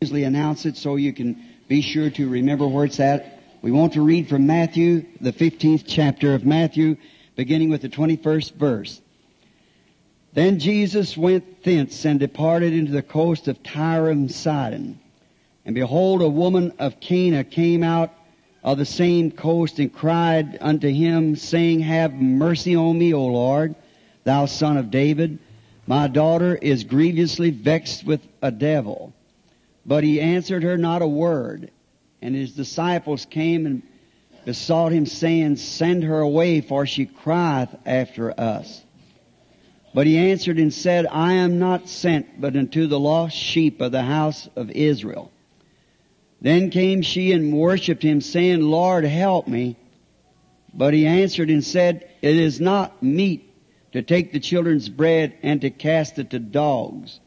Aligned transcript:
usually 0.00 0.22
announce 0.22 0.64
it 0.64 0.76
so 0.76 0.94
you 0.94 1.12
can 1.12 1.44
be 1.66 1.80
sure 1.80 2.08
to 2.08 2.28
remember 2.28 2.68
where 2.68 2.84
it's 2.84 3.00
at. 3.00 3.40
We 3.62 3.72
want 3.72 3.94
to 3.94 4.00
read 4.00 4.28
from 4.28 4.46
Matthew, 4.46 5.04
the 5.20 5.32
15th 5.32 5.82
chapter 5.88 6.34
of 6.34 6.44
Matthew, 6.44 6.96
beginning 7.34 7.68
with 7.68 7.82
the 7.82 7.88
21st 7.88 8.54
verse. 8.54 9.00
Then 10.34 10.60
Jesus 10.60 11.16
went 11.16 11.64
thence 11.64 12.04
and 12.04 12.20
departed 12.20 12.74
into 12.74 12.92
the 12.92 13.02
coast 13.02 13.48
of 13.48 13.60
Tyre 13.64 14.10
and 14.10 14.30
Sidon. 14.30 15.00
And 15.64 15.74
behold, 15.74 16.22
a 16.22 16.28
woman 16.28 16.74
of 16.78 17.00
Canaan 17.00 17.46
came 17.46 17.82
out 17.82 18.14
of 18.62 18.78
the 18.78 18.84
same 18.84 19.32
coast 19.32 19.80
and 19.80 19.92
cried 19.92 20.58
unto 20.60 20.88
him, 20.88 21.34
saying, 21.34 21.80
Have 21.80 22.14
mercy 22.14 22.76
on 22.76 22.96
me, 22.96 23.12
O 23.14 23.26
Lord, 23.26 23.74
thou 24.22 24.46
son 24.46 24.76
of 24.76 24.92
David. 24.92 25.40
My 25.88 26.06
daughter 26.06 26.54
is 26.54 26.84
grievously 26.84 27.50
vexed 27.50 28.04
with 28.04 28.20
a 28.42 28.52
devil. 28.52 29.12
But 29.88 30.04
he 30.04 30.20
answered 30.20 30.64
her 30.64 30.76
not 30.76 31.00
a 31.00 31.08
word. 31.08 31.70
And 32.20 32.34
his 32.34 32.52
disciples 32.52 33.24
came 33.24 33.64
and 33.64 33.82
besought 34.44 34.92
him, 34.92 35.06
saying, 35.06 35.56
Send 35.56 36.04
her 36.04 36.20
away, 36.20 36.60
for 36.60 36.84
she 36.84 37.06
crieth 37.06 37.74
after 37.86 38.38
us. 38.38 38.84
But 39.94 40.06
he 40.06 40.18
answered 40.18 40.58
and 40.58 40.74
said, 40.74 41.06
I 41.06 41.34
am 41.34 41.58
not 41.58 41.88
sent 41.88 42.38
but 42.38 42.54
unto 42.54 42.86
the 42.86 43.00
lost 43.00 43.34
sheep 43.34 43.80
of 43.80 43.92
the 43.92 44.02
house 44.02 44.46
of 44.56 44.70
Israel. 44.70 45.32
Then 46.42 46.68
came 46.68 47.00
she 47.00 47.32
and 47.32 47.54
worshipped 47.54 48.02
him, 48.02 48.20
saying, 48.20 48.60
Lord, 48.60 49.04
help 49.04 49.48
me. 49.48 49.76
But 50.74 50.92
he 50.92 51.06
answered 51.06 51.48
and 51.48 51.64
said, 51.64 52.10
It 52.20 52.36
is 52.36 52.60
not 52.60 53.02
meet 53.02 53.54
to 53.92 54.02
take 54.02 54.32
the 54.32 54.40
children's 54.40 54.90
bread 54.90 55.38
and 55.42 55.62
to 55.62 55.70
cast 55.70 56.18
it 56.18 56.30
to 56.30 56.38
dogs. 56.38 57.20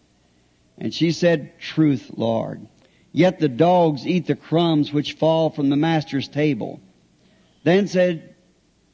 And 0.81 0.91
she 0.91 1.11
said, 1.11 1.59
Truth, 1.59 2.11
Lord. 2.17 2.67
Yet 3.13 3.39
the 3.39 3.47
dogs 3.47 4.05
eat 4.07 4.25
the 4.25 4.35
crumbs 4.35 4.91
which 4.91 5.13
fall 5.13 5.51
from 5.51 5.69
the 5.69 5.75
master's 5.75 6.27
table. 6.27 6.81
Then 7.63 7.87
said, 7.87 8.35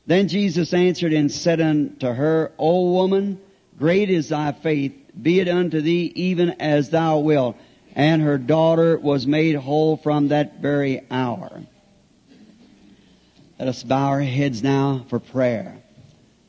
then 0.06 0.28
Jesus 0.28 0.74
answered 0.74 1.14
and 1.14 1.32
said 1.32 1.62
unto 1.62 2.08
her, 2.08 2.52
O 2.60 2.92
woman, 2.92 3.40
great 3.78 4.10
is 4.10 4.30
thy 4.30 4.52
faith, 4.52 4.94
be 5.22 5.40
it 5.40 5.48
unto 5.48 5.82
thee 5.82 6.12
even 6.16 6.62
as 6.62 6.90
thou 6.90 7.20
wilt. 7.20 7.56
And 7.96 8.22
her 8.22 8.38
daughter 8.38 8.98
was 8.98 9.26
made 9.26 9.56
whole 9.56 9.96
from 9.96 10.30
that 10.30 10.60
very 10.62 11.02
hour. 11.10 11.62
Let 13.60 13.70
us 13.70 13.84
bow 13.84 14.08
our 14.08 14.22
heads 14.22 14.62
now 14.62 15.06
for 15.10 15.20
prayer. 15.20 15.78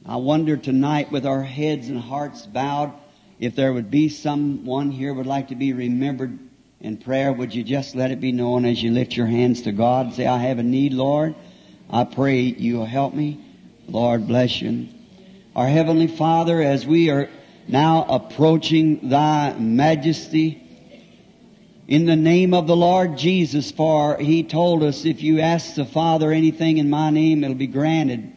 I 0.05 0.17
wonder 0.17 0.57
tonight 0.57 1.13
with 1.13 1.27
our 1.27 1.43
heads 1.43 1.89
and 1.89 1.99
hearts 1.99 2.45
bowed, 2.45 2.93
if 3.39 3.55
there 3.55 3.73
would 3.73 3.91
be 3.91 4.09
someone 4.09 4.91
here 4.91 5.15
would 5.15 5.27
like 5.27 5.49
to 5.49 5.55
be 5.55 5.73
remembered 5.73 6.39
in 6.81 6.97
prayer, 6.97 7.33
would 7.33 7.55
you 7.55 7.63
just 7.63 7.95
let 7.95 8.11
it 8.11 8.21
be 8.21 8.33
known 8.33 8.65
as 8.65 8.83
you 8.83 8.91
lift 8.91 9.17
your 9.17 9.27
hands 9.27 9.63
to 9.63 9.73
God 9.73 10.07
and 10.07 10.15
say, 10.15 10.27
I 10.27 10.39
have 10.39 10.59
a 10.59 10.63
need, 10.63 10.93
Lord. 10.93 11.35
I 11.91 12.05
pray 12.05 12.41
you'll 12.41 12.85
help 12.85 13.15
me. 13.15 13.45
Lord 13.89 14.27
bless 14.27 14.61
you. 14.61 14.89
Our 15.57 15.67
Heavenly 15.67 16.07
Father, 16.07 16.61
as 16.61 16.87
we 16.87 17.11
are 17.11 17.29
now 17.67 18.05
approaching 18.09 19.09
Thy 19.09 19.55
majesty, 19.55 20.63
in 21.89 22.05
the 22.05 22.17
name 22.17 22.53
of 22.53 22.67
the 22.67 22.77
Lord 22.77 23.17
Jesus, 23.17 23.73
for 23.73 24.19
He 24.19 24.43
told 24.43 24.83
us, 24.83 25.05
if 25.05 25.23
you 25.23 25.41
ask 25.41 25.75
the 25.75 25.87
Father 25.87 26.31
anything 26.31 26.77
in 26.77 26.91
my 26.91 27.11
name, 27.11 27.43
it'll 27.43 27.57
be 27.57 27.67
granted. 27.67 28.33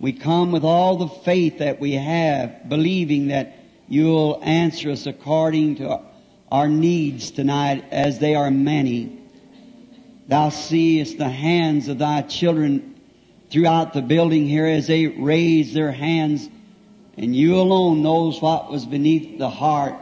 We 0.00 0.14
come 0.14 0.52
with 0.52 0.64
all 0.64 0.96
the 0.96 1.08
faith 1.08 1.58
that 1.58 1.80
we 1.80 1.92
have, 1.92 2.68
believing 2.68 3.28
that 3.28 3.54
you'll 3.92 4.40
answer 4.42 4.90
us 4.90 5.04
according 5.04 5.74
to 5.74 6.00
our 6.50 6.66
needs 6.66 7.30
tonight 7.30 7.84
as 7.90 8.18
they 8.18 8.34
are 8.34 8.50
many. 8.50 9.20
Thou 10.28 10.48
seest 10.48 11.18
the 11.18 11.28
hands 11.28 11.88
of 11.88 11.98
thy 11.98 12.22
children 12.22 12.98
throughout 13.50 13.92
the 13.92 14.00
building 14.00 14.46
here 14.46 14.64
as 14.64 14.86
they 14.86 15.08
raise 15.08 15.74
their 15.74 15.92
hands 15.92 16.48
and 17.18 17.36
you 17.36 17.56
alone 17.56 18.02
knows 18.02 18.40
what 18.40 18.70
was 18.70 18.86
beneath 18.86 19.38
the 19.38 19.50
heart. 19.50 19.96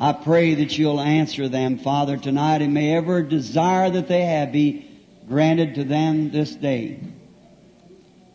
I 0.00 0.14
pray 0.14 0.54
that 0.54 0.78
you'll 0.78 0.98
answer 1.00 1.50
them, 1.50 1.78
Father, 1.78 2.16
tonight 2.16 2.62
and 2.62 2.72
may 2.72 2.96
every 2.96 3.28
desire 3.28 3.90
that 3.90 4.08
they 4.08 4.22
have 4.22 4.50
be 4.50 4.90
granted 5.28 5.74
to 5.74 5.84
them 5.84 6.30
this 6.30 6.54
day. 6.54 7.00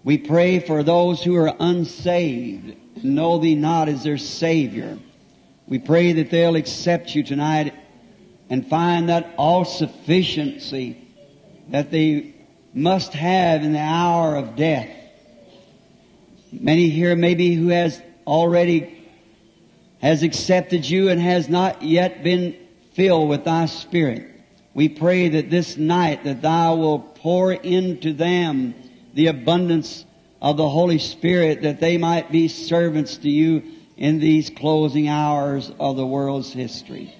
We 0.03 0.19
pray 0.19 0.59
for 0.59 0.83
those 0.83 1.23
who 1.23 1.35
are 1.37 1.55
unsaved 1.59 2.75
know 3.03 3.37
thee 3.37 3.55
not 3.55 3.89
as 3.89 4.03
their 4.03 4.17
Savior. 4.17 4.97
We 5.67 5.79
pray 5.79 6.13
that 6.13 6.29
they'll 6.29 6.55
accept 6.55 7.15
you 7.15 7.23
tonight 7.23 7.73
and 8.49 8.67
find 8.67 9.09
that 9.09 9.33
all 9.37 9.63
sufficiency 9.63 10.97
that 11.69 11.91
they 11.91 12.35
must 12.73 13.13
have 13.13 13.63
in 13.63 13.73
the 13.73 13.79
hour 13.79 14.35
of 14.35 14.55
death. 14.55 14.89
Many 16.51 16.89
here 16.89 17.15
maybe 17.15 17.53
who 17.53 17.69
has 17.69 18.01
already 18.27 18.97
has 20.01 20.23
accepted 20.23 20.89
you 20.89 21.09
and 21.09 21.21
has 21.21 21.47
not 21.47 21.81
yet 21.83 22.23
been 22.23 22.55
filled 22.93 23.29
with 23.29 23.45
thy 23.45 23.67
spirit. 23.67 24.27
We 24.73 24.89
pray 24.89 25.29
that 25.29 25.49
this 25.49 25.77
night 25.77 26.23
that 26.23 26.41
thou 26.41 26.75
will 26.75 26.99
pour 26.99 27.53
into 27.53 28.13
them 28.13 28.73
the 29.13 29.27
abundance 29.27 30.05
of 30.41 30.57
the 30.57 30.67
Holy 30.67 30.97
Spirit 30.97 31.61
that 31.61 31.79
they 31.79 31.97
might 31.97 32.31
be 32.31 32.47
servants 32.47 33.17
to 33.17 33.29
you 33.29 33.63
in 33.95 34.19
these 34.19 34.49
closing 34.49 35.07
hours 35.07 35.71
of 35.79 35.95
the 35.95 36.05
world's 36.05 36.51
history. 36.51 37.13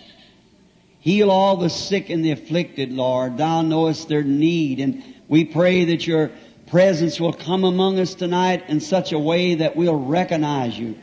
Heal 0.99 1.29
all 1.29 1.57
the 1.57 1.69
sick 1.69 2.09
and 2.09 2.25
the 2.25 2.31
afflicted, 2.31 2.91
Lord. 2.91 3.37
Thou 3.37 3.61
knowest 3.61 4.07
their 4.07 4.23
need. 4.23 4.79
And 4.79 5.03
we 5.27 5.45
pray 5.45 5.85
that 5.85 6.07
your 6.07 6.31
presence 6.67 7.19
will 7.19 7.33
come 7.33 7.63
among 7.63 7.99
us 7.99 8.15
tonight 8.15 8.63
in 8.67 8.79
such 8.79 9.11
a 9.11 9.19
way 9.19 9.55
that 9.55 9.75
we'll 9.75 9.99
recognize 9.99 10.77
you 10.77 10.97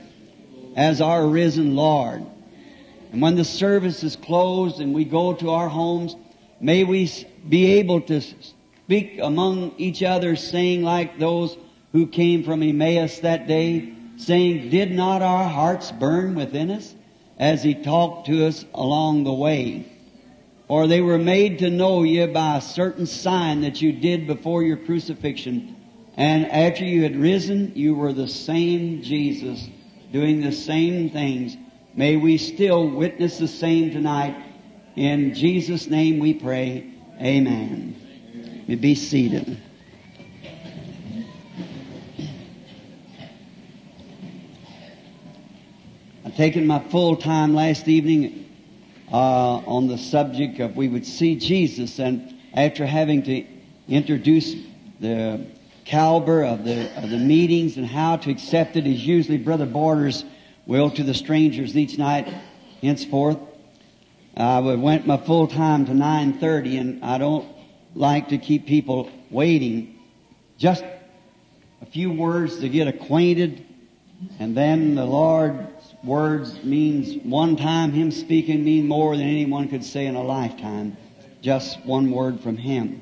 as 0.77 1.01
our 1.01 1.27
risen 1.27 1.77
Lord. 1.77 2.25
And 3.13 3.23
when 3.23 3.37
the 3.37 3.45
service 3.45 4.03
is 4.03 4.17
closed 4.17 4.81
and 4.81 4.95
we 4.95 5.05
go 5.05 5.35
to 5.35 5.51
our 5.51 5.69
homes, 5.69 6.17
may 6.61 6.85
we 6.85 7.11
be 7.49 7.79
able 7.79 8.01
to 8.03 8.21
speak 8.21 9.19
among 9.21 9.75
each 9.79 10.03
other 10.03 10.37
saying 10.37 10.83
like 10.83 11.19
those 11.19 11.57
who 11.99 12.07
came 12.07 12.45
from 12.45 12.63
Emmaus 12.63 13.19
that 13.19 13.49
day, 13.49 13.93
saying, 14.17 14.71
Did 14.71 14.93
not 14.93 15.21
our 15.21 15.49
hearts 15.49 15.91
burn 15.91 16.37
within 16.37 16.71
us 16.71 16.95
as 17.39 17.65
he 17.65 17.75
talked 17.75 18.29
to 18.29 18.47
us 18.47 18.65
along 18.73 19.25
the 19.25 19.33
way? 19.33 19.93
Or 20.69 20.87
they 20.87 21.01
were 21.01 21.19
made 21.19 21.59
to 21.59 21.71
know 21.71 22.05
you 22.05 22.29
by 22.29 22.59
a 22.59 22.61
certain 22.61 23.07
sign 23.07 23.63
that 23.63 23.83
you 23.83 23.93
did 23.93 24.29
before 24.29 24.63
your 24.63 24.77
crucifixion. 24.77 25.75
And 26.17 26.47
after 26.47 26.85
you 26.85 27.03
had 27.03 27.17
risen, 27.17 27.73
you 27.75 27.97
were 27.97 28.13
the 28.13 28.29
same 28.29 29.03
Jesus, 29.03 29.67
doing 30.13 30.41
the 30.41 30.53
same 30.53 31.11
things. 31.11 31.57
May 31.97 32.15
we 32.15 32.39
still 32.39 32.89
witness 32.89 33.39
the 33.39 33.49
same 33.49 33.91
tonight. 33.91 34.37
In 34.95 35.35
Jesus' 35.35 35.89
name 35.89 36.21
we 36.21 36.35
pray. 36.35 36.93
Amen. 37.21 37.97
Be 38.69 38.95
seated. 38.95 39.61
Taken 46.39 46.69
my 46.69 46.79
full 46.79 47.17
time 47.17 47.53
last 47.53 47.89
evening 47.89 48.49
uh, 49.11 49.57
on 49.57 49.89
the 49.89 49.99
subject 49.99 50.61
of 50.61 50.77
we 50.77 50.87
would 50.87 51.05
see 51.05 51.35
Jesus, 51.35 51.99
and 51.99 52.33
after 52.55 52.87
having 52.87 53.25
to 53.25 53.45
introduce 53.89 54.55
the 55.01 55.45
caliber 55.85 56.45
of 56.45 56.63
the 56.63 56.97
of 56.97 57.11
the 57.11 57.19
meetings 57.19 57.77
and 57.77 57.85
how 57.85 58.19
to 58.19 58.31
accept 58.31 58.77
it 58.77 58.87
is 58.87 59.05
usually 59.05 59.37
Brother 59.37 59.67
Borders 59.67 60.25
will 60.65 60.91
to 60.93 61.03
the 61.03 61.13
strangers 61.13 61.77
each 61.77 61.99
night 61.99 62.33
henceforth. 62.83 63.39
I 64.37 64.61
went 64.61 65.09
my 65.09 65.17
full 65.17 65.49
time 65.49 65.87
to 65.87 65.93
9:30, 65.93 66.79
and 66.79 67.05
I 67.05 67.19
don't 67.19 67.49
like 67.97 68.29
to 68.29 68.39
keep 68.39 68.65
people 68.65 69.11
waiting. 69.29 69.97
Just 70.57 70.85
a 71.83 71.87
few 71.87 72.13
words 72.13 72.61
to 72.61 72.69
get 72.69 72.87
acquainted, 72.87 73.67
and 74.39 74.57
then 74.57 74.95
the 74.95 75.05
Lord's 75.05 75.78
words 76.05 76.63
means 76.63 77.23
one 77.25 77.57
time 77.57 77.93
Him 77.93 78.11
speaking 78.11 78.65
mean 78.65 78.87
more 78.87 79.17
than 79.17 79.27
anyone 79.27 79.69
could 79.69 79.85
say 79.85 80.07
in 80.07 80.15
a 80.15 80.23
lifetime. 80.23 80.97
Just 81.41 81.85
one 81.85 82.11
word 82.11 82.41
from 82.41 82.57
Him. 82.57 83.01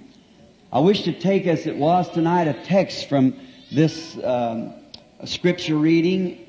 I 0.72 0.80
wish 0.80 1.02
to 1.04 1.12
take 1.12 1.46
as 1.46 1.66
it 1.66 1.76
was 1.76 2.10
tonight 2.10 2.48
a 2.48 2.54
text 2.64 3.08
from 3.08 3.38
this 3.70 4.18
um, 4.22 4.74
scripture 5.24 5.76
reading 5.76 6.46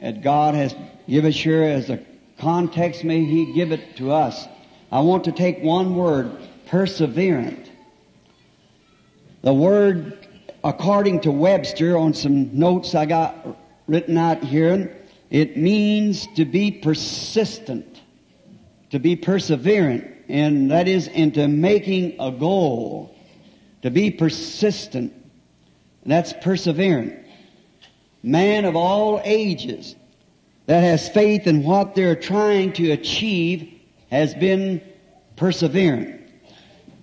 that 0.00 0.22
God 0.22 0.54
has 0.54 0.74
given 1.08 1.30
us 1.30 1.36
here 1.36 1.62
as 1.62 1.90
a 1.90 2.00
context. 2.38 3.04
May 3.04 3.24
He 3.24 3.52
give 3.52 3.72
it 3.72 3.96
to 3.96 4.12
us. 4.12 4.46
I 4.92 5.00
want 5.00 5.24
to 5.24 5.32
take 5.32 5.62
one 5.62 5.96
word, 5.96 6.30
perseverant. 6.66 7.70
The 9.42 9.52
word, 9.52 10.26
according 10.62 11.20
to 11.20 11.30
Webster, 11.30 11.96
on 11.96 12.14
some 12.14 12.56
notes 12.58 12.94
I 12.94 13.06
got 13.06 13.58
written 13.86 14.16
out 14.16 14.42
here, 14.42 14.96
it 15.30 15.56
means 15.56 16.26
to 16.36 16.44
be 16.44 16.70
persistent, 16.70 18.00
to 18.90 18.98
be 18.98 19.16
perseverant, 19.16 20.12
and 20.28 20.70
that 20.70 20.88
is 20.88 21.08
into 21.08 21.48
making 21.48 22.16
a 22.20 22.30
goal, 22.30 23.16
to 23.82 23.90
be 23.90 24.10
persistent. 24.10 25.12
That's 26.04 26.32
perseverant. 26.34 27.24
Man 28.22 28.64
of 28.64 28.76
all 28.76 29.20
ages 29.24 29.96
that 30.66 30.80
has 30.80 31.08
faith 31.08 31.46
in 31.46 31.62
what 31.62 31.94
they're 31.94 32.16
trying 32.16 32.72
to 32.74 32.92
achieve 32.92 33.72
has 34.10 34.34
been 34.34 34.80
perseverant. 35.36 36.22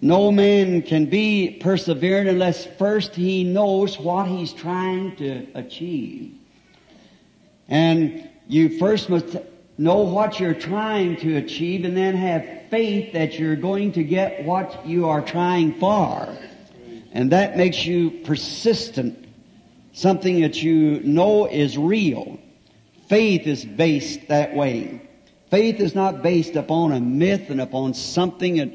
No 0.01 0.31
man 0.31 0.81
can 0.81 1.05
be 1.05 1.59
perseverant 1.61 2.29
unless 2.29 2.65
first 2.77 3.15
he 3.15 3.45
knows 3.45 3.97
what 3.97 4.27
he's 4.27 4.51
trying 4.51 5.15
to 5.17 5.47
achieve. 5.55 6.37
And 7.67 8.29
you 8.47 8.77
first 8.77 9.09
must 9.09 9.37
know 9.77 10.01
what 10.01 10.39
you're 10.39 10.53
trying 10.53 11.17
to 11.17 11.37
achieve 11.37 11.85
and 11.85 11.95
then 11.95 12.15
have 12.15 12.69
faith 12.69 13.13
that 13.13 13.39
you're 13.39 13.55
going 13.55 13.93
to 13.93 14.03
get 14.03 14.43
what 14.45 14.85
you 14.85 15.07
are 15.07 15.21
trying 15.21 15.79
for. 15.79 16.27
And 17.11 17.31
that 17.31 17.57
makes 17.57 17.85
you 17.85 18.09
persistent. 18.23 19.19
Something 19.93 20.41
that 20.41 20.61
you 20.63 21.01
know 21.01 21.45
is 21.45 21.77
real. 21.77 22.39
Faith 23.07 23.45
is 23.45 23.63
based 23.63 24.27
that 24.29 24.55
way. 24.55 25.01
Faith 25.51 25.79
is 25.79 25.93
not 25.93 26.23
based 26.23 26.55
upon 26.55 26.91
a 26.93 26.99
myth 26.99 27.51
and 27.51 27.61
upon 27.61 27.93
something 27.93 28.55
that, 28.57 28.73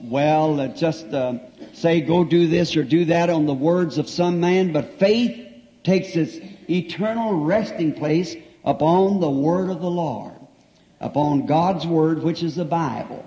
well, 0.00 0.56
that 0.56 0.76
just 0.76 1.06
uh, 1.08 1.34
say 1.74 2.00
go 2.00 2.24
do 2.24 2.48
this 2.48 2.74
or 2.74 2.84
do 2.84 3.04
that 3.04 3.28
on 3.28 3.44
the 3.44 3.52
words 3.52 3.98
of 3.98 4.08
some 4.08 4.40
man, 4.40 4.72
but 4.72 4.98
faith 4.98 5.46
takes 5.84 6.16
its 6.16 6.38
eternal 6.70 7.44
resting 7.44 7.92
place 7.92 8.36
upon 8.64 9.20
the 9.20 9.30
word 9.30 9.70
of 9.70 9.80
the 9.80 9.90
Lord, 9.90 10.34
upon 11.00 11.46
God's 11.46 11.86
word, 11.86 12.22
which 12.22 12.42
is 12.42 12.56
the 12.56 12.64
Bible. 12.64 13.24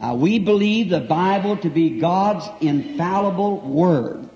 Now, 0.00 0.14
we 0.14 0.38
believe 0.38 0.90
the 0.90 1.00
Bible 1.00 1.56
to 1.58 1.70
be 1.70 1.98
God's 1.98 2.48
infallible 2.60 3.60
word. 3.60 4.28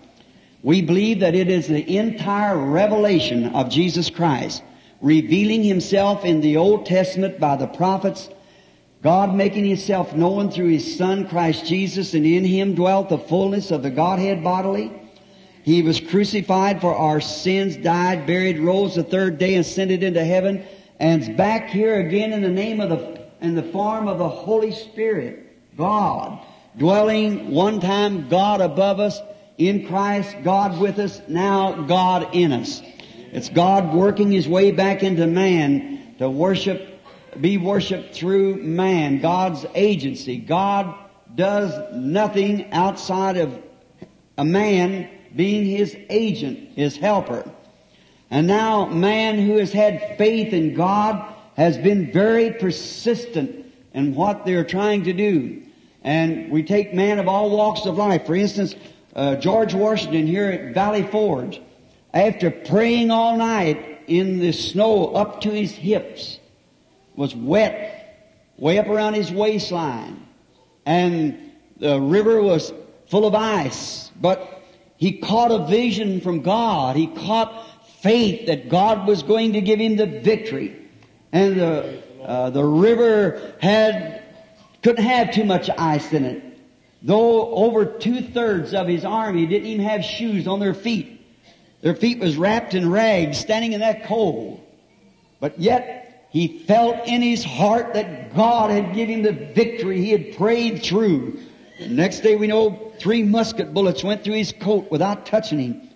We 0.62 0.82
believe 0.82 1.20
that 1.20 1.34
it 1.34 1.48
is 1.48 1.68
the 1.68 1.96
entire 1.96 2.56
revelation 2.56 3.46
of 3.54 3.70
Jesus 3.70 4.10
Christ 4.10 4.62
revealing 5.00 5.64
himself 5.64 6.24
in 6.24 6.40
the 6.40 6.56
Old 6.56 6.86
Testament 6.86 7.38
by 7.40 7.56
the 7.56 7.66
prophets, 7.66 8.28
God 9.02 9.34
making 9.34 9.64
himself 9.64 10.14
known 10.14 10.50
through 10.50 10.68
his 10.68 10.96
Son 10.96 11.28
Christ 11.28 11.66
Jesus, 11.66 12.14
and 12.14 12.24
in 12.24 12.44
him 12.44 12.76
dwelt 12.76 13.08
the 13.08 13.18
fullness 13.18 13.72
of 13.72 13.82
the 13.82 13.90
Godhead 13.90 14.44
bodily. 14.44 14.92
He 15.62 15.82
was 15.82 16.00
crucified 16.00 16.80
for 16.80 16.94
our 16.94 17.20
sins, 17.20 17.76
died, 17.76 18.26
buried, 18.26 18.58
rose 18.58 18.96
the 18.96 19.04
third 19.04 19.38
day, 19.38 19.54
ascended 19.54 20.02
into 20.02 20.24
heaven, 20.24 20.64
and 20.98 21.22
is 21.22 21.28
back 21.28 21.68
here 21.68 22.00
again 22.00 22.32
in 22.32 22.42
the 22.42 22.48
name 22.48 22.80
of 22.80 22.90
the, 22.90 23.20
in 23.40 23.54
the 23.54 23.62
form 23.62 24.08
of 24.08 24.18
the 24.18 24.28
Holy 24.28 24.72
Spirit, 24.72 25.76
God, 25.76 26.44
dwelling 26.76 27.52
one 27.52 27.80
time 27.80 28.28
God 28.28 28.60
above 28.60 28.98
us, 28.98 29.20
in 29.58 29.86
Christ, 29.86 30.34
God 30.42 30.80
with 30.80 30.98
us, 30.98 31.20
now 31.28 31.82
God 31.82 32.34
in 32.34 32.52
us. 32.52 32.82
It's 33.32 33.48
God 33.48 33.94
working 33.94 34.32
His 34.32 34.48
way 34.48 34.72
back 34.72 35.02
into 35.02 35.26
man 35.26 36.16
to 36.18 36.28
worship, 36.28 37.00
be 37.40 37.56
worshiped 37.56 38.14
through 38.14 38.56
man, 38.56 39.20
God's 39.20 39.64
agency. 39.74 40.38
God 40.38 40.94
does 41.34 41.72
nothing 41.94 42.72
outside 42.72 43.36
of 43.36 43.56
a 44.36 44.44
man 44.44 45.08
being 45.36 45.64
His 45.64 45.96
agent, 46.10 46.70
His 46.76 46.96
helper. 46.96 47.50
And 48.30 48.46
now 48.46 48.86
man 48.86 49.38
who 49.38 49.58
has 49.58 49.72
had 49.72 50.16
faith 50.16 50.52
in 50.52 50.74
God 50.74 51.34
has 51.56 51.76
been 51.76 52.10
very 52.12 52.52
persistent 52.52 53.66
in 53.92 54.14
what 54.14 54.46
they're 54.46 54.64
trying 54.64 55.04
to 55.04 55.12
do. 55.12 55.62
And 56.02 56.50
we 56.50 56.62
take 56.62 56.94
man 56.94 57.18
of 57.18 57.28
all 57.28 57.50
walks 57.50 57.84
of 57.86 57.98
life. 57.98 58.26
For 58.26 58.34
instance, 58.34 58.74
uh, 59.14 59.36
George 59.36 59.74
Washington 59.74 60.26
here 60.26 60.48
at 60.48 60.74
Valley 60.74 61.02
Forge 61.02 61.60
after 62.14 62.50
praying 62.50 63.10
all 63.10 63.36
night 63.36 64.02
in 64.06 64.38
the 64.38 64.52
snow 64.52 65.08
up 65.14 65.40
to 65.42 65.50
his 65.50 65.72
hips, 65.72 66.38
was 67.14 67.34
wet, 67.34 68.48
way 68.56 68.78
up 68.78 68.86
around 68.86 69.14
his 69.14 69.30
waistline, 69.30 70.26
and 70.86 71.52
the 71.78 72.00
river 72.00 72.42
was 72.42 72.72
full 73.06 73.26
of 73.26 73.34
ice, 73.34 74.10
but 74.20 74.61
he 75.02 75.18
caught 75.18 75.50
a 75.50 75.66
vision 75.66 76.20
from 76.20 76.42
God. 76.42 76.94
He 76.94 77.08
caught 77.08 77.66
faith 78.02 78.46
that 78.46 78.68
God 78.68 79.04
was 79.04 79.24
going 79.24 79.54
to 79.54 79.60
give 79.60 79.80
him 79.80 79.96
the 79.96 80.06
victory. 80.06 80.76
And 81.32 81.58
the, 81.58 82.02
uh, 82.22 82.50
the 82.50 82.62
river 82.64 83.52
had, 83.60 84.22
couldn't 84.84 85.04
have 85.04 85.34
too 85.34 85.42
much 85.42 85.68
ice 85.76 86.12
in 86.12 86.24
it. 86.24 86.44
Though 87.02 87.52
over 87.52 87.84
two 87.84 88.20
thirds 88.20 88.74
of 88.74 88.86
his 88.86 89.04
army 89.04 89.44
didn't 89.44 89.66
even 89.66 89.84
have 89.84 90.04
shoes 90.04 90.46
on 90.46 90.60
their 90.60 90.72
feet. 90.72 91.20
Their 91.80 91.96
feet 91.96 92.20
was 92.20 92.36
wrapped 92.36 92.74
in 92.74 92.88
rags, 92.88 93.38
standing 93.38 93.72
in 93.72 93.80
that 93.80 94.04
cold. 94.04 94.64
But 95.40 95.58
yet, 95.58 96.28
he 96.30 96.60
felt 96.60 97.08
in 97.08 97.22
his 97.22 97.42
heart 97.42 97.94
that 97.94 98.36
God 98.36 98.70
had 98.70 98.94
given 98.94 99.16
him 99.16 99.22
the 99.24 99.52
victory 99.52 99.98
he 99.98 100.10
had 100.10 100.36
prayed 100.36 100.84
through. 100.84 101.40
Next 101.88 102.20
day 102.20 102.36
we 102.36 102.46
know 102.46 102.92
three 102.98 103.22
musket 103.22 103.72
bullets 103.74 104.04
went 104.04 104.24
through 104.24 104.34
his 104.34 104.52
coat 104.52 104.90
without 104.90 105.26
touching 105.26 105.58
him. 105.58 105.88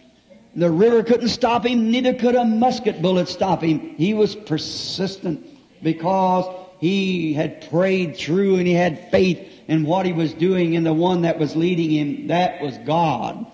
The 0.54 0.70
river 0.70 1.02
couldn't 1.02 1.28
stop 1.28 1.66
him, 1.66 1.90
neither 1.90 2.14
could 2.14 2.34
a 2.34 2.44
musket 2.44 3.02
bullet 3.02 3.28
stop 3.28 3.62
him. 3.62 3.94
He 3.96 4.14
was 4.14 4.34
persistent 4.34 5.46
because 5.82 6.46
he 6.80 7.34
had 7.34 7.68
prayed 7.68 8.16
through 8.16 8.56
and 8.56 8.66
he 8.66 8.72
had 8.72 9.10
faith 9.10 9.38
in 9.68 9.84
what 9.84 10.06
he 10.06 10.12
was 10.12 10.32
doing 10.32 10.76
and 10.76 10.86
the 10.86 10.94
one 10.94 11.22
that 11.22 11.38
was 11.38 11.56
leading 11.56 11.90
him. 11.90 12.26
That 12.28 12.62
was 12.62 12.78
God. 12.78 13.46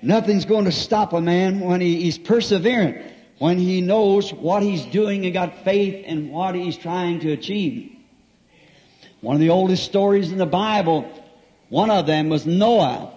Nothing's 0.00 0.44
going 0.44 0.64
to 0.64 0.72
stop 0.72 1.12
a 1.12 1.20
man 1.20 1.60
when 1.60 1.80
he, 1.80 2.02
he's 2.02 2.18
perseverant, 2.18 3.10
when 3.38 3.58
he 3.58 3.80
knows 3.80 4.32
what 4.32 4.62
he's 4.62 4.84
doing 4.86 5.24
and 5.24 5.34
got 5.34 5.64
faith 5.64 6.04
in 6.04 6.30
what 6.30 6.54
he's 6.54 6.76
trying 6.76 7.20
to 7.20 7.32
achieve. 7.32 7.92
One 9.20 9.36
of 9.36 9.40
the 9.40 9.50
oldest 9.50 9.84
stories 9.84 10.32
in 10.32 10.38
the 10.38 10.46
Bible, 10.46 11.08
one 11.72 11.90
of 11.90 12.04
them 12.04 12.28
was 12.28 12.44
Noah. 12.44 13.10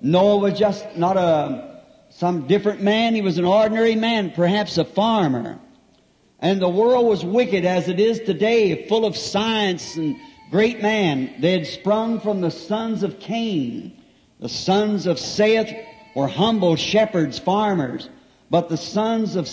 Noah 0.00 0.36
was 0.36 0.56
just 0.56 0.96
not 0.96 1.16
a, 1.16 1.82
some 2.10 2.46
different 2.46 2.80
man. 2.80 3.16
He 3.16 3.20
was 3.20 3.36
an 3.36 3.44
ordinary 3.44 3.96
man, 3.96 4.30
perhaps 4.30 4.78
a 4.78 4.84
farmer. 4.84 5.58
And 6.38 6.62
the 6.62 6.68
world 6.68 7.06
was 7.06 7.24
wicked 7.24 7.64
as 7.64 7.88
it 7.88 7.98
is 7.98 8.20
today, 8.20 8.86
full 8.86 9.06
of 9.06 9.16
science 9.16 9.96
and 9.96 10.14
great 10.52 10.80
man. 10.80 11.34
They 11.40 11.50
had 11.50 11.66
sprung 11.66 12.20
from 12.20 12.42
the 12.42 12.50
sons 12.52 13.02
of 13.02 13.18
Cain, 13.18 14.00
the 14.38 14.48
sons 14.48 15.08
of 15.08 15.18
Seth, 15.18 15.74
were 16.14 16.28
humble 16.28 16.76
shepherds, 16.76 17.40
farmers. 17.40 18.08
But 18.50 18.68
the 18.68 18.76
sons 18.76 19.34
of, 19.34 19.50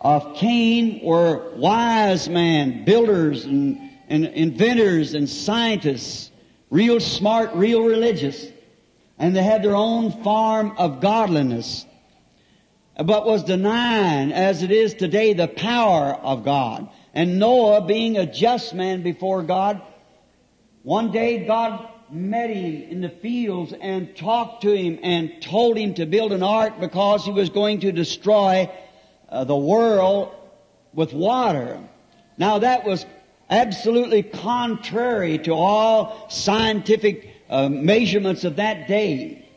of 0.00 0.36
Cain 0.36 1.00
were 1.02 1.56
wise 1.56 2.28
men, 2.28 2.84
builders 2.84 3.46
and, 3.46 3.80
and 4.06 4.26
inventors 4.26 5.14
and 5.14 5.28
scientists, 5.28 6.29
real 6.70 7.00
smart, 7.00 7.54
real 7.54 7.84
religious. 7.84 8.46
And 9.18 9.36
they 9.36 9.42
had 9.42 9.62
their 9.62 9.76
own 9.76 10.22
farm 10.22 10.72
of 10.78 11.00
godliness. 11.00 11.84
But 12.96 13.26
was 13.26 13.44
denying, 13.44 14.32
as 14.32 14.62
it 14.62 14.70
is 14.70 14.94
today, 14.94 15.32
the 15.32 15.48
power 15.48 16.14
of 16.14 16.44
God. 16.44 16.88
And 17.12 17.38
Noah, 17.38 17.86
being 17.86 18.16
a 18.16 18.30
just 18.30 18.74
man 18.74 19.02
before 19.02 19.42
God, 19.42 19.82
one 20.82 21.10
day 21.10 21.44
God 21.46 21.88
met 22.10 22.50
him 22.50 22.82
in 22.90 23.00
the 23.00 23.08
fields 23.08 23.72
and 23.80 24.16
talked 24.16 24.62
to 24.62 24.72
him 24.72 24.98
and 25.02 25.40
told 25.40 25.76
him 25.76 25.94
to 25.94 26.06
build 26.06 26.32
an 26.32 26.42
ark 26.42 26.80
because 26.80 27.24
he 27.24 27.32
was 27.32 27.50
going 27.50 27.80
to 27.80 27.92
destroy 27.92 28.70
uh, 29.28 29.44
the 29.44 29.56
world 29.56 30.34
with 30.92 31.12
water. 31.12 31.78
Now 32.36 32.58
that 32.58 32.84
was 32.84 33.06
absolutely 33.50 34.22
contrary 34.22 35.38
to 35.38 35.52
all 35.52 36.28
scientific 36.30 37.34
uh, 37.50 37.68
measurements 37.68 38.44
of 38.44 38.56
that 38.56 38.88
day. 38.88 39.48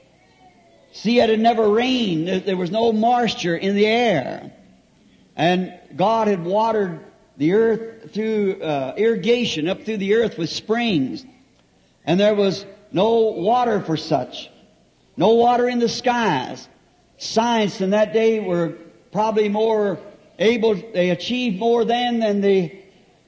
See, 0.92 1.20
it 1.20 1.30
had 1.30 1.40
never 1.40 1.70
rained. 1.70 2.28
There 2.46 2.58
was 2.58 2.72
no 2.72 2.92
moisture 2.92 3.56
in 3.56 3.76
the 3.76 3.86
air. 3.86 4.52
And 5.36 5.74
God 5.96 6.28
had 6.28 6.44
watered 6.44 7.04
the 7.38 7.54
earth 7.54 8.14
through 8.14 8.62
uh, 8.62 8.94
irrigation 8.98 9.68
up 9.68 9.84
through 9.84 9.98
the 9.98 10.16
earth 10.16 10.38
with 10.38 10.50
springs. 10.50 11.26
And 12.06 12.20
there 12.20 12.36
was 12.36 12.66
no 12.92 13.16
water 13.32 13.82
for 13.82 13.98
such. 13.98 14.50
No 15.18 15.30
water 15.30 15.68
in 15.68 15.80
the 15.80 15.90
skies. 15.90 16.68
Science 17.18 17.82
in 17.82 17.92
that 17.92 18.14
day 18.14 18.40
were 18.40 18.78
probably 19.12 19.50
more 19.50 20.00
able, 20.38 20.76
they 20.76 21.10
achieved 21.12 21.60
more 21.60 21.86
then 21.86 22.20
than 22.20 22.42
they, 22.42 22.83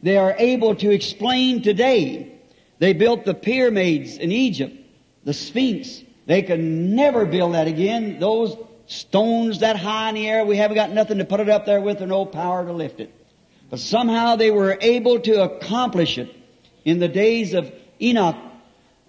they 0.06 0.18
are 0.18 0.36
able 0.38 0.76
to 0.76 0.92
explain 0.92 1.64
today. 1.64 2.32
They 2.78 2.94
built 2.94 3.26
the 3.26 3.34
pyramids 3.34 4.18
in 4.18 4.32
Egypt, 4.32 4.78
the 5.24 5.34
Sphinx. 5.34 6.04
They 6.28 6.44
could 6.44 6.60
never 6.60 7.26
build 7.26 7.56
that 7.56 7.68
again. 7.68 8.20
Those 8.20 8.56
stones 8.86 9.62
that 9.62 9.78
high 9.78 10.10
in 10.10 10.16
the 10.16 10.30
air, 10.30 10.46
we 10.46 10.58
haven't 10.58 10.76
got 10.76 10.92
nothing 10.92 11.18
to 11.18 11.26
put 11.26 11.40
it 11.40 11.50
up 11.50 11.66
there 11.66 11.82
with 11.82 12.04
or 12.04 12.06
no 12.06 12.24
power 12.24 12.64
to 12.64 12.72
lift 12.72 13.00
it. 13.00 13.12
But 13.72 13.80
somehow 13.80 14.36
they 14.36 14.52
were 14.52 14.78
able 14.80 15.22
to 15.22 15.42
accomplish 15.42 16.20
it 16.20 16.30
in 16.84 17.00
the 17.00 17.08
days 17.08 17.56
of 17.56 17.74
Enoch 18.00 18.38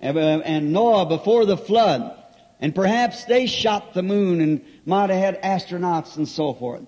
and 0.01 0.17
uh, 0.17 0.61
Noah 0.61 1.05
before 1.05 1.45
the 1.45 1.59
flood. 1.59 2.11
And 2.59 2.75
perhaps 2.75 3.27
they 3.27 3.49
shot 3.49 3.93
the 3.93 4.03
moon 4.03 4.41
and 4.41 4.65
might 4.87 5.11
have 5.11 5.21
had 5.21 5.43
astronauts 5.43 6.17
and 6.17 6.27
so 6.27 6.55
forth. 6.55 6.87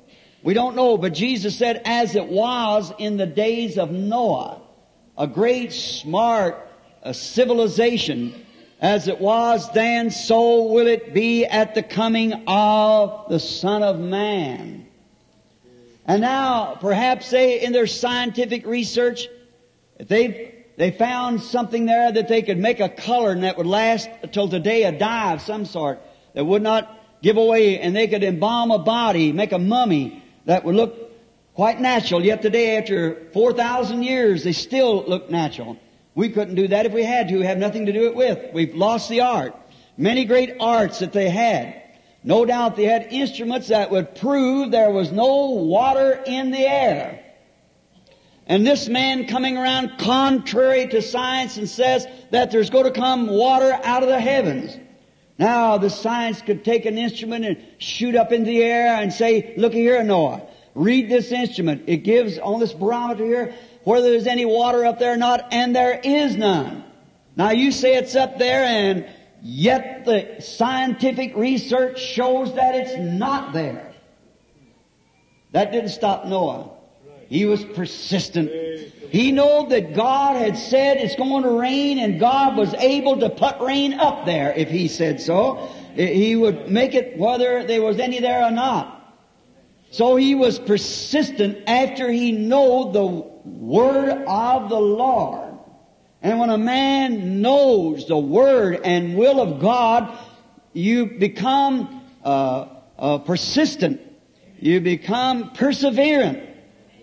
We 0.48 0.54
don't 0.54 0.76
know, 0.76 0.96
but 0.96 1.12
Jesus 1.12 1.58
said, 1.58 1.82
as 1.84 2.16
it 2.16 2.26
was 2.26 2.90
in 2.96 3.18
the 3.18 3.26
days 3.26 3.76
of 3.76 3.90
Noah, 3.90 4.62
a 5.18 5.26
great, 5.26 5.74
smart 5.74 6.56
a 7.02 7.12
civilization, 7.12 8.46
as 8.80 9.08
it 9.08 9.20
was 9.20 9.70
then, 9.72 10.10
so 10.10 10.62
will 10.62 10.86
it 10.86 11.12
be 11.12 11.44
at 11.44 11.74
the 11.74 11.82
coming 11.82 12.44
of 12.46 13.28
the 13.28 13.38
Son 13.38 13.82
of 13.82 14.00
Man. 14.00 14.86
And 16.06 16.22
now, 16.22 16.78
perhaps 16.80 17.28
they, 17.28 17.60
in 17.60 17.74
their 17.74 17.86
scientific 17.86 18.64
research, 18.64 19.28
they 20.00 20.64
they 20.78 20.92
found 20.92 21.42
something 21.42 21.84
there 21.84 22.10
that 22.10 22.28
they 22.28 22.40
could 22.40 22.56
make 22.56 22.80
a 22.80 22.88
color 22.88 23.32
and 23.32 23.44
that 23.44 23.58
would 23.58 23.66
last 23.66 24.08
until 24.22 24.48
today, 24.48 24.84
a 24.84 24.98
dye 24.98 25.34
of 25.34 25.42
some 25.42 25.66
sort 25.66 26.00
that 26.32 26.46
would 26.46 26.62
not 26.62 27.20
give 27.22 27.36
away, 27.36 27.80
and 27.80 27.94
they 27.94 28.08
could 28.08 28.24
embalm 28.24 28.70
a 28.70 28.78
body, 28.78 29.30
make 29.30 29.52
a 29.52 29.58
mummy 29.58 30.24
that 30.48 30.64
would 30.64 30.74
look 30.74 31.12
quite 31.54 31.78
natural. 31.78 32.24
Yet 32.24 32.40
today, 32.40 32.78
after 32.78 33.28
4,000 33.34 34.02
years, 34.02 34.44
they 34.44 34.52
still 34.52 35.04
look 35.06 35.30
natural. 35.30 35.76
We 36.14 36.30
couldn't 36.30 36.54
do 36.54 36.68
that 36.68 36.86
if 36.86 36.92
we 36.92 37.04
had 37.04 37.28
to. 37.28 37.36
We 37.36 37.44
have 37.44 37.58
nothing 37.58 37.84
to 37.84 37.92
do 37.92 38.06
it 38.06 38.16
with. 38.16 38.54
We've 38.54 38.74
lost 38.74 39.10
the 39.10 39.20
art. 39.20 39.54
Many 39.98 40.24
great 40.24 40.56
arts 40.58 41.00
that 41.00 41.12
they 41.12 41.28
had. 41.28 41.82
No 42.24 42.46
doubt 42.46 42.76
they 42.76 42.84
had 42.84 43.08
instruments 43.10 43.68
that 43.68 43.90
would 43.90 44.14
prove 44.14 44.70
there 44.70 44.90
was 44.90 45.12
no 45.12 45.50
water 45.50 46.22
in 46.24 46.50
the 46.50 46.66
air. 46.66 47.22
And 48.46 48.66
this 48.66 48.88
man 48.88 49.26
coming 49.26 49.58
around 49.58 49.98
contrary 49.98 50.86
to 50.88 51.02
science 51.02 51.58
and 51.58 51.68
says 51.68 52.06
that 52.30 52.50
there's 52.50 52.70
going 52.70 52.86
to 52.86 52.98
come 52.98 53.26
water 53.26 53.78
out 53.84 54.02
of 54.02 54.08
the 54.08 54.18
heavens. 54.18 54.78
Now, 55.38 55.78
the 55.78 55.88
science 55.88 56.42
could 56.42 56.64
take 56.64 56.84
an 56.84 56.98
instrument 56.98 57.44
and 57.44 57.64
shoot 57.78 58.16
up 58.16 58.32
in 58.32 58.42
the 58.42 58.62
air 58.62 58.96
and 58.96 59.12
say, 59.12 59.54
look 59.56 59.72
here, 59.72 60.02
Noah, 60.02 60.42
read 60.74 61.08
this 61.08 61.30
instrument. 61.30 61.84
It 61.86 61.98
gives 61.98 62.38
on 62.38 62.58
this 62.58 62.72
barometer 62.72 63.24
here 63.24 63.54
whether 63.84 64.10
there's 64.10 64.26
any 64.26 64.44
water 64.44 64.84
up 64.84 64.98
there 64.98 65.14
or 65.14 65.16
not, 65.16 65.52
and 65.52 65.74
there 65.74 65.98
is 66.02 66.36
none. 66.36 66.84
Now 67.36 67.52
you 67.52 67.70
say 67.70 67.94
it's 67.94 68.16
up 68.16 68.38
there 68.38 68.64
and 68.64 69.06
yet 69.40 70.04
the 70.04 70.40
scientific 70.40 71.36
research 71.36 72.00
shows 72.00 72.54
that 72.56 72.74
it's 72.74 72.96
not 72.98 73.52
there. 73.52 73.94
That 75.52 75.70
didn't 75.70 75.90
stop 75.90 76.26
Noah. 76.26 76.77
He 77.28 77.44
was 77.44 77.64
persistent. 77.64 78.50
He 79.10 79.32
knew 79.32 79.66
that 79.68 79.94
God 79.94 80.36
had 80.36 80.56
said 80.56 80.98
it's 80.98 81.16
going 81.16 81.42
to 81.42 81.58
rain 81.58 81.98
and 81.98 82.20
God 82.20 82.56
was 82.56 82.74
able 82.74 83.20
to 83.20 83.30
put 83.30 83.60
rain 83.60 83.94
up 83.94 84.26
there 84.26 84.52
if 84.54 84.68
He 84.68 84.88
said 84.88 85.20
so. 85.20 85.68
He 85.94 86.36
would 86.36 86.70
make 86.70 86.94
it 86.94 87.18
whether 87.18 87.64
there 87.64 87.82
was 87.82 87.98
any 87.98 88.20
there 88.20 88.44
or 88.44 88.50
not. 88.50 88.98
So 89.90 90.16
he 90.16 90.34
was 90.34 90.58
persistent 90.58 91.64
after 91.66 92.10
he 92.10 92.32
knew 92.32 92.92
the 92.92 93.06
word 93.06 94.24
of 94.26 94.68
the 94.68 94.78
Lord. 94.78 95.58
And 96.20 96.38
when 96.38 96.50
a 96.50 96.58
man 96.58 97.40
knows 97.40 98.06
the 98.06 98.18
word 98.18 98.80
and 98.84 99.16
will 99.16 99.40
of 99.40 99.60
God, 99.60 100.18
you 100.72 101.06
become 101.06 102.04
uh, 102.24 102.66
uh, 102.98 103.18
persistent. 103.18 104.00
You 104.60 104.80
become 104.80 105.52
perseverant. 105.52 106.47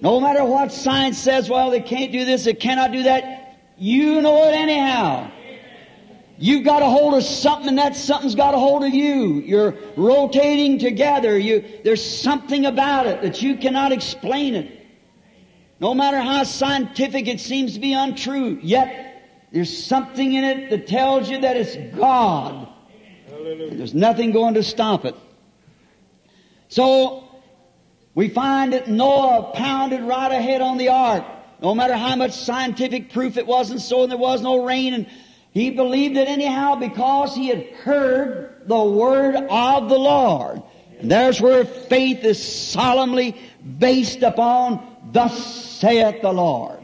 No 0.06 0.20
matter 0.20 0.46
what 0.46 0.72
science 0.72 1.18
says, 1.18 1.50
well, 1.50 1.72
they 1.72 1.82
can't 1.82 2.12
do 2.12 2.26
this, 2.26 2.44
they 2.44 2.54
cannot 2.54 2.92
do 2.92 3.02
that, 3.04 3.58
you 3.76 4.22
know 4.22 4.48
it 4.48 4.54
anyhow. 4.54 5.32
You've 6.38 6.64
got 6.64 6.84
a 6.84 6.86
hold 6.86 7.16
of 7.16 7.24
something 7.24 7.70
and 7.70 7.80
that 7.80 7.96
something's 7.96 8.36
got 8.36 8.54
a 8.54 8.60
hold 8.60 8.84
of 8.84 8.94
you. 8.94 9.42
You're 9.42 9.76
rotating 9.98 10.78
together. 10.78 11.40
You, 11.40 11.82
there's 11.84 12.06
something 12.06 12.68
about 12.68 13.08
it 13.08 13.24
that 13.24 13.42
you 13.42 13.58
cannot 13.58 13.92
explain 13.92 14.54
it. 14.54 14.86
No 15.80 15.96
matter 15.96 16.22
how 16.22 16.44
scientific 16.44 17.28
it 17.28 17.40
seems 17.40 17.74
to 17.74 17.80
be 17.80 17.94
untrue, 17.94 18.60
yet 18.62 19.24
there's 19.52 19.76
something 19.76 20.34
in 20.34 20.44
it 20.44 20.70
that 20.70 20.86
tells 20.86 21.32
you 21.32 21.42
that 21.42 21.58
it's 21.58 21.98
God. 21.98 22.68
There's 23.28 23.96
nothing 23.96 24.34
going 24.34 24.54
to 24.54 24.62
stop 24.62 25.04
it. 25.04 25.16
So, 26.68 27.25
we 28.16 28.30
find 28.30 28.72
that 28.72 28.88
Noah 28.88 29.52
pounded 29.54 30.02
right 30.02 30.32
ahead 30.32 30.62
on 30.62 30.78
the 30.78 30.90
ark. 30.90 31.26
No 31.62 31.76
matter 31.76 31.96
how 31.96 32.16
much 32.16 32.32
scientific 32.32 33.12
proof 33.12 33.38
it 33.38 33.46
wasn't 33.46 33.82
so 33.82 34.04
and 34.04 34.12
there 34.12 34.18
was 34.18 34.42
no 34.42 34.64
rain 34.66 34.94
and 34.94 35.08
he 35.52 35.70
believed 35.70 36.18
it 36.18 36.28
anyhow 36.28 36.76
because 36.76 37.36
he 37.36 37.48
had 37.48 37.66
heard 37.76 38.64
the 38.66 38.84
word 38.84 39.36
of 39.36 39.90
the 39.90 39.98
Lord. 39.98 40.62
And 41.00 41.10
there's 41.12 41.40
where 41.40 41.64
faith 41.66 42.24
is 42.24 42.44
solemnly 42.44 43.38
based 43.80 44.22
upon, 44.22 44.86
thus 45.12 45.56
saith 45.80 46.22
the 46.22 46.32
Lord. 46.32 46.80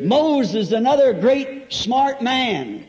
Moses, 0.00 0.72
another 0.72 1.12
great 1.12 1.72
smart 1.72 2.22
man 2.22 2.86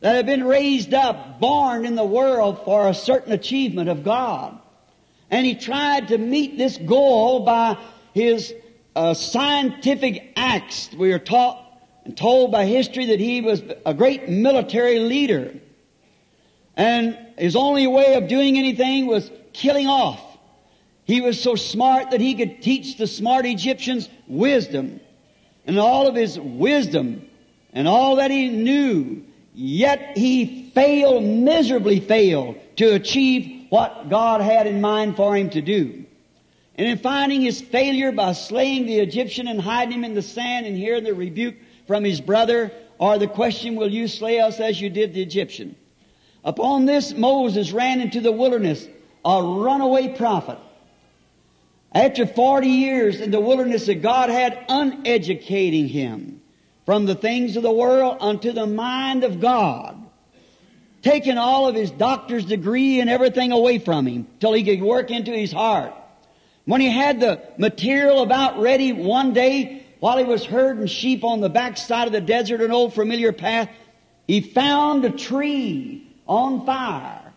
that 0.00 0.14
had 0.14 0.26
been 0.26 0.44
raised 0.44 0.94
up, 0.94 1.40
born 1.40 1.84
in 1.84 1.94
the 1.94 2.04
world 2.04 2.64
for 2.64 2.88
a 2.88 2.94
certain 2.94 3.32
achievement 3.32 3.88
of 3.88 4.04
God. 4.04 4.59
And 5.30 5.46
he 5.46 5.54
tried 5.54 6.08
to 6.08 6.18
meet 6.18 6.58
this 6.58 6.76
goal 6.76 7.40
by 7.40 7.78
his 8.12 8.52
uh, 8.96 9.14
scientific 9.14 10.32
acts. 10.36 10.90
We 10.92 11.12
are 11.12 11.18
taught 11.18 11.64
and 12.04 12.16
told 12.16 12.50
by 12.50 12.66
history 12.66 13.06
that 13.06 13.20
he 13.20 13.40
was 13.40 13.62
a 13.86 13.94
great 13.94 14.28
military 14.28 14.98
leader. 14.98 15.54
And 16.76 17.16
his 17.38 17.56
only 17.56 17.86
way 17.86 18.14
of 18.14 18.26
doing 18.26 18.58
anything 18.58 19.06
was 19.06 19.30
killing 19.52 19.86
off. 19.86 20.20
He 21.04 21.20
was 21.20 21.40
so 21.40 21.54
smart 21.54 22.10
that 22.10 22.20
he 22.20 22.34
could 22.34 22.62
teach 22.62 22.96
the 22.96 23.06
smart 23.06 23.46
Egyptians 23.46 24.08
wisdom. 24.26 25.00
And 25.66 25.78
all 25.78 26.08
of 26.08 26.14
his 26.14 26.38
wisdom 26.38 27.28
and 27.72 27.86
all 27.86 28.16
that 28.16 28.30
he 28.30 28.48
knew, 28.48 29.24
yet 29.54 30.16
he 30.16 30.70
failed, 30.70 31.22
miserably 31.22 32.00
failed, 32.00 32.58
to 32.76 32.94
achieve 32.94 33.59
what 33.70 34.08
God 34.10 34.40
had 34.40 34.66
in 34.66 34.80
mind 34.80 35.16
for 35.16 35.36
him 35.36 35.50
to 35.50 35.62
do. 35.62 36.04
And 36.74 36.88
in 36.88 36.98
finding 36.98 37.40
his 37.40 37.60
failure 37.60 38.12
by 38.12 38.32
slaying 38.32 38.86
the 38.86 39.00
Egyptian 39.00 39.48
and 39.48 39.60
hiding 39.60 39.94
him 39.94 40.04
in 40.04 40.14
the 40.14 40.22
sand 40.22 40.66
and 40.66 40.76
hearing 40.76 41.04
the 41.04 41.14
rebuke 41.14 41.56
from 41.86 42.04
his 42.04 42.20
brother, 42.20 42.72
or 42.98 43.18
the 43.18 43.26
question, 43.26 43.76
will 43.76 43.90
you 43.90 44.08
slay 44.08 44.40
us 44.40 44.60
as 44.60 44.80
you 44.80 44.90
did 44.90 45.14
the 45.14 45.22
Egyptian? 45.22 45.76
Upon 46.44 46.86
this, 46.86 47.12
Moses 47.12 47.72
ran 47.72 48.00
into 48.00 48.20
the 48.20 48.32
wilderness, 48.32 48.86
a 49.24 49.42
runaway 49.42 50.16
prophet. 50.16 50.58
After 51.92 52.26
40 52.26 52.68
years 52.68 53.20
in 53.20 53.30
the 53.30 53.40
wilderness 53.40 53.86
that 53.86 54.02
God 54.02 54.30
had 54.30 54.64
uneducating 54.68 55.88
him 55.88 56.40
from 56.86 57.06
the 57.06 57.14
things 57.14 57.56
of 57.56 57.62
the 57.62 57.72
world 57.72 58.18
unto 58.20 58.52
the 58.52 58.66
mind 58.66 59.24
of 59.24 59.40
God, 59.40 60.00
taking 61.02 61.38
all 61.38 61.66
of 61.66 61.74
his 61.74 61.90
doctor's 61.90 62.44
degree 62.44 63.00
and 63.00 63.08
everything 63.08 63.52
away 63.52 63.78
from 63.78 64.06
him 64.06 64.26
till 64.38 64.52
he 64.52 64.64
could 64.64 64.82
work 64.82 65.10
into 65.10 65.32
his 65.32 65.52
heart. 65.52 65.94
When 66.64 66.80
he 66.80 66.90
had 66.90 67.20
the 67.20 67.40
material 67.58 68.22
about 68.22 68.60
ready 68.60 68.92
one 68.92 69.32
day, 69.32 69.84
while 69.98 70.18
he 70.18 70.24
was 70.24 70.44
herding 70.44 70.86
sheep 70.86 71.24
on 71.24 71.40
the 71.40 71.48
backside 71.48 72.06
of 72.06 72.12
the 72.12 72.20
desert, 72.20 72.60
an 72.60 72.70
old 72.70 72.94
familiar 72.94 73.32
path, 73.32 73.68
he 74.26 74.40
found 74.40 75.04
a 75.04 75.10
tree 75.10 76.06
on 76.26 76.64
fire. 76.64 77.32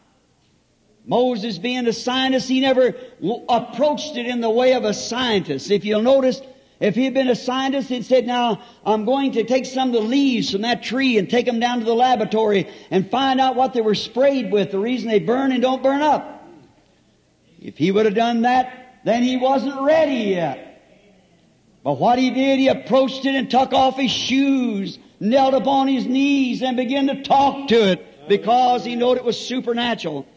Moses 1.05 1.57
being 1.57 1.87
a 1.87 1.93
scientist, 1.93 2.47
he 2.47 2.61
never 2.61 2.95
approached 3.49 4.15
it 4.15 4.25
in 4.25 4.39
the 4.39 4.49
way 4.49 4.73
of 4.73 4.85
a 4.85 4.93
scientist. 4.93 5.71
If 5.71 5.83
you'll 5.83 6.01
notice, 6.01 6.41
if 6.83 6.95
he 6.95 7.05
had 7.05 7.13
been 7.13 7.29
a 7.29 7.35
scientist, 7.35 7.87
he'd 7.87 8.03
said, 8.03 8.27
now, 8.27 8.61
I'm 8.85 9.05
going 9.05 9.31
to 9.31 9.45
take 9.45 9.65
some 9.65 9.87
of 9.87 9.93
the 9.93 10.01
leaves 10.01 10.51
from 10.51 10.63
that 10.63 10.83
tree 10.83 11.17
and 11.17 11.29
take 11.29 11.45
them 11.45 11.61
down 11.61 11.79
to 11.79 11.85
the 11.85 11.93
laboratory 11.93 12.67
and 12.91 13.09
find 13.09 13.39
out 13.39 13.55
what 13.55 13.73
they 13.73 13.79
were 13.79 13.95
sprayed 13.95 14.51
with, 14.51 14.71
the 14.71 14.79
reason 14.79 15.07
they 15.07 15.19
burn 15.19 15.53
and 15.53 15.61
don't 15.61 15.81
burn 15.81 16.01
up. 16.01 16.45
If 17.61 17.77
he 17.77 17.89
would 17.89 18.05
have 18.05 18.15
done 18.15 18.41
that, 18.41 18.99
then 19.05 19.23
he 19.23 19.37
wasn't 19.37 19.79
ready 19.81 20.31
yet. 20.31 20.83
But 21.85 21.99
what 21.99 22.19
he 22.19 22.31
did, 22.31 22.59
he 22.59 22.67
approached 22.67 23.25
it 23.25 23.33
and 23.33 23.49
took 23.49 23.71
off 23.71 23.95
his 23.95 24.11
shoes, 24.11 24.99
knelt 25.21 25.53
upon 25.53 25.87
his 25.87 26.05
knees 26.05 26.61
and 26.61 26.75
began 26.75 27.07
to 27.07 27.23
talk 27.23 27.69
to 27.69 27.91
it 27.91 28.27
because 28.27 28.83
he 28.83 28.97
knew 28.97 29.15
it 29.15 29.23
was 29.23 29.39
supernatural. 29.39 30.27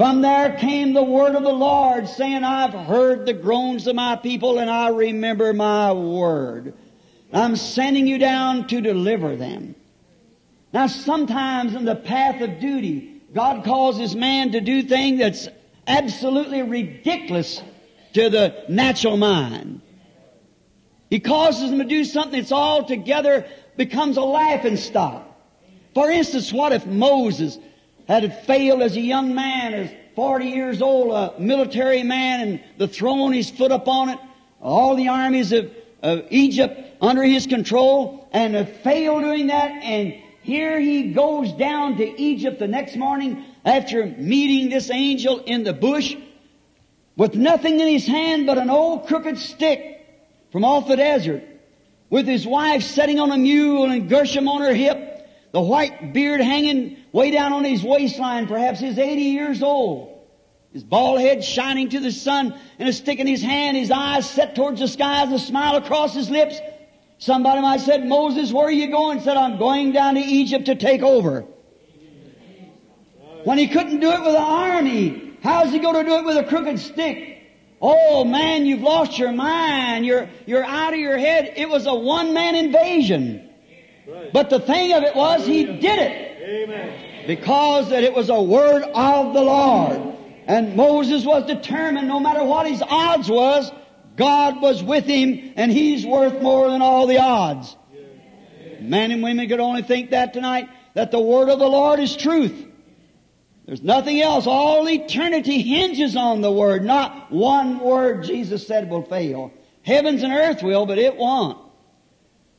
From 0.00 0.22
there 0.22 0.56
came 0.56 0.94
the 0.94 1.02
word 1.02 1.34
of 1.34 1.42
the 1.42 1.52
Lord 1.52 2.08
saying, 2.08 2.42
I've 2.42 2.72
heard 2.72 3.26
the 3.26 3.34
groans 3.34 3.86
of 3.86 3.94
my 3.94 4.16
people 4.16 4.58
and 4.58 4.70
I 4.70 4.88
remember 4.88 5.52
my 5.52 5.92
word. 5.92 6.72
I'm 7.34 7.54
sending 7.54 8.06
you 8.06 8.16
down 8.16 8.66
to 8.68 8.80
deliver 8.80 9.36
them. 9.36 9.74
Now 10.72 10.86
sometimes 10.86 11.74
in 11.74 11.84
the 11.84 11.96
path 11.96 12.40
of 12.40 12.60
duty, 12.60 13.20
God 13.34 13.62
causes 13.62 14.16
man 14.16 14.52
to 14.52 14.62
do 14.62 14.82
things 14.84 15.18
that's 15.18 15.48
absolutely 15.86 16.62
ridiculous 16.62 17.60
to 18.14 18.30
the 18.30 18.64
natural 18.70 19.18
mind. 19.18 19.82
He 21.10 21.20
causes 21.20 21.68
them 21.68 21.78
to 21.78 21.84
do 21.84 22.04
something 22.04 22.40
that's 22.40 22.52
altogether 22.52 23.46
becomes 23.76 24.16
a 24.16 24.22
laughing 24.22 24.78
stock. 24.78 25.26
For 25.92 26.10
instance, 26.10 26.54
what 26.54 26.72
if 26.72 26.86
Moses 26.86 27.58
had 28.10 28.44
failed 28.44 28.82
as 28.82 28.96
a 28.96 29.00
young 29.00 29.36
man, 29.36 29.72
as 29.72 29.90
40 30.16 30.46
years 30.46 30.82
old, 30.82 31.12
a 31.12 31.40
military 31.40 32.02
man, 32.02 32.40
and 32.40 32.60
the 32.76 32.88
throne 32.88 33.32
his 33.32 33.48
foot 33.50 33.70
upon 33.70 34.08
it, 34.08 34.18
all 34.60 34.96
the 34.96 35.06
armies 35.06 35.52
of, 35.52 35.70
of 36.02 36.26
Egypt 36.30 36.96
under 37.00 37.22
his 37.22 37.46
control, 37.46 38.28
and 38.32 38.56
had 38.56 38.68
failed 38.82 39.22
doing 39.22 39.46
that, 39.46 39.70
and 39.70 40.12
here 40.42 40.80
he 40.80 41.12
goes 41.12 41.52
down 41.52 41.98
to 41.98 42.20
Egypt 42.20 42.58
the 42.58 42.66
next 42.66 42.96
morning 42.96 43.44
after 43.64 44.06
meeting 44.06 44.70
this 44.70 44.90
angel 44.90 45.38
in 45.38 45.62
the 45.62 45.72
bush 45.72 46.16
with 47.16 47.36
nothing 47.36 47.78
in 47.78 47.86
his 47.86 48.06
hand 48.06 48.44
but 48.44 48.58
an 48.58 48.70
old 48.70 49.06
crooked 49.06 49.38
stick 49.38 50.04
from 50.50 50.64
off 50.64 50.88
the 50.88 50.96
desert, 50.96 51.44
with 52.08 52.26
his 52.26 52.44
wife 52.44 52.82
sitting 52.82 53.20
on 53.20 53.30
a 53.30 53.38
mule 53.38 53.84
and 53.84 54.08
Gershom 54.08 54.48
on 54.48 54.62
her 54.62 54.74
hip, 54.74 55.28
the 55.52 55.60
white 55.60 56.12
beard 56.12 56.40
hanging 56.40 56.96
way 57.12 57.30
down 57.30 57.52
on 57.52 57.64
his 57.64 57.82
waistline, 57.82 58.46
perhaps 58.46 58.80
he's 58.80 58.98
80 58.98 59.22
years 59.22 59.62
old. 59.62 60.18
His 60.72 60.84
bald 60.84 61.20
head 61.20 61.42
shining 61.42 61.88
to 61.90 62.00
the 62.00 62.12
sun 62.12 62.54
and 62.78 62.88
a 62.88 62.92
stick 62.92 63.18
in 63.18 63.26
his 63.26 63.42
hand, 63.42 63.76
his 63.76 63.90
eyes 63.90 64.28
set 64.30 64.54
towards 64.54 64.80
the 64.80 64.86
skies, 64.86 65.32
a 65.32 65.38
smile 65.38 65.76
across 65.76 66.14
his 66.14 66.30
lips. 66.30 66.60
Somebody 67.18 67.60
might 67.60 67.78
have 67.78 67.82
said, 67.82 68.06
Moses, 68.06 68.52
where 68.52 68.66
are 68.66 68.72
you 68.72 68.90
going? 68.90 69.20
Said, 69.20 69.36
I'm 69.36 69.58
going 69.58 69.92
down 69.92 70.14
to 70.14 70.20
Egypt 70.20 70.66
to 70.66 70.76
take 70.76 71.02
over. 71.02 71.44
When 73.44 73.58
he 73.58 73.68
couldn't 73.68 74.00
do 74.00 74.10
it 74.10 74.20
with 74.20 74.34
an 74.34 74.42
army, 74.42 75.36
how's 75.42 75.72
he 75.72 75.80
going 75.80 75.96
to 75.96 76.04
do 76.04 76.16
it 76.16 76.24
with 76.24 76.36
a 76.36 76.44
crooked 76.44 76.78
stick? 76.78 77.38
Oh 77.80 78.24
man, 78.24 78.66
you've 78.66 78.82
lost 78.82 79.18
your 79.18 79.32
mind. 79.32 80.04
You're, 80.04 80.28
you're 80.46 80.64
out 80.64 80.92
of 80.92 80.98
your 80.98 81.16
head. 81.16 81.54
It 81.56 81.68
was 81.68 81.86
a 81.86 81.94
one-man 81.94 82.54
invasion. 82.54 83.48
Right. 84.06 84.32
But 84.32 84.50
the 84.50 84.60
thing 84.60 84.92
of 84.92 85.02
it 85.02 85.16
was, 85.16 85.46
he 85.46 85.64
did 85.64 85.98
it. 85.98 86.29
Amen. 86.40 87.26
Because 87.26 87.90
that 87.90 88.02
it 88.02 88.14
was 88.14 88.30
a 88.30 88.40
word 88.40 88.82
of 88.82 89.34
the 89.34 89.42
Lord. 89.42 90.16
And 90.46 90.74
Moses 90.74 91.24
was 91.24 91.46
determined, 91.46 92.08
no 92.08 92.18
matter 92.18 92.42
what 92.42 92.66
his 92.66 92.82
odds 92.82 93.28
was, 93.28 93.70
God 94.16 94.60
was 94.60 94.82
with 94.82 95.04
him, 95.04 95.52
and 95.56 95.70
he's 95.70 96.04
worth 96.04 96.40
more 96.42 96.68
than 96.70 96.82
all 96.82 97.06
the 97.06 97.18
odds. 97.18 97.76
Men 98.80 99.10
and 99.12 99.22
women 99.22 99.48
could 99.48 99.60
only 99.60 99.82
think 99.82 100.10
that 100.10 100.32
tonight, 100.32 100.68
that 100.94 101.10
the 101.10 101.20
word 101.20 101.50
of 101.50 101.58
the 101.58 101.68
Lord 101.68 102.00
is 102.00 102.16
truth. 102.16 102.66
There's 103.66 103.82
nothing 103.82 104.20
else. 104.20 104.46
All 104.46 104.88
eternity 104.88 105.62
hinges 105.62 106.16
on 106.16 106.40
the 106.40 106.50
Word. 106.50 106.84
Not 106.84 107.30
one 107.30 107.78
word 107.78 108.24
Jesus 108.24 108.66
said 108.66 108.90
will 108.90 109.02
fail. 109.02 109.52
Heavens 109.82 110.24
and 110.24 110.32
earth 110.32 110.62
will, 110.62 110.86
but 110.86 110.98
it 110.98 111.16
won't. 111.16 111.56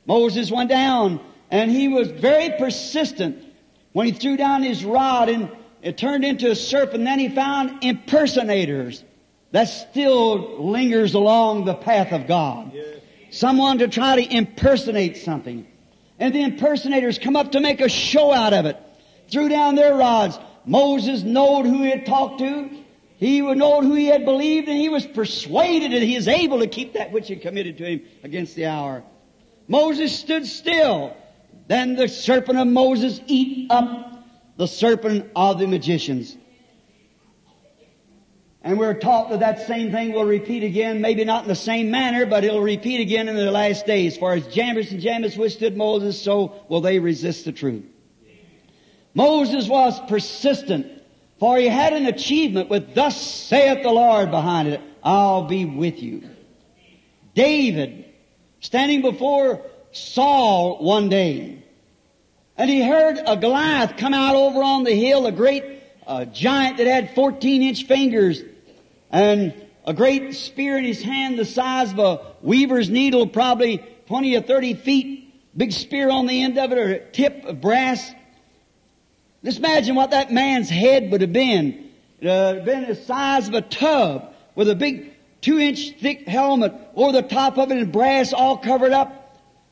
Moses 0.06 0.50
went 0.50 0.70
down 0.70 1.20
and 1.50 1.70
he 1.70 1.90
was 1.90 2.10
very 2.10 2.58
persistent 2.58 3.44
when 3.94 4.08
he 4.08 4.12
threw 4.12 4.38
down 4.38 4.64
his 4.64 4.84
rod 4.86 5.30
and 5.30 5.50
it 5.82 5.98
turned 5.98 6.24
into 6.24 6.50
a 6.52 6.56
serpent. 6.56 7.04
Then 7.04 7.20
he 7.20 7.30
found 7.30 7.84
impersonators 7.84 9.04
that 9.52 9.66
still 9.66 10.64
lingers 10.70 11.14
along 11.14 11.66
the 11.66 11.74
path 11.74 12.12
of 12.12 12.28
God. 12.28 12.72
Someone 13.32 13.80
to 13.80 13.88
try 13.88 14.22
to 14.22 14.36
impersonate 14.36 15.18
something. 15.18 15.68
And 16.20 16.36
the 16.36 16.44
impersonators 16.44 17.18
come 17.18 17.36
up 17.36 17.54
to 17.54 17.60
make 17.60 17.82
a 17.82 17.90
show 17.90 18.32
out 18.32 18.54
of 18.54 18.66
it. 18.66 18.78
Threw 19.30 19.50
down 19.50 19.76
their 19.76 19.96
rods. 19.96 20.38
Moses 20.66 21.24
knowed 21.24 21.66
who 21.66 21.84
he 21.84 21.90
had 21.90 22.06
talked 22.06 22.40
to. 22.40 22.70
He 23.18 23.42
would 23.42 23.58
know 23.58 23.82
who 23.82 23.94
he 23.94 24.08
had 24.08 24.26
believed, 24.26 24.68
and 24.68 24.78
he 24.78 24.90
was 24.90 25.06
persuaded 25.06 25.92
that 25.92 26.02
he 26.02 26.16
is 26.16 26.28
able 26.28 26.60
to 26.60 26.68
keep 26.68 26.94
that 26.94 27.12
which 27.12 27.28
he 27.28 27.36
committed 27.36 27.78
to 27.78 27.86
him 27.86 28.02
against 28.24 28.56
the 28.56 28.66
hour. 28.66 29.04
Moses 29.68 30.18
stood 30.18 30.46
still. 30.48 31.16
Then 31.72 31.96
the 31.96 32.10
serpent 32.10 32.60
of 32.60 32.68
Moses 32.68 33.22
eat 33.28 33.72
up 33.72 34.26
the 34.58 34.68
serpent 34.68 35.32
of 35.38 35.58
the 35.58 35.68
magicians. 35.68 36.36
And 38.62 38.78
we're 38.78 38.94
taught 38.94 39.30
that 39.30 39.40
that 39.40 39.68
same 39.68 39.90
thing 39.90 40.12
will 40.12 40.26
repeat 40.26 40.64
again, 40.64 41.00
maybe 41.00 41.24
not 41.24 41.44
in 41.44 41.48
the 41.48 41.56
same 41.56 41.90
manner, 41.90 42.26
but 42.26 42.44
it'll 42.44 42.60
repeat 42.60 43.00
again 43.00 43.30
in 43.30 43.38
the 43.38 43.50
last 43.52 43.86
days. 43.86 44.18
For 44.18 44.34
as 44.34 44.46
Jannes 44.48 44.92
and 44.92 45.00
Jambres 45.00 45.38
withstood 45.38 45.78
Moses, 45.78 46.22
so 46.22 46.62
will 46.68 46.82
they 46.82 47.00
resist 47.00 47.46
the 47.46 47.54
truth. 47.54 47.86
Moses 49.14 49.70
was 49.70 49.98
persistent, 50.10 50.88
for 51.40 51.58
he 51.58 51.70
had 51.70 51.94
an 51.94 52.06
achievement 52.06 52.70
with 52.70 52.94
thus 52.96 53.16
saith 53.16 53.82
the 53.82 53.92
Lord 53.92 54.30
behind 54.30 54.68
it, 54.68 54.82
I'll 55.02 55.48
be 55.48 55.64
with 55.64 56.04
you. 56.04 56.30
David, 57.34 58.04
standing 58.60 59.02
before 59.02 59.62
Saul 59.94 60.84
one 60.84 61.08
day, 61.08 61.60
and 62.62 62.70
he 62.70 62.88
heard 62.88 63.20
a 63.26 63.36
Goliath 63.38 63.98
come 63.98 64.14
out 64.14 64.36
over 64.36 64.62
on 64.62 64.84
the 64.84 64.94
hill, 64.94 65.26
a 65.26 65.32
great 65.32 65.64
uh, 66.06 66.26
giant 66.26 66.78
that 66.78 66.86
had 66.86 67.16
14 67.16 67.64
inch 67.64 67.88
fingers, 67.88 68.44
and 69.10 69.52
a 69.84 69.96
great 69.96 70.36
spear 70.36 70.78
in 70.78 70.84
his 70.84 71.02
hand 71.02 71.40
the 71.40 71.46
size 71.46 71.92
of 71.92 71.98
a 71.98 72.22
weaver's 72.44 72.88
needle, 72.88 73.26
probably 73.26 73.84
20 74.06 74.38
or 74.38 74.42
30 74.42 74.76
feet, 74.76 75.58
big 75.58 75.72
spear 75.72 76.12
on 76.12 76.28
the 76.28 76.44
end 76.44 76.60
of 76.60 76.72
it, 76.72 76.78
or 76.78 76.92
a 76.92 77.00
tip 77.00 77.46
of 77.46 77.60
brass, 77.62 78.14
just 79.44 79.58
imagine 79.58 79.96
what 79.96 80.12
that 80.12 80.32
man's 80.32 80.70
head 80.70 81.12
would 81.12 81.22
have 81.22 81.34
been. 81.34 81.90
It 82.20 82.28
would 82.28 82.58
have 82.58 82.66
been 82.66 82.88
the 82.88 82.94
size 82.94 83.48
of 83.48 83.56
a 83.56 83.62
tub 83.62 84.36
with 84.54 84.70
a 84.70 84.76
big 84.76 85.14
two 85.42 85.58
inch 85.58 85.94
thick 86.00 86.28
helmet 86.28 86.76
over 86.94 87.12
the 87.12 87.24
top 87.24 87.58
of 87.58 87.72
it 87.72 87.78
and 87.80 87.92
brass 87.92 88.34
all 88.34 88.60
covered 88.60 88.92
up. 88.92 89.21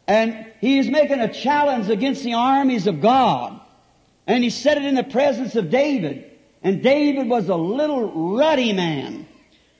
And 0.09 0.47
he's 0.59 0.89
making 0.89 1.19
a 1.19 1.31
challenge 1.31 1.87
against 1.87 2.23
the 2.23 2.33
armies 2.33 2.87
of 2.87 2.99
God. 2.99 3.61
And 4.25 4.43
he 4.43 4.49
said 4.49 4.77
it 4.77 4.83
in 4.83 4.95
the 4.95 5.03
presence 5.03 5.55
of 5.55 5.69
David. 5.69 6.31
And 6.63 6.81
David 6.81 7.29
was 7.29 7.47
a 7.47 7.55
little 7.55 8.35
ruddy 8.35 8.73
man. 8.73 9.27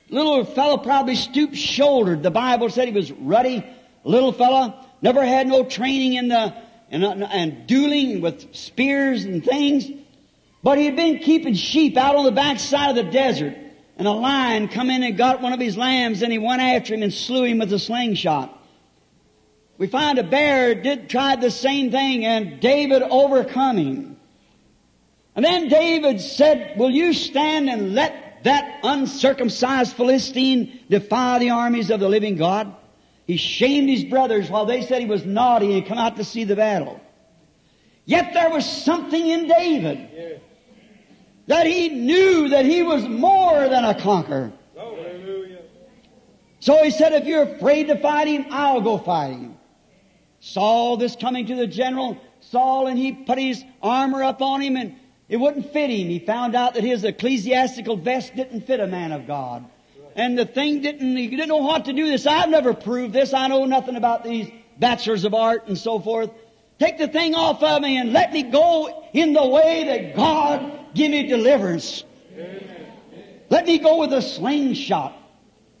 Little 0.08 0.44
fellow 0.44 0.78
probably 0.78 1.16
stoop 1.16 1.54
shouldered. 1.54 2.22
The 2.22 2.30
Bible 2.30 2.70
said 2.70 2.86
he 2.86 2.94
was 2.94 3.10
ruddy, 3.10 3.66
little 4.04 4.30
fellow. 4.30 4.74
Never 5.02 5.26
had 5.26 5.48
no 5.48 5.64
training 5.64 6.14
in 6.14 6.28
the 6.28 6.54
and, 6.92 7.04
and 7.04 7.66
dueling 7.66 8.20
with 8.20 8.54
spears 8.54 9.24
and 9.24 9.44
things. 9.44 9.90
But 10.62 10.78
he 10.78 10.84
had 10.84 10.94
been 10.94 11.18
keeping 11.18 11.54
sheep 11.54 11.96
out 11.96 12.14
on 12.14 12.24
the 12.24 12.30
backside 12.30 12.96
of 12.96 13.04
the 13.04 13.10
desert. 13.10 13.56
And 13.96 14.06
a 14.06 14.12
lion 14.12 14.68
come 14.68 14.90
in 14.90 15.02
and 15.02 15.16
got 15.16 15.42
one 15.42 15.52
of 15.52 15.58
his 15.58 15.76
lambs 15.76 16.22
and 16.22 16.30
he 16.30 16.38
went 16.38 16.62
after 16.62 16.94
him 16.94 17.02
and 17.02 17.12
slew 17.12 17.42
him 17.42 17.58
with 17.58 17.72
a 17.72 17.80
slingshot. 17.80 18.58
We 19.80 19.86
find 19.86 20.18
a 20.18 20.22
bear 20.22 20.74
did 20.74 21.08
try 21.08 21.36
the 21.36 21.50
same 21.50 21.90
thing 21.90 22.26
and 22.26 22.60
David 22.60 23.00
overcome 23.00 23.78
him. 23.78 24.16
And 25.34 25.42
then 25.42 25.68
David 25.68 26.20
said, 26.20 26.78
will 26.78 26.90
you 26.90 27.14
stand 27.14 27.70
and 27.70 27.94
let 27.94 28.44
that 28.44 28.80
uncircumcised 28.82 29.96
Philistine 29.96 30.80
defy 30.90 31.38
the 31.38 31.50
armies 31.50 31.88
of 31.88 31.98
the 31.98 32.10
living 32.10 32.36
God? 32.36 32.76
He 33.26 33.38
shamed 33.38 33.88
his 33.88 34.04
brothers 34.04 34.50
while 34.50 34.66
they 34.66 34.82
said 34.82 35.00
he 35.00 35.08
was 35.08 35.24
naughty 35.24 35.78
and 35.78 35.86
come 35.86 35.96
out 35.96 36.16
to 36.18 36.24
see 36.24 36.44
the 36.44 36.56
battle. 36.56 37.00
Yet 38.04 38.34
there 38.34 38.50
was 38.50 38.66
something 38.70 39.26
in 39.26 39.48
David 39.48 40.42
that 41.46 41.64
he 41.64 41.88
knew 41.88 42.50
that 42.50 42.66
he 42.66 42.82
was 42.82 43.08
more 43.08 43.66
than 43.66 43.86
a 43.86 43.98
conqueror. 43.98 44.52
So 46.58 46.84
he 46.84 46.90
said, 46.90 47.14
if 47.14 47.24
you're 47.24 47.44
afraid 47.44 47.88
to 47.88 47.96
fight 47.96 48.28
him, 48.28 48.44
I'll 48.50 48.82
go 48.82 48.98
fight 48.98 49.30
him. 49.30 49.56
Saul, 50.40 50.96
this 50.96 51.16
coming 51.16 51.46
to 51.46 51.54
the 51.54 51.66
general, 51.66 52.18
Saul, 52.40 52.86
and 52.86 52.98
he 52.98 53.12
put 53.12 53.38
his 53.38 53.62
armor 53.82 54.24
up 54.24 54.42
on 54.42 54.60
him 54.60 54.76
and 54.76 54.96
it 55.28 55.36
wouldn't 55.36 55.72
fit 55.72 55.90
him. 55.90 56.08
He 56.08 56.18
found 56.18 56.56
out 56.56 56.74
that 56.74 56.82
his 56.82 57.04
ecclesiastical 57.04 57.96
vest 57.96 58.34
didn't 58.34 58.62
fit 58.62 58.80
a 58.80 58.86
man 58.86 59.12
of 59.12 59.26
God 59.26 59.64
and 60.16 60.36
the 60.36 60.44
thing 60.44 60.80
didn't, 60.80 61.16
he 61.16 61.28
didn't 61.28 61.48
know 61.48 61.58
what 61.58 61.84
to 61.86 61.92
do 61.92 62.06
this. 62.06 62.26
I've 62.26 62.50
never 62.50 62.74
proved 62.74 63.12
this. 63.12 63.32
I 63.32 63.46
know 63.48 63.64
nothing 63.64 63.96
about 63.96 64.24
these 64.24 64.50
bachelors 64.78 65.24
of 65.24 65.34
art 65.34 65.68
and 65.68 65.78
so 65.78 66.00
forth. 66.00 66.30
Take 66.78 66.98
the 66.98 67.08
thing 67.08 67.34
off 67.34 67.62
of 67.62 67.82
me 67.82 67.98
and 67.98 68.12
let 68.12 68.32
me 68.32 68.42
go 68.42 69.04
in 69.12 69.32
the 69.32 69.46
way 69.46 69.84
that 69.84 70.16
God 70.16 70.94
give 70.94 71.10
me 71.10 71.26
deliverance. 71.26 72.04
Let 73.50 73.66
me 73.66 73.78
go 73.78 73.98
with 73.98 74.12
a 74.12 74.22
slingshot. 74.22 75.16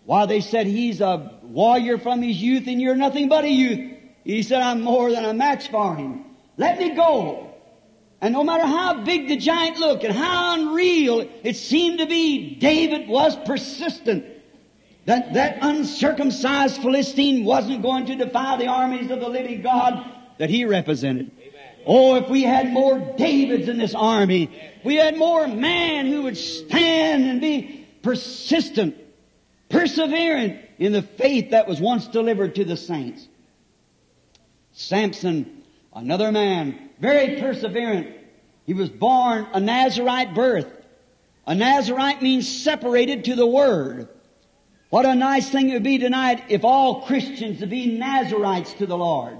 Why, 0.04 0.26
they 0.26 0.40
said 0.40 0.66
he's 0.66 1.00
a 1.00 1.38
warrior 1.42 1.98
from 1.98 2.20
his 2.22 2.40
youth 2.40 2.66
and 2.66 2.80
you're 2.80 2.96
nothing 2.96 3.28
but 3.28 3.44
a 3.44 3.48
youth. 3.48 3.96
He 4.24 4.42
said, 4.42 4.60
I'm 4.60 4.82
more 4.82 5.10
than 5.10 5.24
a 5.24 5.34
match 5.34 5.70
for 5.70 5.96
him. 5.96 6.24
Let 6.56 6.78
me 6.78 6.94
go. 6.94 7.54
And 8.20 8.34
no 8.34 8.44
matter 8.44 8.66
how 8.66 9.02
big 9.02 9.28
the 9.28 9.36
giant 9.36 9.78
looked 9.78 10.04
and 10.04 10.14
how 10.14 10.54
unreal 10.54 11.26
it 11.42 11.56
seemed 11.56 12.00
to 12.00 12.06
be, 12.06 12.56
David 12.56 13.08
was 13.08 13.34
persistent. 13.46 14.26
That, 15.06 15.32
that 15.34 15.58
uncircumcised 15.62 16.82
Philistine 16.82 17.44
wasn't 17.44 17.82
going 17.82 18.06
to 18.06 18.16
defy 18.16 18.58
the 18.58 18.66
armies 18.66 19.10
of 19.10 19.20
the 19.20 19.28
living 19.28 19.62
God 19.62 20.04
that 20.38 20.50
he 20.50 20.66
represented. 20.66 21.30
Oh, 21.86 22.16
if 22.16 22.28
we 22.28 22.42
had 22.42 22.70
more 22.70 22.98
Davids 22.98 23.68
in 23.68 23.78
this 23.78 23.94
army, 23.94 24.50
we 24.84 24.96
had 24.96 25.16
more 25.16 25.48
men 25.48 26.06
who 26.06 26.24
would 26.24 26.36
stand 26.36 27.24
and 27.24 27.40
be 27.40 27.86
persistent. 28.02 28.96
persevering 29.70 30.58
in 30.78 30.92
the 30.92 31.02
faith 31.02 31.50
that 31.52 31.66
was 31.66 31.80
once 31.80 32.06
delivered 32.08 32.56
to 32.56 32.64
the 32.64 32.76
saints. 32.76 33.26
Samson, 34.80 35.62
another 35.94 36.32
man, 36.32 36.88
very 36.98 37.36
perseverant. 37.36 38.14
He 38.64 38.72
was 38.72 38.88
born 38.88 39.46
a 39.52 39.60
Nazarite 39.60 40.34
birth. 40.34 40.66
A 41.46 41.54
Nazarite 41.54 42.22
means 42.22 42.48
separated 42.48 43.24
to 43.26 43.34
the 43.34 43.46
Word. 43.46 44.08
What 44.88 45.04
a 45.04 45.14
nice 45.14 45.50
thing 45.50 45.68
it 45.68 45.74
would 45.74 45.82
be 45.82 45.98
tonight 45.98 46.44
if 46.48 46.64
all 46.64 47.02
Christians 47.02 47.60
would 47.60 47.70
be 47.70 47.98
Nazarites 47.98 48.72
to 48.74 48.86
the 48.86 48.96
Lord. 48.96 49.36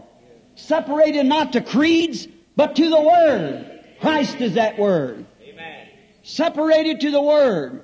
Separated 0.56 1.24
not 1.24 1.54
to 1.54 1.62
creeds, 1.62 2.28
but 2.54 2.76
to 2.76 2.90
the 2.90 3.00
Word. 3.00 3.82
Christ 4.00 4.40
is 4.42 4.54
that 4.54 4.78
Word. 4.78 5.24
Amen. 5.42 5.88
Separated 6.22 7.00
to 7.00 7.10
the 7.10 7.22
Word. 7.22 7.82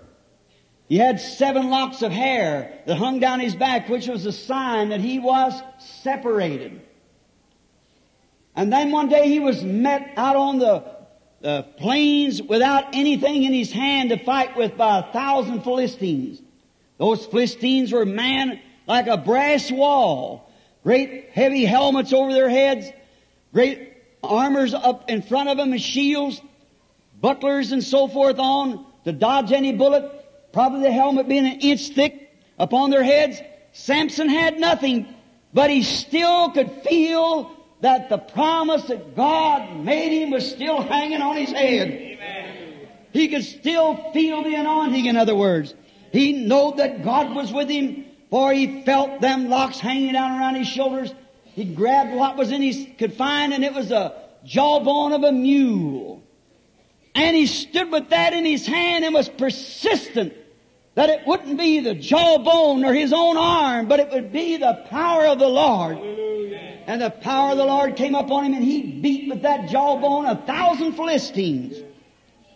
He 0.88 0.98
had 0.98 1.20
seven 1.20 1.70
locks 1.70 2.02
of 2.02 2.12
hair 2.12 2.82
that 2.86 2.96
hung 2.96 3.18
down 3.18 3.40
his 3.40 3.56
back, 3.56 3.88
which 3.88 4.08
was 4.08 4.26
a 4.26 4.32
sign 4.32 4.90
that 4.90 5.00
he 5.00 5.18
was 5.18 5.60
separated. 5.78 6.82
And 8.56 8.72
then 8.72 8.90
one 8.90 9.08
day 9.08 9.28
he 9.28 9.38
was 9.38 9.62
met 9.62 10.12
out 10.16 10.34
on 10.34 10.58
the, 10.58 10.96
plains 11.76 12.42
without 12.42 12.86
anything 12.92 13.44
in 13.44 13.52
his 13.52 13.70
hand 13.70 14.08
to 14.08 14.16
fight 14.16 14.56
with 14.56 14.76
by 14.76 14.98
a 14.98 15.12
thousand 15.12 15.62
Philistines. 15.62 16.42
Those 16.98 17.24
Philistines 17.24 17.92
were 17.92 18.04
man 18.04 18.58
like 18.88 19.06
a 19.06 19.16
brass 19.16 19.70
wall. 19.70 20.50
Great 20.82 21.30
heavy 21.30 21.64
helmets 21.64 22.12
over 22.12 22.32
their 22.32 22.48
heads, 22.48 22.88
great 23.52 23.92
armors 24.24 24.74
up 24.74 25.08
in 25.08 25.22
front 25.22 25.48
of 25.48 25.56
them 25.56 25.72
and 25.72 25.80
shields, 25.80 26.40
bucklers 27.20 27.70
and 27.70 27.84
so 27.84 28.08
forth 28.08 28.40
on 28.40 28.84
to 29.04 29.12
dodge 29.12 29.52
any 29.52 29.72
bullet, 29.72 30.52
probably 30.52 30.82
the 30.82 30.92
helmet 30.92 31.28
being 31.28 31.46
an 31.46 31.60
inch 31.60 31.90
thick 31.90 32.32
upon 32.58 32.90
their 32.90 33.04
heads. 33.04 33.40
Samson 33.72 34.28
had 34.28 34.58
nothing, 34.58 35.06
but 35.54 35.70
he 35.70 35.84
still 35.84 36.50
could 36.50 36.70
feel 36.82 37.55
that 37.80 38.08
the 38.08 38.18
promise 38.18 38.84
that 38.84 39.14
God 39.14 39.84
made 39.84 40.22
him 40.22 40.30
was 40.30 40.48
still 40.48 40.82
hanging 40.82 41.20
on 41.20 41.36
his 41.36 41.50
head. 41.50 41.88
Amen. 41.88 42.88
He 43.12 43.28
could 43.28 43.44
still 43.44 44.12
feel 44.12 44.42
the 44.42 44.54
anointing, 44.54 45.06
in 45.06 45.16
other 45.16 45.34
words. 45.34 45.74
He 46.12 46.32
knew 46.32 46.74
that 46.76 47.04
God 47.04 47.34
was 47.34 47.52
with 47.52 47.68
him, 47.68 48.04
for 48.30 48.52
he 48.52 48.82
felt 48.82 49.20
them 49.20 49.48
locks 49.48 49.78
hanging 49.78 50.12
down 50.12 50.38
around 50.38 50.54
his 50.54 50.68
shoulders. 50.68 51.12
He 51.44 51.64
grabbed 51.64 52.14
what 52.14 52.36
was 52.36 52.52
in 52.52 52.62
his 52.62 52.86
could 52.98 53.14
find, 53.14 53.52
and 53.52 53.64
it 53.64 53.74
was 53.74 53.90
a 53.90 54.14
jawbone 54.44 55.12
of 55.12 55.22
a 55.22 55.32
mule. 55.32 56.22
And 57.14 57.34
he 57.34 57.46
stood 57.46 57.90
with 57.90 58.10
that 58.10 58.34
in 58.34 58.44
his 58.44 58.66
hand 58.66 59.04
and 59.04 59.14
was 59.14 59.28
persistent 59.28 60.34
that 60.94 61.08
it 61.08 61.26
wouldn't 61.26 61.58
be 61.58 61.80
the 61.80 61.94
jawbone 61.94 62.84
or 62.84 62.92
his 62.92 63.12
own 63.12 63.36
arm, 63.36 63.86
but 63.86 64.00
it 64.00 64.10
would 64.10 64.32
be 64.32 64.56
the 64.56 64.84
power 64.88 65.26
of 65.26 65.38
the 65.38 65.48
Lord. 65.48 65.98
And 66.86 67.02
the 67.02 67.10
power 67.10 67.50
of 67.50 67.58
the 67.58 67.64
Lord 67.64 67.96
came 67.96 68.14
upon 68.14 68.44
him 68.44 68.54
and 68.54 68.64
he 68.64 68.82
beat 68.82 69.28
with 69.28 69.42
that 69.42 69.68
jawbone 69.68 70.24
a 70.24 70.36
thousand 70.36 70.92
Philistines. 70.92 71.76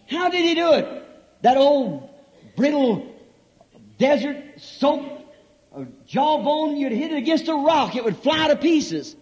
How 0.09 0.29
did 0.29 0.45
he 0.45 0.55
do 0.55 0.73
it? 0.75 1.05
That 1.43 1.57
old 1.57 2.09
brittle 2.57 3.07
desert 3.99 4.37
soaked 4.57 5.21
uh, 5.75 5.85
jawbone, 6.07 6.77
you'd 6.77 6.93
hit 6.93 7.13
it 7.13 7.17
against 7.17 7.49
a 7.49 7.55
rock, 7.55 7.97
it 7.97 8.05
would 8.05 8.17
fly 8.17 8.49
to 8.49 8.57
pieces. 8.57 9.17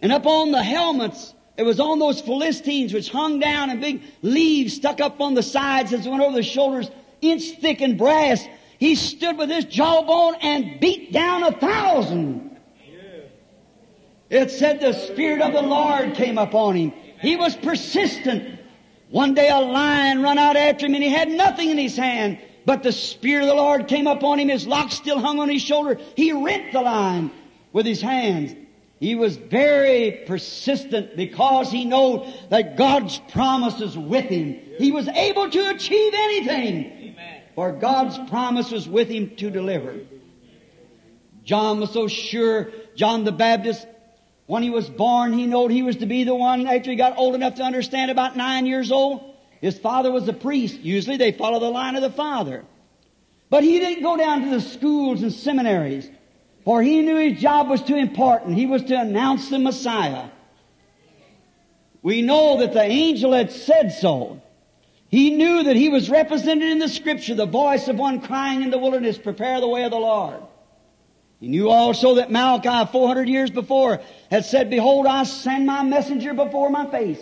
And 0.00 0.12
up 0.12 0.26
on 0.26 0.50
the 0.50 0.62
helmets, 0.62 1.34
it 1.56 1.62
was 1.64 1.80
on 1.80 1.98
those 1.98 2.20
Philistines 2.20 2.92
which 2.94 3.10
hung 3.10 3.40
down 3.40 3.70
and 3.70 3.80
big 3.80 4.02
leaves 4.22 4.74
stuck 4.74 5.00
up 5.00 5.20
on 5.20 5.34
the 5.34 5.42
sides 5.42 5.92
as 5.92 6.06
went 6.06 6.22
over 6.22 6.36
the 6.36 6.42
shoulders, 6.42 6.90
inch 7.20 7.58
thick 7.60 7.80
and 7.80 7.98
brass. 7.98 8.46
He 8.78 8.94
stood 8.94 9.36
with 9.36 9.50
his 9.50 9.64
jawbone 9.64 10.36
and 10.40 10.78
beat 10.78 11.12
down 11.12 11.42
a 11.42 11.52
thousand. 11.52 12.57
It 14.30 14.50
said 14.50 14.80
the 14.80 14.92
Spirit 14.92 15.40
of 15.40 15.52
the 15.52 15.62
Lord 15.62 16.14
came 16.14 16.38
upon 16.38 16.76
him. 16.76 16.92
He 17.20 17.36
was 17.36 17.56
persistent. 17.56 18.60
One 19.10 19.34
day 19.34 19.48
a 19.48 19.58
lion 19.58 20.22
run 20.22 20.38
out 20.38 20.56
after 20.56 20.86
him 20.86 20.94
and 20.94 21.02
he 21.02 21.10
had 21.10 21.30
nothing 21.30 21.70
in 21.70 21.78
his 21.78 21.96
hand. 21.96 22.38
But 22.66 22.82
the 22.82 22.92
Spirit 22.92 23.44
of 23.44 23.48
the 23.48 23.54
Lord 23.54 23.88
came 23.88 24.06
upon 24.06 24.38
him. 24.38 24.48
His 24.48 24.66
lock 24.66 24.92
still 24.92 25.18
hung 25.18 25.40
on 25.40 25.48
his 25.48 25.62
shoulder. 25.62 25.98
He 26.16 26.32
rent 26.32 26.72
the 26.72 26.82
lion 26.82 27.30
with 27.72 27.86
his 27.86 28.02
hands. 28.02 28.54
He 29.00 29.14
was 29.14 29.36
very 29.36 30.24
persistent 30.26 31.16
because 31.16 31.70
he 31.70 31.84
knew 31.84 32.26
that 32.50 32.76
God's 32.76 33.18
promise 33.30 33.80
is 33.80 33.96
with 33.96 34.26
him. 34.26 34.60
He 34.76 34.90
was 34.90 35.08
able 35.08 35.48
to 35.48 35.70
achieve 35.70 36.12
anything. 36.14 37.16
For 37.54 37.72
God's 37.72 38.18
promise 38.28 38.70
was 38.70 38.88
with 38.88 39.08
him 39.08 39.34
to 39.36 39.50
deliver. 39.50 40.00
John 41.44 41.80
was 41.80 41.92
so 41.92 42.08
sure, 42.08 42.70
John 42.94 43.24
the 43.24 43.32
Baptist, 43.32 43.86
when 44.48 44.62
he 44.62 44.70
was 44.70 44.88
born, 44.88 45.34
he 45.34 45.44
knew 45.44 45.68
he 45.68 45.82
was 45.82 45.96
to 45.96 46.06
be 46.06 46.24
the 46.24 46.34
one 46.34 46.66
after 46.66 46.90
he 46.90 46.96
got 46.96 47.18
old 47.18 47.34
enough 47.34 47.56
to 47.56 47.62
understand 47.62 48.10
about 48.10 48.34
nine 48.34 48.64
years 48.64 48.90
old. 48.90 49.34
His 49.60 49.78
father 49.78 50.10
was 50.10 50.26
a 50.26 50.32
priest. 50.32 50.80
Usually 50.80 51.18
they 51.18 51.32
follow 51.32 51.60
the 51.60 51.68
line 51.68 51.96
of 51.96 52.02
the 52.02 52.10
father. 52.10 52.64
But 53.50 53.62
he 53.62 53.78
didn't 53.78 54.02
go 54.02 54.16
down 54.16 54.44
to 54.44 54.50
the 54.50 54.62
schools 54.62 55.22
and 55.22 55.34
seminaries, 55.34 56.08
for 56.64 56.82
he 56.82 57.02
knew 57.02 57.16
his 57.16 57.38
job 57.38 57.68
was 57.68 57.82
too 57.82 57.96
important. 57.96 58.56
He 58.56 58.64
was 58.64 58.84
to 58.84 58.98
announce 58.98 59.50
the 59.50 59.58
Messiah. 59.58 60.30
We 62.00 62.22
know 62.22 62.60
that 62.60 62.72
the 62.72 62.82
angel 62.82 63.34
had 63.34 63.52
said 63.52 63.90
so. 64.00 64.40
He 65.10 65.28
knew 65.28 65.64
that 65.64 65.76
he 65.76 65.90
was 65.90 66.08
represented 66.08 66.70
in 66.70 66.78
the 66.78 66.88
scripture, 66.88 67.34
the 67.34 67.44
voice 67.44 67.86
of 67.86 67.96
one 67.96 68.22
crying 68.22 68.62
in 68.62 68.70
the 68.70 68.78
wilderness, 68.78 69.18
prepare 69.18 69.60
the 69.60 69.68
way 69.68 69.84
of 69.84 69.90
the 69.90 69.98
Lord. 69.98 70.40
He 71.40 71.48
knew 71.48 71.68
also 71.68 72.16
that 72.16 72.30
Malachi, 72.30 72.90
400 72.90 73.28
years 73.28 73.50
before, 73.50 74.00
had 74.30 74.44
said, 74.44 74.70
Behold, 74.70 75.06
I 75.06 75.22
send 75.22 75.66
my 75.66 75.82
messenger 75.84 76.34
before 76.34 76.68
my 76.68 76.86
face. 76.90 77.20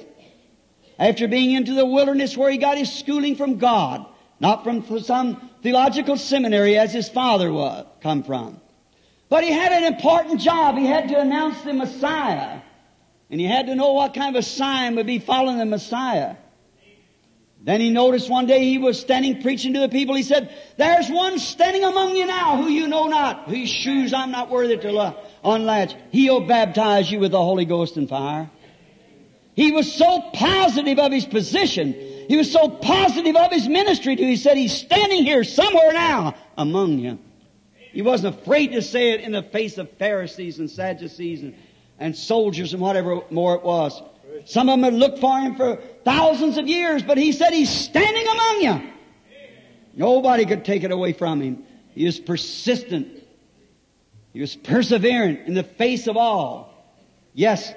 After 0.99 1.29
being 1.29 1.53
into 1.53 1.75
the 1.75 1.85
wilderness 1.85 2.37
where 2.37 2.51
he 2.51 2.57
got 2.57 2.79
his 2.79 2.91
schooling 2.91 3.37
from 3.37 3.59
God, 3.59 4.07
not 4.41 4.65
from 4.65 5.01
some 5.01 5.51
theological 5.63 6.17
seminary 6.17 6.79
as 6.79 6.93
his 6.93 7.09
father 7.09 7.53
was, 7.53 7.87
come 8.01 8.23
from. 8.23 8.61
But 9.29 9.45
he 9.45 9.51
had 9.51 9.73
an 9.73 9.93
important 9.93 10.41
job. 10.41 10.79
He 10.79 10.87
had 10.87 11.09
to 11.09 11.21
announce 11.21 11.61
the 11.63 11.75
Messiah. 11.75 12.61
And 13.31 13.41
he 13.41 13.47
had 13.47 13.67
to 13.67 13.75
know 13.75 13.93
what 13.93 14.15
kind 14.15 14.35
of 14.35 14.41
a 14.41 14.43
sign 14.43 14.97
would 14.97 15.07
be 15.07 15.19
following 15.19 15.59
the 15.59 15.67
Messiah. 15.67 16.37
Then 17.67 17.81
he 17.81 17.91
noticed 17.91 18.31
one 18.31 18.47
day 18.47 18.63
he 18.63 18.79
was 18.79 18.99
standing 18.99 19.43
preaching 19.43 19.75
to 19.75 19.81
the 19.81 19.89
people. 19.89 20.15
He 20.15 20.23
said, 20.23 20.55
There's 20.77 21.11
one 21.11 21.41
standing 21.41 21.83
among 21.83 22.15
you 22.15 22.25
now 22.25 22.63
who 22.63 22.69
you 22.69 22.87
know 22.87 23.09
not, 23.09 23.49
whose 23.49 23.69
shoes 23.69 24.15
I'm 24.15 24.31
not 24.31 24.51
worthy 24.51 24.77
to 24.77 24.97
uh, 24.97 25.15
unlatch. 25.43 25.97
He'll 26.13 26.47
baptize 26.47 27.11
you 27.11 27.19
with 27.19 27.33
the 27.33 27.43
Holy 27.43 27.65
Ghost 27.65 27.97
and 27.97 28.09
fire. 28.09 28.49
He 29.57 29.73
was 29.73 29.93
so 29.93 30.31
positive 30.33 31.01
of 31.01 31.11
his 31.11 31.27
position. 31.27 31.93
He 32.29 32.37
was 32.37 32.53
so 32.53 32.69
positive 32.69 33.35
of 33.35 33.51
his 33.51 33.67
ministry 33.67 34.15
too. 34.15 34.27
He 34.27 34.37
said, 34.37 34.57
He's 34.57 34.73
standing 34.73 35.25
here 35.25 35.43
somewhere 35.43 35.93
now 35.93 36.37
among 36.57 37.01
you. 37.01 37.19
He 37.91 38.01
wasn't 38.01 38.37
afraid 38.37 38.73
to 38.73 38.83
say 38.83 39.11
it 39.11 39.23
in 39.23 39.33
the 39.33 39.43
face 39.43 39.77
of 39.77 39.91
Pharisees 39.99 40.61
and 40.61 40.71
Sadducees 40.71 41.43
and, 41.43 41.57
and 41.99 42.15
soldiers 42.15 42.75
and 42.75 42.81
whatever 42.81 43.23
more 43.31 43.57
it 43.57 43.65
was. 43.65 44.01
Some 44.45 44.69
of 44.69 44.75
them 44.75 44.85
had 44.85 44.95
looked 44.95 45.19
for 45.19 45.41
him 45.41 45.57
for 45.57 45.81
thousands 46.07 46.57
of 46.57 46.69
years, 46.69 47.03
but 47.03 47.19
he 47.19 47.33
said, 47.33 47.53
He's 47.53 47.69
standing 47.69 48.27
among 48.27 48.61
you. 48.63 48.93
Nobody 49.95 50.47
could 50.47 50.65
take 50.65 50.85
it 50.85 50.93
away 50.93 51.13
from 51.13 51.41
him. 51.41 51.65
He 51.95 52.05
was 52.05 52.21
persistent. 52.21 53.09
He 54.33 54.41
was 54.41 54.55
perseverant 54.55 55.47
in 55.47 55.55
the 55.55 55.65
face 55.65 56.07
of 56.07 56.17
all. 56.17 56.73
Yes, 57.35 57.75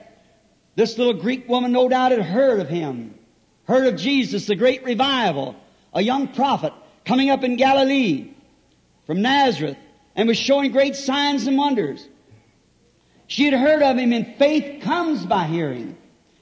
this 0.76 0.98
little 0.98 1.14
Greek 1.14 1.50
woman 1.50 1.72
no 1.72 1.90
doubt 1.90 2.12
had 2.12 2.22
heard 2.22 2.60
of 2.60 2.70
him, 2.70 3.18
heard 3.66 3.88
of 3.88 3.96
Jesus, 3.96 4.46
the 4.46 4.56
great 4.56 4.84
revival, 4.84 5.56
a 5.94 6.02
young 6.02 6.28
prophet 6.28 6.74
coming 7.06 7.32
up 7.32 7.44
in 7.44 7.56
Galilee 7.56 8.32
from 9.08 9.24
Nazareth 9.24 9.78
and 10.16 10.28
was 10.28 10.38
showing 10.38 10.72
great 10.72 10.96
signs 10.96 11.48
and 11.48 11.58
wonders. 11.58 12.08
She 13.26 13.46
had 13.46 13.54
heard 13.54 13.82
of 13.82 13.98
him 13.98 14.14
and 14.14 14.36
faith 14.36 14.84
comes 14.84 15.26
by 15.26 15.46
hearing. 15.46 15.98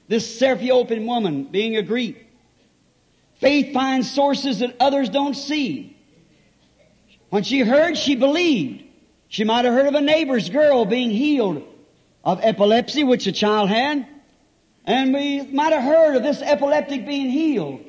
This 0.08 0.40
Syrophenician 0.40 1.06
woman 1.06 1.44
being 1.44 1.76
a 1.76 1.82
Greek. 1.82 2.26
Faith 3.40 3.72
finds 3.72 4.10
sources 4.10 4.58
that 4.60 4.74
others 4.80 5.08
don't 5.10 5.34
see. 5.34 5.96
When 7.30 7.42
she 7.44 7.60
heard, 7.60 7.96
she 7.96 8.16
believed. 8.16 8.84
She 9.28 9.44
might 9.44 9.64
have 9.64 9.74
heard 9.74 9.86
of 9.86 9.94
a 9.94 10.00
neighbor's 10.00 10.48
girl 10.48 10.86
being 10.86 11.10
healed 11.10 11.62
of 12.24 12.40
epilepsy, 12.42 13.04
which 13.04 13.26
a 13.26 13.32
child 13.32 13.68
had. 13.68 14.06
And 14.84 15.12
we 15.12 15.42
might 15.42 15.72
have 15.72 15.82
heard 15.82 16.16
of 16.16 16.22
this 16.22 16.40
epileptic 16.40 17.06
being 17.06 17.30
healed. 17.30 17.84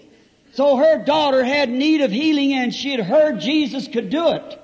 So 0.53 0.75
her 0.75 1.03
daughter 1.03 1.43
had 1.43 1.69
need 1.69 2.01
of 2.01 2.12
healing 2.12 2.53
and 2.53 2.73
she 2.73 2.91
had 2.91 2.99
heard 2.99 3.39
Jesus 3.39 3.88
could 3.88 4.10
do 4.10 4.32
it. 4.32 4.60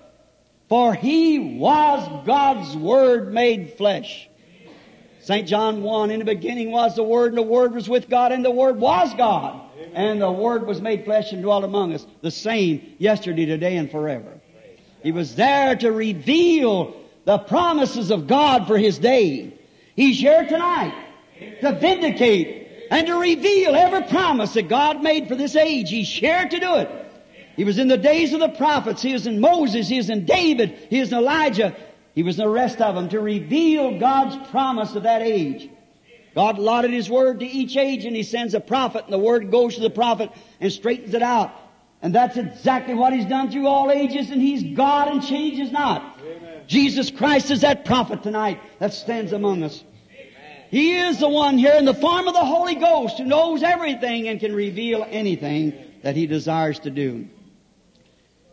For 0.67 0.93
he 0.93 1.57
was 1.57 2.25
God's 2.25 2.75
Word 2.75 3.33
made 3.33 3.73
flesh. 3.73 4.27
St. 5.25 5.47
John 5.47 5.81
1, 5.81 6.11
in 6.11 6.19
the 6.19 6.25
beginning 6.25 6.69
was 6.69 6.95
the 6.95 7.03
Word, 7.03 7.29
and 7.29 7.37
the 7.39 7.41
Word 7.41 7.73
was 7.73 7.89
with 7.89 8.09
God, 8.09 8.31
and 8.31 8.45
the 8.45 8.51
Word 8.51 8.79
was 8.79 9.11
God. 9.15 9.59
And 9.95 10.21
the 10.21 10.31
Word 10.31 10.67
was 10.67 10.81
made 10.81 11.03
flesh 11.03 11.31
and 11.31 11.41
dwelt 11.41 11.63
among 11.63 11.93
us, 11.93 12.05
the 12.21 12.29
same 12.29 12.93
yesterday, 12.99 13.47
today, 13.47 13.75
and 13.77 13.89
forever. 13.89 14.39
He 15.01 15.11
was 15.11 15.35
there 15.35 15.75
to 15.77 15.91
reveal 15.91 16.95
the 17.23 17.39
promises 17.39 18.11
of 18.11 18.27
God 18.27 18.67
for 18.67 18.77
His 18.77 18.99
day. 18.99 19.57
He's 19.95 20.19
here 20.19 20.45
tonight 20.45 20.93
to 21.61 21.71
vindicate 21.71 22.87
and 22.91 23.07
to 23.07 23.15
reveal 23.15 23.75
every 23.75 24.03
promise 24.03 24.53
that 24.53 24.69
God 24.69 25.01
made 25.01 25.27
for 25.27 25.33
this 25.33 25.55
age. 25.55 25.89
He's 25.89 26.07
here 26.07 26.47
to 26.47 26.59
do 26.59 26.75
it. 26.75 27.05
He 27.55 27.63
was 27.63 27.79
in 27.79 27.87
the 27.87 27.97
days 27.97 28.33
of 28.33 28.41
the 28.41 28.49
prophets. 28.49 29.01
He 29.01 29.13
was 29.13 29.25
in 29.25 29.39
Moses. 29.39 29.87
He 29.87 29.97
was 29.97 30.11
in 30.11 30.25
David. 30.25 30.87
He 30.91 30.99
was 30.99 31.11
in 31.11 31.17
Elijah. 31.17 31.75
He 32.15 32.23
was 32.23 32.37
the 32.37 32.47
rest 32.47 32.81
of 32.81 32.95
them 32.95 33.09
to 33.09 33.19
reveal 33.19 33.99
God's 33.99 34.49
promise 34.49 34.95
of 34.95 35.03
that 35.03 35.21
age. 35.21 35.69
God 36.33 36.57
allotted 36.57 36.91
His 36.91 37.09
Word 37.09 37.41
to 37.41 37.45
each 37.45 37.75
age 37.75 38.05
and 38.05 38.15
He 38.15 38.23
sends 38.23 38.53
a 38.53 38.61
prophet 38.61 39.03
and 39.03 39.13
the 39.13 39.19
Word 39.19 39.51
goes 39.51 39.75
to 39.75 39.81
the 39.81 39.89
prophet 39.89 40.31
and 40.61 40.71
straightens 40.71 41.13
it 41.13 41.21
out. 41.21 41.51
And 42.01 42.15
that's 42.15 42.37
exactly 42.37 42.93
what 42.93 43.13
He's 43.13 43.25
done 43.25 43.51
through 43.51 43.67
all 43.67 43.91
ages 43.91 44.29
and 44.31 44.41
He's 44.41 44.75
God 44.75 45.09
and 45.09 45.21
changes 45.21 45.71
not. 45.71 46.19
Amen. 46.21 46.61
Jesus 46.67 47.11
Christ 47.11 47.51
is 47.51 47.61
that 47.61 47.83
prophet 47.83 48.23
tonight 48.23 48.61
that 48.79 48.93
stands 48.93 49.33
among 49.33 49.63
us. 49.63 49.83
He 50.71 50.97
is 50.97 51.19
the 51.19 51.29
one 51.29 51.57
here 51.57 51.75
in 51.75 51.85
the 51.85 51.93
form 51.93 52.27
of 52.27 52.33
the 52.33 52.45
Holy 52.45 52.75
Ghost 52.75 53.17
who 53.17 53.25
knows 53.25 53.61
everything 53.61 54.29
and 54.29 54.39
can 54.39 54.55
reveal 54.55 55.05
anything 55.09 55.73
that 56.01 56.15
He 56.15 56.27
desires 56.27 56.79
to 56.79 56.89
do. 56.89 57.27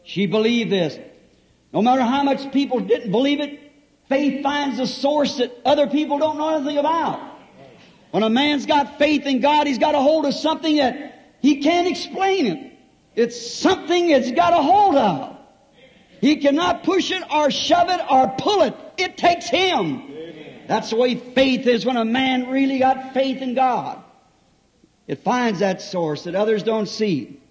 She 0.04 0.26
believed 0.26 0.70
this. 0.70 0.98
No 1.72 1.82
matter 1.82 2.02
how 2.02 2.22
much 2.22 2.52
people 2.52 2.80
didn't 2.80 3.10
believe 3.10 3.40
it, 3.40 3.58
faith 4.08 4.42
finds 4.42 4.78
a 4.78 4.86
source 4.86 5.38
that 5.38 5.52
other 5.64 5.86
people 5.86 6.18
don't 6.18 6.36
know 6.36 6.56
anything 6.56 6.78
about. 6.78 7.20
When 8.10 8.22
a 8.22 8.30
man's 8.30 8.66
got 8.66 8.98
faith 8.98 9.24
in 9.24 9.40
God, 9.40 9.66
he's 9.66 9.78
got 9.78 9.94
a 9.94 9.98
hold 9.98 10.26
of 10.26 10.34
something 10.34 10.76
that 10.76 11.34
he 11.40 11.62
can't 11.62 11.88
explain 11.88 12.46
it. 12.46 12.72
It's 13.14 13.54
something 13.54 14.08
that's 14.08 14.30
got 14.32 14.52
a 14.52 14.62
hold 14.62 14.96
of. 14.96 15.36
He 16.20 16.36
cannot 16.36 16.84
push 16.84 17.10
it 17.10 17.22
or 17.32 17.50
shove 17.50 17.88
it 17.90 18.00
or 18.08 18.28
pull 18.38 18.62
it. 18.62 18.74
It 18.96 19.16
takes 19.16 19.48
him. 19.48 20.12
That's 20.68 20.90
the 20.90 20.96
way 20.96 21.16
faith 21.16 21.66
is 21.66 21.84
when 21.84 21.96
a 21.96 22.04
man 22.04 22.48
really 22.48 22.78
got 22.78 23.12
faith 23.12 23.42
in 23.42 23.54
God. 23.54 24.02
It 25.06 25.24
finds 25.24 25.58
that 25.58 25.82
source 25.82 26.24
that 26.24 26.34
others 26.34 26.62
don't 26.62 26.86
see. 26.86 27.41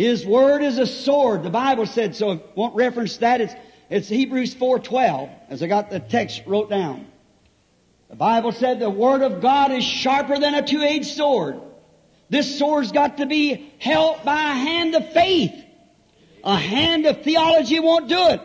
His 0.00 0.24
word 0.24 0.62
is 0.62 0.78
a 0.78 0.86
sword. 0.86 1.42
The 1.42 1.50
Bible 1.50 1.84
said 1.84 2.16
so. 2.16 2.30
I 2.30 2.40
won't 2.54 2.74
reference 2.74 3.18
that. 3.18 3.42
It's, 3.42 3.54
it's 3.90 4.08
Hebrews 4.08 4.54
4.12 4.54 5.30
as 5.50 5.62
I 5.62 5.66
got 5.66 5.90
the 5.90 6.00
text 6.00 6.44
wrote 6.46 6.70
down. 6.70 7.06
The 8.08 8.16
Bible 8.16 8.52
said 8.52 8.80
the 8.80 8.88
word 8.88 9.20
of 9.20 9.42
God 9.42 9.72
is 9.72 9.84
sharper 9.84 10.38
than 10.38 10.54
a 10.54 10.66
two-edged 10.66 11.04
sword. 11.04 11.60
This 12.30 12.58
sword's 12.58 12.92
got 12.92 13.18
to 13.18 13.26
be 13.26 13.74
held 13.78 14.24
by 14.24 14.40
a 14.40 14.54
hand 14.54 14.94
of 14.94 15.12
faith. 15.12 15.52
A 16.44 16.56
hand 16.56 17.04
of 17.04 17.22
theology 17.22 17.78
won't 17.78 18.08
do 18.08 18.28
it. 18.28 18.40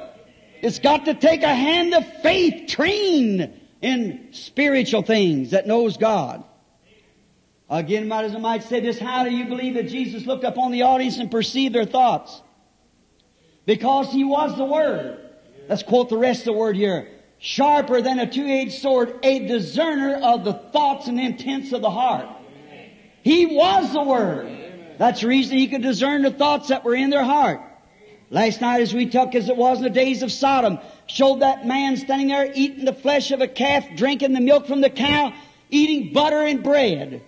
It's 0.61 0.79
got 0.79 1.05
to 1.05 1.13
take 1.13 1.43
a 1.43 1.55
hand 1.55 1.93
of 1.93 2.21
faith 2.21 2.67
trained 2.67 3.61
in 3.81 4.27
spiritual 4.33 5.03
things 5.03 5.51
that 5.51 5.67
knows 5.67 5.95
God. 5.95 6.43
Again, 7.69 8.07
might 8.07 8.25
as 8.25 8.35
I 8.35 8.39
might 8.39 8.63
say 8.63 8.79
this, 8.79 8.99
how 8.99 9.23
do 9.23 9.31
you 9.31 9.45
believe 9.45 9.73
that 9.73 9.89
Jesus 9.89 10.25
looked 10.25 10.43
upon 10.43 10.71
the 10.71 10.83
audience 10.83 11.17
and 11.17 11.31
perceived 11.31 11.73
their 11.73 11.85
thoughts? 11.85 12.41
Because 13.65 14.11
He 14.11 14.23
was 14.23 14.55
the 14.55 14.65
Word. 14.65 15.19
Let's 15.67 15.81
quote 15.81 16.09
the 16.09 16.17
rest 16.17 16.41
of 16.41 16.45
the 16.45 16.53
word 16.53 16.75
here. 16.75 17.07
Sharper 17.39 18.01
than 18.01 18.19
a 18.19 18.31
two-edged 18.31 18.73
sword, 18.73 19.19
a 19.23 19.47
discerner 19.47 20.15
of 20.15 20.43
the 20.43 20.53
thoughts 20.53 21.07
and 21.07 21.19
intents 21.19 21.71
of 21.73 21.81
the 21.81 21.89
heart. 21.89 22.27
He 23.23 23.47
was 23.47 23.91
the 23.93 24.03
Word. 24.03 24.95
That's 24.99 25.21
the 25.21 25.27
reason 25.27 25.57
He 25.57 25.67
could 25.67 25.81
discern 25.81 26.21
the 26.21 26.31
thoughts 26.31 26.67
that 26.67 26.83
were 26.83 26.95
in 26.95 27.09
their 27.09 27.23
heart. 27.23 27.61
Last 28.29 28.61
night 28.61 28.81
as 28.81 28.93
we 28.93 29.07
took 29.07 29.33
as 29.33 29.49
it 29.49 29.57
was 29.57 29.79
in 29.79 29.83
the 29.83 29.89
days 29.89 30.21
of 30.21 30.31
Sodom, 30.31 30.77
showed 31.07 31.41
that 31.41 31.65
man 31.65 31.97
standing 31.97 32.27
there 32.27 32.51
eating 32.53 32.85
the 32.85 32.93
flesh 32.93 33.31
of 33.31 33.41
a 33.41 33.47
calf, 33.47 33.85
drinking 33.95 34.33
the 34.33 34.41
milk 34.41 34.67
from 34.67 34.81
the 34.81 34.89
cow, 34.89 35.33
eating 35.71 36.13
butter 36.13 36.41
and 36.41 36.63
bread. 36.63 37.21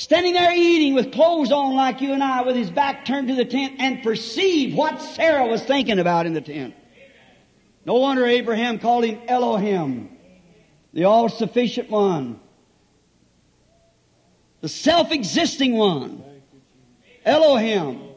Standing 0.00 0.32
there 0.32 0.56
eating 0.56 0.94
with 0.94 1.12
clothes 1.12 1.52
on 1.52 1.76
like 1.76 2.00
you 2.00 2.14
and 2.14 2.24
I 2.24 2.40
with 2.40 2.56
his 2.56 2.70
back 2.70 3.04
turned 3.04 3.28
to 3.28 3.34
the 3.34 3.44
tent 3.44 3.74
and 3.80 4.02
perceive 4.02 4.74
what 4.74 4.98
Sarah 5.02 5.46
was 5.46 5.62
thinking 5.62 5.98
about 5.98 6.24
in 6.24 6.32
the 6.32 6.40
tent. 6.40 6.74
No 7.84 7.96
wonder 7.96 8.24
Abraham 8.24 8.78
called 8.78 9.04
him 9.04 9.20
Elohim, 9.28 10.08
the 10.94 11.04
all-sufficient 11.04 11.90
one, 11.90 12.40
the 14.62 14.70
self-existing 14.70 15.76
one. 15.76 16.24
Elohim. 17.26 18.08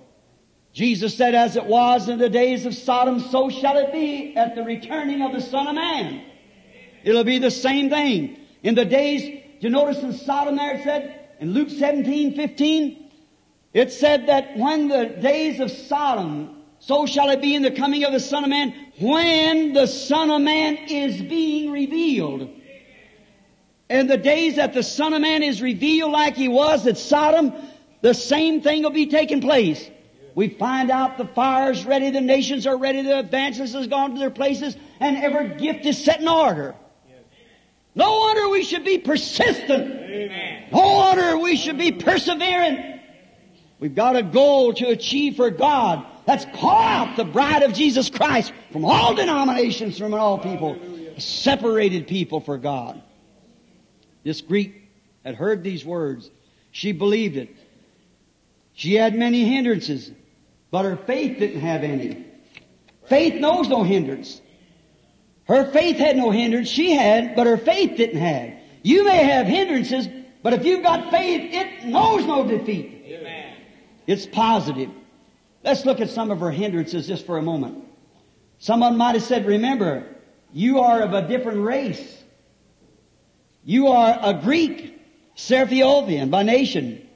Jesus 0.72 1.18
said, 1.18 1.36
as 1.36 1.58
it 1.58 1.66
was 1.66 2.08
in 2.08 2.18
the 2.18 2.30
days 2.30 2.66
of 2.66 2.74
Sodom, 2.76 3.20
so 3.20 3.50
shall 3.50 3.78
it 3.78 3.92
be 3.92 4.38
at 4.38 4.56
the 4.56 4.64
returning 4.64 5.22
of 5.22 5.34
the 5.34 5.42
Son 5.42 5.68
of 5.68 5.76
Man. 5.76 6.24
It'll 7.04 7.26
be 7.26 7.40
the 7.40 7.52
same 7.52 7.90
thing. 7.90 8.40
In 8.64 8.74
the 8.74 8.86
days, 8.86 9.44
you 9.60 9.70
notice 9.70 10.02
in 10.02 10.14
Sodom 10.14 10.56
there 10.56 10.76
it 10.76 10.84
said, 10.86 11.20
in 11.44 11.52
Luke 11.52 11.70
17, 11.70 12.36
15, 12.36 13.12
it 13.74 13.92
said 13.92 14.28
that 14.28 14.56
when 14.56 14.88
the 14.88 15.08
days 15.08 15.60
of 15.60 15.70
Sodom, 15.70 16.64
so 16.80 17.06
shall 17.06 17.32
it 17.32 17.42
be 17.42 17.54
in 17.54 17.62
the 17.62 17.72
coming 17.72 18.06
of 18.06 18.14
the 18.14 18.20
Son 18.22 18.46
of 18.46 18.50
Man, 18.50 18.74
when 18.98 19.74
the 19.74 19.86
Son 19.86 20.32
of 20.32 20.42
Man 20.42 20.78
is 20.78 21.22
being 21.22 21.70
revealed. 21.70 22.50
And 23.90 24.10
the 24.10 24.16
days 24.16 24.56
that 24.56 24.74
the 24.74 24.84
Son 24.84 25.14
of 25.14 25.22
Man 25.22 25.44
is 25.44 25.62
revealed 25.62 26.14
like 26.14 26.38
he 26.38 26.48
was 26.48 26.88
at 26.88 26.98
Sodom, 26.98 27.52
the 28.00 28.14
same 28.14 28.62
thing 28.62 28.84
will 28.84 28.92
be 28.92 29.08
taking 29.08 29.42
place. 29.42 29.90
We 30.36 30.48
find 30.48 30.90
out 30.90 31.18
the 31.18 31.28
fire's 31.28 31.86
ready, 31.86 32.10
the 32.10 32.22
nations 32.22 32.66
are 32.66 32.78
ready, 32.78 33.02
the 33.02 33.20
advances 33.20 33.74
has 33.74 33.88
gone 33.88 34.14
to 34.14 34.20
their 34.20 34.32
places, 34.32 34.78
and 35.02 35.18
every 35.18 35.58
gift 35.58 35.86
is 35.86 36.02
set 36.02 36.22
in 36.22 36.30
order. 36.30 36.74
No 37.96 38.20
wonder 38.20 38.50
we 38.50 38.64
should 38.64 38.84
be 38.84 38.98
persistent. 38.98 39.92
Amen. 39.92 40.68
No 40.72 40.94
wonder 40.94 41.38
we 41.38 41.56
should 41.56 41.78
be 41.78 41.92
persevering. 41.92 43.00
We've 43.80 43.94
got 43.94 44.16
a 44.16 44.24
goal 44.24 44.74
to 44.76 44.88
achieve 44.88 45.36
for 45.36 45.50
God. 45.50 46.06
Let's 46.26 46.46
call 46.56 46.82
out 46.82 47.18
the 47.18 47.26
bride 47.26 47.64
of 47.64 47.74
Jesus 47.74 48.10
Christ 48.10 48.54
from 48.72 48.86
all 48.86 49.14
denominations, 49.14 49.98
from 49.98 50.14
all 50.14 50.40
people, 50.40 50.80
separated 51.18 52.08
people 52.08 52.40
for 52.40 52.58
God. 52.58 53.02
This 54.24 54.42
Greek 54.42 54.90
had 55.26 55.36
heard 55.36 55.64
these 55.64 55.84
words. 55.84 56.32
She 56.72 56.94
believed 56.94 57.36
it. 57.38 57.56
She 58.74 58.96
had 58.96 59.16
many 59.16 59.44
hindrances. 59.44 60.12
But 60.72 60.86
her 60.86 60.96
faith 60.96 61.40
didn't 61.40 61.60
have 61.60 61.84
any. 61.84 62.26
Faith 63.06 63.36
knows 63.36 63.70
no 63.70 63.84
hindrance. 63.84 64.42
Her 65.46 65.72
faith 65.72 65.98
had 65.98 66.16
no 66.18 66.32
hindrance. 66.32 66.70
She 66.70 66.92
had, 66.92 67.36
but 67.36 67.48
her 67.48 67.58
faith 67.58 67.98
didn't 67.98 68.20
have. 68.20 68.54
You 68.82 69.06
may 69.06 69.24
have 69.24 69.48
hindrances, 69.48 70.08
but 70.42 70.54
if 70.54 70.66
you've 70.66 70.84
got 70.84 71.12
faith, 71.12 71.54
it 71.54 71.86
knows 71.86 72.26
no 72.26 72.48
defeat. 72.48 73.04
Amen. 73.06 73.56
It's 74.08 74.26
positive. 74.26 74.90
Let's 75.64 75.86
look 75.86 76.02
at 76.02 76.10
some 76.10 76.32
of 76.32 76.40
her 76.40 76.52
hindrances 76.52 77.08
just 77.08 77.26
for 77.26 77.38
a 77.38 77.42
moment. 77.42 77.86
Someone 78.60 78.98
might 78.98 79.16
have 79.16 79.24
said, 79.24 79.46
remember, 79.46 80.06
you 80.54 80.80
are 80.80 81.02
of 81.02 81.14
a 81.14 81.28
different 81.28 81.62
race. 81.62 82.24
You 83.64 83.88
are 83.88 84.18
a 84.22 84.34
Greek, 84.34 85.02
Syrophenician 85.36 86.30
by 86.30 86.44
nation. 86.44 87.08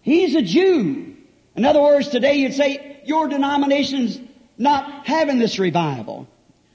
He's 0.00 0.34
a 0.34 0.42
Jew. 0.42 1.16
In 1.54 1.64
other 1.64 1.82
words, 1.82 2.08
today 2.08 2.36
you'd 2.36 2.54
say, 2.54 3.00
your 3.04 3.28
denomination's 3.28 4.18
not 4.56 5.06
having 5.06 5.38
this 5.38 5.58
revival. 5.58 6.26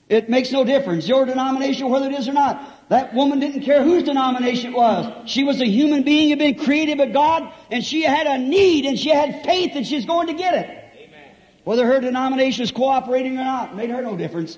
It 0.10 0.30
makes 0.30 0.52
no 0.52 0.64
difference. 0.64 1.08
Your 1.08 1.26
denomination, 1.26 1.90
whether 1.90 2.08
it 2.08 2.14
is 2.14 2.30
or 2.30 2.34
not. 2.34 2.90
That 2.90 3.14
woman 3.14 3.40
didn't 3.40 3.64
care 3.64 3.84
whose 3.84 4.04
denomination 4.04 4.72
it 4.72 4.76
was. 4.76 5.30
She 5.30 5.44
was 5.44 5.60
a 5.60 5.66
human 5.66 6.04
being 6.04 6.30
had 6.30 6.40
been 6.40 6.58
created 6.58 6.98
by 6.98 7.08
God, 7.08 7.52
and 7.70 7.84
she 7.84 8.04
had 8.04 8.26
a 8.26 8.38
need, 8.38 8.86
and 8.86 8.98
she 8.98 9.10
had 9.10 9.44
faith, 9.44 9.72
and 9.76 9.86
she's 9.86 10.06
going 10.06 10.28
to 10.28 10.34
get 10.34 10.54
it. 10.54 10.66
Amen. 10.66 11.36
Whether 11.66 11.86
her 11.86 12.00
denomination 12.00 12.64
is 12.64 12.72
cooperating 12.72 13.34
or 13.38 13.44
not, 13.44 13.76
made 13.76 13.90
her 13.90 14.02
no 14.02 14.16
difference. 14.16 14.58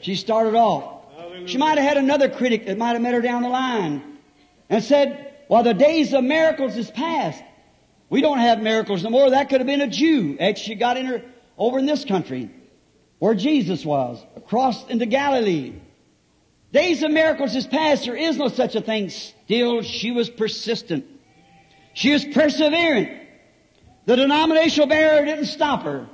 She 0.00 0.14
started 0.14 0.54
off. 0.54 1.14
Hallelujah. 1.14 1.48
She 1.48 1.58
might 1.58 1.76
have 1.76 1.86
had 1.86 1.98
another 1.98 2.30
critic 2.30 2.64
that 2.66 2.78
might 2.78 2.92
have 2.92 3.02
met 3.02 3.12
her 3.12 3.20
down 3.20 3.42
the 3.42 3.50
line 3.50 4.18
and 4.70 4.82
said, 4.82 5.34
well, 5.50 5.62
the 5.62 5.74
days 5.74 6.14
of 6.14 6.24
miracles 6.24 6.74
is 6.76 6.90
past. 6.90 7.42
We 8.08 8.22
don't 8.22 8.38
have 8.38 8.60
miracles 8.60 9.02
no 9.02 9.10
more. 9.10 9.30
That 9.30 9.50
could 9.50 9.60
have 9.60 9.66
been 9.66 9.82
a 9.82 9.88
Jew. 9.88 10.38
Actually 10.40 10.64
she 10.64 10.74
got 10.76 10.96
in 10.96 11.06
her 11.06 11.22
over 11.58 11.78
in 11.78 11.86
this 11.86 12.04
country 12.04 12.50
where 13.18 13.34
Jesus 13.34 13.84
was, 13.84 14.22
across 14.36 14.86
into 14.88 15.06
Galilee. 15.06 15.74
Days 16.72 17.02
of 17.02 17.10
miracles 17.10 17.54
is 17.54 17.66
past. 17.66 18.04
There 18.04 18.16
is 18.16 18.36
no 18.36 18.48
such 18.48 18.74
a 18.74 18.80
thing. 18.80 19.10
Still, 19.10 19.82
she 19.82 20.10
was 20.10 20.28
persistent. 20.28 21.06
She 21.94 22.12
was 22.12 22.24
perseverant. 22.24 23.22
The 24.04 24.16
denominational 24.16 24.86
barrier 24.86 25.24
didn't 25.24 25.46
stop 25.46 25.82
her. 25.84 26.06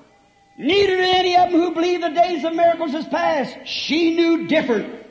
Neither 0.59 0.97
did 0.97 1.17
any 1.17 1.37
of 1.37 1.51
them 1.51 1.61
who 1.61 1.73
believed 1.73 2.03
the 2.03 2.11
days 2.11 2.45
of 2.45 2.55
miracles 2.55 2.95
is 2.95 3.07
past. 3.07 3.67
She 3.67 4.15
knew 4.15 4.47
different. 4.47 5.03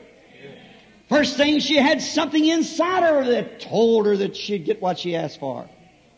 First 1.09 1.35
thing, 1.35 1.59
she 1.59 1.75
had 1.75 2.01
something 2.01 2.45
inside 2.45 3.03
her 3.03 3.25
that 3.25 3.59
told 3.59 4.05
her 4.05 4.15
that 4.17 4.37
she'd 4.37 4.63
get 4.63 4.81
what 4.81 4.99
she 4.99 5.15
asked 5.15 5.39
for. 5.39 5.69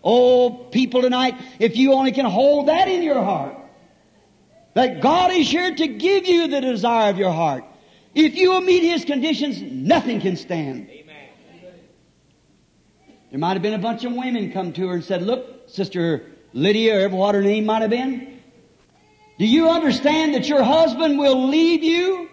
Oh, 0.03 0.51
people 0.51 1.01
tonight, 1.01 1.35
if 1.59 1.75
you 1.77 1.93
only 1.93 2.11
can 2.11 2.25
hold 2.25 2.67
that 2.67 2.87
in 2.87 3.01
your 3.01 3.23
heart, 3.23 3.57
That 4.73 5.01
God 5.01 5.31
is 5.31 5.49
here 5.49 5.73
to 5.75 5.87
give 5.87 6.25
you 6.25 6.47
the 6.47 6.61
desire 6.61 7.09
of 7.09 7.17
your 7.17 7.31
heart. 7.31 7.63
If 8.15 8.35
you 8.35 8.51
will 8.51 8.61
meet 8.61 8.83
His 8.83 9.05
conditions, 9.05 9.61
nothing 9.61 10.21
can 10.21 10.35
stand. 10.35 10.89
Amen. 10.89 11.29
There 13.29 13.39
might 13.39 13.53
have 13.53 13.61
been 13.61 13.73
a 13.73 13.79
bunch 13.79 14.03
of 14.03 14.13
women 14.13 14.51
come 14.51 14.73
to 14.73 14.87
her 14.89 14.95
and 14.95 15.03
said, 15.03 15.23
look, 15.23 15.69
Sister 15.69 16.31
Lydia, 16.53 17.05
or 17.05 17.09
what 17.09 17.33
her 17.33 17.41
name 17.41 17.65
might 17.65 17.81
have 17.81 17.89
been, 17.89 18.41
do 19.39 19.45
you 19.45 19.69
understand 19.69 20.35
that 20.35 20.47
your 20.47 20.63
husband 20.63 21.17
will 21.17 21.47
leave 21.47 21.83
you 21.83 22.29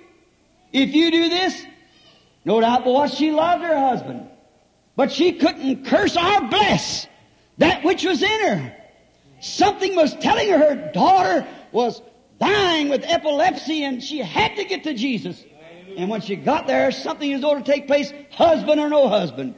if 0.73 0.95
you 0.95 1.11
do 1.11 1.29
this? 1.31 1.65
No 2.45 2.61
doubt 2.61 2.85
but 2.85 2.93
what 2.93 3.11
she 3.11 3.31
loved 3.31 3.65
her 3.65 3.79
husband. 3.79 4.29
But 4.97 5.11
she 5.11 5.33
couldn't 5.33 5.87
curse 5.87 6.17
or 6.17 6.41
bless 6.49 7.07
that 7.59 7.85
which 7.85 8.05
was 8.05 8.23
in 8.23 8.41
her. 8.49 8.77
Something 9.41 9.97
was 9.97 10.15
telling 10.17 10.51
her 10.51 10.59
her 10.59 10.93
daughter 10.93 11.47
was 11.73 12.03
dying 12.41 12.89
with 12.89 13.05
epilepsy 13.05 13.85
and 13.85 14.03
she 14.03 14.19
had 14.19 14.57
to 14.57 14.65
get 14.65 14.85
to 14.85 14.95
Jesus. 14.95 15.45
And 15.97 16.09
when 16.09 16.21
she 16.21 16.37
got 16.37 16.67
there, 16.67 16.91
something 16.91 17.31
is 17.31 17.41
going 17.41 17.63
to 17.63 17.71
take 17.71 17.87
place, 17.87 18.13
husband 18.31 18.81
or 18.81 18.89
no 18.89 19.09
husband. 19.09 19.55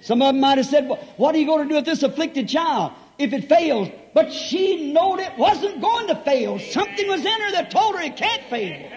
Some 0.00 0.22
of 0.22 0.28
them 0.28 0.40
might 0.40 0.58
have 0.58 0.66
said, 0.66 0.88
what 1.16 1.34
are 1.34 1.38
you 1.38 1.46
going 1.46 1.64
to 1.64 1.68
do 1.68 1.76
with 1.76 1.84
this 1.84 2.02
afflicted 2.02 2.48
child 2.48 2.92
if 3.18 3.32
it 3.32 3.48
fails? 3.48 3.88
But 4.12 4.32
she 4.32 4.92
knowed 4.92 5.20
it 5.20 5.36
wasn't 5.36 5.80
going 5.80 6.08
to 6.08 6.16
fail. 6.16 6.58
Something 6.58 7.08
was 7.08 7.20
in 7.20 7.40
her 7.40 7.52
that 7.52 7.70
told 7.70 7.96
her 7.96 8.02
it 8.02 8.16
can't 8.16 8.42
fail. 8.44 8.90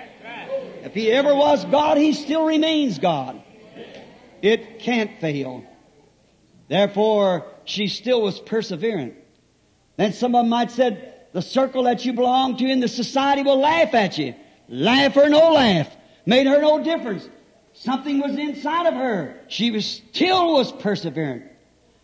If 0.84 0.94
he 0.94 1.12
ever 1.12 1.34
was 1.36 1.66
God, 1.66 1.98
he 1.98 2.14
still 2.14 2.46
remains 2.46 3.00
God. 3.00 3.42
It 4.42 4.80
can't 4.80 5.20
fail. 5.20 5.66
Therefore, 6.68 7.46
she 7.66 7.88
still 7.88 8.22
was 8.22 8.40
perseverant. 8.40 9.16
Then 9.96 10.14
some 10.14 10.36
of 10.36 10.44
them 10.44 10.50
might 10.50 10.68
have 10.70 10.72
said, 10.72 11.17
the 11.38 11.42
circle 11.44 11.84
that 11.84 12.04
you 12.04 12.14
belong 12.14 12.58
to 12.58 12.66
in 12.66 12.80
the 12.80 12.88
society 12.88 13.44
will 13.44 13.60
laugh 13.60 13.94
at 13.94 14.18
you. 14.18 14.34
Laugh 14.70 15.16
or 15.16 15.30
no 15.30 15.52
laugh. 15.52 15.88
Made 16.26 16.48
her 16.48 16.60
no 16.60 16.84
difference. 16.84 17.30
Something 17.74 18.18
was 18.20 18.36
inside 18.36 18.88
of 18.88 18.96
her. 18.96 19.40
She 19.48 19.70
was 19.70 19.86
still 19.86 20.54
was 20.54 20.72
perseverant. 20.72 21.44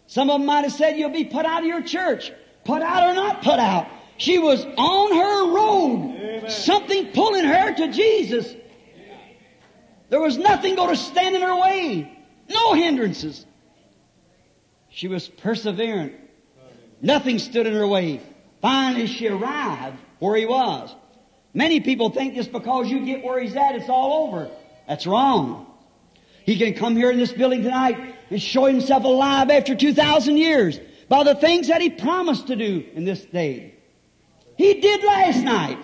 Some 0.05 0.29
of 0.29 0.39
them 0.39 0.45
might 0.45 0.65
have 0.65 0.71
said, 0.71 0.99
you'll 0.99 1.09
be 1.09 1.25
put 1.25 1.47
out 1.47 1.61
of 1.63 1.67
your 1.67 1.81
church. 1.81 2.31
Put 2.63 2.83
out 2.83 3.09
or 3.09 3.15
not 3.15 3.41
put 3.41 3.57
out. 3.57 3.87
She 4.17 4.37
was 4.37 4.63
on 4.77 5.15
her 5.15 5.55
road. 5.55 6.15
Amen. 6.15 6.49
Something 6.51 7.07
pulling 7.07 7.45
her 7.45 7.73
to 7.73 7.91
Jesus. 7.91 8.53
There 10.09 10.21
was 10.21 10.37
nothing 10.37 10.75
going 10.75 10.91
to 10.91 10.95
stand 10.95 11.35
in 11.35 11.41
her 11.41 11.59
way. 11.59 12.19
No 12.49 12.73
hindrances. 12.75 13.47
She 14.89 15.07
was 15.07 15.27
perseverant. 15.27 16.13
Nothing 17.01 17.39
stood 17.39 17.65
in 17.65 17.73
her 17.73 17.87
way. 17.87 18.21
Finally, 18.63 19.08
she 19.08 19.28
arrived 19.28 19.97
where 20.19 20.38
he 20.38 20.45
was. 20.45 20.95
Many 21.54 21.82
people 21.82 22.12
think 22.12 22.34
just 22.34 22.49
because 22.54 22.89
you 22.89 23.06
get 23.06 23.21
where 23.21 23.38
he's 23.38 23.58
at, 23.58 23.76
it's 23.76 23.89
all 23.89 24.26
over. 24.26 24.49
That's 24.88 25.06
wrong. 25.06 25.67
He 26.45 26.58
can 26.58 26.73
come 26.73 26.95
here 26.95 27.12
in 27.12 27.17
this 27.17 27.34
building 27.34 27.62
tonight 27.62 28.15
and 28.30 28.41
show 28.41 28.63
himself 28.63 29.04
alive 29.04 29.49
after 29.49 29.76
2,000 29.76 30.38
years 30.38 30.80
by 31.10 31.26
the 31.26 31.36
things 31.36 31.67
that 31.67 31.82
he 31.82 31.89
promised 31.89 32.47
to 32.47 32.56
do 32.56 32.86
in 32.93 33.04
this 33.04 33.26
day. 33.26 33.76
He 34.58 34.80
did 34.80 35.04
last 35.04 35.43
night. 35.43 35.78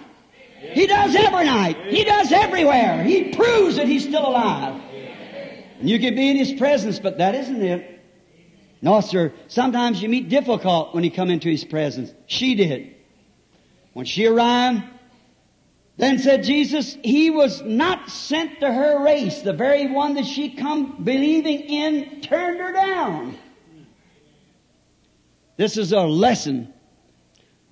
He 0.59 0.87
does 0.87 1.13
every 1.15 1.45
night. 1.45 1.75
He 1.87 2.05
does 2.05 2.31
everywhere. 2.31 3.03
He 3.03 3.33
proves 3.33 3.75
that 3.75 3.87
he's 3.89 4.03
still 4.07 4.25
alive. 4.25 4.81
And 5.81 5.89
you 5.89 5.99
can 5.99 6.15
be 6.15 6.29
in 6.29 6.37
his 6.37 6.53
presence, 6.53 6.97
but 6.97 7.17
that 7.17 7.35
isn't 7.35 7.61
it. 7.61 7.98
No, 8.81 9.01
sir. 9.01 9.33
Sometimes 9.47 10.01
you 10.01 10.09
meet 10.09 10.29
difficult 10.29 10.95
when 10.95 11.03
you 11.03 11.11
come 11.11 11.29
into 11.29 11.49
his 11.49 11.65
presence. 11.65 12.13
She 12.27 12.55
did. 12.55 12.95
When 13.93 14.05
she 14.05 14.25
arrived, 14.25 14.83
then 15.97 16.19
said 16.19 16.43
Jesus, 16.43 16.97
He 17.03 17.29
was 17.29 17.61
not 17.61 18.09
sent 18.09 18.61
to 18.61 18.71
her 18.71 19.03
race. 19.03 19.41
The 19.41 19.53
very 19.53 19.91
one 19.91 20.13
that 20.13 20.25
she 20.25 20.51
come 20.51 21.03
believing 21.03 21.59
in 21.59 22.21
turned 22.21 22.59
her 22.59 22.71
down. 22.71 23.37
This 25.57 25.75
is 25.75 25.91
a 25.91 26.03
lesson 26.03 26.73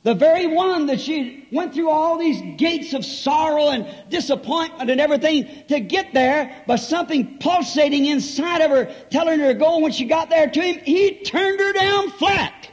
the 0.07 0.15
very 0.15 0.47
one 0.47 0.85
that 0.85 1.01
she 1.01 1.45
went 1.51 1.73
through 1.73 1.89
all 1.89 2.17
these 2.17 2.41
gates 2.57 2.93
of 2.93 3.03
sorrow 3.03 3.71
and 3.71 3.85
disappointment 4.09 4.89
and 4.89 5.01
everything 5.01 5.65
to 5.67 5.81
get 5.81 6.13
there, 6.13 6.63
but 6.65 6.77
something 6.77 7.39
pulsating 7.39 8.05
inside 8.05 8.61
of 8.61 8.71
her 8.71 8.85
telling 9.09 9.37
her 9.41 9.47
to 9.47 9.53
go. 9.59 9.79
When 9.79 9.91
she 9.91 10.05
got 10.05 10.29
there 10.29 10.49
to 10.49 10.61
him, 10.61 10.79
he 10.85 11.25
turned 11.25 11.59
her 11.59 11.73
down 11.73 12.11
flat. 12.11 12.71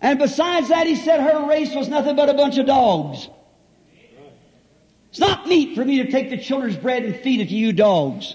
And 0.00 0.18
besides 0.18 0.70
that, 0.70 0.88
he 0.88 0.96
said 0.96 1.20
her 1.20 1.48
race 1.48 1.72
was 1.72 1.86
nothing 1.86 2.16
but 2.16 2.28
a 2.28 2.34
bunch 2.34 2.58
of 2.58 2.66
dogs. 2.66 3.28
It's 5.10 5.20
not 5.20 5.46
meat 5.46 5.76
for 5.76 5.84
me 5.84 6.02
to 6.02 6.10
take 6.10 6.30
the 6.30 6.38
children's 6.38 6.76
bread 6.76 7.04
and 7.04 7.14
feed 7.14 7.38
it 7.38 7.48
to 7.50 7.54
you 7.54 7.72
dogs. 7.72 8.34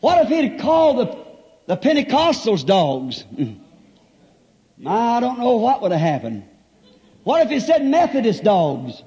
What 0.00 0.20
if 0.24 0.28
he'd 0.30 0.58
called 0.58 0.98
the, 0.98 1.76
the 1.76 1.76
Pentecostals 1.76 2.66
dogs? 2.66 3.22
I 4.86 5.20
don't 5.20 5.38
know 5.38 5.56
what 5.56 5.82
would 5.82 5.92
have 5.92 6.00
happened. 6.00 6.44
What 7.24 7.42
if 7.42 7.50
he 7.50 7.60
said 7.60 7.84
Methodist 7.84 8.44
dogs? 8.44 9.02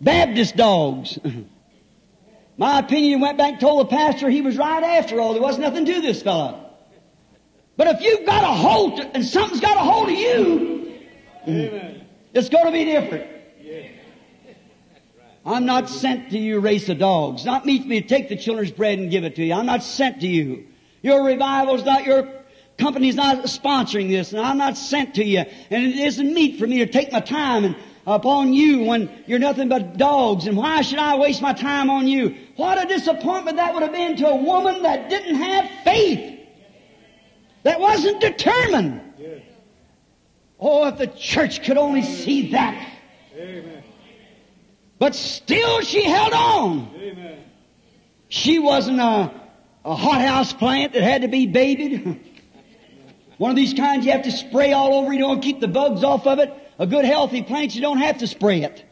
Baptist 0.00 0.56
dogs? 0.56 1.18
My 2.56 2.80
opinion, 2.80 3.20
went 3.20 3.38
back 3.38 3.52
and 3.52 3.60
told 3.60 3.86
the 3.86 3.90
pastor 3.96 4.28
he 4.28 4.40
was 4.40 4.56
right 4.56 4.82
after 4.82 5.20
all. 5.20 5.32
There 5.32 5.42
wasn't 5.42 5.64
nothing 5.64 5.84
to 5.86 6.00
this 6.00 6.22
fellow. 6.22 6.68
But 7.76 7.86
if 7.88 8.00
you've 8.02 8.26
got 8.26 8.42
a 8.42 8.48
hold, 8.48 8.98
and 8.98 9.24
something's 9.24 9.60
got 9.60 9.76
a 9.76 9.80
hold 9.80 10.08
of 10.08 10.18
you, 10.18 10.98
Amen. 11.46 12.04
it's 12.34 12.48
going 12.48 12.66
to 12.66 12.72
be 12.72 12.84
different. 12.84 13.30
I'm 15.46 15.64
not 15.64 15.88
sent 15.88 16.30
to 16.30 16.38
you, 16.38 16.60
race 16.60 16.88
of 16.88 16.98
dogs. 16.98 17.44
Not 17.44 17.64
me 17.64 18.00
to 18.00 18.06
take 18.06 18.28
the 18.28 18.36
children's 18.36 18.70
bread 18.70 18.98
and 18.98 19.10
give 19.10 19.24
it 19.24 19.36
to 19.36 19.44
you. 19.44 19.54
I'm 19.54 19.64
not 19.64 19.82
sent 19.82 20.20
to 20.20 20.26
you. 20.26 20.66
Your 21.00 21.24
revival's 21.24 21.84
not 21.84 22.04
your 22.04 22.24
company's 22.78 23.16
not 23.16 23.44
sponsoring 23.44 24.08
this 24.08 24.32
and 24.32 24.40
I'm 24.40 24.56
not 24.58 24.76
sent 24.76 25.16
to 25.16 25.24
you 25.24 25.40
and 25.40 25.86
it 25.86 25.96
isn't 25.96 26.32
meet 26.32 26.58
for 26.58 26.66
me 26.66 26.78
to 26.78 26.86
take 26.86 27.12
my 27.12 27.20
time 27.20 27.64
and 27.64 27.76
upon 28.06 28.52
you 28.52 28.84
when 28.84 29.10
you're 29.26 29.38
nothing 29.38 29.68
but 29.68 29.98
dogs 29.98 30.46
and 30.46 30.56
why 30.56 30.80
should 30.80 30.98
I 30.98 31.16
waste 31.16 31.42
my 31.42 31.52
time 31.52 31.90
on 31.90 32.08
you? 32.08 32.36
What 32.56 32.82
a 32.82 32.86
disappointment 32.86 33.56
that 33.58 33.74
would 33.74 33.82
have 33.82 33.92
been 33.92 34.16
to 34.16 34.28
a 34.28 34.36
woman 34.36 34.82
that 34.82 35.10
didn't 35.10 35.34
have 35.34 35.68
faith. 35.84 36.38
That 37.64 37.80
wasn't 37.80 38.20
determined. 38.20 39.02
Oh, 40.60 40.88
if 40.88 40.98
the 40.98 41.06
church 41.06 41.62
could 41.62 41.76
only 41.76 42.02
see 42.02 42.52
that. 42.52 42.94
But 44.98 45.14
still 45.14 45.80
she 45.82 46.04
held 46.04 46.32
on. 46.32 46.90
She 48.28 48.58
wasn't 48.58 49.00
a, 49.00 49.30
a 49.84 49.94
hothouse 49.94 50.52
plant 50.52 50.94
that 50.94 51.02
had 51.02 51.22
to 51.22 51.28
be 51.28 51.46
babied. 51.46 52.24
One 53.38 53.50
of 53.50 53.56
these 53.56 53.72
kinds 53.72 54.04
you 54.04 54.12
have 54.12 54.24
to 54.24 54.32
spray 54.32 54.72
all 54.72 54.94
over, 54.94 55.12
you 55.12 55.20
don't 55.20 55.40
keep 55.40 55.60
the 55.60 55.68
bugs 55.68 56.04
off 56.04 56.26
of 56.26 56.40
it. 56.40 56.52
A 56.78 56.86
good 56.86 57.04
healthy 57.04 57.42
plant, 57.42 57.74
you 57.74 57.80
don't 57.80 57.98
have 57.98 58.18
to 58.18 58.26
spray 58.26 58.62
it. 58.62 58.84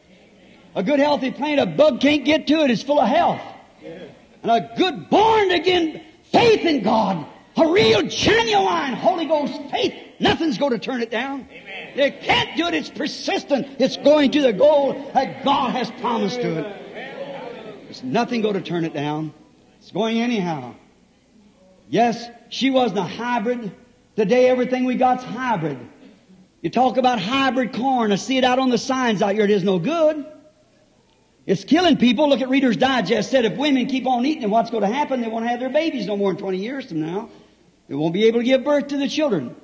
A 0.75 0.83
good 0.83 0.99
healthy 0.99 1.31
plant, 1.31 1.61
a 1.61 1.67
bug 1.67 2.01
can't 2.01 2.25
get 2.25 2.47
to 2.49 2.61
it, 2.63 2.71
it's 2.71 2.83
full 2.83 3.01
of 3.01 3.09
health. 3.09 3.41
And 4.43 4.51
a 4.51 4.71
good 4.77 5.11
born 5.11 5.51
again 5.51 6.03
faith 6.33 6.65
in 6.65 6.83
God, 6.83 7.27
a 7.57 7.67
real 7.69 8.03
genuine 8.03 8.95
Holy 8.95 9.27
Ghost 9.27 9.59
faith, 9.71 9.95
nothing's 10.21 10.59
going 10.59 10.73
to 10.73 10.79
turn 10.79 11.03
it 11.03 11.11
down. 11.11 11.49
Amen. 11.51 11.99
It 11.99 12.21
can't 12.23 12.57
do 12.57 12.67
it, 12.67 12.75
it's 12.75 12.91
persistent. 12.91 13.81
It's 13.81 13.97
going 13.97 14.31
to 14.33 14.43
the 14.43 14.53
goal 14.53 15.11
that 15.15 15.45
God 15.45 15.73
has 15.73 15.91
promised 15.93 16.41
to 16.41 16.59
it. 16.59 17.85
There's 17.85 18.03
nothing 18.03 18.43
going 18.43 18.55
to 18.55 18.63
turn 18.63 18.85
it 18.85 18.93
down. 18.93 19.33
It's 19.81 19.93
going 19.93 20.21
anyhow. 20.21 20.75
Yes, 21.89 22.29
she 22.49 22.71
wasn't 22.71 22.99
a 22.99 23.05
hybrid. 23.05 23.73
Today 24.17 24.49
everything 24.49 24.87
we 24.87 24.95
got's 24.95 25.23
hybrid. 25.23 25.79
You 26.63 26.71
talk 26.71 26.97
about 26.97 27.21
hybrid 27.21 27.75
corn. 27.75 28.13
I 28.13 28.17
see 28.17 28.39
it 28.39 28.45
out 28.45 28.59
on 28.59 28.71
the 28.71 28.79
signs 28.79 29.21
out 29.21 29.35
here. 29.35 29.45
It 29.45 29.51
is 29.51 29.63
no 29.63 29.79
good. 29.79 30.25
It's 31.45 31.65
killing 31.65 31.99
people. 31.99 32.27
Look 32.27 32.41
at 32.41 32.49
Reader's 32.49 32.79
Digest 32.79 33.31
said 33.31 33.45
if 33.45 33.59
women 33.59 33.87
keep 33.87 34.07
on 34.07 34.25
eating, 34.25 34.43
it, 34.43 34.51
what's 34.51 34.71
going 34.71 34.83
to 34.83 34.89
happen? 34.89 35.21
They 35.21 35.29
won't 35.29 35.47
have 35.47 35.61
their 35.61 35.69
babies 35.69 36.07
no 36.07 36.17
more 36.17 36.33
than 36.33 36.41
20 36.41 36.59
years 36.59 36.87
from 36.87 37.03
now. 37.03 37.29
They 37.89 37.95
won't 37.95 38.15
be 38.15 38.25
able 38.25 38.41
to 38.41 38.45
give 38.45 38.65
birth 38.65 38.89
to 38.89 38.97
the 38.97 39.07
children. 39.07 39.55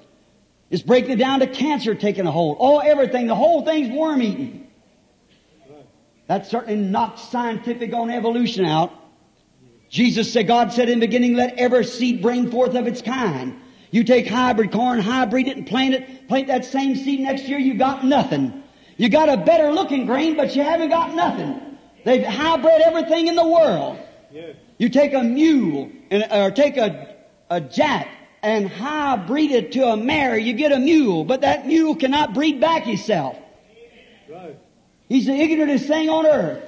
It's 0.69 0.83
breaking 0.83 1.13
it 1.13 1.17
down 1.17 1.41
to 1.41 1.47
cancer 1.47 1.95
taking 1.95 2.27
a 2.27 2.31
hold. 2.31 2.59
Oh, 2.61 2.79
everything. 2.79 3.29
The 3.29 3.35
whole 3.35 3.65
thing's 3.65 3.89
worm 3.89 4.21
eating. 4.21 4.69
That 6.27 6.47
certainly 6.47 6.77
knocks 6.77 7.23
scientific 7.23 7.95
on 7.95 8.11
evolution 8.11 8.67
out. 8.67 8.93
Jesus 9.89 10.31
said, 10.31 10.47
God 10.47 10.73
said 10.75 10.91
in 10.91 11.01
the 11.01 11.07
beginning, 11.07 11.35
let 11.35 11.59
every 11.59 11.85
seed 11.85 12.21
bring 12.21 12.51
forth 12.51 12.75
of 12.75 12.87
its 12.87 13.01
kind. 13.01 13.62
You 13.93 14.05
take 14.05 14.27
hybrid 14.27 14.73
corn, 14.73 15.01
hybrid 15.01 15.47
it 15.47 15.57
and 15.59 15.67
plant 15.67 15.95
it, 15.95 16.27
plant 16.27 16.49
that 16.49 16.65
same 16.65 16.97
seed 16.97 17.21
next 17.21 17.45
year, 17.45 17.59
you 17.59 17.75
got 17.75 18.05
nothing. 18.05 18.65
You 18.97 19.11
got 19.11 19.29
a 19.29 19.37
better 19.37 19.71
looking 19.71 20.07
grain, 20.07 20.35
but 20.35 20.57
you 20.57 20.63
haven't 20.63 20.89
got 20.89 21.15
nothing. 21.15 21.61
They've 22.05 22.25
hybrid 22.25 22.81
everything 22.81 23.29
in 23.29 23.37
the 23.37 23.47
world. 23.47 23.99
You 24.79 24.89
take 24.89 25.13
a 25.13 25.23
mule 25.23 25.91
and, 26.11 26.27
or 26.33 26.51
take 26.51 26.79
a, 26.79 27.17
a 27.51 27.61
jack 27.61 28.09
and 28.43 28.67
hybrid 28.67 29.51
it 29.51 29.73
to 29.73 29.87
a 29.87 29.97
mare, 29.97 30.39
you 30.39 30.55
get 30.55 30.73
a 30.73 30.79
mule, 30.79 31.25
but 31.25 31.43
that 31.43 31.67
mule 31.67 31.95
cannot 31.95 32.33
breed 32.33 32.61
back 32.61 32.85
himself. 32.85 33.37
He's 35.09 35.27
the 35.27 35.33
ignorantest 35.33 35.87
thing 35.87 36.09
on 36.09 36.27
earth. 36.27 36.65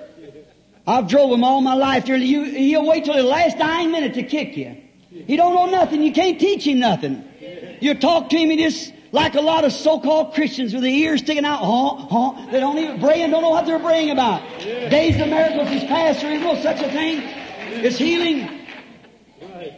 I've 0.87 1.09
drove 1.09 1.33
him 1.33 1.43
all 1.43 1.63
my 1.63 1.75
life. 1.75 2.07
You, 2.07 2.45
he'll 2.45 2.87
wait 2.87 3.07
till 3.07 3.15
the 3.15 3.23
last 3.23 3.57
dying 3.57 3.91
minute 3.91 4.15
to 4.15 4.23
kick 4.23 4.59
you. 4.59 4.77
He 5.15 5.37
don't 5.37 5.55
know 5.55 5.67
nothing. 5.67 6.03
You 6.03 6.13
can't 6.13 6.41
teach 6.41 6.67
him 6.67 6.81
nothing. 6.81 7.25
You 7.81 7.95
talk 7.95 8.31
to 8.31 8.37
him, 8.37 8.51
he 8.51 8.57
just 8.57 8.93
like 9.13 9.37
a 9.37 9.41
lot 9.41 9.65
of 9.65 9.73
so-called 9.73 10.35
Christians 10.35 10.75
with 10.75 10.83
the 10.83 10.93
ears 10.93 11.21
sticking 11.21 11.45
out. 11.45 11.61
Huh, 11.61 12.07
huh. 12.11 12.51
They 12.51 12.59
don't 12.59 12.79
even 12.79 12.99
pray 12.99 13.23
and 13.23 13.31
don't 13.33 13.43
know 13.43 13.51
what 13.51 13.65
they're 13.65 13.79
praying 13.79 14.11
about. 14.11 14.43
Days 14.59 15.21
of 15.21 15.29
miracles 15.29 15.71
is 15.71 15.85
past. 15.85 16.21
There 16.21 16.33
is 16.33 16.43
no 16.43 16.61
such 16.61 16.81
a 16.81 16.91
thing. 16.91 17.23
It's 17.85 17.97
healing. 17.97 18.67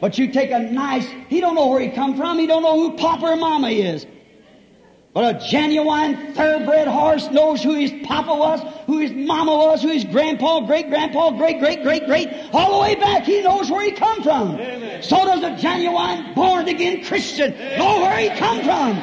But 0.01 0.17
you 0.17 0.33
take 0.33 0.51
a 0.51 0.59
nice, 0.59 1.07
he 1.29 1.41
don't 1.41 1.55
know 1.55 1.67
where 1.67 1.81
he 1.81 1.91
come 1.91 2.17
from. 2.17 2.39
He 2.39 2.47
don't 2.47 2.63
know 2.63 2.81
who 2.81 2.97
Papa 2.97 3.27
or 3.27 3.37
Mama 3.37 3.69
is. 3.69 4.07
But 5.17 5.35
a 5.35 5.49
genuine 5.49 6.35
thoroughbred 6.35 6.87
horse 6.87 7.31
knows 7.31 7.63
who 7.63 7.73
his 7.73 7.91
papa 8.07 8.35
was, 8.35 8.61
who 8.85 8.99
his 8.99 9.13
mama 9.13 9.51
was, 9.51 9.81
who 9.81 9.89
his 9.89 10.05
grandpa, 10.05 10.61
great 10.61 10.91
grandpa, 10.91 11.31
great 11.31 11.59
great 11.59 11.83
great 11.83 12.05
great, 12.05 12.29
all 12.53 12.75
the 12.75 12.83
way 12.83 12.97
back. 12.97 13.25
He 13.25 13.41
knows 13.41 13.71
where 13.71 13.83
he 13.83 13.93
come 13.93 14.23
from. 14.23 14.57
Amen. 14.57 15.03
So 15.03 15.17
does 15.25 15.43
a 15.43 15.57
genuine 15.57 16.35
born 16.35 16.69
again 16.69 17.03
Christian 17.03 17.53
know 17.79 18.03
where 18.03 18.19
he 18.19 18.29
come 18.39 18.63
from. 18.63 18.97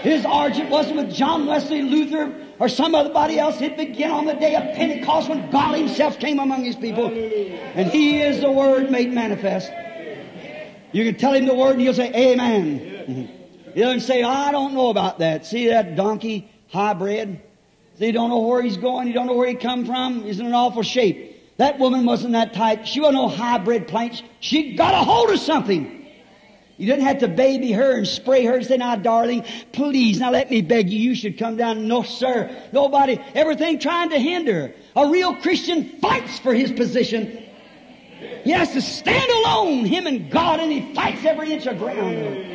His 0.00 0.24
origin 0.24 0.70
wasn't 0.70 0.96
with 0.96 1.14
John 1.14 1.44
Wesley, 1.44 1.82
Luther, 1.82 2.34
or 2.58 2.70
some 2.70 2.94
other 2.94 3.12
else. 3.36 3.60
It 3.60 3.76
began 3.76 4.12
on 4.12 4.24
the 4.24 4.36
day 4.36 4.54
of 4.54 4.62
Pentecost 4.74 5.28
when 5.28 5.50
God 5.50 5.76
Himself 5.76 6.18
came 6.18 6.38
among 6.38 6.64
His 6.64 6.76
people. 6.76 7.08
And 7.08 7.90
He 7.90 8.22
is 8.22 8.40
the 8.40 8.50
Word 8.50 8.90
made 8.90 9.12
manifest. 9.12 9.70
You 10.92 11.04
can 11.04 11.16
tell 11.16 11.34
Him 11.34 11.44
the 11.44 11.54
Word 11.54 11.72
and 11.72 11.82
He'll 11.82 11.92
say, 11.92 12.10
Amen. 12.14 12.80
Mm-hmm. 12.80 13.35
He 13.76 13.82
doesn't 13.82 14.00
say, 14.00 14.22
oh, 14.22 14.30
I 14.30 14.52
don't 14.52 14.72
know 14.72 14.88
about 14.88 15.18
that. 15.18 15.44
See 15.44 15.68
that 15.68 15.96
donkey 15.96 16.50
hybrid? 16.68 17.38
See, 17.98 18.06
he 18.06 18.12
don't 18.12 18.30
know 18.30 18.38
where 18.38 18.62
he's 18.62 18.78
going. 18.78 19.06
He 19.06 19.12
don't 19.12 19.26
know 19.26 19.34
where 19.34 19.48
he 19.48 19.54
come 19.54 19.84
from. 19.84 20.22
He's 20.22 20.40
in 20.40 20.46
an 20.46 20.54
awful 20.54 20.82
shape. 20.82 21.58
That 21.58 21.78
woman 21.78 22.06
wasn't 22.06 22.32
that 22.32 22.54
type. 22.54 22.86
She 22.86 23.00
wasn't 23.00 23.16
no 23.16 23.28
hybrid 23.28 23.86
plant. 23.86 24.22
She 24.40 24.76
got 24.76 24.94
a 24.94 25.04
hold 25.04 25.28
of 25.28 25.40
something. 25.40 26.06
You 26.78 26.86
didn't 26.86 27.04
have 27.04 27.18
to 27.18 27.28
baby 27.28 27.70
her 27.72 27.98
and 27.98 28.08
spray 28.08 28.46
her 28.46 28.54
and 28.54 28.64
say, 28.64 28.78
now 28.78 28.96
darling, 28.96 29.44
please, 29.72 30.20
now 30.20 30.30
let 30.30 30.50
me 30.50 30.62
beg 30.62 30.88
you, 30.88 30.98
you 30.98 31.14
should 31.14 31.36
come 31.36 31.58
down. 31.58 31.86
No 31.86 32.02
sir. 32.02 32.50
Nobody, 32.72 33.20
everything 33.34 33.78
trying 33.78 34.08
to 34.08 34.18
hinder. 34.18 34.72
A 34.94 35.10
real 35.10 35.36
Christian 35.36 35.98
fights 36.00 36.38
for 36.38 36.54
his 36.54 36.72
position. 36.72 37.44
He 38.42 38.52
has 38.52 38.72
to 38.72 38.80
stand 38.80 39.30
alone, 39.30 39.84
him 39.84 40.06
and 40.06 40.30
God, 40.30 40.60
and 40.60 40.72
he 40.72 40.94
fights 40.94 41.26
every 41.26 41.52
inch 41.52 41.66
of 41.66 41.76
ground. 41.76 42.54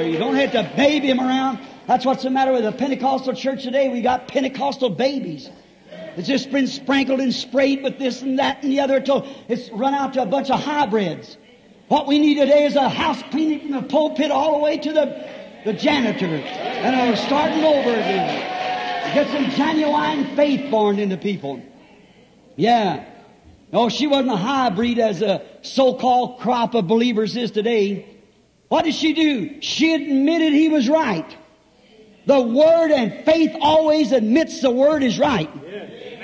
You 0.00 0.18
don't 0.18 0.34
have 0.36 0.52
to 0.52 0.72
baby 0.76 1.08
them 1.08 1.20
around. 1.20 1.58
That's 1.86 2.04
what's 2.04 2.22
the 2.22 2.30
matter 2.30 2.52
with 2.52 2.64
the 2.64 2.72
Pentecostal 2.72 3.34
church 3.34 3.62
today. 3.62 3.88
We 3.88 4.02
got 4.02 4.28
Pentecostal 4.28 4.90
babies. 4.90 5.48
It's 6.16 6.28
just 6.28 6.50
been 6.50 6.66
sprinkled 6.66 7.20
and 7.20 7.32
sprayed 7.32 7.82
with 7.82 7.98
this 7.98 8.22
and 8.22 8.38
that 8.38 8.62
and 8.62 8.72
the 8.72 8.80
other 8.80 8.96
until 8.96 9.26
it's 9.48 9.70
run 9.70 9.94
out 9.94 10.14
to 10.14 10.22
a 10.22 10.26
bunch 10.26 10.50
of 10.50 10.60
hybrids. 10.60 11.36
What 11.88 12.06
we 12.06 12.18
need 12.18 12.34
today 12.36 12.64
is 12.64 12.76
a 12.76 12.88
house 12.88 13.22
cleaning 13.30 13.60
from 13.60 13.70
the 13.70 13.82
pulpit 13.82 14.30
all 14.30 14.58
the 14.58 14.58
way 14.58 14.78
to 14.78 14.92
the, 14.92 15.30
the 15.64 15.72
janitor. 15.72 16.26
And 16.26 17.10
we're 17.10 17.16
starting 17.16 17.64
over 17.64 17.90
again. 17.90 19.14
Get 19.14 19.28
some 19.28 19.50
genuine 19.50 20.36
faith 20.36 20.70
born 20.70 20.98
into 20.98 21.16
people. 21.16 21.62
Yeah. 22.56 23.08
No, 23.72 23.88
she 23.88 24.06
wasn't 24.06 24.32
a 24.32 24.36
hybrid 24.36 24.98
as 24.98 25.22
a 25.22 25.42
so-called 25.62 26.40
crop 26.40 26.74
of 26.74 26.86
believers 26.86 27.36
is 27.36 27.50
today. 27.50 28.17
What 28.68 28.84
did 28.84 28.94
she 28.94 29.12
do? 29.14 29.60
She 29.60 29.94
admitted 29.94 30.52
he 30.52 30.68
was 30.68 30.88
right. 30.88 31.36
The 32.26 32.40
Word 32.40 32.90
and 32.90 33.24
faith 33.24 33.56
always 33.60 34.12
admits 34.12 34.60
the 34.60 34.70
Word 34.70 35.02
is 35.02 35.18
right. 35.18 35.48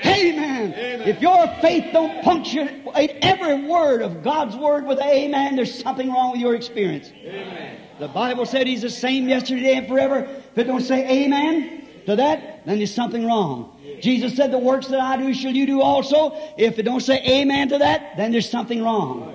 Amen. 0.05 0.73
amen. 0.73 1.01
If 1.07 1.21
your 1.21 1.47
faith 1.61 1.91
don't 1.91 2.23
punctuate 2.23 3.17
every 3.21 3.67
word 3.67 4.01
of 4.01 4.23
God's 4.23 4.55
Word 4.55 4.85
with 4.85 4.99
amen, 4.99 5.55
there's 5.55 5.81
something 5.81 6.11
wrong 6.11 6.33
with 6.33 6.41
your 6.41 6.53
experience. 6.53 7.09
Amen. 7.23 7.79
The 7.99 8.07
Bible 8.07 8.45
said 8.45 8.67
He's 8.67 8.81
the 8.81 8.89
same 8.89 9.27
yesterday 9.27 9.75
and 9.75 9.87
forever. 9.87 10.27
If 10.51 10.57
it 10.57 10.65
don't 10.65 10.81
say 10.81 11.25
amen 11.25 11.87
to 12.05 12.17
that, 12.17 12.65
then 12.65 12.77
there's 12.77 12.93
something 12.93 13.25
wrong. 13.25 13.71
Jesus 14.01 14.35
said, 14.35 14.51
the 14.51 14.59
works 14.59 14.87
that 14.87 14.99
I 14.99 15.17
do 15.17 15.33
shall 15.33 15.53
you 15.53 15.65
do 15.65 15.81
also. 15.81 16.37
If 16.57 16.77
it 16.77 16.83
don't 16.83 16.99
say 16.99 17.23
amen 17.25 17.69
to 17.69 17.77
that, 17.79 18.17
then 18.17 18.31
there's 18.31 18.49
something 18.49 18.83
wrong. 18.83 19.34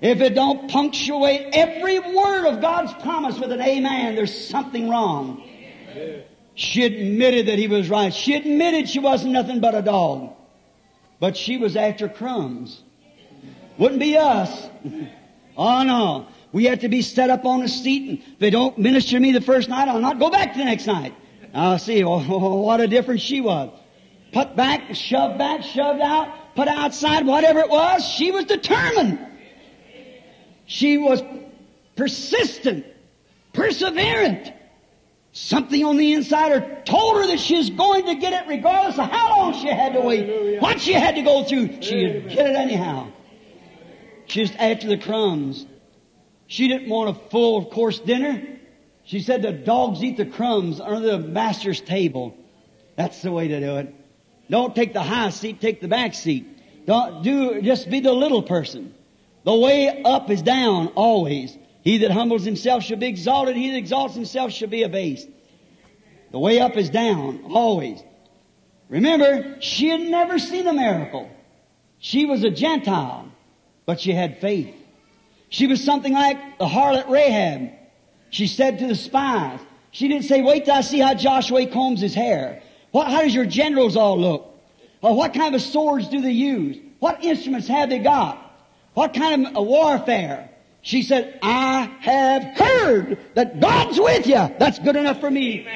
If 0.00 0.20
it 0.20 0.34
don't 0.34 0.70
punctuate 0.70 1.48
every 1.52 1.98
word 1.98 2.46
of 2.46 2.60
God's 2.60 2.92
promise 3.02 3.38
with 3.38 3.50
an 3.50 3.60
amen, 3.60 4.14
there's 4.14 4.48
something 4.48 4.88
wrong. 4.88 5.42
She 6.54 6.84
admitted 6.84 7.46
that 7.46 7.58
he 7.58 7.68
was 7.68 7.88
right. 7.88 8.14
She 8.14 8.34
admitted 8.34 8.88
she 8.88 9.00
wasn't 9.00 9.32
nothing 9.32 9.60
but 9.60 9.74
a 9.74 9.82
dog. 9.82 10.34
But 11.20 11.36
she 11.36 11.56
was 11.56 11.76
after 11.76 12.08
crumbs. 12.08 12.82
Wouldn't 13.76 14.00
be 14.00 14.16
us. 14.16 14.68
oh 15.56 15.82
no. 15.82 16.28
We 16.52 16.64
have 16.64 16.80
to 16.80 16.88
be 16.88 17.02
set 17.02 17.30
up 17.30 17.44
on 17.44 17.62
a 17.62 17.68
seat 17.68 18.08
and 18.08 18.18
if 18.18 18.38
they 18.38 18.50
don't 18.50 18.78
minister 18.78 19.12
to 19.12 19.20
me 19.20 19.32
the 19.32 19.40
first 19.40 19.68
night, 19.68 19.88
I'll 19.88 20.00
not 20.00 20.18
go 20.18 20.30
back 20.30 20.54
the 20.54 20.64
next 20.64 20.86
night. 20.86 21.14
I'll 21.52 21.78
see. 21.78 22.04
Oh, 22.04 22.18
what 22.62 22.80
a 22.80 22.86
difference 22.86 23.22
she 23.22 23.40
was. 23.40 23.70
Put 24.32 24.54
back, 24.54 24.94
shoved 24.94 25.38
back, 25.38 25.62
shoved 25.62 26.00
out, 26.00 26.54
put 26.54 26.68
outside, 26.68 27.26
whatever 27.26 27.60
it 27.60 27.70
was, 27.70 28.06
she 28.06 28.30
was 28.30 28.44
determined. 28.44 29.27
She 30.68 30.98
was 30.98 31.22
persistent, 31.96 32.84
perseverant. 33.54 34.52
Something 35.32 35.82
on 35.82 35.96
the 35.96 36.12
inside 36.12 36.52
her 36.52 36.82
told 36.84 37.16
her 37.16 37.26
that 37.28 37.40
she 37.40 37.56
was 37.56 37.70
going 37.70 38.04
to 38.04 38.16
get 38.16 38.34
it 38.34 38.46
regardless 38.46 38.98
of 38.98 39.10
how 39.10 39.38
long 39.38 39.54
she 39.54 39.68
had 39.68 39.94
to 39.94 40.02
wait, 40.02 40.60
what 40.60 40.78
she 40.78 40.92
had 40.92 41.14
to 41.14 41.22
go 41.22 41.42
through. 41.44 41.80
She'd 41.80 42.28
get 42.28 42.50
it 42.50 42.54
anyhow. 42.54 43.10
She 44.26 44.42
was 44.42 44.52
after 44.58 44.88
the 44.88 44.98
crumbs. 44.98 45.64
She 46.48 46.68
didn't 46.68 46.90
want 46.90 47.16
a 47.16 47.30
full 47.30 47.64
course 47.70 47.98
dinner. 47.98 48.58
She 49.04 49.20
said 49.20 49.40
the 49.40 49.52
dogs 49.52 50.04
eat 50.04 50.18
the 50.18 50.26
crumbs 50.26 50.80
under 50.80 51.00
the 51.00 51.18
master's 51.18 51.80
table. 51.80 52.36
That's 52.94 53.22
the 53.22 53.32
way 53.32 53.48
to 53.48 53.58
do 53.58 53.76
it. 53.78 53.94
Don't 54.50 54.76
take 54.76 54.92
the 54.92 55.02
high 55.02 55.30
seat, 55.30 55.62
take 55.62 55.80
the 55.80 55.88
back 55.88 56.12
seat. 56.12 56.46
Don't 56.84 57.22
do, 57.22 57.62
just 57.62 57.88
be 57.88 58.00
the 58.00 58.12
little 58.12 58.42
person. 58.42 58.92
The 59.48 59.54
way 59.54 60.02
up 60.02 60.28
is 60.28 60.42
down 60.42 60.88
always. 60.88 61.56
He 61.80 61.96
that 61.98 62.10
humbles 62.10 62.44
himself 62.44 62.82
shall 62.82 62.98
be 62.98 63.06
exalted. 63.06 63.56
He 63.56 63.70
that 63.70 63.78
exalts 63.78 64.14
himself 64.14 64.52
shall 64.52 64.68
be 64.68 64.82
abased. 64.82 65.26
The 66.32 66.38
way 66.38 66.60
up 66.60 66.76
is 66.76 66.90
down 66.90 67.44
always. 67.44 67.98
Remember, 68.90 69.56
she 69.62 69.88
had 69.88 70.02
never 70.02 70.38
seen 70.38 70.66
a 70.66 70.74
miracle. 70.74 71.30
She 71.98 72.26
was 72.26 72.44
a 72.44 72.50
Gentile, 72.50 73.32
but 73.86 74.00
she 74.00 74.12
had 74.12 74.38
faith. 74.38 74.74
She 75.48 75.66
was 75.66 75.82
something 75.82 76.12
like 76.12 76.58
the 76.58 76.66
harlot 76.66 77.08
Rahab. 77.08 77.70
She 78.28 78.48
said 78.48 78.80
to 78.80 78.86
the 78.86 78.94
spies, 78.94 79.60
she 79.92 80.08
didn't 80.08 80.26
say, 80.26 80.42
wait 80.42 80.66
till 80.66 80.74
I 80.74 80.82
see 80.82 80.98
how 80.98 81.14
Joshua 81.14 81.66
combs 81.68 82.02
his 82.02 82.14
hair. 82.14 82.62
What, 82.90 83.06
how 83.06 83.22
does 83.22 83.34
your 83.34 83.46
generals 83.46 83.96
all 83.96 84.20
look? 84.20 84.54
What 85.00 85.32
kind 85.32 85.54
of 85.54 85.62
swords 85.62 86.10
do 86.10 86.20
they 86.20 86.32
use? 86.32 86.76
What 86.98 87.24
instruments 87.24 87.66
have 87.68 87.88
they 87.88 88.00
got? 88.00 88.44
What 88.98 89.14
kind 89.14 89.46
of 89.56 89.64
warfare? 89.64 90.50
She 90.82 91.02
said, 91.02 91.38
I 91.40 91.82
have 92.00 92.42
heard 92.42 93.18
that 93.34 93.60
God's 93.60 93.96
with 94.00 94.26
you. 94.26 94.52
That's 94.58 94.80
good 94.80 94.96
enough 94.96 95.20
for 95.20 95.30
me. 95.30 95.68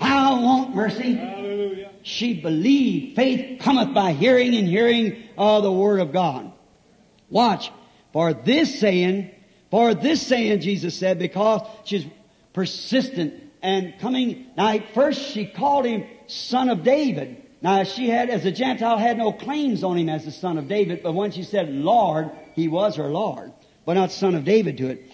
I 0.00 0.32
want 0.32 0.74
mercy. 0.74 1.14
Hallelujah. 1.14 1.92
She 2.02 2.34
believed. 2.34 3.14
Faith 3.14 3.60
cometh 3.60 3.94
by 3.94 4.10
hearing 4.10 4.56
and 4.56 4.66
hearing 4.66 5.22
of 5.38 5.62
the 5.62 5.70
Word 5.70 6.00
of 6.00 6.12
God. 6.12 6.50
Watch. 7.30 7.70
For 8.12 8.34
this 8.34 8.80
saying, 8.80 9.30
for 9.70 9.94
this 9.94 10.26
saying, 10.26 10.58
Jesus 10.58 10.98
said, 10.98 11.20
because 11.20 11.60
she's 11.84 12.04
persistent 12.54 13.34
and 13.62 13.96
coming. 14.00 14.46
Now, 14.56 14.80
first 14.94 15.20
she 15.20 15.46
called 15.46 15.84
him 15.84 16.08
son 16.26 16.68
of 16.70 16.82
David. 16.82 17.40
Now, 17.64 17.82
she 17.84 18.10
had, 18.10 18.28
as 18.28 18.44
a 18.44 18.52
Gentile, 18.52 18.98
had 18.98 19.16
no 19.16 19.32
claims 19.32 19.82
on 19.82 19.96
him 19.96 20.10
as 20.10 20.26
the 20.26 20.30
son 20.30 20.58
of 20.58 20.68
David, 20.68 21.02
but 21.02 21.14
when 21.14 21.30
she 21.30 21.42
said 21.42 21.70
Lord, 21.70 22.30
he 22.54 22.68
was 22.68 22.96
her 22.96 23.08
Lord, 23.08 23.54
but 23.86 23.94
not 23.94 24.12
son 24.12 24.34
of 24.34 24.44
David 24.44 24.76
to 24.76 24.90
it. 24.90 25.10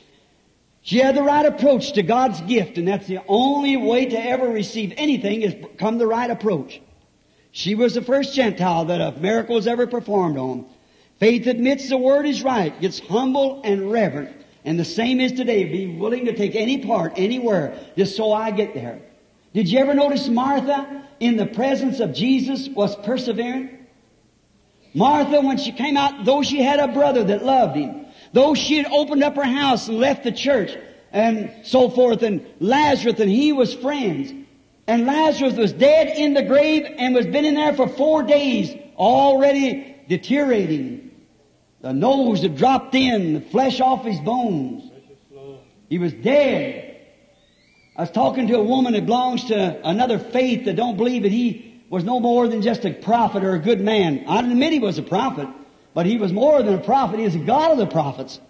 She 0.83 0.99
had 0.99 1.15
the 1.15 1.23
right 1.23 1.47
approach 1.47 1.93
to 1.93 2.03
God's 2.03 2.41
gift, 2.41 2.77
and 2.77 2.89
that's 2.89 3.07
the 3.07 3.21
only 3.29 3.77
way 3.77 4.07
to 4.07 4.19
ever 4.19 4.49
receive 4.49 4.93
anything 4.97 5.43
is 5.43 5.55
come 5.79 5.99
the 5.99 6.09
right 6.09 6.29
approach. 6.29 6.83
She 7.53 7.77
was 7.77 7.95
the 7.95 8.03
first 8.03 8.35
Gentile 8.35 8.87
that 8.87 9.01
a 9.01 9.17
miracle 9.21 9.55
was 9.55 9.69
ever 9.69 9.87
performed 9.87 10.37
on. 10.37 10.67
Faith 11.21 11.47
admits 11.47 11.89
the 11.89 11.99
word 11.99 12.27
is 12.27 12.43
right, 12.43 12.81
gets 12.81 12.99
humble 12.99 13.61
and 13.63 13.93
reverent. 13.93 14.35
And 14.65 14.77
the 14.77 14.85
same 14.85 15.21
is 15.21 15.31
today. 15.31 15.67
Be 15.67 15.87
willing 15.87 16.25
to 16.25 16.35
take 16.35 16.57
any 16.57 16.85
part, 16.85 17.13
anywhere, 17.15 17.79
just 17.97 18.17
so 18.17 18.33
I 18.33 18.51
get 18.51 18.75
there. 18.75 19.03
Did 19.53 19.69
you 19.69 19.79
ever 19.81 19.95
notice 19.95 20.29
Martha 20.29 21.05
in 21.19 21.37
the 21.37 21.47
presence 21.47 22.01
of 22.01 22.15
Jesus 22.15 22.69
was 22.69 22.95
persevering? 22.97 23.79
Martha, 24.95 25.41
when 25.41 25.59
she 25.59 25.73
came 25.73 25.97
out, 25.97 26.25
though 26.25 26.43
she 26.43 26.63
had 26.63 26.81
a 26.81 26.89
brother 26.89 27.25
that 27.25 27.45
loved 27.45 27.77
him, 27.77 28.07
though 28.33 28.55
she 28.55 28.77
had 28.77 28.87
opened 28.87 29.23
up 29.23 29.37
her 29.37 29.45
house 29.45 29.89
and 29.89 29.99
left 29.99 30.25
the 30.25 30.33
church 30.33 30.77
and 31.13 31.53
so 31.65 31.89
forth, 31.91 32.23
and 32.23 32.47
Lazarus 32.61 33.19
and 33.19 33.31
he 33.31 33.53
was 33.53 33.75
friends, 33.75 34.33
And 34.87 35.07
Lazarus 35.07 35.55
was 35.55 35.73
dead 35.73 36.17
in 36.17 36.35
the 36.35 36.43
grave 36.43 36.87
and 36.99 37.15
was 37.15 37.27
been 37.27 37.45
in 37.45 37.55
there 37.55 37.75
for 37.75 37.89
four 37.89 38.23
days, 38.23 38.73
already 38.97 39.97
deteriorating. 40.09 41.11
The 41.81 41.93
nose 41.93 42.43
had 42.43 42.57
dropped 42.57 42.95
in, 42.95 43.35
the 43.35 43.41
flesh 43.41 43.81
off 43.81 44.05
his 44.05 44.21
bones. 44.21 44.91
He 45.89 45.99
was 45.99 46.13
dead. 46.13 46.90
I 47.97 48.03
was 48.03 48.11
talking 48.11 48.47
to 48.49 48.57
a 48.57 48.63
woman 48.63 48.93
that 48.93 49.07
belongs 49.07 49.45
to 49.47 49.89
another 49.89 50.19
faith 50.19 50.65
that 50.67 50.77
don't 50.77 50.97
believe 50.97 51.23
that 51.25 51.33
he 51.33 51.83
was 51.91 52.05
no 52.05 52.21
more 52.21 52.47
than 52.49 52.63
just 52.63 52.85
a 52.85 52.93
prophet 52.93 53.43
or 53.43 53.55
a 53.55 53.59
good 53.59 53.81
man. 53.81 54.25
I 54.29 54.41
admit 54.41 54.73
he 54.73 54.79
was 54.79 54.99
a 54.99 55.03
prophet, 55.03 55.49
but 55.93 56.07
he 56.07 56.17
was 56.17 56.33
more 56.33 56.63
than 56.63 56.75
a 56.75 56.81
prophet. 56.81 57.19
He 57.19 57.25
was 57.25 57.35
a 57.35 57.41
God 57.41 57.73
of 57.73 57.79
the 57.79 57.87
prophets. 57.87 58.41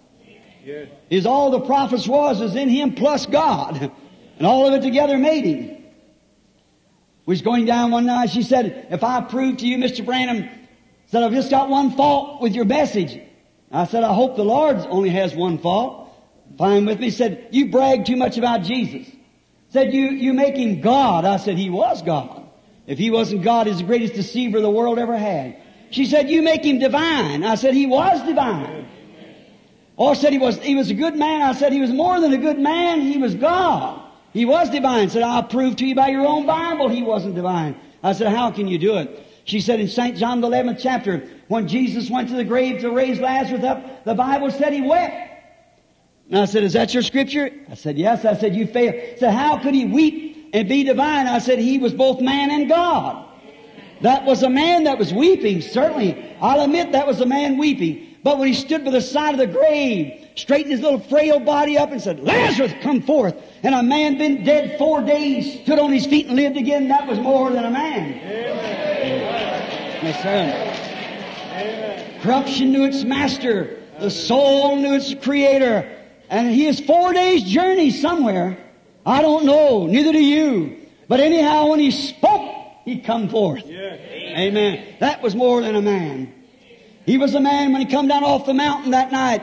Yes. 0.63 0.89
Is 1.09 1.25
all 1.25 1.51
the 1.51 1.61
prophets 1.61 2.07
was 2.07 2.41
is 2.41 2.55
in 2.55 2.69
him 2.69 2.95
plus 2.95 3.27
God. 3.27 3.91
And 4.37 4.47
all 4.47 4.67
of 4.67 4.75
it 4.75 4.83
together 4.83 5.17
made 5.17 5.45
him. 5.45 5.69
We 7.27 7.33
was 7.33 7.43
going 7.43 7.65
down 7.65 7.91
one 7.91 8.07
night, 8.07 8.31
she 8.31 8.43
said, 8.43 8.89
if 8.91 9.03
I 9.03 9.21
prove 9.23 9.59
to 9.59 9.67
you, 9.67 9.79
Mr. 9.79 10.05
Branham, 10.05 10.49
said 11.07 11.23
I've 11.23 11.33
just 11.33 11.51
got 11.51 11.69
one 11.69 11.93
fault 11.93 12.43
with 12.43 12.55
your 12.55 12.65
message. 12.65 13.21
I 13.73 13.87
said, 13.87 14.05
I 14.05 14.13
hope 14.13 14.37
the 14.37 14.45
Lord 14.45 14.77
only 14.77 15.11
has 15.11 15.35
one 15.35 15.59
fault. 15.59 16.11
Fine 16.59 16.87
with 16.87 16.99
me. 16.99 17.11
Said, 17.11 17.49
you 17.53 17.71
brag 17.71 18.05
too 18.05 18.17
much 18.17 18.37
about 18.37 18.63
Jesus. 18.63 19.11
Said, 19.71 19.95
you, 19.95 20.11
you 20.11 20.33
make 20.33 20.57
him 20.57 20.81
God. 20.81 21.25
I 21.25 21.37
said, 21.37 21.57
he 21.57 21.71
was 21.71 22.03
God. 22.03 22.49
If 22.87 22.99
he 22.99 23.11
wasn't 23.11 23.43
God, 23.43 23.67
he's 23.67 23.79
the 23.79 23.85
greatest 23.85 24.15
deceiver 24.15 24.61
the 24.61 24.71
world 24.71 24.99
ever 24.99 25.17
had. 25.17 25.57
She 25.91 26.07
said, 26.07 26.29
you 26.29 26.43
make 26.43 26.65
him 26.65 26.79
divine. 26.79 27.45
I 27.45 27.55
said, 27.55 27.75
he 27.75 27.87
was 27.87 28.25
divine. 28.27 28.89
Or 29.97 30.15
said 30.15 30.33
he 30.33 30.39
was, 30.39 30.59
he 30.59 30.75
was 30.75 30.91
a 30.91 30.95
good 30.95 31.15
man. 31.15 31.43
I 31.43 31.53
said, 31.53 31.73
he 31.73 31.81
was 31.81 31.91
more 31.91 32.21
than 32.21 32.33
a 32.33 32.39
good 32.39 32.59
man. 32.59 33.01
He 33.01 33.19
was 33.19 33.35
God. 33.35 34.03
He 34.33 34.45
was 34.45 34.71
divine. 34.71 35.11
Said, 35.11 35.23
I'll 35.23 35.45
prove 35.45 35.77
to 35.77 35.87
you 35.87 35.95
by 35.95 36.09
your 36.09 36.27
own 36.27 36.47
Bible 36.47 36.89
he 36.89 37.03
wasn't 37.03 37.35
divine. 37.35 37.77
I 38.03 38.13
said, 38.13 38.29
how 38.29 38.51
can 38.51 38.67
you 38.67 38.79
do 38.79 38.97
it? 38.99 39.27
She 39.45 39.61
said 39.61 39.81
in 39.81 39.89
St. 39.89 40.17
John 40.17 40.41
the 40.41 40.49
11th 40.49 40.79
chapter, 40.81 41.29
when 41.49 41.69
Jesus 41.69 42.09
went 42.09 42.29
to 42.29 42.35
the 42.35 42.45
grave 42.45 42.81
to 42.81 42.91
raise 42.91 43.21
Lazarus 43.21 43.65
up, 43.65 44.05
the 44.05 44.15
Bible 44.15 44.51
said 44.51 44.73
he 44.73 44.81
wept. 44.81 45.30
And 46.31 46.39
I 46.39 46.45
said, 46.45 46.63
is 46.63 46.75
that 46.75 46.95
your 46.95 47.03
scripture? 47.03 47.51
I 47.69 47.75
said, 47.75 47.99
yes. 47.99 48.25
I 48.25 48.35
said, 48.35 48.55
you 48.55 48.67
fail. 48.67 48.93
I 48.93 49.17
said, 49.19 49.35
how 49.35 49.59
could 49.59 49.75
he 49.75 49.85
weep 49.85 50.51
and 50.53 50.69
be 50.69 50.85
divine? 50.85 51.27
I 51.27 51.41
said, 51.41 51.59
he 51.59 51.79
was 51.79 51.93
both 51.93 52.21
man 52.21 52.53
and 52.53 52.69
God. 52.69 53.27
That 54.03 54.25
was 54.25 54.45
a 54.45 54.49
man 54.49 54.85
that 54.85 54.97
was 54.97 55.13
weeping, 55.13 55.61
certainly. 55.61 56.37
I'll 56.41 56.63
admit 56.63 56.93
that 56.93 57.07
was 57.07 57.21
a 57.21 57.27
man 57.27 57.59
weeping. 57.59 58.07
But 58.23 58.39
when 58.39 58.49
he 58.49 58.55
stood 58.55 58.85
by 58.85 58.93
the 58.93 59.01
side 59.01 59.35
of 59.35 59.39
the 59.39 59.47
grave, 59.47 60.25
straightened 60.37 60.71
his 60.71 60.81
little 60.81 61.01
frail 61.01 61.41
body 61.41 61.77
up 61.77 61.91
and 61.91 62.01
said, 62.01 62.21
Lazarus, 62.21 62.73
come 62.81 63.03
forth. 63.03 63.35
And 63.63 63.75
a 63.75 63.83
man 63.83 64.17
been 64.17 64.45
dead 64.45 64.79
four 64.79 65.03
days, 65.03 65.63
stood 65.63 65.79
on 65.79 65.91
his 65.93 66.07
feet 66.07 66.29
and 66.29 66.37
lived 66.37 66.57
again. 66.57 66.89
That 66.89 67.09
was 67.09 67.19
more 67.19 67.51
than 67.51 67.65
a 67.65 67.71
man. 67.71 68.13
Yes, 70.03 70.23
sir. 70.23 72.21
Corruption 72.23 72.73
knew 72.73 72.85
its 72.85 73.03
master. 73.05 73.81
The 73.99 74.11
soul 74.11 74.77
knew 74.77 74.95
its 74.95 75.13
creator. 75.15 75.97
And 76.31 76.49
he 76.49 76.67
is 76.67 76.79
four 76.79 77.13
days 77.13 77.43
journey 77.43 77.91
somewhere. 77.91 78.57
I 79.05 79.21
don't 79.21 79.45
know. 79.45 79.87
Neither 79.87 80.13
do 80.13 80.23
you. 80.23 80.77
But 81.09 81.19
anyhow, 81.19 81.71
when 81.71 81.81
he 81.81 81.91
spoke, 81.91 82.55
he 82.85 83.01
come 83.01 83.29
forth. 83.29 83.65
Amen. 83.67 84.95
That 85.01 85.23
was 85.23 85.35
more 85.35 85.61
than 85.61 85.75
a 85.75 85.83
man. 85.83 86.33
He 87.05 87.19
was 87.19 87.35
a 87.35 87.41
man 87.41 87.73
when 87.73 87.85
he 87.85 87.91
come 87.91 88.07
down 88.07 88.23
off 88.23 88.47
the 88.47 88.55
mountain 88.55 88.93
that 88.93 89.11
night. 89.11 89.43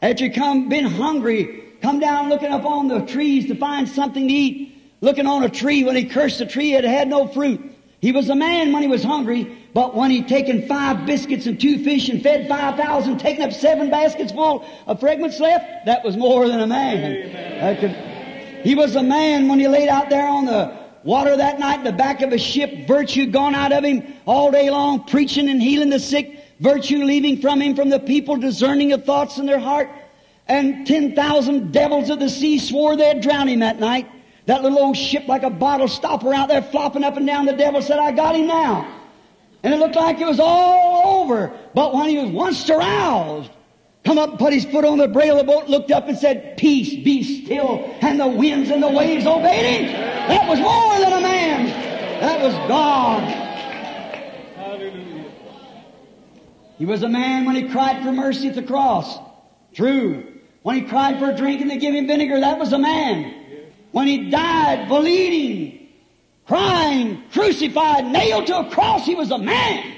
After 0.00 0.24
he 0.24 0.30
come, 0.30 0.68
been 0.68 0.84
hungry, 0.84 1.64
come 1.82 1.98
down 1.98 2.28
looking 2.28 2.52
up 2.52 2.64
on 2.64 2.86
the 2.86 3.00
trees 3.00 3.46
to 3.46 3.56
find 3.56 3.88
something 3.88 4.28
to 4.28 4.32
eat. 4.32 4.76
Looking 5.00 5.26
on 5.26 5.42
a 5.42 5.48
tree 5.48 5.82
when 5.82 5.96
he 5.96 6.04
cursed 6.04 6.38
the 6.38 6.46
tree, 6.46 6.74
it 6.74 6.84
had 6.84 7.08
no 7.08 7.26
fruit. 7.26 7.60
He 8.00 8.12
was 8.12 8.28
a 8.28 8.36
man 8.36 8.72
when 8.72 8.82
he 8.82 8.88
was 8.88 9.02
hungry, 9.02 9.56
but 9.78 9.94
when 9.94 10.10
he'd 10.10 10.26
taken 10.26 10.66
five 10.66 11.06
biscuits 11.06 11.46
and 11.46 11.60
two 11.60 11.84
fish 11.84 12.08
and 12.08 12.20
fed 12.20 12.48
five 12.48 12.76
thousand, 12.76 13.18
taken 13.18 13.44
up 13.44 13.52
seven 13.52 13.90
baskets 13.90 14.32
full 14.32 14.66
of 14.88 14.98
fragments 14.98 15.38
left, 15.38 15.86
that 15.86 16.04
was 16.04 16.16
more 16.16 16.48
than 16.48 16.58
a 16.58 16.66
man. 16.66 17.78
Could- 17.78 18.64
he 18.64 18.74
was 18.74 18.96
a 18.96 19.04
man 19.04 19.46
when 19.46 19.60
he 19.60 19.68
laid 19.68 19.88
out 19.88 20.10
there 20.10 20.26
on 20.26 20.46
the 20.46 20.76
water 21.04 21.36
that 21.36 21.60
night 21.60 21.78
in 21.78 21.84
the 21.84 21.92
back 21.92 22.22
of 22.22 22.32
a 22.32 22.38
ship, 22.38 22.88
virtue 22.88 23.26
gone 23.26 23.54
out 23.54 23.70
of 23.70 23.84
him 23.84 24.02
all 24.26 24.50
day 24.50 24.68
long, 24.68 25.04
preaching 25.04 25.48
and 25.48 25.62
healing 25.62 25.90
the 25.90 26.00
sick, 26.00 26.42
virtue 26.58 27.04
leaving 27.04 27.40
from 27.40 27.62
him 27.62 27.76
from 27.76 27.88
the 27.88 28.00
people, 28.00 28.34
discerning 28.34 28.92
of 28.92 29.04
thoughts 29.04 29.38
in 29.38 29.46
their 29.46 29.60
heart. 29.60 29.88
And 30.48 30.88
10,000 30.88 31.70
devils 31.70 32.10
of 32.10 32.18
the 32.18 32.28
sea 32.28 32.58
swore 32.58 32.96
they'd 32.96 33.20
drown 33.20 33.46
him 33.46 33.60
that 33.60 33.78
night. 33.78 34.10
That 34.46 34.64
little 34.64 34.80
old 34.80 34.96
ship 34.96 35.28
like 35.28 35.44
a 35.44 35.50
bottle 35.50 35.86
stopper 35.86 36.34
out 36.34 36.48
there 36.48 36.62
flopping 36.62 37.04
up 37.04 37.16
and 37.16 37.28
down. 37.28 37.46
The 37.46 37.52
devil 37.52 37.80
said, 37.80 38.00
I 38.00 38.10
got 38.10 38.34
him 38.34 38.48
now. 38.48 38.97
And 39.62 39.74
it 39.74 39.78
looked 39.78 39.96
like 39.96 40.20
it 40.20 40.26
was 40.26 40.40
all 40.40 41.22
over. 41.22 41.52
But 41.74 41.94
when 41.94 42.08
he 42.08 42.18
was 42.18 42.30
once 42.30 42.68
aroused, 42.70 43.50
come 44.04 44.18
up, 44.18 44.30
and 44.30 44.38
put 44.38 44.52
his 44.52 44.64
foot 44.64 44.84
on 44.84 44.98
the 44.98 45.08
brail 45.08 45.38
of 45.38 45.46
the 45.46 45.52
boat, 45.52 45.68
looked 45.68 45.90
up 45.90 46.08
and 46.08 46.16
said, 46.16 46.56
Peace, 46.56 46.90
be 47.04 47.44
still. 47.44 47.94
And 48.00 48.20
the 48.20 48.28
winds 48.28 48.70
and 48.70 48.82
the 48.82 48.88
waves 48.88 49.26
obeyed 49.26 49.86
him. 49.86 49.92
That 50.28 50.48
was 50.48 50.60
more 50.60 50.98
than 50.98 51.12
a 51.12 51.20
man. 51.20 51.66
That 52.20 52.42
was 52.42 52.54
God. 52.68 53.46
He 56.78 56.86
was 56.86 57.02
a 57.02 57.08
man 57.08 57.44
when 57.44 57.56
he 57.56 57.68
cried 57.68 58.04
for 58.04 58.12
mercy 58.12 58.48
at 58.48 58.54
the 58.54 58.62
cross. 58.62 59.18
True. 59.74 60.24
When 60.62 60.76
he 60.76 60.82
cried 60.82 61.18
for 61.18 61.30
a 61.30 61.36
drink 61.36 61.60
and 61.60 61.68
they 61.68 61.78
gave 61.78 61.92
him 61.92 62.06
vinegar, 62.06 62.38
that 62.40 62.58
was 62.58 62.72
a 62.72 62.78
man. 62.78 63.34
When 63.90 64.06
he 64.06 64.30
died 64.30 64.88
bleeding, 64.88 65.87
crying, 66.48 67.22
crucified, 67.30 68.06
nailed 68.06 68.46
to 68.46 68.58
a 68.58 68.70
cross, 68.70 69.04
he 69.06 69.14
was 69.14 69.30
a 69.30 69.38
man. 69.38 69.94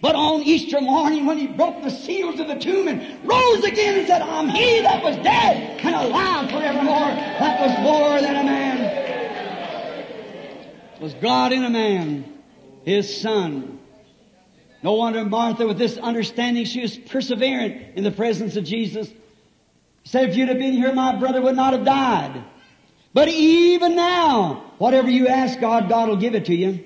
But 0.00 0.14
on 0.14 0.42
Easter 0.42 0.80
morning 0.80 1.26
when 1.26 1.36
he 1.36 1.48
broke 1.48 1.82
the 1.82 1.90
seals 1.90 2.40
of 2.40 2.46
the 2.46 2.54
tomb 2.54 2.88
and 2.88 3.28
rose 3.28 3.64
again 3.64 3.98
and 3.98 4.06
said, 4.06 4.22
I'm 4.22 4.48
he 4.48 4.80
that 4.80 5.02
was 5.02 5.16
dead 5.16 5.80
and 5.84 5.94
alive 5.94 6.48
forevermore, 6.48 7.10
that 7.40 7.60
was 7.60 7.78
more 7.80 8.20
than 8.20 8.36
a 8.36 8.44
man. 8.44 8.78
It 10.94 11.02
was 11.02 11.12
God 11.14 11.52
in 11.52 11.64
a 11.64 11.70
man, 11.70 12.24
his 12.84 13.20
son. 13.20 13.78
No 14.82 14.94
wonder 14.94 15.22
Martha, 15.24 15.66
with 15.66 15.76
this 15.76 15.98
understanding, 15.98 16.64
she 16.64 16.80
was 16.80 16.96
perseverant 16.96 17.96
in 17.96 18.04
the 18.04 18.10
presence 18.10 18.56
of 18.56 18.64
Jesus. 18.64 19.10
Said, 20.04 20.30
if 20.30 20.36
you'd 20.36 20.48
have 20.48 20.58
been 20.58 20.72
here, 20.72 20.94
my 20.94 21.16
brother 21.16 21.42
would 21.42 21.56
not 21.56 21.74
have 21.74 21.84
died. 21.84 22.42
But 23.12 23.28
even 23.28 23.96
now, 23.96 24.69
whatever 24.80 25.10
you 25.10 25.28
ask 25.28 25.60
God, 25.60 25.90
God 25.90 26.08
will 26.08 26.16
give 26.16 26.34
it 26.34 26.46
to 26.46 26.54
you. 26.54 26.82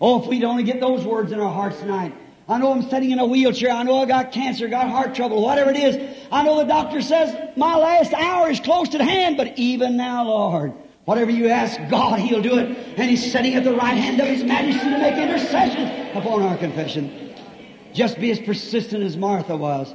Oh, 0.00 0.22
if 0.22 0.28
we'd 0.28 0.44
only 0.44 0.62
get 0.62 0.80
those 0.80 1.04
words 1.04 1.30
in 1.30 1.38
our 1.38 1.52
hearts 1.52 1.78
tonight. 1.78 2.14
I 2.48 2.56
know 2.56 2.72
I'm 2.72 2.88
sitting 2.88 3.10
in 3.10 3.18
a 3.18 3.26
wheelchair. 3.26 3.70
I 3.70 3.82
know 3.82 4.00
I 4.00 4.06
got 4.06 4.32
cancer, 4.32 4.66
got 4.68 4.88
heart 4.88 5.14
trouble, 5.14 5.42
whatever 5.42 5.70
it 5.70 5.76
is. 5.76 6.16
I 6.32 6.42
know 6.42 6.56
the 6.56 6.64
doctor 6.64 7.02
says 7.02 7.36
my 7.54 7.76
last 7.76 8.14
hour 8.14 8.50
is 8.50 8.60
close 8.60 8.94
at 8.94 9.02
hand, 9.02 9.36
but 9.36 9.58
even 9.58 9.98
now, 9.98 10.24
Lord, 10.24 10.72
whatever 11.04 11.30
you 11.30 11.48
ask 11.48 11.78
God, 11.90 12.18
He'll 12.18 12.40
do 12.40 12.56
it. 12.56 12.70
And 12.96 13.10
He's 13.10 13.30
sitting 13.30 13.54
at 13.54 13.64
the 13.64 13.74
right 13.74 13.98
hand 13.98 14.18
of 14.20 14.26
His 14.26 14.42
majesty 14.42 14.88
to 14.88 14.98
make 14.98 15.16
intercession 15.16 16.16
upon 16.16 16.40
our 16.40 16.56
confession. 16.56 17.34
Just 17.92 18.18
be 18.18 18.30
as 18.30 18.40
persistent 18.40 19.04
as 19.04 19.18
Martha 19.18 19.54
was. 19.54 19.94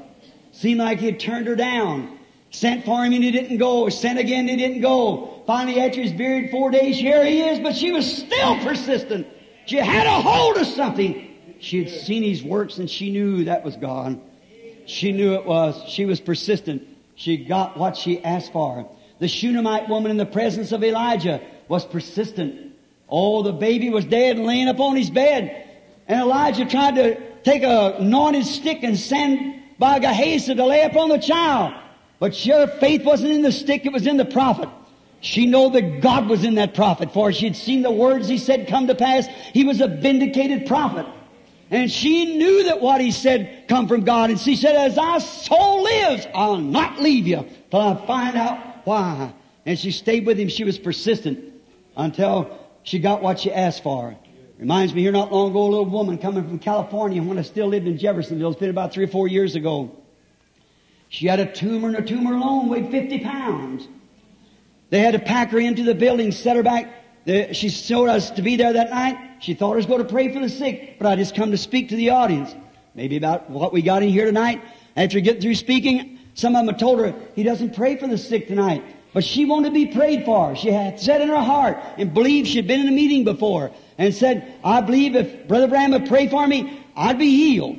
Seemed 0.52 0.82
like 0.82 1.00
He 1.00 1.08
had 1.08 1.20
turned 1.20 1.48
her 1.48 1.56
down. 1.56 2.20
Sent 2.54 2.86
for 2.86 3.04
him 3.04 3.14
and 3.14 3.24
he 3.24 3.32
didn't 3.32 3.58
go. 3.58 3.90
Sent 3.90 4.20
again, 4.20 4.48
he 4.48 4.56
didn't 4.56 4.82
go. 4.82 5.42
Finally, 5.48 5.82
after 5.82 6.02
his 6.02 6.14
beard, 6.14 6.52
four 6.52 6.70
days, 6.70 6.98
here 6.98 7.26
he 7.26 7.42
is, 7.42 7.60
but 7.60 7.76
she 7.76 7.92
was 7.92 8.06
still 8.18 8.58
persistent. 8.60 9.28
She 9.66 9.78
had 9.78 10.06
a 10.06 10.22
hold 10.22 10.58
of 10.58 10.68
something. 10.68 11.36
She 11.60 11.84
had 11.84 11.90
seen 11.92 12.22
his 12.22 12.44
works 12.44 12.78
and 12.78 12.88
she 12.90 13.12
knew 13.12 13.46
that 13.46 13.66
was 13.66 13.76
God. 13.76 14.22
She 14.86 15.12
knew 15.12 15.34
it 15.34 15.46
was. 15.46 15.82
She 15.90 16.06
was 16.06 16.20
persistent. 16.20 16.88
She 17.16 17.38
got 17.38 17.76
what 17.76 17.98
she 17.98 18.24
asked 18.24 18.54
for. 18.54 18.88
The 19.18 19.28
Shunammite 19.28 19.90
woman 19.90 20.12
in 20.12 20.18
the 20.18 20.26
presence 20.26 20.72
of 20.72 20.84
Elijah 20.84 21.42
was 21.68 21.86
persistent. 21.86 22.76
Oh, 23.10 23.42
the 23.42 23.52
baby 23.52 23.90
was 23.90 24.06
dead 24.06 24.38
and 24.38 24.46
laying 24.46 24.68
upon 24.68 24.96
his 24.96 25.10
bed. 25.10 25.70
And 26.08 26.22
Elijah 26.22 26.66
tried 26.66 26.96
to 26.96 27.20
take 27.42 27.64
a 27.64 27.96
anointed 27.98 28.46
stick 28.46 28.84
and 28.84 28.98
send 28.98 29.56
by 29.80 29.98
Gehazi 29.98 30.54
to 30.54 30.66
lay 30.66 30.84
upon 30.84 31.10
the 31.10 31.18
child. 31.18 31.80
But 32.24 32.38
her 32.38 32.68
faith 32.80 33.04
wasn't 33.04 33.34
in 33.34 33.42
the 33.42 33.52
stick, 33.52 33.86
it 33.86 33.92
was 33.92 34.08
in 34.08 34.16
the 34.16 34.24
prophet. 34.24 34.70
She 35.20 35.46
knew 35.46 35.70
that 35.72 36.00
God 36.00 36.30
was 36.30 36.46
in 36.46 36.56
that 36.56 36.74
prophet, 36.74 37.12
for 37.12 37.34
she 37.34 37.44
had 37.44 37.58
seen 37.58 37.82
the 37.82 37.92
words 37.92 38.30
he 38.30 38.38
said 38.38 38.70
come 38.70 38.88
to 38.88 38.96
pass. 38.96 39.28
He 39.52 39.66
was 39.66 39.82
a 39.82 39.90
vindicated 39.90 40.66
prophet. 40.66 41.06
And 41.70 41.92
she 41.92 42.38
knew 42.38 42.64
that 42.64 42.80
what 42.80 43.02
he 43.02 43.12
said 43.12 43.66
come 43.68 43.90
from 43.90 44.06
God. 44.06 44.30
And 44.30 44.40
she 44.40 44.56
said, 44.56 44.74
as 44.74 44.98
our 44.98 45.20
soul 45.20 45.84
lives, 45.84 46.26
I'll 46.34 46.60
not 46.60 47.02
leave 47.02 47.28
you 47.28 47.46
till 47.70 47.82
I 47.82 48.06
find 48.08 48.38
out 48.38 48.86
why. 48.86 49.34
And 49.66 49.78
she 49.78 49.92
stayed 49.92 50.26
with 50.26 50.40
him. 50.40 50.48
She 50.48 50.64
was 50.64 50.80
persistent 50.80 51.44
until 51.98 52.58
she 52.84 53.00
got 53.00 53.22
what 53.22 53.42
she 53.42 53.52
asked 53.52 53.84
for. 53.84 54.16
Reminds 54.60 54.94
me 54.94 55.02
here 55.02 55.12
not 55.12 55.34
long 55.34 55.50
ago, 55.50 55.64
a 55.64 55.68
little 55.68 55.86
woman 55.88 56.18
coming 56.18 56.48
from 56.48 56.60
California 56.60 57.22
when 57.22 57.38
I 57.38 57.42
still 57.42 57.68
lived 57.68 57.86
in 57.86 57.98
Jeffersonville. 57.98 58.52
It's 58.52 58.60
been 58.62 58.70
about 58.70 58.94
three 58.94 59.04
or 59.04 59.10
four 59.10 59.28
years 59.28 59.56
ago. 59.56 59.92
She 61.14 61.28
had 61.28 61.40
a 61.40 61.46
tumor 61.46 61.90
and 61.90 61.98
a 61.98 62.02
tumor 62.02 62.34
alone 62.34 62.70
weighed 62.70 62.90
50 62.90 63.20
pounds. 63.20 63.88
They 64.90 65.00
had 65.00 65.12
to 65.12 65.20
pack 65.20 65.52
her 65.52 65.60
into 65.60 65.84
the 65.84 65.94
building, 65.94 66.32
set 66.32 66.56
her 66.56 66.64
back 66.64 67.04
she 67.26 67.70
told 67.70 68.10
us 68.10 68.32
to 68.32 68.42
be 68.42 68.58
there 68.58 68.74
that 68.74 68.90
night. 68.90 69.18
She 69.40 69.54
thought 69.54 69.74
I 69.74 69.76
was 69.78 69.86
going 69.86 70.04
to 70.04 70.10
pray 70.10 70.34
for 70.34 70.40
the 70.40 70.50
sick, 70.50 70.98
but 71.00 71.08
I 71.08 71.16
just 71.16 71.36
come 71.36 71.52
to 71.52 71.58
speak 71.58 71.90
to 71.90 71.96
the 71.96 72.10
audience. 72.10 72.54
Maybe 72.96 73.16
about 73.16 73.50
what 73.50 73.72
we 73.72 73.82
got 73.82 74.04
in 74.04 74.10
here 74.10 74.26
tonight. 74.26 74.62
After 74.96 75.20
getting 75.20 75.42
through 75.42 75.56
speaking, 75.56 76.20
some 76.34 76.56
of 76.56 76.66
them 76.66 76.76
told 76.76 77.00
her, 77.00 77.16
he 77.36 77.44
doesn't 77.44 77.76
pray 77.76 77.96
for 77.96 78.08
the 78.08 78.18
sick 78.18 78.48
tonight. 78.48 78.84
But 79.14 79.24
she 79.24 79.46
wanted 79.46 79.70
to 79.70 79.74
be 79.74 79.86
prayed 79.86 80.26
for. 80.26 80.56
She 80.56 80.72
had 80.72 81.00
said 81.00 81.22
in 81.22 81.30
her 81.30 81.40
heart 81.40 81.78
and 81.98 82.14
believed 82.14 82.48
she'd 82.48 82.68
been 82.68 82.82
in 82.82 82.88
a 82.88 82.92
meeting 82.92 83.24
before 83.24 83.72
and 83.98 84.14
said, 84.14 84.60
I 84.64 84.82
believe 84.82 85.16
if 85.16 85.48
Brother 85.48 85.68
Branham 85.68 86.02
would 86.02 86.10
pray 86.10 86.28
for 86.28 86.46
me, 86.46 86.84
I'd 86.96 87.20
be 87.20 87.30
healed. 87.30 87.78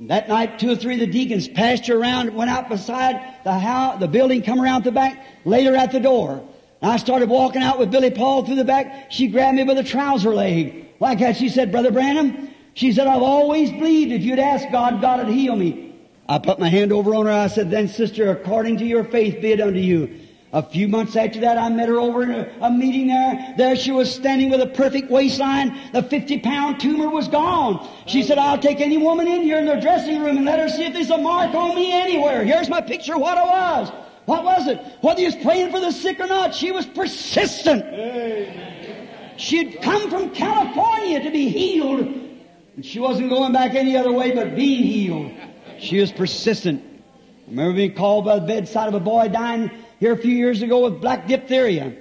That 0.00 0.28
night, 0.28 0.60
two 0.60 0.70
or 0.70 0.76
three 0.76 0.94
of 0.94 1.00
the 1.00 1.06
deacons 1.06 1.48
passed 1.48 1.88
her 1.88 1.98
around, 1.98 2.32
went 2.32 2.50
out 2.50 2.68
beside 2.68 3.20
the 3.42 3.58
house, 3.58 3.98
the 3.98 4.06
building, 4.06 4.42
come 4.42 4.60
around 4.60 4.84
the 4.84 4.92
back, 4.92 5.26
laid 5.44 5.66
her 5.66 5.74
at 5.74 5.90
the 5.90 5.98
door. 5.98 6.44
And 6.80 6.92
I 6.92 6.98
started 6.98 7.28
walking 7.28 7.62
out 7.62 7.80
with 7.80 7.90
Billy 7.90 8.12
Paul 8.12 8.44
through 8.44 8.56
the 8.56 8.64
back. 8.64 9.10
She 9.10 9.26
grabbed 9.26 9.56
me 9.56 9.64
by 9.64 9.74
the 9.74 9.82
trouser 9.82 10.32
leg. 10.32 10.86
Like 11.00 11.18
that, 11.18 11.36
she 11.36 11.48
said, 11.48 11.72
Brother 11.72 11.90
Branham, 11.90 12.50
she 12.74 12.92
said, 12.92 13.08
I've 13.08 13.22
always 13.22 13.72
believed 13.72 14.12
if 14.12 14.22
you'd 14.22 14.38
ask 14.38 14.70
God, 14.70 15.00
God 15.00 15.26
would 15.26 15.34
heal 15.34 15.56
me. 15.56 15.96
I 16.28 16.38
put 16.38 16.60
my 16.60 16.68
hand 16.68 16.92
over 16.92 17.14
on 17.16 17.26
her. 17.26 17.32
I 17.32 17.48
said, 17.48 17.70
then 17.70 17.88
sister, 17.88 18.30
according 18.30 18.76
to 18.78 18.84
your 18.84 19.02
faith 19.02 19.40
be 19.40 19.52
it 19.52 19.60
unto 19.60 19.80
you. 19.80 20.20
A 20.52 20.62
few 20.62 20.88
months 20.88 21.14
after 21.14 21.40
that, 21.40 21.58
I 21.58 21.68
met 21.68 21.90
her 21.90 22.00
over 22.00 22.22
in 22.22 22.30
a, 22.30 22.50
a, 22.62 22.70
meeting 22.70 23.08
there. 23.08 23.54
There 23.58 23.76
she 23.76 23.90
was 23.90 24.14
standing 24.14 24.48
with 24.48 24.62
a 24.62 24.66
perfect 24.66 25.10
waistline. 25.10 25.78
The 25.92 26.02
50 26.02 26.38
pound 26.38 26.80
tumor 26.80 27.10
was 27.10 27.28
gone. 27.28 27.86
She 28.06 28.22
said, 28.22 28.38
I'll 28.38 28.58
take 28.58 28.80
any 28.80 28.96
woman 28.96 29.28
in 29.28 29.42
here 29.42 29.58
in 29.58 29.66
their 29.66 29.80
dressing 29.80 30.22
room 30.22 30.38
and 30.38 30.46
let 30.46 30.58
her 30.58 30.70
see 30.70 30.86
if 30.86 30.94
there's 30.94 31.10
a 31.10 31.18
mark 31.18 31.54
on 31.54 31.74
me 31.74 31.92
anywhere. 31.92 32.44
Here's 32.44 32.70
my 32.70 32.80
picture 32.80 33.14
of 33.16 33.20
what 33.20 33.36
I 33.36 33.44
was. 33.44 33.92
What 34.24 34.44
was 34.44 34.68
it? 34.68 34.80
Whether 35.02 35.20
he 35.20 35.26
was 35.26 35.36
praying 35.36 35.70
for 35.70 35.80
the 35.80 35.90
sick 35.90 36.18
or 36.18 36.26
not, 36.26 36.54
she 36.54 36.72
was 36.72 36.86
persistent. 36.86 37.84
She 39.36 39.64
had 39.64 39.82
come 39.82 40.08
from 40.08 40.30
California 40.30 41.22
to 41.24 41.30
be 41.30 41.50
healed. 41.50 42.00
And 42.76 42.86
she 42.86 43.00
wasn't 43.00 43.28
going 43.28 43.52
back 43.52 43.74
any 43.74 43.98
other 43.98 44.12
way 44.12 44.32
but 44.32 44.56
being 44.56 44.82
healed. 44.82 45.30
She 45.78 46.00
was 46.00 46.10
persistent. 46.10 46.82
I 47.46 47.50
remember 47.50 47.76
being 47.76 47.94
called 47.94 48.24
by 48.24 48.38
the 48.38 48.46
bedside 48.46 48.88
of 48.88 48.94
a 48.94 49.00
boy 49.00 49.28
dying 49.28 49.70
here 49.98 50.12
a 50.12 50.16
few 50.16 50.34
years 50.34 50.62
ago 50.62 50.84
with 50.84 51.00
black 51.00 51.26
diphtheria. 51.26 51.96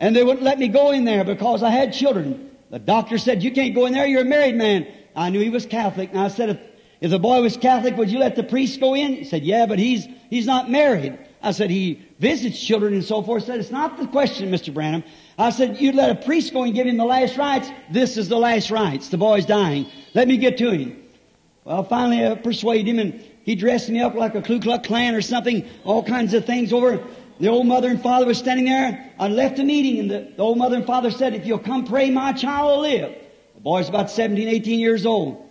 And 0.00 0.16
they 0.16 0.22
wouldn't 0.22 0.42
let 0.42 0.58
me 0.58 0.68
go 0.68 0.90
in 0.90 1.04
there 1.04 1.24
because 1.24 1.62
I 1.62 1.70
had 1.70 1.92
children. 1.92 2.50
The 2.70 2.78
doctor 2.78 3.18
said, 3.18 3.42
you 3.42 3.52
can't 3.52 3.74
go 3.74 3.86
in 3.86 3.92
there, 3.92 4.06
you're 4.06 4.22
a 4.22 4.24
married 4.24 4.56
man. 4.56 4.86
I 5.14 5.30
knew 5.30 5.40
he 5.40 5.50
was 5.50 5.66
Catholic. 5.66 6.10
And 6.10 6.20
I 6.20 6.28
said, 6.28 6.50
if, 6.50 6.58
if 7.00 7.10
the 7.10 7.18
boy 7.18 7.42
was 7.42 7.56
Catholic, 7.56 7.96
would 7.96 8.10
you 8.10 8.18
let 8.18 8.36
the 8.36 8.42
priest 8.42 8.80
go 8.80 8.94
in? 8.94 9.14
He 9.14 9.24
said, 9.24 9.42
yeah, 9.42 9.66
but 9.66 9.78
he's, 9.78 10.06
he's 10.30 10.46
not 10.46 10.70
married. 10.70 11.18
I 11.42 11.52
said, 11.52 11.70
he 11.70 12.02
visits 12.18 12.62
children 12.62 12.92
and 12.94 13.04
so 13.04 13.22
forth. 13.22 13.44
I 13.44 13.46
said, 13.46 13.60
it's 13.60 13.70
not 13.70 13.98
the 13.98 14.06
question, 14.06 14.50
Mr. 14.50 14.72
Branham. 14.72 15.02
I 15.38 15.50
said, 15.50 15.80
you'd 15.80 15.94
let 15.94 16.10
a 16.10 16.14
priest 16.14 16.52
go 16.52 16.62
and 16.64 16.74
give 16.74 16.86
him 16.86 16.96
the 16.96 17.04
last 17.04 17.36
rites. 17.36 17.68
This 17.90 18.16
is 18.16 18.28
the 18.28 18.38
last 18.38 18.70
rites. 18.70 19.08
The 19.08 19.18
boy's 19.18 19.46
dying. 19.46 19.86
Let 20.14 20.28
me 20.28 20.36
get 20.36 20.58
to 20.58 20.70
him. 20.70 21.02
Well, 21.64 21.84
finally 21.84 22.26
I 22.26 22.34
persuaded 22.34 22.88
him 22.88 22.98
and 22.98 23.24
he 23.44 23.54
dressed 23.54 23.88
me 23.88 24.00
up 24.00 24.14
like 24.14 24.34
a 24.34 24.42
Ku 24.42 24.60
Klux 24.60 24.86
Klan 24.86 25.14
or 25.14 25.22
something, 25.22 25.68
all 25.84 26.02
kinds 26.02 26.34
of 26.34 26.44
things 26.44 26.72
over. 26.72 27.02
The 27.40 27.48
old 27.48 27.66
mother 27.66 27.88
and 27.88 28.02
father 28.02 28.26
was 28.26 28.36
standing 28.36 28.66
there. 28.66 29.12
I 29.18 29.28
left 29.28 29.56
the 29.56 29.64
meeting 29.64 29.98
and 29.98 30.10
the, 30.10 30.32
the 30.36 30.42
old 30.42 30.58
mother 30.58 30.76
and 30.76 30.86
father 30.86 31.10
said, 31.10 31.32
if 31.32 31.46
you'll 31.46 31.58
come 31.58 31.86
pray, 31.86 32.10
my 32.10 32.34
child 32.34 32.70
will 32.70 32.80
live. 32.82 33.16
The 33.54 33.60
boy's 33.60 33.88
about 33.88 34.10
17, 34.10 34.46
18 34.46 34.78
years 34.78 35.06
old. 35.06 35.48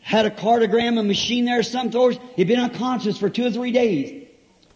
Had 0.00 0.26
a 0.26 0.30
cardiogram, 0.30 0.98
a 0.98 1.04
machine 1.04 1.44
there, 1.44 1.62
some 1.62 1.92
sort. 1.92 2.18
He'd 2.34 2.48
been 2.48 2.58
unconscious 2.58 3.16
for 3.16 3.30
two 3.30 3.46
or 3.46 3.52
three 3.52 3.70
days. 3.70 4.26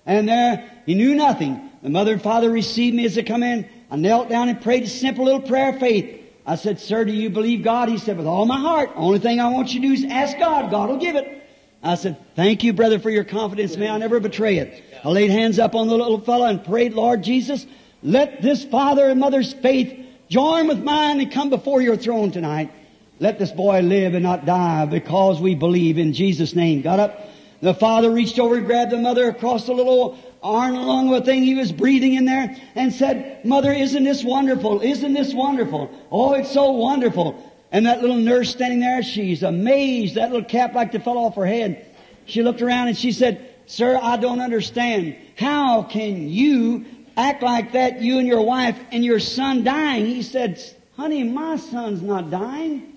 And 0.06 0.28
there, 0.28 0.70
he 0.86 0.94
knew 0.94 1.16
nothing. 1.16 1.70
The 1.82 1.90
mother 1.90 2.12
and 2.12 2.22
father 2.22 2.50
received 2.50 2.94
me 2.94 3.04
as 3.04 3.16
they 3.16 3.24
come 3.24 3.42
in. 3.42 3.68
I 3.90 3.96
knelt 3.96 4.28
down 4.28 4.48
and 4.48 4.60
prayed 4.60 4.84
a 4.84 4.88
simple 4.88 5.24
little 5.24 5.42
prayer 5.42 5.70
of 5.70 5.80
faith. 5.80 6.20
I 6.46 6.54
said, 6.54 6.78
sir, 6.78 7.04
do 7.04 7.12
you 7.12 7.30
believe 7.30 7.64
God? 7.64 7.88
He 7.88 7.98
said, 7.98 8.16
with 8.16 8.26
all 8.26 8.46
my 8.46 8.60
heart. 8.60 8.90
Only 8.94 9.18
thing 9.18 9.40
I 9.40 9.48
want 9.48 9.72
you 9.72 9.80
to 9.80 9.88
do 9.88 9.92
is 9.92 10.04
ask 10.04 10.38
God. 10.38 10.70
God 10.70 10.88
will 10.88 10.98
give 10.98 11.16
it. 11.16 11.43
I 11.84 11.96
said, 11.96 12.16
thank 12.34 12.64
you, 12.64 12.72
brother, 12.72 12.98
for 12.98 13.10
your 13.10 13.24
confidence. 13.24 13.76
May 13.76 13.90
I 13.90 13.98
never 13.98 14.18
betray 14.18 14.56
it. 14.56 14.82
I 15.04 15.08
laid 15.10 15.30
hands 15.30 15.58
up 15.58 15.74
on 15.74 15.86
the 15.86 15.96
little 15.96 16.20
fellow 16.20 16.46
and 16.46 16.64
prayed, 16.64 16.94
Lord 16.94 17.22
Jesus, 17.22 17.66
let 18.02 18.40
this 18.40 18.64
father 18.64 19.04
and 19.10 19.20
mother's 19.20 19.52
faith 19.52 19.94
join 20.30 20.66
with 20.66 20.82
mine 20.82 21.20
and 21.20 21.30
come 21.30 21.50
before 21.50 21.82
your 21.82 21.96
throne 21.96 22.30
tonight. 22.30 22.72
Let 23.20 23.38
this 23.38 23.52
boy 23.52 23.80
live 23.80 24.14
and 24.14 24.22
not 24.22 24.46
die 24.46 24.86
because 24.86 25.40
we 25.40 25.54
believe 25.54 25.98
in 25.98 26.14
Jesus' 26.14 26.54
name. 26.54 26.80
Got 26.80 27.00
up. 27.00 27.28
The 27.60 27.74
father 27.74 28.10
reached 28.10 28.38
over 28.38 28.56
and 28.56 28.66
grabbed 28.66 28.90
the 28.90 28.98
mother 28.98 29.28
across 29.28 29.66
the 29.66 29.74
little 29.74 30.18
arm 30.42 30.74
along 30.74 31.08
with 31.08 31.20
the 31.20 31.26
thing 31.26 31.42
he 31.42 31.54
was 31.54 31.70
breathing 31.70 32.14
in 32.14 32.24
there 32.24 32.56
and 32.74 32.92
said, 32.92 33.44
Mother, 33.44 33.72
isn't 33.72 34.04
this 34.04 34.24
wonderful? 34.24 34.80
Isn't 34.80 35.12
this 35.12 35.32
wonderful? 35.32 35.90
Oh, 36.10 36.32
it's 36.32 36.52
so 36.52 36.72
wonderful. 36.72 37.42
And 37.74 37.86
that 37.86 38.02
little 38.02 38.16
nurse 38.16 38.50
standing 38.50 38.78
there, 38.78 39.02
she's 39.02 39.42
amazed. 39.42 40.14
That 40.14 40.30
little 40.30 40.46
cap 40.46 40.74
like 40.74 40.92
to 40.92 41.00
fell 41.00 41.18
off 41.18 41.34
her 41.34 41.44
head. 41.44 41.84
She 42.24 42.40
looked 42.40 42.62
around 42.62 42.86
and 42.86 42.96
she 42.96 43.10
said, 43.10 43.50
Sir, 43.66 43.98
I 44.00 44.16
don't 44.16 44.40
understand. 44.40 45.16
How 45.36 45.82
can 45.82 46.28
you 46.28 46.84
act 47.16 47.42
like 47.42 47.72
that, 47.72 48.00
you 48.00 48.20
and 48.20 48.28
your 48.28 48.42
wife 48.42 48.78
and 48.92 49.04
your 49.04 49.18
son 49.18 49.64
dying? 49.64 50.06
He 50.06 50.22
said, 50.22 50.62
Honey, 50.96 51.24
my 51.24 51.56
son's 51.56 52.00
not 52.00 52.30
dying. 52.30 52.92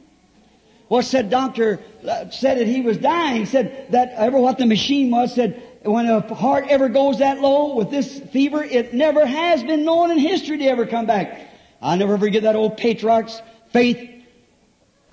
Well, 0.89 1.01
said 1.01 1.31
doctor 1.31 1.79
uh, 2.07 2.29
said 2.29 2.59
that 2.59 2.67
he 2.67 2.81
was 2.81 2.99
dying. 2.99 3.37
He 3.37 3.45
said 3.47 3.87
that 3.93 4.13
ever 4.15 4.37
what 4.37 4.59
the 4.59 4.67
machine 4.67 5.09
was. 5.09 5.33
Said 5.33 5.59
when 5.85 6.05
a 6.05 6.21
heart 6.35 6.65
ever 6.69 6.87
goes 6.87 7.17
that 7.17 7.41
low 7.41 7.73
with 7.73 7.89
this 7.89 8.19
fever, 8.31 8.63
it 8.63 8.93
never 8.93 9.25
has 9.25 9.63
been 9.63 9.85
known 9.85 10.11
in 10.11 10.19
history 10.19 10.59
to 10.59 10.65
ever 10.65 10.85
come 10.85 11.07
back. 11.07 11.49
I'll 11.81 11.97
never 11.97 12.15
forget 12.19 12.43
that 12.43 12.55
old 12.55 12.77
patriarch's 12.77 13.41
faith. 13.73 14.16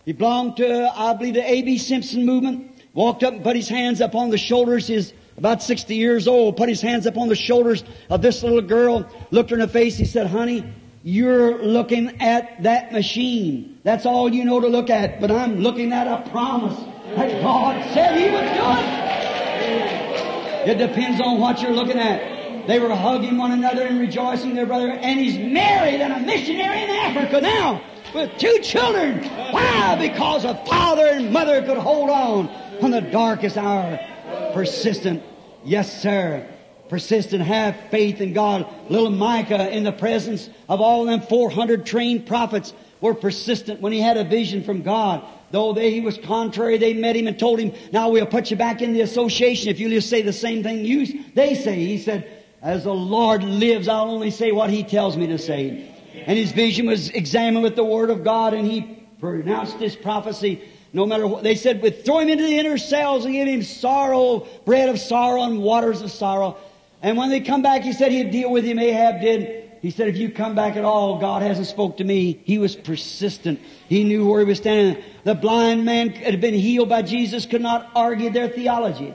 He 0.05 0.13
belonged 0.13 0.59
to, 0.59 0.93
I 0.95 1.15
believe, 1.15 1.35
the 1.35 1.51
A.B. 1.51 1.79
Simpson 1.79 2.27
movement. 2.27 2.73
Walked 2.93 3.25
up 3.25 3.33
and 3.35 3.43
put 3.43 3.57
his 3.57 3.69
hands 3.69 4.01
up 4.01 4.15
on 4.15 4.31
the 4.31 4.39
shoulders. 4.39 4.87
He's 4.87 5.13
about 5.37 5.63
60 5.63 5.97
years 5.97 6.29
old, 6.29 6.57
put 6.57 6.69
his 6.69 6.81
hands 6.81 7.09
up 7.09 7.17
on 7.17 7.29
the 7.29 7.35
shoulders 7.35 7.83
of 8.09 8.23
this 8.23 8.43
little 8.45 8.63
girl, 8.63 9.09
looked 9.33 9.51
her 9.51 9.57
in 9.57 9.61
the 9.61 9.69
face. 9.69 9.97
He 9.97 10.05
said, 10.05 10.29
honey, 10.29 10.65
you're 11.03 11.65
looking 11.65 12.21
at 12.23 12.63
that 12.63 12.93
machine. 12.93 13.81
That's 13.83 14.07
all 14.07 14.33
you 14.33 14.45
know 14.45 14.61
to 14.61 14.69
look 14.69 14.91
at. 14.91 15.21
But 15.21 15.33
I'm 15.33 15.57
looking 15.61 15.93
at 15.93 16.07
a 16.07 16.31
promise 16.31 16.79
that 17.17 17.43
God 17.43 17.83
said 17.93 18.17
He 18.17 18.25
would 18.31 18.45
do 18.55 18.63
it. 20.69 20.69
It 20.69 20.79
depends 20.79 21.21
on 21.21 21.41
what 21.41 21.61
you're 21.61 21.73
looking 21.73 21.99
at. 21.99 22.67
They 22.67 22.79
were 22.79 22.95
hugging 22.95 23.37
one 23.37 23.53
another 23.53 23.83
and 23.83 23.99
rejoicing 23.99 24.55
their 24.55 24.67
brother. 24.67 24.89
And 24.89 25.21
he's 25.21 25.37
married 25.37 26.01
and 26.01 26.13
a 26.13 26.21
missionary 26.21 26.85
in 26.85 26.91
Africa 26.91 27.41
now 27.43 27.83
with 28.15 28.39
two 28.39 28.59
children. 28.63 29.25
Why? 29.51 29.97
Because 29.99 30.45
a 30.45 30.55
father 30.67 31.07
and 31.09 31.33
mother 31.33 31.63
could 31.63 31.79
hold 31.79 32.11
on 32.11 32.49
on 32.83 32.91
the 32.91 33.01
darkest 33.01 33.57
hour. 33.57 33.99
Persistent. 34.53 35.23
Yes, 35.65 36.03
sir 36.03 36.49
persistent, 36.89 37.43
have 37.43 37.77
faith 37.91 38.21
in 38.21 38.33
God. 38.33 38.67
Little 38.89 39.11
Micah, 39.11 39.71
in 39.71 39.85
the 39.85 39.93
presence 39.93 40.49
of 40.69 40.81
all 40.81 41.05
them 41.05 41.21
400 41.23 41.85
trained 41.87 42.27
prophets, 42.27 42.73
were 43.01 43.15
persistent 43.15 43.81
when 43.81 43.93
he 43.93 44.01
had 44.01 44.17
a 44.17 44.25
vision 44.25 44.63
from 44.63 44.83
God. 44.83 45.25
Though 45.51 45.73
they, 45.73 45.91
he 45.91 46.01
was 46.01 46.19
contrary, 46.19 46.79
they 46.79 46.95
met 46.95 47.17
him 47.17 47.27
and 47.27 47.39
told 47.39 47.59
him, 47.59 47.73
now 47.93 48.11
we'll 48.11 48.27
put 48.27 48.51
you 48.51 48.57
back 48.57 48.81
in 48.81 48.93
the 48.93 49.03
association 49.03 49.69
if 49.69 49.79
you 49.79 49.89
just 49.89 50.09
say 50.09 50.23
the 50.23 50.33
same 50.33 50.63
thing 50.63 50.85
you, 50.85 51.25
they 51.35 51.55
say. 51.55 51.85
He 51.85 51.99
said, 51.99 52.45
as 52.63 52.85
the 52.85 52.95
Lord 52.95 53.45
lives, 53.45 53.89
I'll 53.89 54.11
only 54.11 54.31
say 54.31 54.53
what 54.53 54.71
he 54.71 54.83
tells 54.83 55.17
me 55.17 55.27
to 55.29 55.39
say. 55.39 55.94
And 56.15 56.39
his 56.39 56.53
vision 56.53 56.87
was 56.87 57.11
examined 57.11 57.63
with 57.63 57.77
the 57.77 57.85
word 57.85 58.11
of 58.11 58.25
God 58.25 58.55
and 58.55 58.67
he 58.67 59.07
pronounced 59.21 59.79
this 59.79 59.97
prophecy 59.97 60.63
no 60.93 61.07
matter 61.07 61.27
what. 61.27 61.43
They 61.43 61.57
said, 61.57 61.83
with 61.83 62.05
throw 62.05 62.21
him 62.21 62.29
into 62.29 62.45
the 62.45 62.57
inner 62.57 62.79
cells 62.79 63.25
and 63.25 63.35
give 63.35 63.49
him 63.49 63.63
sorrow, 63.63 64.47
bread 64.65 64.89
of 64.89 64.99
sorrow 65.01 65.43
and 65.43 65.59
waters 65.59 66.03
of 66.03 66.11
sorrow. 66.11 66.57
And 67.03 67.19
when 67.19 67.31
they 67.31 67.41
come 67.41 67.63
back, 67.63 67.83
he 67.83 67.93
said 67.93 68.13
he'd 68.13 68.31
deal 68.31 68.51
with 68.51 68.65
him. 68.65 68.79
Ahab 68.79 69.21
did. 69.21 69.71
He 69.83 69.91
said, 69.91 70.09
if 70.09 70.17
you 70.17 70.31
come 70.31 70.55
back 70.55 70.77
at 70.77 70.85
all, 70.85 71.19
God 71.19 71.43
hasn't 71.43 71.67
spoke 71.67 71.99
to 71.99 72.05
me. 72.05 72.41
He 72.45 72.57
was 72.57 72.75
persistent. 72.75 73.61
He 73.89 74.05
knew 74.05 74.27
where 74.27 74.41
he 74.41 74.47
was 74.47 74.57
standing. 74.57 75.03
The 75.25 75.35
blind 75.35 75.85
man 75.85 76.11
had 76.11 76.41
been 76.41 76.55
healed 76.55 76.89
by 76.89 77.03
Jesus 77.03 77.45
could 77.45 77.61
not 77.61 77.91
argue 77.95 78.31
their 78.31 78.49
theology. 78.49 79.13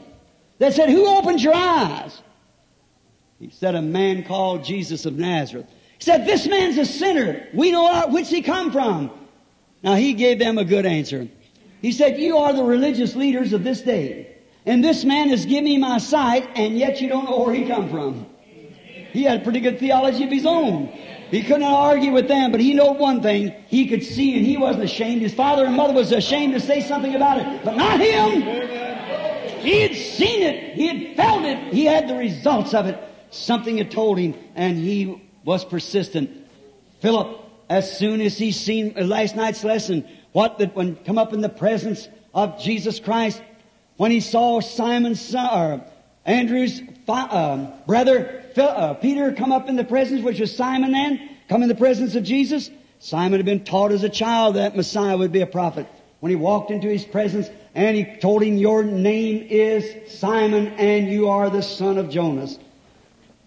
They 0.60 0.70
said, 0.70 0.90
who 0.90 1.08
opened 1.08 1.42
your 1.42 1.56
eyes? 1.56 2.22
He 3.40 3.50
said, 3.50 3.74
a 3.74 3.82
man 3.82 4.26
called 4.26 4.64
Jesus 4.64 5.06
of 5.08 5.18
Nazareth. 5.18 5.66
Said, 6.00 6.26
this 6.26 6.48
man's 6.48 6.78
a 6.78 6.86
sinner. 6.86 7.48
We 7.54 7.72
know 7.72 8.08
whence 8.08 8.30
he 8.30 8.42
come 8.42 8.72
from. 8.72 9.12
Now 9.84 9.96
he 9.96 10.14
gave 10.14 10.40
them 10.40 10.58
a 10.58 10.66
good 10.66 10.86
answer. 10.86 11.28
He 11.82 11.92
said, 11.92 12.20
you 12.20 12.38
are 12.38 12.54
the 12.54 12.64
religious 12.64 13.16
leaders 13.16 13.54
of 13.54 13.64
this 13.64 13.82
day. 13.82 14.38
And 14.66 14.84
this 14.84 15.06
man 15.06 15.30
has 15.30 15.46
given 15.46 15.66
me 15.66 15.78
my 15.78 15.98
sight, 15.98 16.50
and 16.56 16.78
yet 16.78 17.02
you 17.02 17.08
don't 17.08 17.26
know 17.26 17.40
where 17.40 17.54
he 17.54 17.66
come 17.66 17.90
from. 17.90 18.26
He 19.12 19.24
had 19.24 19.42
a 19.42 19.44
pretty 19.44 19.60
good 19.60 19.80
theology 19.80 20.24
of 20.24 20.32
his 20.32 20.46
own. 20.46 20.88
He 21.32 21.44
couldn't 21.44 21.64
argue 21.64 22.12
with 22.12 22.28
them, 22.28 22.52
but 22.52 22.60
he 22.60 22.74
knew 22.74 22.92
one 22.94 23.22
thing. 23.22 23.54
He 23.68 23.88
could 23.88 24.04
see 24.04 24.36
and 24.38 24.46
he 24.46 24.58
wasn't 24.58 24.86
ashamed. 24.86 25.22
His 25.22 25.34
father 25.34 25.66
and 25.66 25.76
mother 25.76 25.94
was 25.94 26.12
ashamed 26.12 26.54
to 26.54 26.60
say 26.60 26.82
something 26.82 27.16
about 27.16 27.38
it, 27.40 27.64
but 27.64 27.76
not 27.76 28.00
him. 28.00 28.42
He 29.60 29.82
had 29.82 29.96
seen 29.96 30.42
it. 30.44 30.76
He 30.76 30.88
had 30.88 31.16
felt 31.16 31.44
it. 31.44 31.74
He 31.74 31.86
had 31.86 32.08
the 32.08 32.16
results 32.16 32.74
of 32.74 32.88
it. 32.88 32.98
Something 33.32 33.78
had 33.78 33.92
told 33.92 34.18
him, 34.18 34.34
and 34.56 34.78
he 34.78 35.22
was 35.44 35.66
persistent. 35.66 36.30
Philip 37.02 37.50
as 37.70 37.98
soon 37.98 38.20
as 38.20 38.38
he 38.38 38.52
seen 38.52 38.96
uh, 38.98 39.04
last 39.04 39.36
night's 39.36 39.64
lesson, 39.64 40.08
what 40.32 40.58
that 40.58 40.76
when 40.76 40.96
come 40.96 41.18
up 41.18 41.34
in 41.34 41.42
the 41.42 41.50
presence 41.50 42.08
of 42.34 42.60
Jesus 42.60 43.00
Christ, 43.00 43.42
when 43.98 44.12
he 44.12 44.20
saw 44.20 44.60
Simon's 44.60 45.22
son, 45.22 45.50
or 45.54 45.86
Andrew's 46.26 46.82
uh, 47.08 47.72
brother 47.86 48.44
Phil, 48.56 48.68
uh, 48.68 48.94
Peter 48.96 49.34
come 49.34 49.52
up 49.52 49.70
in 49.70 49.76
the 49.76 49.84
presence, 49.84 50.24
which 50.24 50.40
was 50.40 50.56
Simon 50.56 50.92
then, 50.92 51.30
come 51.48 51.62
in 51.62 51.70
the 51.70 51.76
presence 51.76 52.16
of 52.16 52.24
Jesus. 52.24 52.72
Simon 53.00 53.40
had 53.40 53.46
been 53.46 53.64
taught 53.64 53.92
as 53.92 54.04
a 54.04 54.10
child 54.10 54.56
that 54.56 54.76
Messiah 54.76 55.18
would 55.18 55.32
be 55.32 55.42
a 55.42 55.48
prophet. 55.48 55.88
When 56.20 56.32
he 56.32 56.36
walked 56.36 56.70
into 56.72 56.88
his 56.88 57.06
presence 57.06 57.50
and 57.74 57.96
he 57.96 58.04
told 58.20 58.44
him, 58.44 58.58
your 58.58 58.84
name 58.84 59.48
is 59.50 60.20
Simon 60.20 60.68
and 60.68 61.10
you 61.10 61.30
are 61.30 61.50
the 61.50 61.62
son 61.62 61.98
of 61.98 62.10
Jonas. 62.10 62.58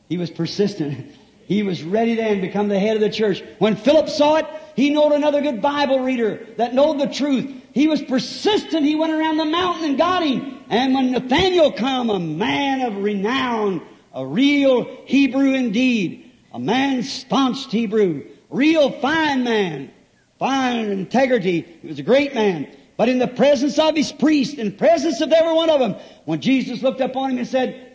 He 0.09 0.17
was 0.17 0.31
persistent. 0.31 1.17
He 1.47 1.63
was 1.63 1.83
ready 1.83 2.15
then 2.15 2.37
to 2.37 2.41
become 2.41 2.69
the 2.69 2.79
head 2.79 2.97
of 2.97 3.01
the 3.01 3.11
church. 3.11 3.43
When 3.59 3.77
Philip 3.77 4.09
saw 4.09 4.37
it, 4.37 4.47
he 4.75 4.91
knowed 4.91 5.13
another 5.13 5.43
good 5.43 5.61
Bible 5.61 6.01
reader 6.01 6.47
that 6.57 6.75
knowed 6.75 7.01
the 7.01 7.09
truth. 7.09 7.53
He 7.73 7.89
was 7.89 8.03
persistent. 8.03 8.85
He 8.85 8.95
went 8.95 9.13
around 9.13 9.37
the 9.37 9.45
mountain 9.45 9.85
and 9.91 9.99
got 9.99 10.25
him. 10.25 10.61
And 10.69 10.95
when 10.95 11.11
Nathaniel 11.11 11.73
come, 11.73 12.11
a 12.11 12.19
man 12.19 12.81
of 12.83 13.03
renown, 13.03 13.83
a 14.15 14.27
real 14.27 14.85
Hebrew 15.05 15.55
indeed, 15.55 16.31
a 16.53 16.59
man 16.59 17.03
staunched 17.03 17.73
Hebrew, 17.73 18.25
real 18.51 18.91
fine 18.91 19.45
man, 19.45 19.91
fine 20.39 20.87
integrity. 20.87 21.67
He 21.83 21.89
was 21.89 21.99
a 21.99 22.03
great 22.03 22.35
man. 22.35 22.69
But 22.97 23.09
in 23.09 23.19
the 23.19 23.29
presence 23.29 23.79
of 23.79 23.97
his 23.97 24.13
priest, 24.13 24.59
in 24.59 24.73
presence 24.73 25.21
of 25.21 25.33
every 25.33 25.53
one 25.53 25.71
of 25.71 25.81
them, 25.81 25.97
when 26.25 26.41
Jesus 26.41 26.83
looked 26.83 27.01
upon 27.01 27.33
him 27.33 27.39
and 27.39 27.49
said, 27.49 27.92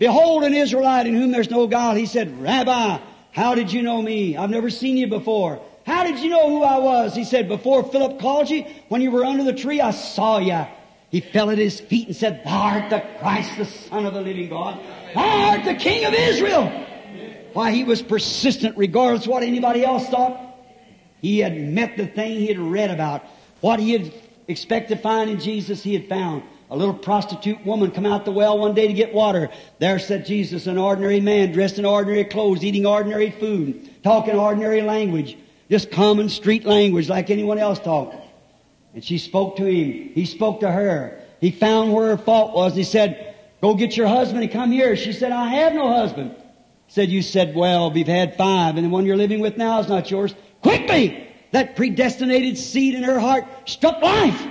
Behold 0.00 0.44
an 0.44 0.54
Israelite 0.54 1.06
in 1.06 1.14
whom 1.14 1.30
there's 1.30 1.50
no 1.50 1.66
God, 1.66 1.98
he 1.98 2.06
said, 2.06 2.40
Rabbi, 2.40 2.98
how 3.32 3.54
did 3.54 3.70
you 3.70 3.82
know 3.82 4.00
me? 4.00 4.34
I've 4.34 4.48
never 4.48 4.70
seen 4.70 4.96
you 4.96 5.08
before. 5.08 5.60
How 5.84 6.04
did 6.04 6.20
you 6.20 6.30
know 6.30 6.48
who 6.48 6.62
I 6.62 6.78
was? 6.78 7.14
He 7.14 7.24
said, 7.24 7.48
before 7.48 7.84
Philip 7.84 8.18
called 8.18 8.48
you, 8.48 8.64
when 8.88 9.02
you 9.02 9.10
were 9.10 9.26
under 9.26 9.44
the 9.44 9.52
tree, 9.52 9.78
I 9.82 9.90
saw 9.90 10.38
you. 10.38 10.66
He 11.10 11.20
fell 11.20 11.50
at 11.50 11.58
his 11.58 11.80
feet 11.80 12.06
and 12.06 12.16
said, 12.16 12.42
Thou 12.46 12.62
art 12.62 12.88
the 12.88 13.04
Christ, 13.18 13.58
the 13.58 13.66
Son 13.66 14.06
of 14.06 14.14
the 14.14 14.22
living 14.22 14.48
God. 14.48 14.80
Thou 15.14 15.50
art 15.50 15.64
the 15.64 15.74
King 15.74 16.06
of 16.06 16.14
Israel. 16.14 16.86
Why, 17.52 17.72
he 17.72 17.84
was 17.84 18.00
persistent 18.00 18.78
regardless 18.78 19.26
of 19.26 19.32
what 19.32 19.42
anybody 19.42 19.84
else 19.84 20.08
thought. 20.08 20.40
He 21.20 21.40
had 21.40 21.60
met 21.60 21.98
the 21.98 22.06
thing 22.06 22.38
he 22.38 22.46
had 22.46 22.58
read 22.58 22.90
about. 22.90 23.22
What 23.60 23.80
he 23.80 23.92
had 23.92 24.14
expected 24.48 24.96
to 24.96 25.02
find 25.02 25.28
in 25.28 25.40
Jesus, 25.40 25.82
he 25.82 25.92
had 25.92 26.08
found. 26.08 26.42
A 26.70 26.76
little 26.76 26.94
prostitute 26.94 27.64
woman 27.66 27.90
come 27.90 28.06
out 28.06 28.24
the 28.24 28.30
well 28.30 28.56
one 28.56 28.74
day 28.74 28.86
to 28.86 28.92
get 28.92 29.12
water. 29.12 29.50
There 29.80 29.98
sat 29.98 30.24
Jesus, 30.24 30.68
an 30.68 30.78
ordinary 30.78 31.20
man, 31.20 31.50
dressed 31.50 31.80
in 31.80 31.84
ordinary 31.84 32.24
clothes, 32.24 32.62
eating 32.62 32.86
ordinary 32.86 33.32
food, 33.32 34.02
talking 34.04 34.36
ordinary 34.36 34.80
language, 34.80 35.36
just 35.68 35.90
common 35.90 36.28
street 36.28 36.64
language 36.64 37.08
like 37.08 37.28
anyone 37.28 37.58
else 37.58 37.80
talked. 37.80 38.14
And 38.94 39.04
she 39.04 39.18
spoke 39.18 39.56
to 39.56 39.64
him. 39.64 40.10
He 40.14 40.24
spoke 40.24 40.60
to 40.60 40.70
her. 40.70 41.20
He 41.40 41.50
found 41.50 41.92
where 41.92 42.08
her 42.08 42.18
fault 42.18 42.54
was. 42.54 42.76
He 42.76 42.84
said, 42.84 43.34
go 43.60 43.74
get 43.74 43.96
your 43.96 44.06
husband 44.06 44.42
and 44.42 44.52
come 44.52 44.70
here. 44.70 44.94
She 44.94 45.12
said, 45.12 45.32
I 45.32 45.48
have 45.48 45.72
no 45.72 45.92
husband. 45.92 46.36
He 46.86 46.92
said, 46.92 47.08
you 47.08 47.22
said, 47.22 47.54
well, 47.56 47.90
we've 47.90 48.06
had 48.06 48.36
five 48.36 48.76
and 48.76 48.84
the 48.84 48.90
one 48.90 49.06
you're 49.06 49.16
living 49.16 49.40
with 49.40 49.56
now 49.56 49.80
is 49.80 49.88
not 49.88 50.10
yours. 50.10 50.34
Quickly! 50.62 51.26
That 51.52 51.74
predestinated 51.74 52.56
seed 52.58 52.94
in 52.94 53.02
her 53.02 53.18
heart 53.18 53.44
struck 53.64 54.00
life. 54.00 54.46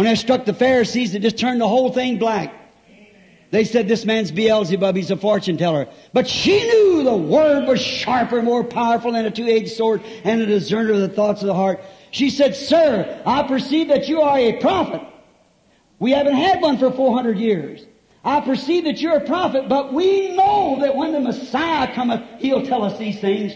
When 0.00 0.08
I 0.08 0.14
struck 0.14 0.46
the 0.46 0.54
Pharisees, 0.54 1.14
it 1.14 1.20
just 1.20 1.36
turned 1.36 1.60
the 1.60 1.68
whole 1.68 1.92
thing 1.92 2.16
black. 2.16 2.54
They 3.50 3.64
said 3.64 3.86
this 3.86 4.06
man's 4.06 4.30
Beelzebub, 4.30 4.96
he's 4.96 5.10
a 5.10 5.16
fortune 5.18 5.58
teller. 5.58 5.88
But 6.14 6.26
she 6.26 6.58
knew 6.66 7.02
the 7.04 7.14
word 7.14 7.68
was 7.68 7.82
sharper, 7.82 8.40
more 8.40 8.64
powerful 8.64 9.12
than 9.12 9.26
a 9.26 9.30
two-edged 9.30 9.72
sword 9.72 10.02
and 10.24 10.40
a 10.40 10.46
discerner 10.46 10.94
of 10.94 11.00
the 11.00 11.10
thoughts 11.10 11.42
of 11.42 11.48
the 11.48 11.54
heart. 11.54 11.82
She 12.12 12.30
said, 12.30 12.56
Sir, 12.56 13.22
I 13.26 13.42
perceive 13.42 13.88
that 13.88 14.08
you 14.08 14.22
are 14.22 14.38
a 14.38 14.58
prophet. 14.58 15.02
We 15.98 16.12
haven't 16.12 16.36
had 16.36 16.62
one 16.62 16.78
for 16.78 16.90
400 16.90 17.36
years. 17.36 17.84
I 18.24 18.40
perceive 18.40 18.84
that 18.84 19.02
you're 19.02 19.18
a 19.18 19.26
prophet, 19.26 19.68
but 19.68 19.92
we 19.92 20.34
know 20.34 20.78
that 20.80 20.96
when 20.96 21.12
the 21.12 21.20
Messiah 21.20 21.94
cometh, 21.94 22.22
He'll 22.38 22.64
tell 22.64 22.84
us 22.84 22.98
these 22.98 23.20
things. 23.20 23.52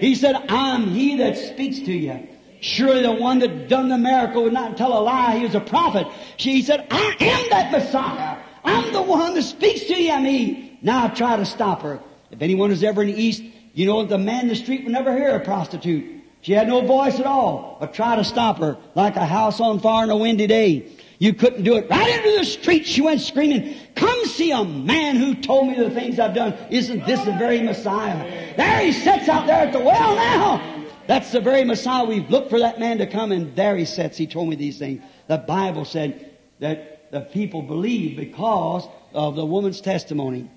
He 0.00 0.16
said, 0.16 0.36
I'm 0.50 0.88
He 0.88 1.16
that 1.16 1.38
speaks 1.38 1.78
to 1.78 1.92
you. 1.92 2.28
Surely 2.62 3.02
the 3.02 3.10
one 3.10 3.40
that 3.40 3.68
done 3.68 3.88
the 3.88 3.98
miracle 3.98 4.44
would 4.44 4.52
not 4.52 4.76
tell 4.76 4.96
a 4.96 5.02
lie. 5.02 5.36
He 5.36 5.44
was 5.44 5.56
a 5.56 5.60
prophet. 5.60 6.06
She 6.36 6.62
said, 6.62 6.86
I 6.92 7.16
am 7.18 7.50
that 7.50 7.72
Messiah. 7.72 8.38
I'm 8.62 8.92
the 8.92 9.02
one 9.02 9.34
that 9.34 9.42
speaks 9.42 9.82
to 9.86 10.00
you, 10.00 10.20
me. 10.20 10.78
Now 10.80 11.08
try 11.08 11.36
to 11.36 11.44
stop 11.44 11.82
her. 11.82 11.98
If 12.30 12.40
anyone 12.40 12.70
is 12.70 12.84
ever 12.84 13.02
in 13.02 13.08
the 13.08 13.20
East, 13.20 13.42
you 13.74 13.86
know 13.86 14.04
the 14.04 14.16
man 14.16 14.42
in 14.42 14.48
the 14.48 14.54
street 14.54 14.84
would 14.84 14.92
never 14.92 15.12
hear 15.12 15.34
a 15.34 15.40
prostitute. 15.40 16.22
She 16.42 16.52
had 16.52 16.68
no 16.68 16.82
voice 16.82 17.18
at 17.18 17.26
all, 17.26 17.78
but 17.80 17.94
try 17.94 18.14
to 18.14 18.22
stop 18.22 18.58
her 18.58 18.76
like 18.94 19.16
a 19.16 19.26
house 19.26 19.60
on 19.60 19.80
fire 19.80 20.04
on 20.04 20.10
a 20.10 20.16
windy 20.16 20.46
day. 20.46 20.86
You 21.18 21.34
couldn't 21.34 21.64
do 21.64 21.76
it. 21.76 21.90
Right 21.90 22.16
into 22.16 22.38
the 22.38 22.44
street 22.44 22.86
she 22.86 23.00
went 23.00 23.22
screaming, 23.22 23.74
come 23.96 24.24
see 24.26 24.52
a 24.52 24.64
man 24.64 25.16
who 25.16 25.34
told 25.34 25.66
me 25.66 25.74
the 25.74 25.90
things 25.90 26.20
I've 26.20 26.34
done. 26.34 26.54
Isn't 26.70 27.06
this 27.06 27.24
the 27.24 27.32
very 27.32 27.60
Messiah? 27.60 28.54
There 28.56 28.80
he 28.80 28.92
sits 28.92 29.28
out 29.28 29.48
there 29.48 29.66
at 29.66 29.72
the 29.72 29.80
well 29.80 30.14
now. 30.14 30.81
That's 31.06 31.32
the 31.32 31.40
very 31.40 31.64
Messiah. 31.64 32.04
We've 32.04 32.28
looked 32.30 32.50
for 32.50 32.60
that 32.60 32.78
man 32.78 32.98
to 32.98 33.06
come 33.06 33.32
and 33.32 33.54
there 33.56 33.76
he 33.76 33.84
sits. 33.84 34.16
He 34.16 34.26
told 34.26 34.48
me 34.48 34.56
these 34.56 34.78
things. 34.78 35.02
The 35.26 35.38
Bible 35.38 35.84
said 35.84 36.30
that 36.60 37.10
the 37.10 37.20
people 37.20 37.62
believed 37.62 38.16
because 38.16 38.86
of 39.12 39.36
the 39.36 39.44
woman's 39.44 39.80
testimony. 39.80 40.48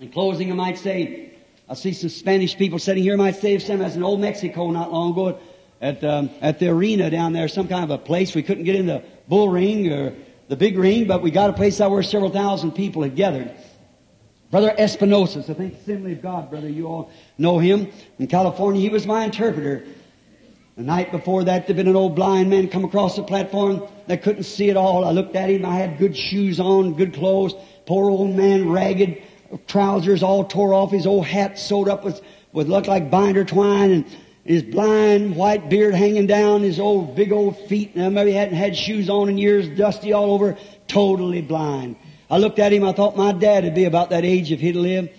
In 0.00 0.10
closing, 0.10 0.50
I 0.50 0.54
might 0.54 0.78
say, 0.78 1.34
I 1.68 1.74
see 1.74 1.92
some 1.92 2.10
Spanish 2.10 2.56
people 2.56 2.78
sitting 2.78 3.02
here. 3.02 3.14
I 3.14 3.16
might 3.16 3.36
say 3.36 3.58
some 3.58 3.80
as 3.80 3.96
in 3.96 4.02
old 4.02 4.20
Mexico 4.20 4.70
not 4.70 4.92
long 4.92 5.12
ago 5.12 5.38
at 5.80 6.02
um, 6.04 6.30
at 6.40 6.58
the 6.58 6.68
arena 6.68 7.10
down 7.10 7.32
there, 7.32 7.48
some 7.48 7.68
kind 7.68 7.84
of 7.84 7.90
a 7.90 7.98
place. 7.98 8.34
We 8.34 8.42
couldn't 8.42 8.64
get 8.64 8.76
in 8.76 8.86
the 8.86 9.02
bull 9.28 9.48
ring 9.48 9.92
or 9.92 10.14
the 10.48 10.56
big 10.56 10.78
ring, 10.78 11.06
but 11.06 11.22
we 11.22 11.30
got 11.30 11.50
a 11.50 11.52
place 11.52 11.80
out 11.80 11.90
where 11.90 12.02
several 12.02 12.30
thousand 12.30 12.72
people 12.72 13.02
had 13.02 13.16
gathered. 13.16 13.50
Brother 14.56 14.74
Espinosa, 14.78 15.40
I 15.40 15.52
think 15.52 15.74
Assembly 15.74 16.12
of 16.12 16.22
God, 16.22 16.48
brother, 16.48 16.70
you 16.70 16.86
all 16.86 17.10
know 17.36 17.58
him. 17.58 17.92
In 18.18 18.26
California, 18.26 18.80
he 18.80 18.88
was 18.88 19.06
my 19.06 19.22
interpreter. 19.22 19.84
The 20.78 20.82
night 20.82 21.12
before 21.12 21.44
that, 21.44 21.66
there'd 21.66 21.76
been 21.76 21.88
an 21.88 21.94
old 21.94 22.16
blind 22.16 22.48
man 22.48 22.68
come 22.68 22.82
across 22.82 23.16
the 23.16 23.22
platform 23.22 23.86
that 24.06 24.22
couldn't 24.22 24.44
see 24.44 24.70
at 24.70 24.78
all. 24.78 25.04
I 25.04 25.10
looked 25.10 25.36
at 25.36 25.50
him. 25.50 25.66
I 25.66 25.74
had 25.74 25.98
good 25.98 26.16
shoes 26.16 26.58
on, 26.58 26.94
good 26.94 27.12
clothes. 27.12 27.52
Poor 27.84 28.08
old 28.08 28.34
man, 28.34 28.70
ragged, 28.70 29.22
trousers 29.66 30.22
all 30.22 30.42
tore 30.42 30.72
off, 30.72 30.90
his 30.90 31.06
old 31.06 31.26
hat 31.26 31.58
sewed 31.58 31.90
up 31.90 32.02
with, 32.02 32.22
with 32.52 32.66
looked 32.66 32.88
like 32.88 33.10
binder 33.10 33.44
twine, 33.44 33.90
and 33.90 34.06
his 34.42 34.62
blind 34.62 35.36
white 35.36 35.68
beard 35.68 35.94
hanging 35.94 36.26
down, 36.26 36.62
his 36.62 36.80
old 36.80 37.14
big 37.14 37.30
old 37.30 37.58
feet. 37.68 37.94
Now 37.94 38.08
maybe 38.08 38.30
he 38.30 38.36
hadn't 38.38 38.56
had 38.56 38.74
shoes 38.74 39.10
on 39.10 39.28
in 39.28 39.36
years, 39.36 39.68
dusty 39.68 40.14
all 40.14 40.32
over, 40.32 40.56
totally 40.88 41.42
blind. 41.42 41.96
I 42.30 42.38
looked 42.38 42.58
at 42.58 42.72
him. 42.72 42.84
I 42.84 42.92
thought 42.92 43.16
my 43.16 43.32
dad 43.32 43.64
would 43.64 43.74
be 43.74 43.84
about 43.84 44.10
that 44.10 44.24
age 44.24 44.50
if 44.50 44.60
he'd 44.60 44.76
lived. 44.76 45.10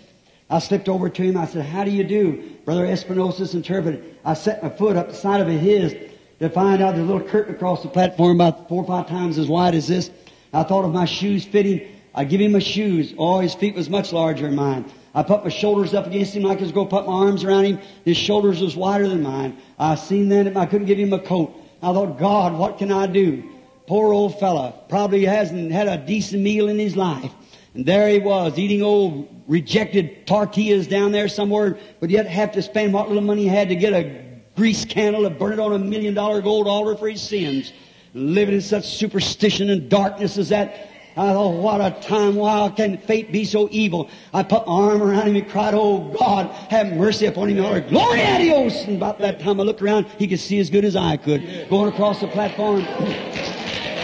I 0.50 0.60
slipped 0.60 0.90
over 0.90 1.10
to 1.10 1.22
him. 1.22 1.38
I 1.38 1.46
said, 1.46 1.66
"How 1.66 1.84
do 1.84 1.92
you 1.92 2.04
do, 2.04 2.42
Brother 2.66 2.86
Espinosa's 2.86 3.54
interpreted?" 3.54 4.04
I 4.24 4.34
set 4.34 4.64
my 4.64 4.70
foot 4.70 4.96
up 4.96 5.10
the 5.10 5.16
side 5.16 5.42
of 5.42 5.48
his 5.48 5.96
to 6.40 6.50
find 6.50 6.82
out 6.82 6.96
there's 6.96 7.08
a 7.08 7.12
little 7.12 7.28
curtain 7.28 7.56
across 7.56 7.82
the 7.82 7.90
platform 7.90 8.40
about 8.40 8.70
four 8.70 8.84
or 8.84 8.88
five 8.88 9.08
times 9.08 9.38
as 9.38 9.48
wide 9.48 9.76
as 9.76 9.88
this. 9.88 10.10
I 10.54 10.64
thought 10.64 10.86
of 10.86 10.94
my 10.94 11.06
shoes 11.06 11.46
fitting. 11.46 11.82
I 12.14 12.24
give 12.24 12.42
him 12.42 12.54
my 12.54 12.60
shoes. 12.60 13.14
Oh, 13.18 13.40
his 13.40 13.54
feet 13.54 13.76
was 13.76 13.90
much 13.90 14.12
larger 14.14 14.48
than 14.48 14.56
mine. 14.56 14.86
I 15.14 15.24
put 15.24 15.44
my 15.44 15.50
shoulders 15.50 15.94
up 15.94 16.08
against 16.08 16.36
him 16.36 16.44
like 16.44 16.60
I 16.60 16.62
was 16.62 16.72
going 16.72 16.88
to 16.88 16.96
put 16.96 17.08
my 17.08 17.14
arms 17.14 17.44
around 17.44 17.66
him. 17.66 17.80
His 18.06 18.18
shoulders 18.18 18.62
was 18.62 18.76
wider 18.76 19.08
than 19.08 19.24
mine. 19.24 19.58
I 19.80 19.96
seen 19.96 20.30
that. 20.30 20.56
I 20.56 20.66
couldn't 20.66 20.88
give 20.88 21.00
him 21.00 21.14
a 21.14 21.20
coat. 21.20 21.54
I 21.82 21.94
thought, 21.94 22.18
God, 22.18 22.58
what 22.58 22.78
can 22.78 22.92
I 22.92 23.08
do? 23.08 23.44
Poor 23.88 24.14
old 24.14 24.38
fella. 24.38 24.74
Probably 24.90 25.26
hasn't 25.26 25.72
had 25.72 25.88
a 25.88 25.98
decent 25.98 26.44
meal 26.44 26.68
in 26.68 26.78
his 26.78 26.98
life. 26.98 27.32
And 27.74 27.86
there 27.86 28.10
he 28.10 28.20
was, 28.20 28.58
eating 28.60 28.82
old 28.82 29.30
rejected 29.48 30.28
tortillas 30.28 30.88
down 30.88 31.14
there 31.14 31.30
somewhere, 31.30 31.78
but 32.02 32.10
yet 32.10 32.28
have 32.28 32.52
to 32.52 32.62
spend 32.62 32.94
what 32.94 33.08
little 33.08 33.24
money 33.24 33.44
he 33.44 33.48
had 33.48 33.70
to 33.70 33.76
get 33.76 33.94
a 33.94 34.42
grease 34.58 34.84
candle 34.84 35.24
to 35.24 35.30
burn 35.30 35.54
it 35.54 35.60
on 35.60 35.72
a 35.74 35.80
million 35.80 36.14
dollar 36.14 36.42
gold 36.42 36.68
altar 36.68 36.98
for 36.98 37.08
his 37.08 37.22
sins. 37.22 37.72
Living 38.14 38.56
in 38.56 38.62
such 38.62 38.86
superstition 38.86 39.70
and 39.70 39.90
darkness 39.90 40.38
as 40.38 40.50
that. 40.50 40.90
I 41.16 41.34
thought, 41.34 41.56
what 41.56 41.82
a 41.82 42.00
time. 42.02 42.36
Why 42.36 42.72
can 42.76 42.98
fate 42.98 43.32
be 43.32 43.44
so 43.46 43.68
evil? 43.72 44.10
I 44.34 44.44
put 44.44 44.68
my 44.68 44.74
arm 44.74 45.02
around 45.02 45.30
him 45.30 45.36
and 45.36 45.50
cried, 45.50 45.74
Oh 45.74 46.14
God, 46.20 46.48
have 46.70 46.94
mercy 46.94 47.26
upon 47.26 47.50
him. 47.50 47.58
Lord, 47.58 47.90
glory 47.90 48.22
adios. 48.22 48.84
And 48.84 48.98
about 48.98 49.18
that 49.20 49.40
time 49.40 49.60
I 49.60 49.64
looked 49.64 49.82
around, 49.82 50.06
he 50.20 50.28
could 50.28 50.40
see 50.40 50.60
as 50.60 50.70
good 50.70 50.86
as 50.86 50.96
I 50.96 51.18
could. 51.18 51.70
Going 51.70 51.92
across 51.92 52.22
the 52.22 52.28
platform. 52.28 52.86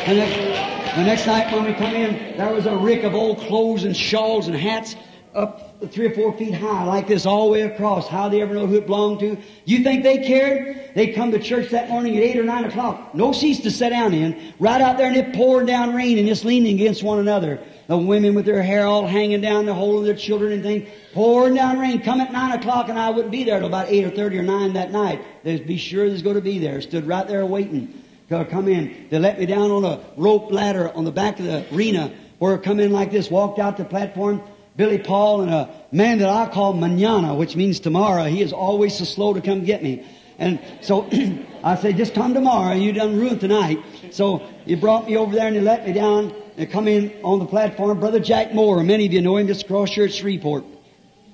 The, 0.06 0.16
the 0.16 1.04
next 1.06 1.26
night 1.28 1.54
when 1.54 1.64
we 1.64 1.74
come 1.76 1.96
in, 1.96 2.36
there 2.36 2.54
was 2.54 2.66
a 2.66 2.76
rick 2.76 3.06
of 3.06 3.16
old 3.16 3.40
clothes 3.40 3.86
and 3.86 3.96
shawls 3.96 4.48
and 4.48 4.56
hats 4.56 4.98
up 5.34 5.82
three 5.94 6.08
or 6.08 6.14
four 6.14 6.38
feet 6.38 6.54
high 6.54 6.84
like 6.84 7.08
this 7.08 7.26
all 7.26 7.46
the 7.46 7.54
way 7.54 7.62
across. 7.62 8.10
How 8.10 8.28
they 8.28 8.42
ever 8.42 8.54
know 8.54 8.68
who 8.68 8.76
it 8.76 8.86
belonged 8.86 9.22
to? 9.22 9.38
You 9.64 9.82
think 9.82 10.04
they 10.04 10.18
cared? 10.18 10.92
They 10.94 11.14
come 11.14 11.32
to 11.32 11.40
church 11.40 11.72
that 11.72 11.90
morning 11.90 12.18
at 12.18 12.24
eight 12.24 12.38
or 12.38 12.44
nine 12.44 12.66
o'clock. 12.66 13.16
No 13.16 13.32
seats 13.32 13.62
to 13.62 13.72
sit 13.72 13.92
down 13.92 14.14
in. 14.14 14.54
Right 14.60 14.82
out 14.82 14.98
there 14.98 15.08
and 15.08 15.16
it 15.16 15.34
poured 15.34 15.68
down 15.68 15.96
rain 15.96 16.18
and 16.18 16.28
just 16.28 16.44
leaning 16.44 16.76
against 16.76 17.02
one 17.02 17.20
another. 17.20 17.64
the 17.88 17.98
women 17.98 18.36
with 18.36 18.44
their 18.44 18.62
hair 18.62 18.86
all 18.86 19.08
hanging 19.08 19.40
down, 19.40 19.66
they're 19.66 19.74
holding 19.74 20.04
their 20.04 20.16
children 20.18 20.52
and 20.52 20.64
things, 20.64 20.90
pouring 21.14 21.56
down 21.56 21.80
rain. 21.80 22.02
Come 22.02 22.20
at 22.20 22.34
nine 22.34 22.60
o'clock 22.60 22.90
and 22.90 23.00
I 23.00 23.10
wouldn't 23.10 23.32
be 23.32 23.46
there 23.46 23.60
till 23.60 23.70
about 23.70 23.88
eight 23.88 24.04
or 24.04 24.10
thirty 24.10 24.38
or 24.38 24.44
nine 24.44 24.74
that 24.74 24.92
night. 24.92 25.22
They'd 25.44 25.66
be 25.66 25.78
sure 25.78 26.10
there's 26.10 26.22
going 26.22 26.36
to 26.36 26.42
be 26.42 26.60
there. 26.60 26.82
Stood 26.82 27.08
right 27.08 27.26
there 27.26 27.46
waiting 27.46 28.03
come 28.30 28.68
in. 28.68 29.08
They 29.10 29.20
let 29.20 29.40
me 29.40 29.46
down 29.46 29.72
on 29.72 29.86
a 29.86 30.04
rope 30.18 30.52
ladder 30.52 30.92
on 30.94 31.06
the 31.06 31.12
back 31.12 31.40
of 31.40 31.46
the 31.46 31.66
arena 31.74 32.14
where 32.40 32.56
I 32.56 32.58
come 32.58 32.80
in 32.80 32.92
like 32.92 33.12
this, 33.12 33.30
walked 33.30 33.60
out 33.60 33.78
the 33.78 33.86
platform. 33.86 34.42
Billy 34.76 34.98
Paul 34.98 35.42
and 35.42 35.52
a 35.52 35.70
man 35.92 36.18
that 36.18 36.30
I 36.30 36.52
call 36.52 36.74
manana, 36.74 37.36
which 37.36 37.56
means 37.56 37.80
tomorrow. 37.80 38.24
He 38.26 38.42
is 38.42 38.52
always 38.52 38.98
so 38.98 39.06
slow 39.06 39.34
to 39.34 39.42
come 39.42 39.66
get 39.66 39.84
me. 39.84 40.06
And 40.40 40.60
so 40.82 41.08
I 41.64 41.76
said, 41.76 41.96
just 41.98 42.16
come 42.16 42.34
tomorrow. 42.34 42.74
You 42.74 42.92
done 42.92 43.18
ruined 43.18 43.40
tonight. 43.40 43.80
So 44.12 44.40
he 44.66 44.76
brought 44.76 45.06
me 45.06 45.16
over 45.16 45.36
there 45.36 45.48
and 45.48 45.56
he 45.56 45.62
let 45.62 45.86
me 45.86 45.94
down 45.94 46.34
and 46.58 46.70
come 46.72 46.88
in 46.88 47.14
on 47.24 47.40
the 47.40 47.46
platform. 47.46 48.00
Brother 48.00 48.20
Jack 48.20 48.54
Moore, 48.54 48.84
many 48.84 49.06
of 49.06 49.14
you 49.14 49.22
know 49.22 49.38
him, 49.38 49.48
just 49.48 49.64
across 49.64 49.92
here 49.92 50.06
at 50.06 50.14
Shreveport. 50.14 50.66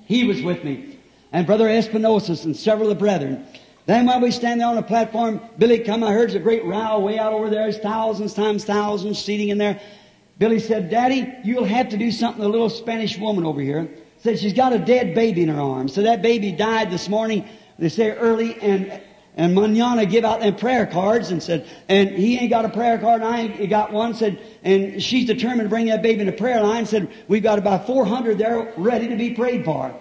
He 0.06 0.24
was 0.24 0.42
with 0.42 0.62
me. 0.64 0.98
And 1.32 1.46
Brother 1.46 1.68
Espinosa 1.68 2.36
and 2.44 2.56
several 2.56 2.90
of 2.90 2.96
the 2.96 3.00
brethren. 3.00 3.46
Then 3.90 4.06
while 4.06 4.20
we 4.20 4.30
stand 4.30 4.60
there 4.60 4.68
on 4.68 4.76
the 4.76 4.84
platform, 4.84 5.40
Billy 5.58 5.80
come, 5.80 6.04
I 6.04 6.12
heard 6.12 6.28
there's 6.28 6.36
a 6.36 6.38
great 6.38 6.64
row 6.64 7.00
way 7.00 7.18
out 7.18 7.32
over 7.32 7.50
there. 7.50 7.62
There's 7.62 7.78
thousands 7.78 8.34
times 8.34 8.64
thousands 8.64 9.18
seating 9.18 9.48
in 9.48 9.58
there. 9.58 9.80
Billy 10.38 10.60
said, 10.60 10.90
Daddy, 10.90 11.34
you'll 11.42 11.64
have 11.64 11.88
to 11.88 11.96
do 11.96 12.12
something. 12.12 12.40
The 12.40 12.48
little 12.48 12.70
Spanish 12.70 13.18
woman 13.18 13.44
over 13.44 13.60
here 13.60 13.90
said 14.18 14.38
she's 14.38 14.52
got 14.52 14.72
a 14.72 14.78
dead 14.78 15.12
baby 15.16 15.42
in 15.42 15.48
her 15.48 15.60
arms. 15.60 15.92
So 15.92 16.02
that 16.02 16.22
baby 16.22 16.52
died 16.52 16.92
this 16.92 17.08
morning. 17.08 17.48
They 17.80 17.88
say 17.88 18.12
early 18.12 18.54
and 18.60 19.02
and 19.36 19.56
Manana 19.56 20.06
give 20.06 20.24
out 20.24 20.38
them 20.38 20.54
prayer 20.54 20.86
cards 20.86 21.32
and 21.32 21.42
said, 21.42 21.66
and 21.88 22.10
he 22.10 22.38
ain't 22.38 22.50
got 22.50 22.64
a 22.64 22.68
prayer 22.68 22.96
card 22.96 23.22
and 23.22 23.34
I 23.34 23.40
ain't 23.40 23.70
got 23.70 23.92
one. 23.92 24.14
Said, 24.14 24.40
and 24.62 25.02
she's 25.02 25.26
determined 25.26 25.62
to 25.62 25.68
bring 25.68 25.86
that 25.86 26.00
baby 26.00 26.20
in 26.20 26.26
the 26.26 26.32
prayer 26.32 26.62
line. 26.62 26.86
Said, 26.86 27.10
we've 27.26 27.42
got 27.42 27.58
about 27.58 27.88
400 27.88 28.38
there 28.38 28.72
ready 28.76 29.08
to 29.08 29.16
be 29.16 29.34
prayed 29.34 29.64
for. 29.64 29.92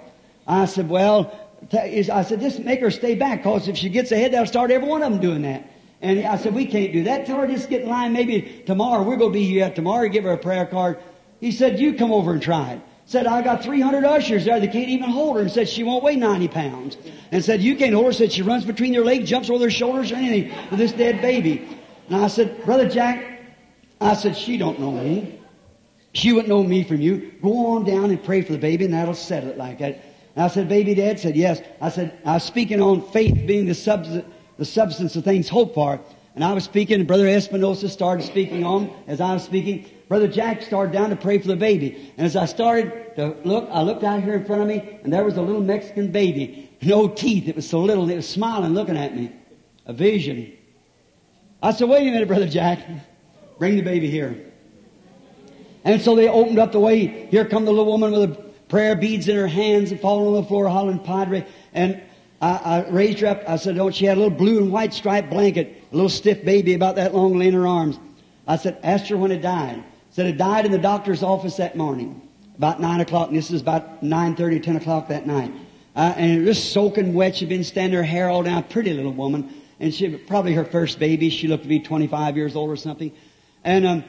I 0.48 0.66
said, 0.66 0.90
well, 0.90 1.49
I 1.74 2.24
said, 2.24 2.40
just 2.40 2.60
make 2.60 2.80
her 2.80 2.92
stay 2.92 3.16
back 3.16 3.44
because 3.44 3.68
if 3.68 3.78
she 3.78 3.90
gets 3.90 4.12
ahead, 4.12 4.32
they'll 4.32 4.46
start 4.46 4.72
every 4.72 4.88
one 4.88 5.04
of 5.04 5.12
them 5.12 5.22
doing 5.22 5.42
that. 5.44 5.70
And 6.02 6.26
I 6.26 6.38
said, 6.38 6.54
we 6.54 6.66
can't 6.66 6.94
do 6.94 7.04
that. 7.04 7.26
Tell 7.26 7.38
her 7.38 7.48
just 7.48 7.70
get 7.70 7.82
in 7.82 7.90
line. 7.90 8.14
Maybe 8.14 8.64
tomorrow, 8.66 9.04
we're 9.04 9.18
going 9.18 9.34
to 9.34 9.38
be 9.38 9.46
here 9.46 9.70
tomorrow. 9.70 10.08
Give 10.08 10.24
her 10.24 10.32
a 10.32 10.38
prayer 10.38 10.66
card. 10.66 11.00
He 11.42 11.52
said, 11.52 11.80
you 11.80 11.96
come 11.96 12.12
over 12.12 12.32
and 12.32 12.42
try 12.42 12.74
it. 12.74 12.82
Said, 13.06 13.26
I 13.28 13.42
got 13.42 13.64
300 13.64 14.06
ushers 14.06 14.46
there. 14.46 14.60
They 14.60 14.68
can't 14.68 14.90
even 14.90 15.10
hold 15.10 15.36
her. 15.36 15.42
And 15.42 15.52
said, 15.52 15.68
she 15.68 15.84
won't 15.84 16.04
weigh 16.04 16.16
90 16.16 16.48
pounds. 16.50 16.98
And 17.32 17.44
said, 17.44 17.60
you 17.62 17.76
can't 17.76 17.94
hold 17.94 18.06
her. 18.06 18.14
Said, 18.14 18.32
she 18.32 18.44
runs 18.44 18.66
between 18.66 18.94
their 18.94 19.04
legs, 19.04 19.30
jumps 19.30 19.50
over 19.50 19.60
their 19.60 19.72
shoulders 19.72 20.12
or 20.12 20.16
anything 20.16 20.56
with 20.70 20.80
this 20.80 20.94
dead 20.94 21.22
baby. 21.22 21.68
And 22.08 22.24
I 22.24 22.28
said, 22.28 22.64
Brother 22.66 22.88
Jack, 22.88 23.42
I 24.00 24.14
said, 24.14 24.38
she 24.38 24.58
don't 24.58 24.80
know 24.80 24.92
me. 24.92 25.42
She 26.14 26.32
wouldn't 26.32 26.50
know 26.50 26.64
me 26.64 26.84
from 26.84 27.02
you. 27.02 27.34
Go 27.42 27.76
on 27.76 27.84
down 27.84 28.06
and 28.06 28.24
pray 28.24 28.42
for 28.42 28.54
the 28.54 28.58
baby 28.58 28.86
and 28.86 28.94
that'll 28.94 29.14
settle 29.14 29.50
it 29.50 29.58
like 29.58 29.80
that. 29.80 30.04
I 30.42 30.48
said, 30.48 30.70
baby 30.70 30.96
dad 30.96 31.20
said, 31.20 31.36
yes. 31.36 31.62
I 31.82 31.90
said, 31.90 32.18
I 32.26 32.36
was 32.36 32.44
speaking 32.44 32.82
on 32.82 33.02
faith 33.12 33.46
being 33.46 33.66
the 33.66 33.76
substance, 33.76 34.26
the 34.58 34.66
substance 34.66 35.16
of 35.16 35.24
things 35.24 35.50
hoped 35.50 35.76
for. 35.76 36.00
And 36.36 36.44
I 36.44 36.54
was 36.54 36.64
speaking, 36.64 37.00
and 37.00 37.08
Brother 37.08 37.28
Espinosa 37.28 37.90
started 37.90 38.24
speaking 38.24 38.64
on 38.64 38.94
as 39.08 39.20
I 39.20 39.34
was 39.34 39.44
speaking. 39.44 39.90
Brother 40.08 40.28
Jack 40.28 40.62
started 40.62 40.94
down 40.94 41.10
to 41.10 41.16
pray 41.16 41.40
for 41.40 41.48
the 41.48 41.56
baby. 41.56 42.14
And 42.18 42.26
as 42.26 42.36
I 42.36 42.46
started 42.46 43.16
to 43.16 43.36
look, 43.44 43.68
I 43.72 43.82
looked 43.82 44.04
out 44.04 44.24
here 44.24 44.36
in 44.36 44.46
front 44.46 44.62
of 44.62 44.68
me, 44.68 45.00
and 45.04 45.12
there 45.12 45.24
was 45.24 45.38
a 45.38 45.42
little 45.42 45.62
Mexican 45.62 46.12
baby. 46.12 46.70
No 46.82 47.08
teeth. 47.08 47.48
It 47.48 47.56
was 47.56 47.70
so 47.70 47.82
little, 47.82 48.04
and 48.04 48.12
it 48.12 48.16
was 48.16 48.30
smiling, 48.30 48.74
looking 48.74 48.98
at 48.98 49.16
me. 49.16 49.32
A 49.86 49.94
vision. 49.94 50.54
I 51.62 51.74
said, 51.74 51.90
wait 51.90 52.08
a 52.08 52.12
minute, 52.12 52.28
Brother 52.28 52.48
Jack. 52.48 52.80
Bring 53.58 53.76
the 53.76 53.82
baby 53.82 54.10
here. 54.10 54.46
And 55.84 56.02
so 56.02 56.16
they 56.16 56.30
opened 56.30 56.60
up 56.60 56.72
the 56.72 56.80
way. 56.80 57.28
Here 57.28 57.44
come 57.46 57.66
the 57.66 57.72
little 57.72 57.86
woman 57.86 58.12
with 58.12 58.36
the 58.36 58.49
prayer 58.70 58.96
beads 58.96 59.28
in 59.28 59.36
her 59.36 59.48
hands 59.48 59.92
and 59.92 60.00
falling 60.00 60.28
on 60.28 60.42
the 60.42 60.48
floor, 60.48 60.70
hollering 60.70 61.00
Padre. 61.00 61.46
And 61.74 62.02
I, 62.42 62.52
I 62.52 62.90
raised 62.90 63.20
her 63.20 63.28
up. 63.28 63.44
I 63.48 63.58
said, 63.58 63.76
don't 63.76 63.94
she 63.94 64.06
had 64.06 64.18
a 64.18 64.22
little 64.22 64.38
blue 64.38 64.60
and 64.60 64.72
white 64.72 64.94
striped 64.94 65.30
blanket, 65.30 65.84
a 65.92 65.96
little 65.96 66.10
stiff 66.10 66.46
baby 66.46 66.74
about 66.76 66.96
that 66.96 67.14
long 67.14 67.38
laying 67.38 67.54
in 67.54 67.60
her 67.60 67.68
arms. 67.68 68.00
I 68.48 68.56
said, 68.56 68.80
asked 68.82 69.10
her 69.10 69.18
when 69.18 69.32
it 69.32 69.42
died. 69.42 69.84
Said 70.12 70.28
it 70.28 70.38
died 70.38 70.66
in 70.66 70.72
the 70.72 70.80
doctor's 70.80 71.22
office 71.22 71.58
that 71.58 71.76
morning, 71.76 72.22
about 72.58 72.80
nine 72.80 73.00
o'clock. 73.02 73.28
And 73.30 73.38
this 73.38 73.52
is 73.52 73.62
about 73.62 74.02
nine 74.02 74.36
thirty, 74.36 74.60
ten 74.60 74.76
o'clock 74.76 75.10
that 75.10 75.28
night. 75.28 75.52
Uh, 75.96 76.14
and 76.16 76.46
was 76.46 76.62
soaking 76.62 77.14
wet. 77.14 77.36
She'd 77.36 77.50
been 77.50 77.64
standing 77.64 77.98
her 77.98 78.04
hair 78.04 78.30
all 78.30 78.44
down, 78.44 78.64
pretty 78.64 78.94
little 78.94 79.12
woman. 79.12 79.54
And 79.80 79.94
she, 79.94 80.10
probably 80.16 80.54
her 80.54 80.66
first 80.66 81.00
baby. 81.00 81.30
She 81.30 81.48
looked 81.48 81.64
to 81.64 81.70
be 81.70 81.80
25 81.80 82.38
years 82.38 82.56
old 82.56 82.70
or 82.70 82.76
something. 82.76 83.12
And, 83.64 83.86
um, 83.86 84.04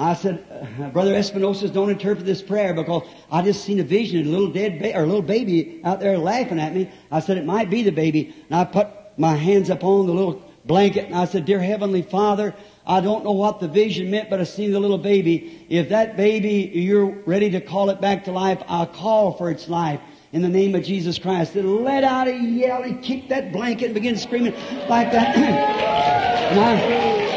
I 0.00 0.14
said, 0.14 0.42
uh, 0.80 0.88
Brother 0.88 1.14
Espinosa, 1.14 1.68
don't 1.68 1.90
interpret 1.90 2.24
this 2.24 2.40
prayer 2.40 2.72
because 2.72 3.06
I 3.30 3.42
just 3.42 3.64
seen 3.64 3.80
a 3.80 3.84
vision 3.84 4.20
of 4.20 4.26
a 4.26 4.30
little 4.30 4.50
dead 4.50 4.78
ba- 4.78 4.96
or 4.96 5.02
a 5.02 5.06
little 5.06 5.20
baby 5.20 5.82
out 5.84 6.00
there 6.00 6.16
laughing 6.16 6.58
at 6.58 6.74
me. 6.74 6.90
I 7.10 7.20
said, 7.20 7.36
it 7.36 7.44
might 7.44 7.68
be 7.68 7.82
the 7.82 7.92
baby. 7.92 8.34
And 8.48 8.58
I 8.58 8.64
put 8.64 8.88
my 9.18 9.36
hands 9.36 9.68
up 9.68 9.84
on 9.84 10.06
the 10.06 10.14
little 10.14 10.42
blanket 10.64 11.04
and 11.04 11.14
I 11.14 11.26
said, 11.26 11.44
Dear 11.44 11.60
Heavenly 11.60 12.00
Father, 12.00 12.54
I 12.86 13.02
don't 13.02 13.24
know 13.24 13.32
what 13.32 13.60
the 13.60 13.68
vision 13.68 14.10
meant, 14.10 14.30
but 14.30 14.40
I 14.40 14.44
seen 14.44 14.72
the 14.72 14.80
little 14.80 14.96
baby. 14.96 15.66
If 15.68 15.90
that 15.90 16.16
baby, 16.16 16.70
you're 16.72 17.10
ready 17.26 17.50
to 17.50 17.60
call 17.60 17.90
it 17.90 18.00
back 18.00 18.24
to 18.24 18.32
life, 18.32 18.62
I'll 18.68 18.86
call 18.86 19.34
for 19.34 19.50
its 19.50 19.68
life 19.68 20.00
in 20.32 20.40
the 20.40 20.48
name 20.48 20.74
of 20.74 20.82
Jesus 20.82 21.18
Christ. 21.18 21.56
It 21.56 21.64
let 21.64 22.04
out 22.04 22.26
a 22.26 22.34
yell 22.34 22.84
and 22.84 23.02
kicked 23.02 23.28
that 23.28 23.52
blanket 23.52 23.86
and 23.86 23.94
began 23.94 24.16
screaming 24.16 24.54
like 24.88 25.12
that. 25.12 27.26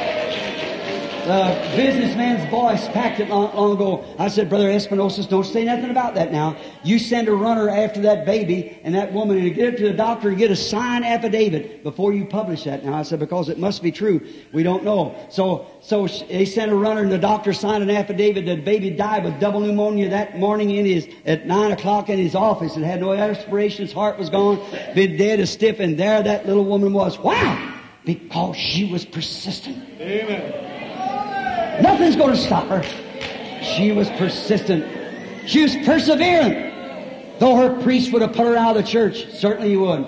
and 1.24 1.76
the 1.76 1.78
businessman's 1.78 2.49
voice 2.49 2.88
packed 2.89 3.19
it 3.19 3.30
long, 3.30 3.55
long, 3.55 3.74
ago. 3.74 4.03
I 4.19 4.28
said, 4.28 4.49
Brother 4.49 4.69
Espinosa, 4.69 5.28
don't 5.28 5.45
say 5.45 5.63
nothing 5.63 5.89
about 5.89 6.15
that 6.15 6.32
now. 6.32 6.57
You 6.84 6.99
send 6.99 7.28
a 7.28 7.34
runner 7.34 7.69
after 7.69 8.01
that 8.01 8.26
baby 8.26 8.80
and 8.84 8.93
that 8.95 9.13
woman 9.13 9.38
and 9.38 9.55
get 9.55 9.74
it 9.74 9.78
to 9.78 9.84
the 9.84 9.93
doctor 9.93 10.30
and 10.30 10.38
get 10.38 10.51
a 10.51 10.55
signed 10.55 11.05
affidavit 11.05 11.84
before 11.84 12.13
you 12.13 12.26
publish 12.26 12.63
that. 12.65 12.84
Now 12.84 12.95
I 12.95 13.03
said, 13.03 13.19
because 13.19 13.49
it 13.49 13.57
must 13.57 13.82
be 13.82 13.91
true. 13.91 14.26
We 14.51 14.63
don't 14.63 14.84
know. 14.84 15.15
So, 15.30 15.67
so 15.82 16.07
they 16.07 16.45
sent 16.45 16.71
a 16.71 16.76
runner 16.76 17.01
and 17.01 17.11
the 17.11 17.17
doctor 17.17 17.53
signed 17.53 17.84
an 17.84 17.89
affidavit 17.89 18.45
that 18.45 18.55
the 18.55 18.61
baby 18.61 18.89
died 18.89 19.24
with 19.24 19.39
double 19.39 19.61
pneumonia 19.61 20.09
that 20.09 20.38
morning 20.38 20.71
in 20.71 20.86
his, 20.86 21.07
at 21.26 21.47
nine 21.47 21.71
o'clock 21.71 22.09
in 22.09 22.19
his 22.19 22.36
office. 22.36 22.76
It 22.76 22.84
had 22.84 22.99
no 22.99 23.13
respiration. 23.13 23.86
His 23.86 23.93
heart 23.93 24.17
was 24.17 24.30
gone. 24.30 24.59
Been 24.93 25.17
dead 25.17 25.39
as 25.39 25.51
stiff. 25.51 25.80
And 25.80 25.97
there 25.97 26.21
that 26.21 26.45
little 26.45 26.65
woman 26.65 26.93
was. 26.93 27.17
Wow! 27.19 27.69
Because 28.05 28.57
she 28.57 28.91
was 28.91 29.05
persistent. 29.05 29.78
Amen. 30.01 30.72
Nothing's 31.82 32.15
going 32.15 32.32
to 32.32 32.38
stop 32.38 32.67
her. 32.67 32.84
She 33.63 33.91
was 33.91 34.09
persistent. 34.11 34.86
She 35.47 35.63
was 35.63 35.76
persevering. 35.78 36.71
Though 37.39 37.55
her 37.55 37.82
priest 37.82 38.13
would 38.13 38.21
have 38.21 38.34
put 38.34 38.45
her 38.45 38.55
out 38.55 38.78
of 38.78 38.84
the 38.84 38.89
church, 38.89 39.26
certainly 39.34 39.69
he 39.69 39.78
would. 39.78 40.05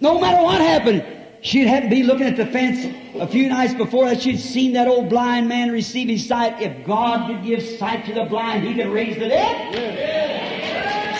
No 0.00 0.20
matter 0.20 0.42
what 0.42 0.60
happened, 0.60 1.04
she'd 1.42 1.66
have 1.66 1.84
to 1.84 1.88
be 1.88 2.02
looking 2.02 2.26
at 2.26 2.36
the 2.36 2.46
fence 2.46 2.84
a 3.14 3.26
few 3.26 3.48
nights 3.48 3.74
before 3.74 4.06
that. 4.06 4.20
She'd 4.20 4.38
seen 4.38 4.74
that 4.74 4.88
old 4.88 5.08
blind 5.08 5.48
man 5.48 5.72
receive 5.72 6.08
his 6.08 6.26
sight. 6.26 6.60
If 6.60 6.86
God 6.86 7.26
could 7.28 7.44
give 7.44 7.62
sight 7.62 8.04
to 8.06 8.14
the 8.14 8.24
blind, 8.24 8.66
He 8.66 8.74
could 8.74 8.88
raise 8.88 9.16
the 9.16 9.28
dead. 9.28 9.74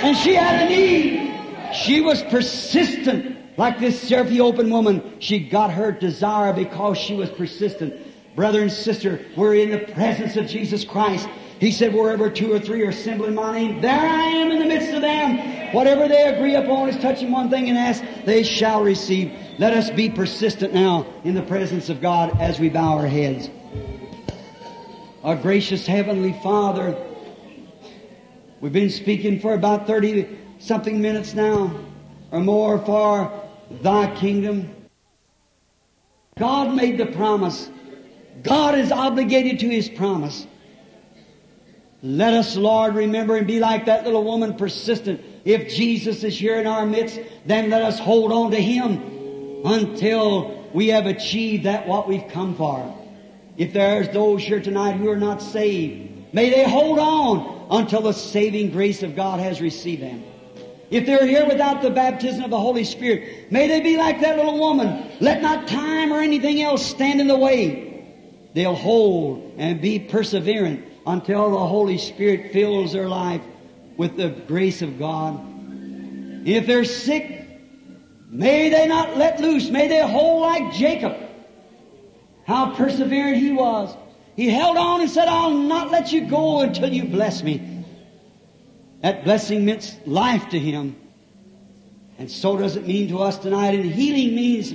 And 0.03 0.17
she 0.17 0.35
had 0.35 0.67
a 0.67 0.69
need. 0.69 1.75
She 1.75 2.01
was 2.01 2.23
persistent. 2.25 3.35
Like 3.59 3.81
this 3.81 4.13
Ethiopian 4.13 4.69
woman, 4.69 5.17
she 5.19 5.39
got 5.39 5.71
her 5.71 5.91
desire 5.91 6.53
because 6.53 6.99
she 6.99 7.15
was 7.15 7.31
persistent. 7.31 8.06
Brother 8.37 8.61
and 8.61 8.71
sister, 8.71 9.25
we're 9.35 9.55
in 9.55 9.71
the 9.71 9.79
presence 9.95 10.37
of 10.37 10.47
Jesus 10.47 10.85
Christ. 10.85 11.27
He 11.59 11.73
said, 11.73 11.95
wherever 11.95 12.29
two 12.29 12.53
or 12.53 12.61
three 12.61 12.83
are 12.83 12.91
assembled 12.91 13.31
in 13.31 13.35
my 13.35 13.53
name, 13.53 13.81
there 13.81 13.99
I 13.99 14.25
am 14.25 14.51
in 14.51 14.59
the 14.59 14.67
midst 14.67 14.93
of 14.93 15.01
them. 15.01 15.75
Whatever 15.75 16.07
they 16.07 16.23
agree 16.25 16.55
upon 16.55 16.91
is 16.91 16.99
touching 16.99 17.33
one 17.33 17.49
thing 17.49 17.71
and 17.71 17.79
ask, 17.79 18.05
they 18.27 18.43
shall 18.43 18.83
receive. 18.83 19.33
Let 19.59 19.73
us 19.73 19.89
be 19.89 20.11
persistent 20.11 20.75
now 20.75 21.07
in 21.25 21.35
the 21.35 21.43
presence 21.45 21.89
of 21.89 22.03
God 22.03 22.39
as 22.39 22.61
we 22.61 22.69
bow 22.69 22.99
our 22.99 23.07
heads. 23.07 23.49
Our 25.25 25.37
gracious 25.37 25.87
Heavenly 25.87 26.39
Father, 26.43 26.95
we've 28.61 28.71
been 28.71 28.91
speaking 28.91 29.41
for 29.41 29.55
about 29.55 29.87
30 29.87 30.39
something 30.59 31.01
minutes 31.01 31.33
now 31.33 31.75
or 32.31 32.41
more 32.41 32.85
for 32.85 33.33
Thy 33.81 34.15
kingdom. 34.15 34.75
God 36.39 36.75
made 36.75 36.99
the 36.99 37.07
promise 37.07 37.71
God 38.43 38.79
is 38.79 38.93
obligated 38.93 39.61
to 39.61 39.69
His 39.69 39.89
promise. 39.89 40.47
Let 42.03 42.35
us, 42.35 42.57
Lord, 42.57 42.95
remember 42.95 43.37
and 43.37 43.47
be 43.47 43.59
like 43.59 43.87
that 43.87 44.05
little 44.05 44.23
woman 44.23 44.55
persistent. 44.55 45.21
If 45.45 45.75
Jesus 45.75 46.23
is 46.23 46.39
here 46.39 46.61
in 46.61 46.67
our 46.67 46.87
midst, 46.87 47.19
then 47.47 47.71
let 47.71 47.83
us 47.83 47.99
hold 47.99 48.33
on 48.33 48.51
to 48.51 48.61
Him 48.61 49.65
until 49.65 50.69
we 50.73 50.89
have 50.89 51.07
achieved 51.07 51.65
that 51.65 51.89
what 51.89 52.07
we've 52.07 52.29
come 52.29 52.55
for. 52.55 52.95
If 53.57 53.73
there's 53.73 54.09
those 54.11 54.43
here 54.43 54.61
tonight 54.61 54.93
who 54.93 55.09
are 55.11 55.17
not 55.17 55.41
saved, 55.41 56.35
may 56.35 56.51
they 56.51 56.65
hold 56.65 56.99
on 56.99 57.67
until 57.71 58.03
the 58.03 58.13
saving 58.13 58.71
grace 58.71 59.03
of 59.03 59.17
God 59.17 59.41
has 59.41 59.61
received 59.61 60.03
them. 60.03 60.23
If 60.91 61.07
they're 61.07 61.27
here 61.27 61.47
without 61.47 61.83
the 61.83 61.91
baptism 61.91 62.45
of 62.45 62.51
the 62.51 62.61
Holy 62.61 62.85
Spirit, 62.85 63.51
may 63.51 63.67
they 63.67 63.81
be 63.81 63.97
like 63.97 64.21
that 64.21 64.37
little 64.37 64.59
woman. 64.59 65.11
Let 65.21 65.43
not 65.43 65.67
time 65.67 66.13
or 66.13 66.21
anything 66.21 66.63
else 66.63 66.85
stand 66.85 67.21
in 67.21 67.27
the 67.27 67.37
way. 67.37 67.86
They'll 68.57 68.75
hold 68.75 69.53
and 69.59 69.83
be 69.83 69.99
perseverant 69.99 70.83
until 71.07 71.51
the 71.51 71.59
Holy 71.59 71.99
Spirit 71.99 72.55
fills 72.55 72.91
their 72.91 73.07
life 73.07 73.43
with 73.99 74.17
the 74.17 74.31
grace 74.31 74.81
of 74.81 74.99
God. 74.99 75.39
If 76.47 76.67
they're 76.67 76.87
sick, 76.87 77.47
may 78.31 78.71
they 78.71 78.89
not 78.89 79.19
let 79.19 79.41
loose. 79.41 79.69
May 79.69 79.89
they 79.89 80.01
hold 80.01 80.41
like 80.41 80.73
Jacob. 80.73 81.19
How 82.47 82.75
perseverant 82.75 83.37
he 83.37 83.53
was. 83.53 83.95
He 84.37 84.49
held 84.49 84.79
on 84.79 85.03
and 85.03 85.11
said, 85.11 85.29
I'll 85.29 85.51
not 85.51 85.91
let 85.91 86.11
you 86.11 86.27
go 86.27 86.63
until 86.63 86.91
you 86.91 87.05
bless 87.05 87.43
me. 87.43 87.85
That 89.03 89.23
blessing 89.25 89.67
meant 89.67 90.01
life 90.07 90.49
to 90.49 90.59
him. 90.59 90.97
And 92.17 92.31
so 92.31 92.57
does 92.57 92.77
it 92.77 92.87
mean 92.87 93.09
to 93.09 93.19
us 93.19 93.37
tonight. 93.37 93.75
And 93.75 93.85
healing 93.85 94.35
means 94.35 94.73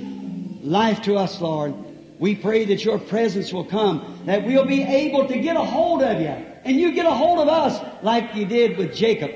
life 0.64 1.02
to 1.02 1.16
us, 1.16 1.40
Lord. 1.40 1.74
We 2.22 2.36
pray 2.36 2.66
that 2.66 2.84
your 2.84 3.00
presence 3.00 3.52
will 3.52 3.64
come, 3.64 4.20
that 4.26 4.46
we'll 4.46 4.64
be 4.64 4.84
able 4.84 5.26
to 5.26 5.40
get 5.40 5.56
a 5.56 5.64
hold 5.64 6.04
of 6.04 6.20
you, 6.20 6.28
and 6.28 6.76
you 6.76 6.92
get 6.92 7.04
a 7.04 7.10
hold 7.10 7.40
of 7.40 7.48
us 7.48 7.84
like 8.04 8.36
you 8.36 8.46
did 8.46 8.78
with 8.78 8.94
Jacob. 8.94 9.32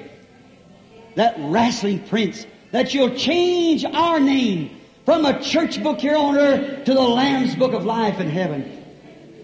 That 1.16 1.34
wrestling 1.36 2.06
prince, 2.06 2.46
that 2.70 2.94
you'll 2.94 3.16
change 3.16 3.84
our 3.84 4.20
name 4.20 4.78
from 5.04 5.24
a 5.24 5.42
church 5.42 5.82
book 5.82 5.98
here 5.98 6.16
on 6.16 6.38
earth 6.38 6.84
to 6.84 6.94
the 6.94 7.00
Lamb's 7.00 7.56
book 7.56 7.72
of 7.72 7.84
life 7.84 8.20
in 8.20 8.30
heaven. 8.30 8.84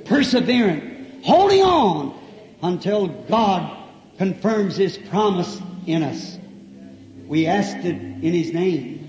Perseverant, 0.05 1.25
holding 1.25 1.63
on 1.63 2.17
until 2.63 3.09
God 3.09 3.77
confirms 4.19 4.77
His 4.77 4.97
promise 4.97 5.61
in 5.85 6.05
us. 6.05 6.39
We 7.27 7.49
asked 7.49 7.79
it 7.79 7.97
in 7.97 8.35
His 8.35 8.53
name. 8.53 9.02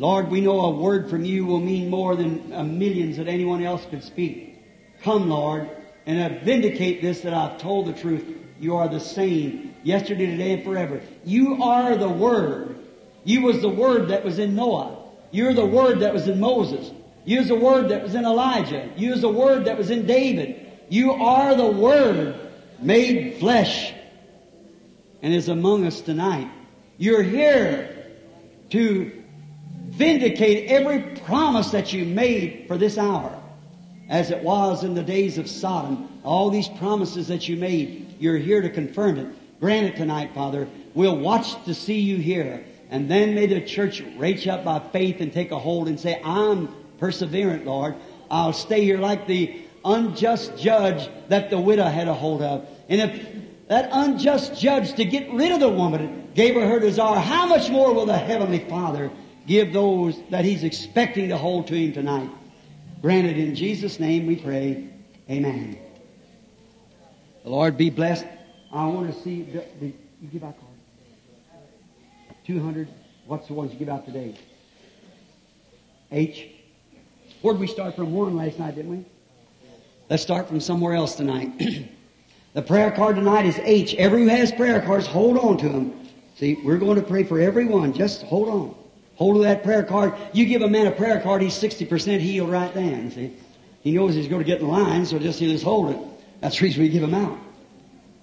Lord, 0.00 0.30
we 0.30 0.40
know 0.40 0.62
a 0.62 0.70
word 0.70 1.10
from 1.10 1.26
you 1.26 1.44
will 1.44 1.60
mean 1.60 1.90
more 1.90 2.16
than 2.16 2.54
uh, 2.54 2.64
millions 2.64 3.18
that 3.18 3.28
anyone 3.28 3.62
else 3.62 3.84
could 3.90 4.02
speak. 4.02 4.58
Come, 5.02 5.28
Lord, 5.28 5.68
and 6.06 6.40
vindicate 6.40 7.02
this 7.02 7.20
that 7.20 7.34
I've 7.34 7.58
told 7.58 7.86
the 7.86 7.92
truth. 7.92 8.24
You 8.58 8.78
are 8.78 8.88
the 8.88 8.98
same 8.98 9.74
yesterday, 9.82 10.24
today, 10.24 10.52
and 10.52 10.64
forever. 10.64 11.02
You 11.26 11.62
are 11.62 11.96
the 11.96 12.08
Word. 12.08 12.78
You 13.24 13.42
was 13.42 13.60
the 13.60 13.68
Word 13.68 14.08
that 14.08 14.24
was 14.24 14.38
in 14.38 14.54
Noah. 14.54 14.96
You're 15.32 15.52
the 15.52 15.66
Word 15.66 16.00
that 16.00 16.14
was 16.14 16.28
in 16.28 16.40
Moses. 16.40 16.92
You're 17.26 17.44
the 17.44 17.54
Word 17.54 17.90
that 17.90 18.02
was 18.02 18.14
in 18.14 18.24
Elijah. 18.24 18.88
You're 18.96 19.18
the 19.18 19.28
Word 19.28 19.66
that 19.66 19.76
was 19.76 19.90
in 19.90 20.06
David. 20.06 20.66
You 20.88 21.12
are 21.12 21.54
the 21.54 21.70
Word 21.70 22.40
made 22.80 23.38
flesh 23.38 23.92
and 25.20 25.34
is 25.34 25.50
among 25.50 25.84
us 25.84 26.00
tonight. 26.00 26.50
You're 26.96 27.22
here 27.22 28.06
to 28.70 29.19
vindicate 29.90 30.70
every 30.70 31.02
promise 31.20 31.70
that 31.70 31.92
you 31.92 32.04
made 32.04 32.64
for 32.68 32.78
this 32.78 32.96
hour, 32.96 33.36
as 34.08 34.30
it 34.30 34.42
was 34.42 34.84
in 34.84 34.94
the 34.94 35.02
days 35.02 35.36
of 35.36 35.48
Sodom. 35.48 36.08
All 36.22 36.50
these 36.50 36.68
promises 36.68 37.28
that 37.28 37.48
you 37.48 37.56
made, 37.56 38.14
you're 38.18 38.38
here 38.38 38.62
to 38.62 38.70
confirm 38.70 39.18
it. 39.18 39.60
Grant 39.60 39.86
it 39.86 39.96
tonight, 39.96 40.30
Father. 40.34 40.68
We'll 40.94 41.18
watch 41.18 41.62
to 41.64 41.74
see 41.74 42.00
you 42.00 42.16
here. 42.16 42.64
And 42.90 43.10
then 43.10 43.34
may 43.34 43.46
the 43.46 43.60
church 43.60 44.02
reach 44.16 44.48
up 44.48 44.64
by 44.64 44.78
faith 44.78 45.20
and 45.20 45.32
take 45.32 45.50
a 45.50 45.58
hold 45.58 45.88
and 45.88 45.98
say, 45.98 46.20
I'm 46.24 46.68
perseverant, 46.98 47.64
Lord. 47.64 47.94
I'll 48.30 48.52
stay 48.52 48.84
here 48.84 48.98
like 48.98 49.26
the 49.26 49.62
unjust 49.84 50.56
judge 50.56 51.08
that 51.28 51.50
the 51.50 51.58
widow 51.58 51.84
had 51.84 52.08
a 52.08 52.14
hold 52.14 52.42
of. 52.42 52.66
And 52.88 53.00
if 53.00 53.26
that 53.68 53.88
unjust 53.92 54.60
judge 54.60 54.94
to 54.94 55.04
get 55.04 55.32
rid 55.32 55.52
of 55.52 55.60
the 55.60 55.68
woman 55.68 56.28
gave 56.34 56.54
her 56.54 56.66
her 56.66 56.80
desire, 56.80 57.18
how 57.18 57.46
much 57.46 57.70
more 57.70 57.92
will 57.92 58.06
the 58.06 58.16
Heavenly 58.16 58.60
Father 58.68 59.10
give 59.50 59.72
those 59.72 60.16
that 60.30 60.44
He's 60.44 60.62
expecting 60.62 61.28
to 61.28 61.36
hold 61.36 61.66
to 61.66 61.74
Him 61.74 61.92
tonight? 61.92 62.30
Granted, 63.02 63.36
in 63.36 63.54
Jesus' 63.54 63.98
name 63.98 64.26
we 64.26 64.36
pray. 64.36 64.88
Amen. 65.28 65.76
The 67.42 67.50
Lord 67.50 67.76
be 67.76 67.90
blessed. 67.90 68.26
I 68.72 68.86
want 68.86 69.12
to 69.12 69.20
see, 69.22 69.42
the, 69.42 69.64
the, 69.80 69.86
you 70.22 70.28
give 70.32 70.44
out 70.44 70.54
cards? 70.60 70.70
200. 72.46 72.88
What's 73.26 73.48
the 73.48 73.54
ones 73.54 73.72
you 73.72 73.78
give 73.78 73.88
out 73.88 74.06
today? 74.06 74.38
H. 76.12 76.46
Where'd 77.42 77.58
we 77.58 77.66
start 77.66 77.96
from? 77.96 78.12
One 78.12 78.36
last 78.36 78.58
night, 78.58 78.76
didn't 78.76 78.90
we? 78.90 79.04
Let's 80.08 80.22
start 80.22 80.46
from 80.46 80.60
somewhere 80.60 80.94
else 80.94 81.14
tonight. 81.16 81.52
The 82.52 82.62
prayer 82.62 82.90
card 82.90 83.14
tonight 83.14 83.46
is 83.46 83.60
H. 83.60 83.94
Everyone 83.94 84.28
who 84.28 84.34
has 84.34 84.50
prayer 84.50 84.82
cards, 84.82 85.06
hold 85.06 85.38
on 85.38 85.56
to 85.58 85.68
them. 85.68 86.08
See, 86.34 86.58
we're 86.64 86.78
going 86.78 86.96
to 86.96 87.02
pray 87.02 87.22
for 87.22 87.38
everyone. 87.38 87.92
Just 87.92 88.24
hold 88.24 88.48
on. 88.48 88.74
Hold 89.20 89.36
of 89.36 89.42
that 89.42 89.62
prayer 89.62 89.82
card. 89.84 90.14
You 90.32 90.46
give 90.46 90.62
a 90.62 90.68
man 90.68 90.86
a 90.86 90.90
prayer 90.90 91.20
card, 91.20 91.42
he's 91.42 91.52
60% 91.52 92.20
healed 92.20 92.48
right 92.48 92.72
then. 92.72 93.10
See? 93.10 93.36
He 93.82 93.92
knows 93.92 94.14
he's 94.14 94.28
going 94.28 94.40
to 94.40 94.46
get 94.46 94.62
in 94.62 94.68
line, 94.68 95.04
so 95.04 95.18
just 95.18 95.38
he'll 95.38 95.52
just 95.52 95.62
hold 95.62 95.90
it. 95.90 95.98
That's 96.40 96.58
the 96.58 96.64
reason 96.64 96.82
we 96.82 96.88
give 96.88 97.02
him 97.02 97.12
out. 97.12 97.38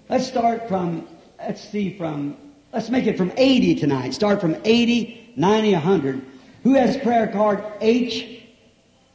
Let's 0.08 0.26
start 0.26 0.66
from, 0.66 1.06
let's 1.38 1.62
see 1.62 1.96
from, 1.96 2.36
let's 2.72 2.90
make 2.90 3.06
it 3.06 3.16
from 3.16 3.30
80 3.36 3.76
tonight. 3.76 4.12
Start 4.12 4.40
from 4.40 4.56
80, 4.64 5.34
90, 5.36 5.72
100. 5.74 6.26
Who 6.64 6.74
has 6.74 6.96
prayer 6.96 7.28
card 7.28 7.62
H? 7.80 8.42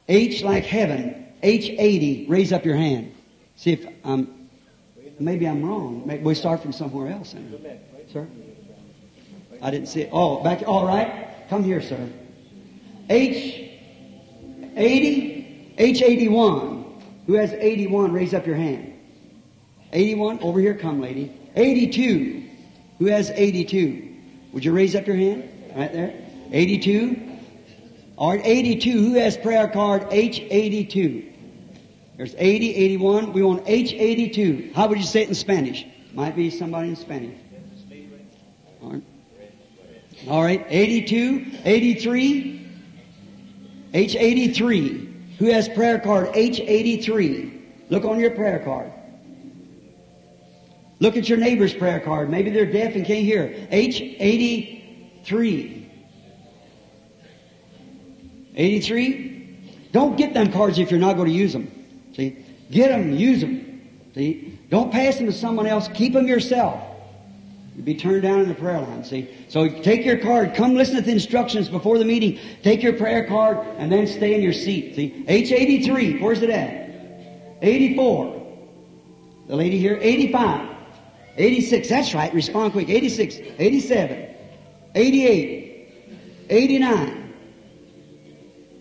H 0.07 0.41
like 0.41 0.63
heaven. 0.63 1.27
H80. 1.43 2.29
Raise 2.29 2.53
up 2.53 2.63
your 2.63 2.77
hand. 2.77 3.13
See 3.57 3.73
if 3.73 3.85
I'm, 4.05 4.47
Maybe 5.19 5.45
I'm 5.45 5.65
wrong. 5.65 6.03
Maybe 6.05 6.23
we 6.23 6.33
start 6.33 6.61
from 6.61 6.71
somewhere 6.71 7.11
else. 7.11 7.35
Sir? 8.13 8.25
I 9.61 9.69
didn't 9.69 9.89
see 9.89 10.03
it. 10.03 10.09
Oh, 10.13 10.41
back. 10.41 10.63
All 10.65 10.87
right. 10.87 11.32
Come 11.49 11.63
here, 11.63 11.81
sir. 11.81 12.09
H 13.09 13.63
80, 14.75 15.75
H 15.77 16.01
81. 16.01 17.01
Who 17.27 17.33
has 17.33 17.53
81? 17.53 18.11
Raise 18.11 18.33
up 18.33 18.45
your 18.45 18.55
hand. 18.55 18.93
81. 19.91 20.39
Over 20.39 20.59
here, 20.59 20.73
come, 20.73 21.01
lady. 21.01 21.31
82. 21.55 22.43
Who 22.99 23.05
has 23.05 23.29
82? 23.29 24.09
Would 24.53 24.65
you 24.65 24.71
raise 24.71 24.95
up 24.95 25.07
your 25.07 25.15
hand? 25.15 25.49
Right 25.75 25.91
there. 25.91 26.13
82. 26.51 27.31
All 28.17 28.31
right, 28.31 28.41
82. 28.43 28.91
Who 28.91 29.13
has 29.15 29.37
prayer 29.37 29.67
card 29.67 30.03
H82? 30.09 31.31
There's 32.17 32.35
80, 32.37 32.75
81. 32.75 33.33
We 33.33 33.41
want 33.43 33.65
H82. 33.65 34.73
How 34.73 34.87
would 34.87 34.97
you 34.97 35.03
say 35.03 35.23
it 35.23 35.29
in 35.29 35.35
Spanish? 35.35 35.85
Might 36.13 36.35
be 36.35 36.49
somebody 36.49 36.89
in 36.89 36.95
Spanish. 36.95 37.39
All 38.81 38.91
right. 38.91 39.03
All 40.27 40.43
right. 40.43 40.65
82, 40.69 41.45
83. 41.63 42.53
H83. 43.93 45.37
Who 45.37 45.45
has 45.45 45.69
prayer 45.69 45.99
card 45.99 46.33
H83? 46.33 47.61
Look 47.89 48.05
on 48.05 48.19
your 48.19 48.31
prayer 48.31 48.59
card. 48.59 48.91
Look 50.99 51.17
at 51.17 51.27
your 51.27 51.37
neighbor's 51.37 51.73
prayer 51.73 51.99
card. 51.99 52.29
Maybe 52.29 52.49
they're 52.49 52.71
deaf 52.71 52.95
and 52.95 53.05
can't 53.05 53.25
hear. 53.25 53.49
H83. 53.71 55.89
83? 58.55 59.59
Don't 59.91 60.17
get 60.17 60.33
them 60.33 60.51
cards 60.51 60.79
if 60.79 60.91
you're 60.91 60.99
not 60.99 61.17
going 61.17 61.27
to 61.27 61.33
use 61.33 61.53
them. 61.53 61.69
See, 62.15 62.37
get 62.71 62.89
them, 62.89 63.15
use 63.15 63.41
them. 63.41 63.81
See, 64.15 64.59
don't 64.69 64.91
pass 64.91 65.17
them 65.17 65.25
to 65.25 65.31
someone 65.31 65.67
else. 65.67 65.87
Keep 65.89 66.13
them 66.13 66.27
yourself. 66.27 66.81
You'll 67.75 67.85
be 67.85 67.95
turned 67.95 68.21
down 68.21 68.41
in 68.41 68.47
the 68.47 68.55
prayer 68.55 68.79
line. 68.79 69.03
See, 69.03 69.29
so 69.47 69.67
take 69.67 70.05
your 70.05 70.17
card. 70.17 70.53
Come 70.53 70.75
listen 70.75 70.95
to 70.95 71.01
the 71.01 71.11
instructions 71.11 71.69
before 71.69 71.97
the 71.97 72.05
meeting. 72.05 72.39
Take 72.61 72.83
your 72.83 72.93
prayer 72.93 73.27
card 73.27 73.57
and 73.77 73.91
then 73.91 74.05
stay 74.05 74.35
in 74.35 74.41
your 74.41 74.53
seat. 74.53 74.95
See, 74.95 75.25
H 75.27 75.51
eighty 75.51 75.83
three. 75.83 76.19
Where's 76.19 76.41
it 76.41 76.49
at? 76.51 76.91
Eighty 77.61 77.95
four. 77.95 78.39
The 79.47 79.55
lady 79.55 79.79
here, 79.79 79.97
eighty 80.01 80.31
five. 80.31 80.73
86, 81.35 81.89
that's 81.89 82.13
right, 82.13 82.33
respond 82.33 82.73
quick. 82.73 82.89
86, 82.89 83.37
87, 83.57 84.35
88, 84.93 85.87
89, 86.49 87.33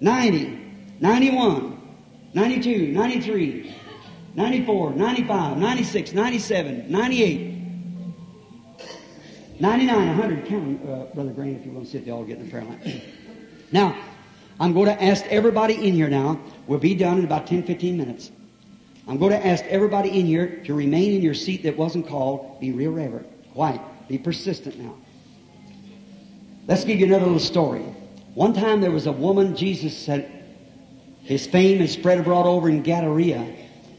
90, 0.01 0.61
91, 1.01 1.83
92, 2.35 2.89
93, 2.89 3.75
94, 4.35 4.91
95, 4.93 5.57
96, 5.57 6.13
97, 6.13 6.91
98, 6.91 7.52
99, 9.63 10.09
100. 10.09 10.47
Count 10.47 10.81
uh, 10.89 11.15
Brother 11.15 11.31
Grant 11.31 11.61
if 11.61 11.65
you 11.65 11.71
want 11.71 11.85
to 11.85 11.91
sit. 11.93 12.05
They 12.05 12.11
all 12.11 12.25
get 12.25 12.39
in 12.39 12.47
the 12.47 12.51
prayer 12.51 12.65
line. 12.65 13.01
now, 13.71 13.97
I'm 14.59 14.73
going 14.73 14.87
to 14.87 15.01
ask 15.01 15.25
everybody 15.27 15.75
in 15.87 15.95
here 15.95 16.09
now. 16.09 16.41
We'll 16.67 16.81
be 16.81 16.97
done 16.97 17.19
in 17.19 17.25
about 17.25 17.47
10, 17.47 17.63
15 17.63 17.97
minutes. 17.97 18.33
I'm 19.07 19.19
going 19.19 19.31
to 19.31 19.47
ask 19.47 19.65
everybody 19.67 20.19
in 20.19 20.27
here 20.27 20.65
to 20.65 20.75
remain 20.75 21.15
in 21.15 21.23
your 21.23 21.35
seat 21.35 21.63
that 21.63 21.77
wasn't 21.77 22.09
called. 22.09 22.59
Be 22.59 22.73
real 22.73 22.91
reverent. 22.91 23.29
Quiet. 23.53 23.81
Be 24.09 24.19
persistent 24.19 24.81
now. 24.81 24.97
Let's 26.67 26.85
give 26.85 26.99
you 26.99 27.07
another 27.07 27.27
little 27.27 27.39
story. 27.39 27.83
One 28.35 28.55
time 28.55 28.81
there 28.81 28.91
was 28.91 29.07
a 29.07 29.13
woman, 29.13 29.55
Jesus 29.55 29.97
said, 29.97 30.45
his 31.23 31.47
fame 31.47 31.79
had 31.79 31.91
spread 31.91 32.19
abroad 32.19 32.47
over 32.47 32.69
in 32.69 32.83
Gadara, 32.83 33.47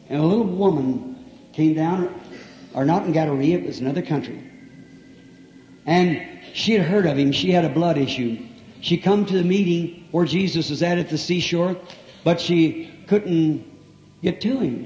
and 0.10 0.20
a 0.20 0.26
little 0.26 0.44
woman 0.44 1.26
came 1.54 1.74
down, 1.74 2.20
or 2.74 2.84
not 2.84 3.06
in 3.06 3.14
Gadara, 3.14 3.42
it 3.42 3.66
was 3.66 3.80
another 3.80 4.02
country. 4.02 4.43
And 5.86 6.26
she 6.54 6.74
had 6.74 6.88
heard 6.88 7.06
of 7.06 7.18
him. 7.18 7.32
She 7.32 7.52
had 7.52 7.66
a 7.66 7.70
blood 7.70 7.98
issue. 7.98 8.40
She 8.82 8.98
come 8.98 9.26
to 9.26 9.34
the 9.34 9.44
meeting 9.44 10.08
where 10.12 10.26
Jesus 10.26 10.70
was 10.70 10.84
at 10.84 10.98
at 10.98 11.10
the 11.10 11.18
seashore, 11.18 11.76
but 12.24 12.40
she 12.40 12.92
couldn't 13.08 13.66
get 14.22 14.42
to 14.42 14.60
him. 14.60 14.86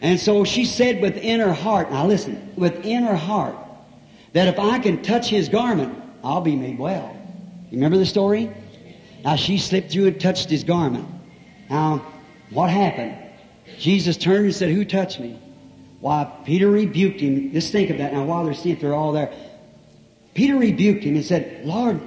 And 0.00 0.18
so 0.18 0.44
she 0.44 0.64
said 0.64 1.00
within 1.00 1.40
her 1.40 1.52
heart, 1.52 1.90
now 1.90 2.06
listen, 2.06 2.52
within 2.56 3.02
her 3.02 3.16
heart, 3.16 3.56
that 4.32 4.48
if 4.48 4.58
I 4.58 4.78
can 4.78 5.02
touch 5.02 5.28
his 5.28 5.48
garment, 5.48 6.00
I'll 6.22 6.40
be 6.40 6.56
made 6.56 6.78
well. 6.78 7.14
You 7.70 7.78
remember 7.78 7.98
the 7.98 8.06
story? 8.06 8.50
Now 9.24 9.36
she 9.36 9.58
slipped 9.58 9.90
through 9.90 10.06
and 10.06 10.20
touched 10.20 10.48
his 10.48 10.64
garment. 10.64 11.08
Now, 11.68 12.06
what 12.50 12.70
happened? 12.70 13.16
Jesus 13.78 14.16
turned 14.16 14.46
and 14.46 14.54
said, 14.54 14.70
Who 14.70 14.84
touched 14.84 15.20
me? 15.20 15.38
Why, 16.00 16.32
Peter 16.44 16.70
rebuked 16.70 17.20
him. 17.20 17.52
Just 17.52 17.72
think 17.72 17.90
of 17.90 17.98
that 17.98 18.12
now 18.12 18.24
while 18.24 18.44
they're 18.44 18.54
seeing 18.54 18.78
they're 18.78 18.94
all 18.94 19.12
there. 19.12 19.32
Peter 20.38 20.56
rebuked 20.56 21.02
him 21.02 21.16
and 21.16 21.24
said, 21.24 21.66
Lord, 21.66 22.00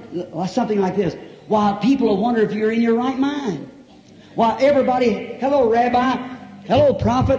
something 0.48 0.80
like 0.80 0.96
this. 0.96 1.14
Why, 1.48 1.78
people 1.82 2.08
will 2.08 2.16
wonder 2.16 2.40
if 2.40 2.50
you're 2.50 2.72
in 2.72 2.80
your 2.80 2.94
right 2.94 3.18
mind. 3.18 3.70
Why, 4.36 4.56
everybody, 4.58 5.34
hello, 5.34 5.68
Rabbi, 5.68 6.16
hello, 6.64 6.94
prophet. 6.94 7.38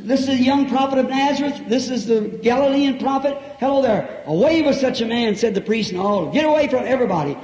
This 0.00 0.22
is 0.22 0.26
the 0.26 0.34
young 0.34 0.68
prophet 0.68 0.98
of 0.98 1.08
Nazareth. 1.08 1.62
This 1.68 1.88
is 1.88 2.06
the 2.06 2.22
Galilean 2.42 2.98
prophet. 2.98 3.40
Hello 3.60 3.82
there. 3.82 4.24
Away 4.26 4.62
with 4.62 4.74
such 4.78 5.00
a 5.00 5.06
man, 5.06 5.36
said 5.36 5.54
the 5.54 5.60
priest 5.60 5.92
and 5.92 6.00
all. 6.00 6.32
Get 6.32 6.44
away 6.44 6.66
from 6.66 6.86
everybody. 6.86 7.38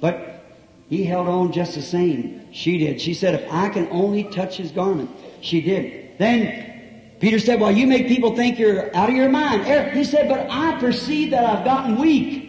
But 0.00 0.44
he 0.88 1.02
held 1.02 1.26
on 1.26 1.50
just 1.50 1.74
the 1.74 1.82
same. 1.82 2.52
She 2.52 2.78
did. 2.78 3.00
She 3.00 3.14
said, 3.14 3.34
if 3.34 3.52
I 3.52 3.68
can 3.68 3.88
only 3.90 4.22
touch 4.22 4.58
his 4.58 4.70
garment. 4.70 5.10
She 5.40 5.60
did. 5.60 6.18
Then 6.18 7.18
Peter 7.18 7.40
said, 7.40 7.60
well, 7.60 7.72
you 7.72 7.88
make 7.88 8.06
people 8.06 8.36
think 8.36 8.60
you're 8.60 8.94
out 8.94 9.08
of 9.08 9.16
your 9.16 9.28
mind. 9.28 9.62
Er, 9.62 9.90
he 9.90 10.04
said, 10.04 10.28
but 10.28 10.46
I 10.48 10.78
perceive 10.78 11.32
that 11.32 11.44
I've 11.44 11.64
gotten 11.64 11.96
weak. 11.96 12.42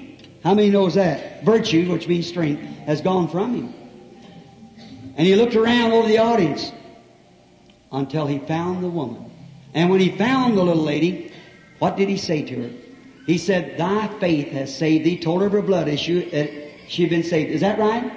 How 0.45 0.53
many 0.53 0.69
knows 0.69 0.93
that? 0.93 1.43
Virtue, 1.43 1.91
which 1.91 2.07
means 2.07 2.27
strength, 2.27 2.61
has 2.85 3.01
gone 3.01 3.27
from 3.27 3.55
him. 3.55 3.73
And 5.17 5.25
he 5.25 5.35
looked 5.35 5.55
around 5.55 5.91
over 5.91 6.07
the 6.07 6.19
audience 6.19 6.71
until 7.91 8.27
he 8.27 8.37
found 8.37 8.83
the 8.83 8.89
woman. 8.89 9.31
And 9.73 9.89
when 9.89 9.99
he 9.99 10.15
found 10.15 10.55
the 10.55 10.63
little 10.63 10.83
lady, 10.83 11.33
what 11.79 11.97
did 11.97 12.09
he 12.09 12.17
say 12.17 12.43
to 12.43 12.61
her? 12.61 12.69
He 13.25 13.39
said, 13.39 13.79
Thy 13.79 14.07
faith 14.19 14.49
has 14.49 14.77
saved 14.77 15.03
thee. 15.03 15.17
Told 15.17 15.41
her 15.41 15.47
of 15.47 15.53
her 15.53 15.63
blood 15.63 15.87
issue. 15.87 16.29
Uh, 16.31 16.69
she 16.87 17.01
had 17.01 17.09
been 17.09 17.23
saved. 17.23 17.49
Is 17.49 17.61
that 17.61 17.79
right? 17.79 18.13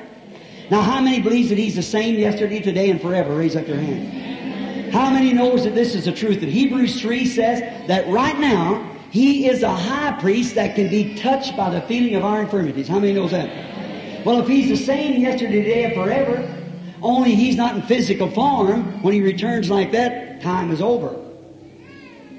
Now, 0.71 0.83
how 0.83 1.01
many 1.01 1.23
believes 1.23 1.49
that 1.49 1.57
He's 1.57 1.77
the 1.77 1.83
same 1.83 2.17
yesterday, 2.17 2.61
today, 2.61 2.91
and 2.91 3.01
forever? 3.01 3.35
Raise 3.35 3.57
up 3.57 3.67
your 3.67 3.79
hand. 3.79 4.93
How 4.93 5.09
many 5.09 5.33
knows 5.33 5.65
that 5.65 5.75
this 5.75 5.95
is 5.95 6.05
the 6.05 6.13
truth? 6.13 6.41
That 6.41 6.51
Hebrews 6.51 7.01
3 7.01 7.25
says 7.25 7.89
that 7.89 8.07
right 8.09 8.39
now, 8.39 8.98
He 9.19 9.49
is 9.49 9.65
a 9.65 9.75
high 9.75 10.13
priest 10.21 10.55
that 10.55 10.77
can 10.77 10.89
be 10.89 11.17
touched 11.17 11.57
by 11.57 11.71
the 11.71 11.81
feeling 11.89 12.15
of 12.15 12.25
our 12.25 12.43
infirmities. 12.43 12.87
How 12.87 13.01
many 13.01 13.15
knows 13.15 13.33
that? 13.33 14.25
Well, 14.25 14.39
if 14.39 14.47
He's 14.47 14.69
the 14.69 14.77
same 14.77 15.21
yesterday, 15.21 15.65
today, 15.65 15.85
and 15.87 15.95
forever, 15.95 16.65
only 17.03 17.35
He's 17.35 17.57
not 17.57 17.75
in 17.75 17.83
physical 17.83 18.31
form, 18.31 19.03
when 19.03 19.13
He 19.13 19.21
returns 19.21 19.71
like 19.71 19.91
that, 19.91 20.41
time 20.41 20.71
is 20.71 20.81
over. 20.81 21.17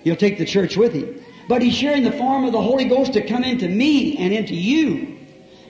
He'll 0.05 0.15
take 0.15 0.37
the 0.37 0.45
church 0.45 0.77
with 0.77 0.93
Him. 0.93 1.21
But 1.49 1.61
He's 1.61 1.75
sharing 1.75 2.03
the 2.03 2.13
form 2.13 2.45
of 2.45 2.53
the 2.53 2.61
Holy 2.61 2.85
Ghost 2.85 3.11
to 3.11 3.27
come 3.27 3.43
into 3.43 3.67
me 3.67 4.15
and 4.15 4.33
into 4.33 4.55
you 4.55 5.17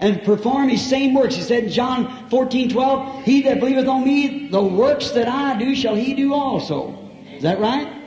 and 0.01 0.21
perform 0.21 0.69
his 0.69 0.87
same 0.87 1.15
works. 1.15 1.33
He 1.33 1.41
said 1.41 1.63
in 1.63 1.71
John 1.71 2.29
14, 2.29 2.69
12, 2.69 3.23
He 3.23 3.41
that 3.41 3.59
believeth 3.59 3.87
on 3.87 4.05
me, 4.05 4.47
the 4.49 4.61
works 4.61 5.09
that 5.11 5.27
I 5.27 5.57
do 5.57 5.75
shall 5.75 5.95
he 5.95 6.13
do 6.13 6.35
also. 6.35 7.09
Is 7.31 7.41
that 7.41 7.59
right? 7.59 7.98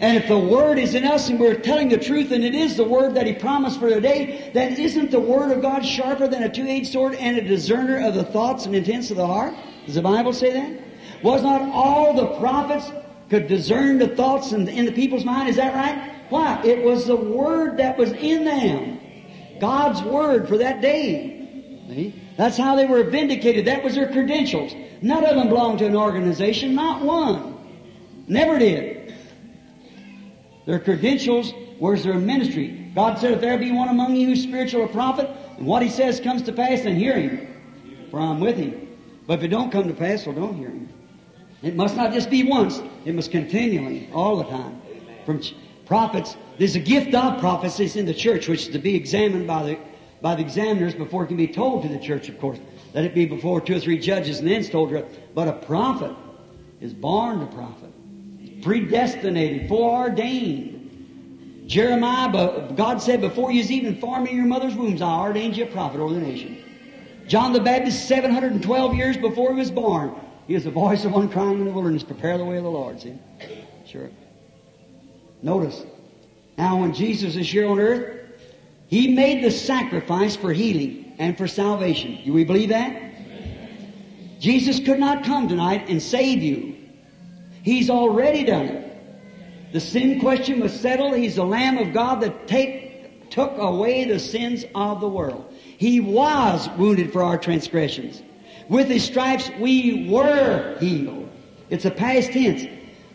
And 0.00 0.16
if 0.16 0.28
the 0.28 0.38
Word 0.38 0.78
is 0.78 0.94
in 0.94 1.04
us 1.04 1.28
and 1.28 1.38
we're 1.38 1.56
telling 1.56 1.90
the 1.90 1.98
truth 1.98 2.32
and 2.32 2.42
it 2.42 2.54
is 2.54 2.76
the 2.76 2.84
Word 2.84 3.14
that 3.16 3.26
He 3.26 3.34
promised 3.34 3.78
for 3.78 3.90
today, 3.90 4.50
then 4.54 4.72
isn't 4.76 5.10
the 5.10 5.20
Word 5.20 5.52
of 5.52 5.60
God 5.60 5.84
sharper 5.84 6.26
than 6.26 6.42
a 6.42 6.48
two-edged 6.48 6.90
sword 6.90 7.14
and 7.16 7.36
a 7.36 7.42
discerner 7.42 8.00
of 8.06 8.14
the 8.14 8.24
thoughts 8.24 8.64
and 8.64 8.74
intents 8.74 9.10
of 9.10 9.18
the 9.18 9.26
heart? 9.26 9.54
Does 9.84 9.96
the 9.96 10.02
Bible 10.02 10.32
say 10.32 10.52
that? 10.52 11.22
Was 11.22 11.42
not 11.42 11.60
all 11.60 12.14
the 12.14 12.38
prophets 12.38 12.90
could 13.28 13.46
discern 13.46 13.98
the 13.98 14.08
thoughts 14.08 14.52
in, 14.52 14.66
in 14.68 14.86
the 14.86 14.92
people's 14.92 15.26
mind? 15.26 15.50
Is 15.50 15.56
that 15.56 15.74
right? 15.74 16.16
Why? 16.30 16.62
It 16.64 16.82
was 16.82 17.06
the 17.06 17.16
Word 17.16 17.76
that 17.76 17.98
was 17.98 18.12
in 18.12 18.44
them. 18.44 18.98
God's 19.60 20.02
Word 20.02 20.48
for 20.48 20.56
that 20.56 20.80
day. 20.80 21.84
See? 21.90 22.14
That's 22.38 22.56
how 22.56 22.74
they 22.74 22.86
were 22.86 23.02
vindicated. 23.02 23.66
That 23.66 23.84
was 23.84 23.96
their 23.96 24.10
credentials. 24.10 24.72
None 25.02 25.24
of 25.24 25.36
them 25.36 25.48
belonged 25.48 25.80
to 25.80 25.86
an 25.86 25.96
organization, 25.96 26.74
not 26.74 27.02
one. 27.02 27.58
Never 28.28 28.58
did. 28.58 28.99
Their 30.70 30.78
credentials 30.78 31.52
was 31.80 32.04
their 32.04 32.14
ministry. 32.14 32.92
God 32.94 33.18
said, 33.18 33.32
if 33.32 33.40
there 33.40 33.58
be 33.58 33.72
one 33.72 33.88
among 33.88 34.14
you 34.14 34.28
who's 34.28 34.44
spiritual 34.44 34.82
or 34.82 34.86
prophet, 34.86 35.28
and 35.56 35.66
what 35.66 35.82
he 35.82 35.88
says 35.88 36.20
comes 36.20 36.42
to 36.42 36.52
pass, 36.52 36.82
then 36.82 36.94
hear 36.94 37.18
him, 37.18 37.48
for 38.08 38.20
I'm 38.20 38.38
with 38.38 38.56
him. 38.56 38.86
But 39.26 39.40
if 39.40 39.46
it 39.46 39.48
don't 39.48 39.72
come 39.72 39.88
to 39.88 39.94
pass, 39.94 40.24
well, 40.24 40.36
don't 40.36 40.54
hear 40.54 40.68
him. 40.68 40.88
It 41.64 41.74
must 41.74 41.96
not 41.96 42.12
just 42.12 42.30
be 42.30 42.44
once. 42.44 42.80
It 43.04 43.16
must 43.16 43.32
continually, 43.32 44.08
all 44.12 44.36
the 44.36 44.44
time. 44.44 44.80
From 45.26 45.42
prophets, 45.86 46.36
there's 46.56 46.76
a 46.76 46.80
gift 46.80 47.16
of 47.16 47.40
prophecies 47.40 47.96
in 47.96 48.06
the 48.06 48.14
church 48.14 48.46
which 48.46 48.68
is 48.68 48.72
to 48.72 48.78
be 48.78 48.94
examined 48.94 49.48
by 49.48 49.64
the, 49.64 49.78
by 50.22 50.36
the 50.36 50.42
examiners 50.42 50.94
before 50.94 51.24
it 51.24 51.26
can 51.26 51.36
be 51.36 51.48
told 51.48 51.82
to 51.82 51.88
the 51.88 51.98
church, 51.98 52.28
of 52.28 52.38
course. 52.38 52.60
Let 52.94 53.04
it 53.04 53.12
be 53.12 53.26
before 53.26 53.60
two 53.60 53.74
or 53.74 53.80
three 53.80 53.98
judges 53.98 54.38
and 54.38 54.46
then 54.46 54.62
told 54.62 54.90
to 54.90 54.98
it. 54.98 55.34
But 55.34 55.48
a 55.48 55.52
prophet 55.54 56.14
is 56.80 56.94
born 56.94 57.40
to 57.40 57.46
prophet, 57.46 57.89
predestinated, 58.62 59.68
foreordained. 59.68 61.64
Jeremiah, 61.66 62.72
God 62.74 63.00
said, 63.00 63.20
before 63.20 63.52
you 63.52 63.60
was 63.60 63.70
even 63.70 64.00
formed 64.00 64.28
in 64.28 64.36
your 64.36 64.46
mother's 64.46 64.74
wombs, 64.74 65.02
I 65.02 65.20
ordained 65.20 65.56
you 65.56 65.64
a 65.64 65.68
prophet 65.68 66.00
over 66.00 66.14
the 66.14 66.20
nation. 66.20 66.58
John 67.28 67.52
the 67.52 67.60
Baptist, 67.60 68.08
712 68.08 68.94
years 68.94 69.16
before 69.16 69.52
he 69.52 69.58
was 69.58 69.70
born, 69.70 70.14
he 70.48 70.54
is 70.54 70.64
the 70.64 70.70
voice 70.70 71.04
of 71.04 71.12
one 71.12 71.28
crying 71.28 71.60
in 71.60 71.64
the 71.64 71.70
wilderness, 71.70 72.02
prepare 72.02 72.38
the 72.38 72.44
way 72.44 72.56
of 72.56 72.64
the 72.64 72.70
Lord. 72.70 73.00
See? 73.00 73.16
Sure. 73.86 74.10
Notice, 75.42 75.84
now, 76.60 76.78
when 76.78 76.92
Jesus 76.92 77.36
is 77.36 77.50
here 77.50 77.66
on 77.66 77.80
earth, 77.80 78.18
He 78.88 79.14
made 79.14 79.42
the 79.42 79.50
sacrifice 79.50 80.36
for 80.36 80.52
healing 80.52 81.14
and 81.18 81.38
for 81.38 81.48
salvation. 81.48 82.18
Do 82.22 82.34
we 82.34 82.44
believe 82.44 82.68
that? 82.68 83.00
Jesus 84.40 84.78
could 84.80 84.98
not 84.98 85.24
come 85.24 85.48
tonight 85.48 85.88
and 85.88 86.02
save 86.02 86.42
you. 86.42 86.76
He's 87.62 87.90
already 87.90 88.44
done 88.44 88.66
it. 88.66 89.72
The 89.72 89.80
sin 89.80 90.20
question 90.20 90.60
was 90.60 90.78
settled. 90.78 91.16
He's 91.16 91.36
the 91.36 91.44
Lamb 91.44 91.78
of 91.78 91.92
God 91.92 92.20
that 92.22 92.48
take, 92.48 93.30
took 93.30 93.56
away 93.58 94.04
the 94.04 94.18
sins 94.18 94.64
of 94.74 95.00
the 95.00 95.08
world. 95.08 95.52
He 95.78 96.00
was 96.00 96.68
wounded 96.76 97.12
for 97.12 97.22
our 97.22 97.38
transgressions. 97.38 98.22
With 98.68 98.88
His 98.88 99.04
stripes 99.04 99.50
we 99.60 100.08
were 100.10 100.76
healed. 100.80 101.30
It's 101.70 101.84
a 101.84 101.90
past 101.90 102.32
tense. 102.32 102.64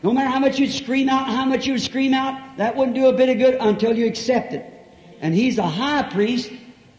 No 0.01 0.13
matter 0.13 0.29
how 0.29 0.39
much 0.39 0.59
you'd 0.59 0.71
scream 0.71 1.09
out, 1.09 1.27
how 1.27 1.45
much 1.45 1.65
you'd 1.65 1.81
scream 1.81 2.13
out, 2.13 2.57
that 2.57 2.75
wouldn't 2.75 2.95
do 2.95 3.07
a 3.07 3.13
bit 3.13 3.29
of 3.29 3.37
good 3.37 3.55
until 3.59 3.97
you 3.97 4.05
accept 4.05 4.53
it. 4.53 4.65
And 5.19 5.33
he's 5.33 5.57
a 5.57 5.67
high 5.67 6.03
priest 6.03 6.51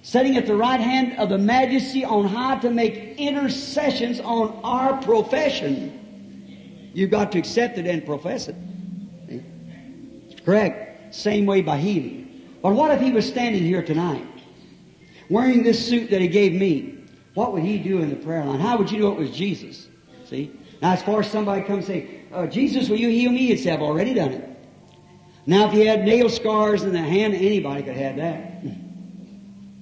sitting 0.02 0.36
at 0.36 0.46
the 0.46 0.56
right 0.56 0.80
hand 0.80 1.18
of 1.18 1.28
the 1.28 1.38
majesty 1.38 2.04
on 2.04 2.26
high 2.26 2.58
to 2.60 2.70
make 2.70 3.16
intercessions 3.18 4.20
on 4.20 4.60
our 4.62 5.00
profession. 5.02 6.05
You've 6.96 7.10
got 7.10 7.30
to 7.32 7.38
accept 7.38 7.76
it 7.76 7.86
and 7.86 8.06
profess 8.06 8.48
it. 8.48 8.56
Correct. 10.46 11.14
Same 11.14 11.44
way 11.44 11.60
by 11.60 11.76
healing. 11.76 12.48
But 12.62 12.72
what 12.72 12.90
if 12.90 13.02
he 13.02 13.12
was 13.12 13.28
standing 13.28 13.62
here 13.62 13.82
tonight, 13.82 14.26
wearing 15.28 15.62
this 15.62 15.86
suit 15.86 16.08
that 16.08 16.22
he 16.22 16.28
gave 16.28 16.54
me? 16.54 16.94
What 17.34 17.52
would 17.52 17.64
he 17.64 17.76
do 17.76 17.98
in 17.98 18.08
the 18.08 18.16
prayer 18.16 18.42
line? 18.42 18.60
How 18.60 18.78
would 18.78 18.90
you 18.90 18.98
know 18.98 19.12
it 19.12 19.18
was 19.18 19.30
Jesus? 19.30 19.88
See? 20.24 20.50
Now, 20.80 20.92
as 20.92 21.02
far 21.02 21.20
as 21.20 21.30
somebody 21.30 21.60
comes 21.64 21.86
and 21.90 22.02
say, 22.02 22.20
oh, 22.32 22.46
Jesus, 22.46 22.88
will 22.88 22.96
you 22.96 23.10
heal 23.10 23.30
me? 23.30 23.54
Say, 23.58 23.72
I've 23.72 23.82
already 23.82 24.14
done 24.14 24.32
it. 24.32 24.48
Now, 25.44 25.68
if 25.68 25.74
you 25.74 25.86
had 25.86 26.02
nail 26.02 26.30
scars 26.30 26.82
in 26.82 26.94
the 26.94 26.98
hand, 26.98 27.34
anybody 27.34 27.82
could 27.82 27.96
have 27.96 28.16
that. 28.16 28.62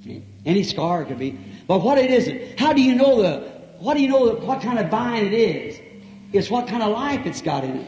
Any 0.45 0.65
scar 0.65 1.05
could 1.05 1.21
be. 1.21 1.39
But 1.69 1.79
what 1.79 1.97
it 1.97 2.11
isn't, 2.11 2.59
how 2.59 2.73
do 2.73 2.83
you 2.83 2.97
know 2.97 3.23
the, 3.23 3.39
what 3.79 3.95
do 3.95 4.03
you 4.03 4.09
know 4.09 4.35
the, 4.35 4.45
what 4.45 4.63
kind 4.63 4.81
of 4.81 4.91
vine 4.91 5.27
it 5.27 5.33
is? 5.33 5.81
It's 6.35 6.51
what 6.51 6.67
kind 6.67 6.83
of 6.83 6.91
life 6.91 7.27
it's 7.27 7.41
got 7.41 7.63
in 7.63 7.77
it. 7.77 7.87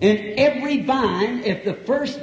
And 0.00 0.38
every 0.38 0.82
vine, 0.82 1.42
if 1.42 1.64
the 1.64 1.74
first, 1.74 2.20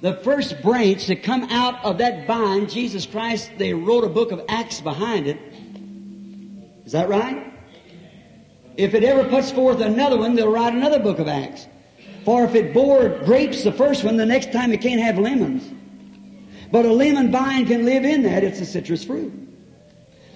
the 0.00 0.14
first 0.14 0.62
branch 0.62 1.06
to 1.06 1.16
come 1.16 1.44
out 1.44 1.84
of 1.84 1.98
that 1.98 2.26
vine, 2.26 2.68
Jesus 2.68 3.04
Christ, 3.04 3.50
they 3.58 3.74
wrote 3.74 4.04
a 4.04 4.08
book 4.08 4.32
of 4.32 4.42
Acts 4.48 4.80
behind 4.80 5.26
it. 5.26 5.38
Is 6.86 6.92
that 6.92 7.10
right? 7.10 7.52
If 8.78 8.94
it 8.94 9.04
ever 9.04 9.28
puts 9.28 9.50
forth 9.50 9.80
another 9.80 10.16
one, 10.16 10.34
they'll 10.34 10.50
write 10.50 10.72
another 10.72 11.00
book 11.00 11.18
of 11.18 11.28
Acts. 11.28 11.66
For 12.24 12.44
if 12.44 12.54
it 12.54 12.72
bore 12.72 13.10
grapes 13.26 13.62
the 13.62 13.72
first 13.72 14.04
one, 14.04 14.16
the 14.16 14.24
next 14.24 14.52
time 14.52 14.72
it 14.72 14.80
can't 14.80 15.02
have 15.02 15.18
lemons. 15.18 15.70
But 16.72 16.86
a 16.86 16.92
lemon 16.92 17.30
vine 17.30 17.66
can 17.66 17.84
live 17.84 18.06
in 18.06 18.22
that. 18.22 18.42
It's 18.42 18.60
a 18.60 18.66
citrus 18.66 19.04
fruit. 19.04 19.47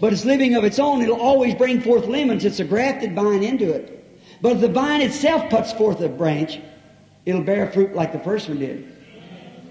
But 0.03 0.13
it's 0.13 0.25
living 0.25 0.57
of 0.57 0.65
its 0.65 0.81
own. 0.81 1.01
It'll 1.01 1.21
always 1.21 1.55
bring 1.55 1.81
forth 1.81 2.07
lemons. 2.07 2.45
It's 2.45 2.59
a 2.59 2.65
grafted 2.65 3.15
vine 3.15 3.45
into 3.45 3.71
it. 3.71 4.21
But 4.41 4.51
if 4.51 4.61
the 4.61 4.67
vine 4.67 5.01
itself 5.01 5.49
puts 5.49 5.73
forth 5.73 6.01
a 6.01 6.09
branch, 6.09 6.59
it'll 7.25 7.45
bear 7.45 7.71
fruit 7.71 7.95
like 7.95 8.13
the 8.13 8.19
first 8.19 8.49
one 8.49 8.59
did. 8.59 8.97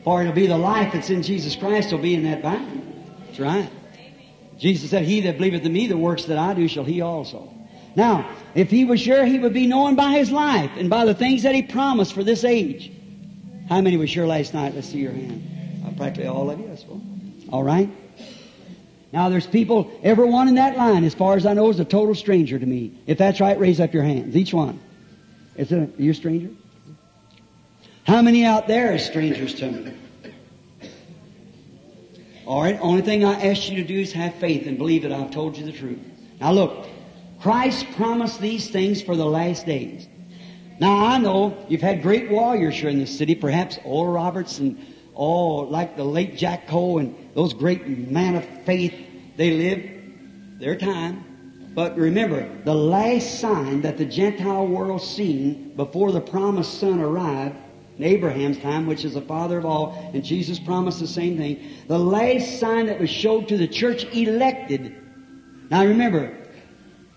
For 0.06 0.22
it'll 0.22 0.32
be 0.32 0.48
the 0.48 0.58
life 0.58 0.94
that's 0.94 1.10
in 1.10 1.22
Jesus 1.22 1.58
Christ 1.58 1.92
will 1.92 2.00
be 2.00 2.16
in 2.16 2.24
that 2.24 2.42
vine. 2.42 3.04
That's 3.26 3.42
right. 3.42 3.70
Jesus 4.58 4.90
said, 4.90 5.04
He 5.04 5.20
that 5.20 5.36
believeth 5.36 5.66
in 5.66 5.74
me, 5.74 5.88
the 5.88 5.98
works 5.98 6.24
that 6.24 6.38
I 6.38 6.54
do 6.54 6.66
shall 6.70 6.86
he 6.86 7.02
also. 7.02 7.54
Now, 7.98 8.34
if 8.56 8.72
he 8.72 8.86
was 8.86 9.02
sure, 9.02 9.26
he 9.26 9.38
would 9.38 9.54
be 9.54 9.68
known 9.68 9.96
by 9.96 10.12
his 10.12 10.32
life 10.32 10.72
and 10.78 10.90
by 10.90 11.04
the 11.04 11.14
things 11.14 11.44
that 11.44 11.56
he 11.56 11.62
promised 11.62 12.14
for 12.14 12.24
this 12.24 12.46
age. 12.46 12.90
How 13.68 13.82
many 13.82 13.98
were 13.98 14.08
sure 14.08 14.28
last 14.28 14.54
night? 14.54 14.76
Let's 14.76 14.88
see 14.88 15.00
your 15.00 15.12
hand. 15.12 15.84
Uh, 15.86 15.92
practically 15.98 16.30
all 16.30 16.50
of 16.50 16.58
you, 16.58 16.72
I 16.72 16.76
suppose. 16.76 17.02
All 17.50 17.64
right. 17.64 17.90
Now, 19.14 19.28
there's 19.30 19.48
people, 19.48 19.92
everyone 20.04 20.48
in 20.48 20.56
that 20.56 20.78
line, 20.78 21.04
as 21.04 21.14
far 21.14 21.36
as 21.36 21.46
I 21.46 21.54
know, 21.54 21.70
is 21.70 21.80
a 21.80 21.86
total 21.86 22.16
stranger 22.16 22.58
to 22.58 22.66
me. 22.66 22.94
If 23.08 23.18
that's 23.18 23.42
right, 23.42 23.60
raise 23.60 23.80
up 23.80 23.94
your 23.94 24.04
hands. 24.04 24.36
Each 24.36 24.54
one. 24.54 24.80
Is 25.58 25.72
it 25.72 25.78
a, 25.78 26.02
you 26.02 26.12
a 26.12 26.14
stranger? 26.14 26.50
How 28.06 28.22
many 28.22 28.46
out 28.46 28.68
there 28.68 28.94
are 28.94 28.98
strangers 28.98 29.54
to 29.56 29.72
me? 29.72 29.94
All 32.46 32.62
right. 32.62 32.80
Only 32.82 33.02
thing 33.02 33.24
I 33.24 33.50
ask 33.50 33.70
you 33.70 33.78
to 33.78 33.84
do 33.84 34.00
is 34.00 34.14
have 34.14 34.36
faith 34.36 34.66
and 34.66 34.78
believe 34.78 35.04
that 35.04 35.12
I've 35.12 35.32
told 35.32 35.58
you 35.58 35.66
the 35.66 35.72
truth. 35.72 36.00
Now 36.40 36.54
look, 36.54 36.88
Christ 37.40 37.86
promised 37.96 38.42
these 38.42 38.70
things 38.70 39.02
for 39.02 39.16
the 39.16 39.26
last 39.26 39.66
days. 39.66 40.08
Now 40.80 41.06
I 41.06 41.18
know 41.18 41.66
you've 41.70 41.82
had 41.82 42.02
great 42.02 42.32
warriors 42.32 42.76
here 42.76 42.90
in 42.90 42.98
this 42.98 43.16
city, 43.16 43.36
perhaps 43.36 43.78
Oral 43.86 44.14
Roberts 44.14 44.58
and 44.60 44.84
oh, 45.16 45.58
like 45.58 45.96
the 45.96 46.04
late 46.04 46.38
Jack 46.38 46.68
Coe 46.68 46.98
and 46.98 47.16
those 47.36 47.54
great 47.54 47.88
men 47.88 48.36
of 48.36 48.46
faith. 48.66 48.94
They 49.38 49.52
lived 49.52 50.60
their 50.60 50.76
time. 50.76 51.26
But 51.74 51.98
remember, 51.98 52.50
the 52.64 52.76
last 52.76 53.40
sign 53.40 53.82
that 53.82 53.98
the 53.98 54.06
Gentile 54.06 54.68
world 54.68 55.02
seen 55.02 55.74
before 55.76 56.12
the 56.12 56.20
promised 56.20 56.80
son 56.80 57.00
arrived 57.00 57.56
in 57.98 58.04
Abraham's 58.04 58.58
time, 58.58 58.88
which 58.88 59.06
is 59.06 59.14
the 59.14 59.22
father 59.22 59.58
of 59.58 59.66
all, 59.66 60.12
and 60.14 60.24
Jesus 60.24 60.60
promised 60.60 61.00
the 61.00 61.08
same 61.08 61.38
thing. 61.38 61.72
The 61.88 61.98
last 61.98 62.60
sign 62.60 62.88
that 62.88 63.00
was 63.00 63.10
showed 63.10 63.48
to 63.48 63.58
the 63.58 63.68
church 63.68 64.04
elected. 64.14 64.96
Now 65.70 65.86
remember, 65.86 66.38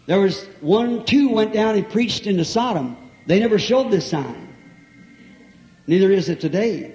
there 0.07 0.21
was 0.21 0.45
one, 0.61 1.05
two 1.05 1.31
went 1.31 1.53
down 1.53 1.75
and 1.77 1.89
preached 1.89 2.27
into 2.27 2.45
Sodom. 2.45 2.97
They 3.27 3.41
never 3.41 3.59
showed 3.59 3.91
this 3.91 4.09
sign. 4.09 4.55
Neither 5.87 6.13
is 6.13 6.29
it 6.29 6.41
today. 6.41 6.93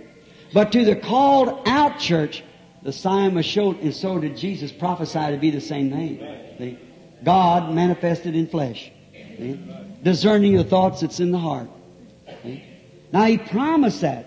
But 0.54 0.72
to 0.72 0.84
the 0.84 0.96
called 0.96 1.68
out 1.68 2.00
church, 2.00 2.44
the 2.82 2.92
sign 2.92 3.36
was 3.36 3.46
shown, 3.46 3.78
and 3.82 3.94
so 3.94 4.20
did 4.20 4.38
Jesus 4.38 4.72
prophesy 4.72 5.32
to 5.32 5.38
be 5.38 5.52
the 5.52 5.62
same 5.62 5.92
thing. 5.92 6.18
See? 6.58 6.80
God 7.24 7.74
manifested 7.74 8.36
in 8.36 8.48
flesh. 8.48 8.92
See? 9.14 9.60
Discerning 10.02 10.56
the 10.56 10.64
thoughts 10.64 11.02
that's 11.02 11.20
in 11.20 11.32
the 11.32 11.38
heart. 11.38 11.70
See? 12.44 12.64
Now 13.12 13.26
He 13.26 13.38
promised 13.38 14.02
that. 14.02 14.26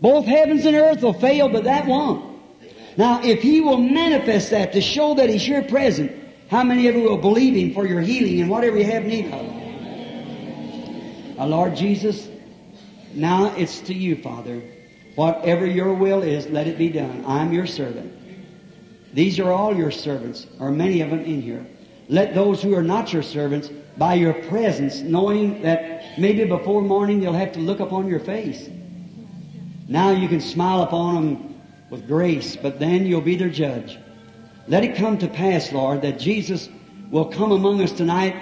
Both 0.00 0.26
heavens 0.26 0.66
and 0.66 0.74
earth 0.74 1.02
will 1.02 1.12
fail, 1.12 1.48
but 1.48 1.64
that 1.64 1.86
won't. 1.86 2.40
Now, 2.96 3.22
if 3.22 3.40
He 3.40 3.60
will 3.60 3.78
manifest 3.78 4.50
that 4.50 4.72
to 4.72 4.80
show 4.80 5.14
that 5.14 5.30
He's 5.30 5.42
here 5.42 5.62
present, 5.62 6.12
how 6.50 6.64
many 6.64 6.88
of 6.88 6.96
you 6.96 7.02
will 7.04 7.18
believe 7.18 7.54
Him 7.54 7.72
for 7.72 7.86
your 7.86 8.00
healing 8.00 8.40
and 8.40 8.50
whatever 8.50 8.76
you 8.76 8.84
have 8.84 9.04
need 9.04 9.26
of? 9.26 9.46
Now, 11.38 11.46
Lord 11.46 11.76
Jesus, 11.76 12.28
now 13.14 13.54
it's 13.56 13.80
to 13.82 13.94
you, 13.94 14.16
Father. 14.16 14.60
Whatever 15.14 15.66
your 15.66 15.92
will 15.92 16.22
is, 16.22 16.46
let 16.48 16.66
it 16.66 16.78
be 16.78 16.88
done. 16.88 17.24
I'm 17.26 17.52
your 17.52 17.66
servant. 17.66 18.12
These 19.12 19.38
are 19.38 19.52
all 19.52 19.76
your 19.76 19.90
servants, 19.90 20.46
or 20.58 20.70
many 20.70 21.02
of 21.02 21.10
them 21.10 21.20
in 21.20 21.42
here. 21.42 21.66
Let 22.08 22.34
those 22.34 22.62
who 22.62 22.74
are 22.74 22.82
not 22.82 23.12
your 23.12 23.22
servants, 23.22 23.70
by 23.98 24.14
your 24.14 24.32
presence, 24.32 25.00
knowing 25.00 25.62
that 25.62 26.18
maybe 26.18 26.44
before 26.44 26.80
morning 26.80 27.20
they'll 27.20 27.32
have 27.32 27.52
to 27.52 27.60
look 27.60 27.80
upon 27.80 28.08
your 28.08 28.20
face. 28.20 28.70
Now 29.86 30.10
you 30.10 30.28
can 30.28 30.40
smile 30.40 30.82
upon 30.82 31.14
them 31.14 31.60
with 31.90 32.08
grace, 32.08 32.56
but 32.56 32.78
then 32.78 33.04
you'll 33.04 33.20
be 33.20 33.36
their 33.36 33.50
judge. 33.50 33.98
Let 34.66 34.84
it 34.84 34.96
come 34.96 35.18
to 35.18 35.28
pass, 35.28 35.72
Lord, 35.72 36.00
that 36.02 36.18
Jesus 36.18 36.70
will 37.10 37.26
come 37.26 37.52
among 37.52 37.82
us 37.82 37.92
tonight 37.92 38.34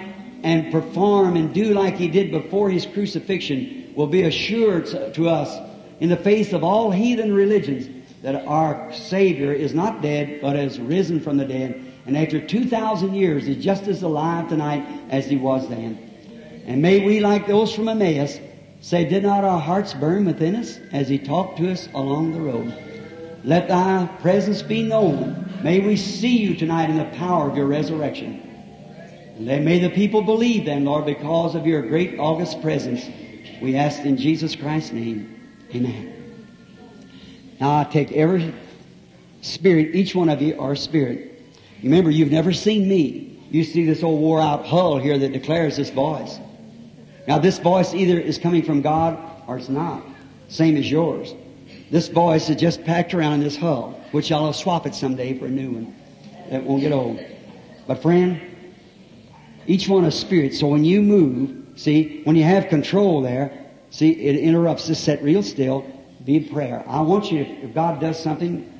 and 0.43 0.71
perform 0.71 1.35
and 1.35 1.53
do 1.53 1.73
like 1.73 1.97
he 1.97 2.07
did 2.07 2.31
before 2.31 2.69
his 2.69 2.85
crucifixion, 2.85 3.93
will 3.95 4.07
be 4.07 4.23
assured 4.23 4.85
to 5.15 5.27
us 5.27 5.70
in 6.01 6.09
the 6.09 6.17
face 6.17 6.51
of 6.51 6.63
all 6.63 6.89
heathen 6.89 7.31
religions 7.31 7.87
that 8.23 8.45
our 8.47 8.91
Savior 8.91 9.53
is 9.53 9.73
not 9.75 10.01
dead, 10.01 10.41
but 10.41 10.55
has 10.55 10.79
risen 10.79 11.19
from 11.19 11.37
the 11.37 11.45
dead. 11.45 11.93
And 12.07 12.17
after 12.17 12.45
2,000 12.45 13.13
years 13.13 13.47
is 13.47 13.63
just 13.63 13.87
as 13.87 14.01
alive 14.01 14.49
tonight 14.49 14.83
as 15.09 15.27
he 15.27 15.37
was 15.37 15.69
then. 15.69 16.63
And 16.65 16.81
may 16.81 17.05
we, 17.05 17.19
like 17.19 17.45
those 17.45 17.73
from 17.73 17.87
Emmaus, 17.87 18.39
say, 18.81 19.07
did 19.07 19.21
not 19.21 19.43
our 19.43 19.59
hearts 19.59 19.93
burn 19.93 20.25
within 20.25 20.55
us 20.55 20.79
as 20.91 21.07
he 21.07 21.19
talked 21.19 21.59
to 21.59 21.71
us 21.71 21.87
along 21.93 22.33
the 22.33 22.41
road? 22.41 22.73
Let 23.43 23.67
thy 23.67 24.07
presence 24.21 24.63
be 24.63 24.81
known. 24.81 25.51
May 25.63 25.81
we 25.81 25.97
see 25.97 26.35
you 26.37 26.55
tonight 26.55 26.89
in 26.89 26.97
the 26.97 27.17
power 27.17 27.47
of 27.49 27.55
your 27.55 27.67
resurrection. 27.67 28.41
And 29.37 29.65
may 29.65 29.77
the 29.77 29.89
people 29.89 30.23
believe 30.23 30.65
then, 30.65 30.85
Lord, 30.85 31.05
because 31.05 31.53
of 31.53 31.67
your 31.67 31.83
great 31.83 32.19
august 32.19 32.61
presence. 32.63 33.07
We 33.61 33.75
ask 33.75 34.03
in 34.03 34.17
Jesus 34.17 34.55
Christ's 34.55 34.93
name. 34.93 35.40
Amen. 35.73 36.17
Now 37.59 37.79
I 37.79 37.83
take 37.85 38.11
every 38.11 38.53
spirit, 39.41 39.95
each 39.95 40.15
one 40.15 40.29
of 40.29 40.41
you 40.41 40.59
are 40.59 40.75
spirit. 40.75 41.41
Remember, 41.83 42.09
you've 42.09 42.31
never 42.31 42.53
seen 42.53 42.87
me. 42.87 43.39
You 43.49 43.63
see 43.63 43.85
this 43.85 44.03
old 44.03 44.19
wore 44.19 44.39
out 44.39 44.65
hull 44.65 44.97
here 44.97 45.17
that 45.17 45.31
declares 45.33 45.77
this 45.77 45.89
voice. 45.89 46.39
Now 47.27 47.37
this 47.39 47.59
voice 47.59 47.93
either 47.93 48.19
is 48.19 48.37
coming 48.37 48.63
from 48.63 48.81
God 48.81 49.17
or 49.47 49.57
it's 49.57 49.69
not. 49.69 50.03
Same 50.47 50.77
as 50.77 50.89
yours. 50.89 51.33
This 51.89 52.07
voice 52.07 52.49
is 52.49 52.55
just 52.55 52.83
packed 52.83 53.13
around 53.13 53.35
in 53.35 53.39
this 53.41 53.57
hull, 53.57 53.99
which 54.11 54.31
I'll 54.31 54.53
swap 54.53 54.85
it 54.85 54.95
someday 54.95 55.37
for 55.37 55.45
a 55.45 55.49
new 55.49 55.71
one. 55.71 55.95
That 56.49 56.63
won't 56.63 56.81
get 56.81 56.91
old. 56.91 57.19
But 57.87 58.01
friend, 58.01 58.39
each 59.67 59.87
one 59.87 60.05
a 60.05 60.11
spirit. 60.11 60.53
So 60.53 60.67
when 60.67 60.85
you 60.85 61.01
move, 61.01 61.79
see, 61.79 62.21
when 62.23 62.35
you 62.35 62.43
have 62.43 62.67
control 62.69 63.21
there, 63.21 63.60
see, 63.91 64.09
it 64.09 64.37
interrupts. 64.37 64.87
Just 64.87 65.03
set 65.03 65.21
real 65.21 65.43
still. 65.43 65.85
Be 66.25 66.37
in 66.37 66.49
prayer. 66.49 66.83
I 66.87 67.01
want 67.01 67.31
you, 67.31 67.41
if 67.43 67.73
God 67.73 67.99
does 67.99 68.21
something, 68.21 68.71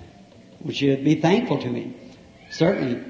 would 0.61 0.79
you 0.79 0.97
be 0.97 1.15
thankful 1.21 1.59
to 1.59 1.67
Him? 1.67 1.95
Certainly. 2.49 3.03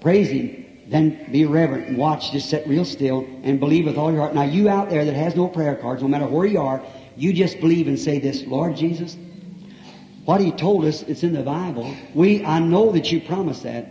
Praise 0.00 0.28
Him. 0.28 0.64
Then 0.88 1.32
be 1.32 1.44
reverent 1.44 1.88
and 1.88 1.98
watch. 1.98 2.30
Just 2.30 2.48
sit 2.48 2.66
real 2.68 2.84
still 2.84 3.26
and 3.42 3.58
believe 3.58 3.86
with 3.86 3.96
all 3.96 4.12
your 4.12 4.20
heart. 4.20 4.34
Now 4.34 4.44
you 4.44 4.68
out 4.68 4.88
there 4.88 5.04
that 5.04 5.14
has 5.14 5.34
no 5.34 5.48
prayer 5.48 5.74
cards, 5.74 6.02
no 6.02 6.08
matter 6.08 6.26
where 6.26 6.46
you 6.46 6.60
are, 6.60 6.82
you 7.16 7.32
just 7.32 7.60
believe 7.60 7.88
and 7.88 7.98
say 7.98 8.18
this, 8.18 8.44
Lord 8.44 8.76
Jesus, 8.76 9.16
what 10.24 10.40
He 10.40 10.52
told 10.52 10.84
us, 10.84 11.02
it's 11.02 11.22
in 11.22 11.32
the 11.32 11.42
Bible. 11.42 11.94
We, 12.14 12.44
I 12.44 12.58
know 12.58 12.92
that 12.92 13.10
you 13.10 13.20
promised 13.20 13.62
that. 13.62 13.84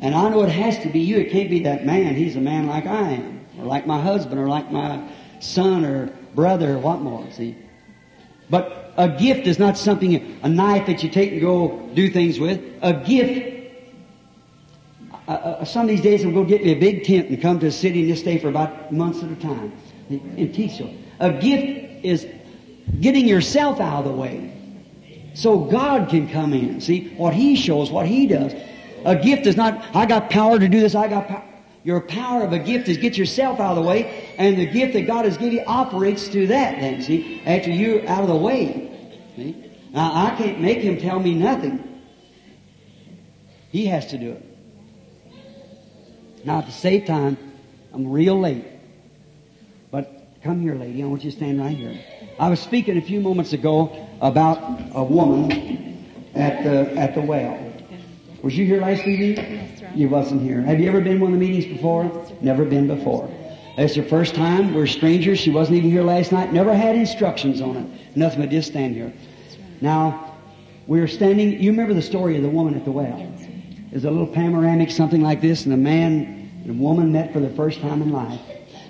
And 0.00 0.14
I 0.14 0.28
know 0.30 0.42
it 0.42 0.48
has 0.48 0.78
to 0.80 0.88
be 0.88 1.00
you. 1.00 1.18
It 1.18 1.30
can't 1.30 1.48
be 1.48 1.60
that 1.60 1.86
man. 1.86 2.16
He's 2.16 2.34
a 2.34 2.40
man 2.40 2.66
like 2.66 2.86
I 2.86 3.12
am. 3.12 3.46
Or 3.58 3.64
like 3.64 3.86
my 3.86 4.00
husband, 4.00 4.40
or 4.40 4.48
like 4.48 4.72
my 4.72 5.08
son, 5.38 5.84
or 5.84 6.12
brother, 6.34 6.78
what 6.78 7.00
more, 7.00 7.30
see? 7.30 7.56
But 8.50 8.92
a 8.96 9.08
gift 9.08 9.46
is 9.46 9.58
not 9.58 9.78
something, 9.78 10.38
a 10.42 10.48
knife 10.48 10.86
that 10.86 11.02
you 11.02 11.10
take 11.10 11.32
and 11.32 11.40
go 11.40 11.88
do 11.94 12.10
things 12.10 12.38
with. 12.38 12.60
A 12.82 12.92
gift 12.92 13.52
uh, 15.28 15.30
uh, 15.30 15.64
some 15.64 15.82
of 15.82 15.88
these 15.88 16.00
days 16.00 16.24
I'm 16.24 16.34
going 16.34 16.46
to 16.46 16.50
get 16.50 16.64
me 16.64 16.72
a 16.72 16.78
big 16.78 17.04
tent 17.04 17.28
and 17.28 17.40
come 17.40 17.60
to 17.60 17.66
a 17.66 17.70
city 17.70 18.00
and 18.00 18.08
just 18.08 18.22
stay 18.22 18.38
for 18.38 18.48
about 18.48 18.92
months 18.92 19.22
at 19.22 19.30
a 19.30 19.36
time 19.36 19.72
and 20.10 20.52
teach 20.54 20.78
them. 20.78 20.98
A 21.20 21.32
gift 21.32 22.04
is 22.04 22.26
getting 23.00 23.28
yourself 23.28 23.80
out 23.80 24.00
of 24.00 24.04
the 24.06 24.12
way 24.12 24.52
so 25.34 25.58
God 25.58 26.08
can 26.08 26.28
come 26.28 26.52
in. 26.52 26.80
See 26.80 27.14
what 27.16 27.34
He 27.34 27.54
shows, 27.54 27.90
what 27.90 28.06
He 28.06 28.26
does. 28.26 28.52
A 29.04 29.16
gift 29.16 29.46
is 29.46 29.56
not 29.56 29.84
I 29.94 30.06
got 30.06 30.28
power 30.28 30.58
to 30.58 30.68
do 30.68 30.80
this. 30.80 30.94
I 30.94 31.08
got 31.08 31.28
power. 31.28 31.44
Your 31.84 32.00
power 32.00 32.42
of 32.42 32.52
a 32.52 32.58
gift 32.58 32.88
is 32.88 32.96
get 32.96 33.16
yourself 33.16 33.58
out 33.58 33.76
of 33.76 33.82
the 33.82 33.88
way, 33.88 34.21
and 34.38 34.56
the 34.56 34.66
gift 34.66 34.94
that 34.94 35.06
God 35.06 35.24
has 35.24 35.36
given 35.36 35.54
you 35.54 35.64
operates 35.66 36.28
through 36.28 36.48
that. 36.48 36.80
Then 36.80 37.02
see 37.02 37.42
after 37.44 37.70
you're 37.70 38.06
out 38.08 38.22
of 38.22 38.28
the 38.28 38.36
way. 38.36 38.90
See? 39.36 39.70
Now 39.90 40.26
I 40.26 40.34
can't 40.36 40.60
make 40.60 40.78
Him 40.78 40.98
tell 40.98 41.18
me 41.20 41.34
nothing. 41.34 42.00
He 43.70 43.86
has 43.86 44.06
to 44.08 44.18
do 44.18 44.32
it. 44.32 44.52
Now, 46.44 46.58
at 46.58 46.66
the 46.66 46.72
same 46.72 47.04
time, 47.04 47.36
I'm 47.92 48.10
real 48.10 48.38
late. 48.38 48.66
But 49.90 50.26
come 50.42 50.60
here, 50.60 50.74
lady. 50.74 51.02
I 51.02 51.06
want 51.06 51.24
you 51.24 51.30
to 51.30 51.36
stand 51.36 51.60
right 51.60 51.76
here. 51.76 51.98
I 52.38 52.48
was 52.48 52.60
speaking 52.60 52.96
a 52.96 53.02
few 53.02 53.20
moments 53.20 53.52
ago 53.52 54.08
about 54.20 54.58
a 54.94 55.02
woman 55.04 56.04
at 56.34 56.64
the 56.64 56.98
at 56.98 57.14
the 57.14 57.20
well. 57.20 57.58
Was 58.42 58.56
you 58.56 58.66
here 58.66 58.80
last 58.80 59.06
evening? 59.06 59.36
That's 59.36 59.82
right. 59.82 59.96
You 59.96 60.08
wasn't 60.08 60.42
here. 60.42 60.60
Have 60.62 60.80
you 60.80 60.88
ever 60.88 61.00
been 61.00 61.20
one 61.20 61.32
of 61.32 61.38
the 61.38 61.46
meetings 61.46 61.66
before? 61.66 62.26
Never 62.40 62.64
been 62.64 62.88
before. 62.88 63.30
That's 63.76 63.94
her 63.94 64.02
first 64.02 64.34
time. 64.34 64.74
We're 64.74 64.86
strangers. 64.86 65.38
She 65.38 65.50
wasn't 65.50 65.78
even 65.78 65.90
here 65.90 66.02
last 66.02 66.30
night. 66.30 66.52
Never 66.52 66.74
had 66.74 66.94
instructions 66.94 67.60
on 67.60 67.76
it. 67.76 68.16
Nothing 68.16 68.40
but 68.40 68.50
just 68.50 68.68
stand 68.68 68.94
here. 68.94 69.12
Now, 69.80 70.36
we 70.86 71.00
were 71.00 71.08
standing. 71.08 71.60
You 71.60 71.70
remember 71.70 71.94
the 71.94 72.02
story 72.02 72.36
of 72.36 72.42
the 72.42 72.50
woman 72.50 72.74
at 72.74 72.84
the 72.84 72.90
well? 72.90 73.16
There's 73.90 74.04
a 74.04 74.10
little 74.10 74.26
panoramic, 74.26 74.90
something 74.90 75.22
like 75.22 75.40
this, 75.40 75.64
and 75.64 75.72
a 75.72 75.76
man 75.76 76.50
and 76.62 76.70
a 76.70 76.82
woman 76.82 77.12
met 77.12 77.32
for 77.32 77.40
the 77.40 77.50
first 77.50 77.80
time 77.80 78.02
in 78.02 78.12
life. 78.12 78.40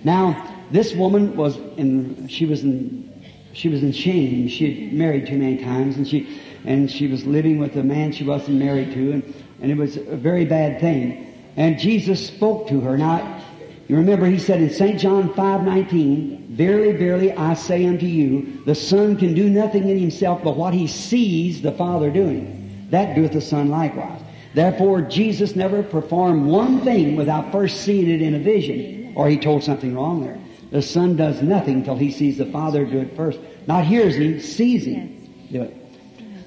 Now, 0.05 0.49
this 0.71 0.95
woman 0.95 1.37
was 1.37 1.57
in, 1.77 2.29
she 2.29 2.47
was 2.47 2.63
in, 2.63 3.23
she 3.53 3.69
was 3.69 3.83
in 3.83 3.93
shame. 3.93 4.49
She 4.49 4.87
had 4.87 4.93
married 4.93 5.27
too 5.27 5.39
many 5.39 5.63
times, 5.63 5.97
and 5.97 6.07
she, 6.07 6.41
and 6.65 6.91
she 6.91 7.07
was 7.07 7.25
living 7.25 7.59
with 7.59 7.77
a 7.77 7.83
man 7.83 8.13
she 8.13 8.25
wasn't 8.25 8.59
married 8.59 8.93
to, 8.93 9.13
and, 9.13 9.35
and 9.61 9.71
it 9.71 9.77
was 9.77 9.97
a 9.97 10.17
very 10.17 10.45
bad 10.45 10.81
thing. 10.81 11.29
And 11.57 11.79
Jesus 11.79 12.27
spoke 12.27 12.69
to 12.69 12.81
her. 12.81 12.97
Now, 12.97 13.42
You 13.89 13.97
remember 13.97 14.27
he 14.27 14.39
said 14.39 14.61
in 14.61 14.71
St. 14.71 14.99
John 14.99 15.31
5:19, 15.31 16.39
"Verily, 16.51 16.93
verily, 16.93 17.33
I 17.33 17.55
say 17.55 17.85
unto 17.85 18.07
you, 18.07 18.47
the 18.65 18.75
Son 18.75 19.17
can 19.17 19.35
do 19.35 19.51
nothing 19.51 19.89
in 19.89 19.99
himself 19.99 20.41
but 20.43 20.57
what 20.57 20.73
he 20.73 20.87
sees 20.87 21.61
the 21.61 21.73
Father 21.73 22.11
doing. 22.11 22.71
That 22.91 23.17
doeth 23.17 23.33
the 23.33 23.41
Son 23.41 23.69
likewise." 23.69 24.21
Therefore, 24.55 25.03
Jesus 25.03 25.57
never 25.57 25.83
performed 25.83 26.47
one 26.47 26.81
thing 26.81 27.17
without 27.17 27.53
first 27.53 27.81
seeing 27.81 28.09
it 28.09 28.23
in 28.23 28.35
a 28.35 28.39
vision, 28.39 29.13
or 29.15 29.29
he 29.29 29.37
told 29.37 29.63
something 29.63 29.95
wrong 29.95 30.23
there. 30.23 30.39
The 30.71 30.83
Son 30.83 31.17
does 31.17 31.43
nothing 31.43 31.83
till 31.83 31.97
he 31.97 32.11
sees 32.11 32.39
the 32.39 32.47
Father 32.47 32.85
do 32.85 32.99
it 32.99 33.17
first. 33.17 33.39
Not 33.67 33.85
hears 33.85 34.17
him, 34.17 34.41
sees 34.41 34.87
him 34.87 35.11
do 35.51 35.63
it. 35.63 35.77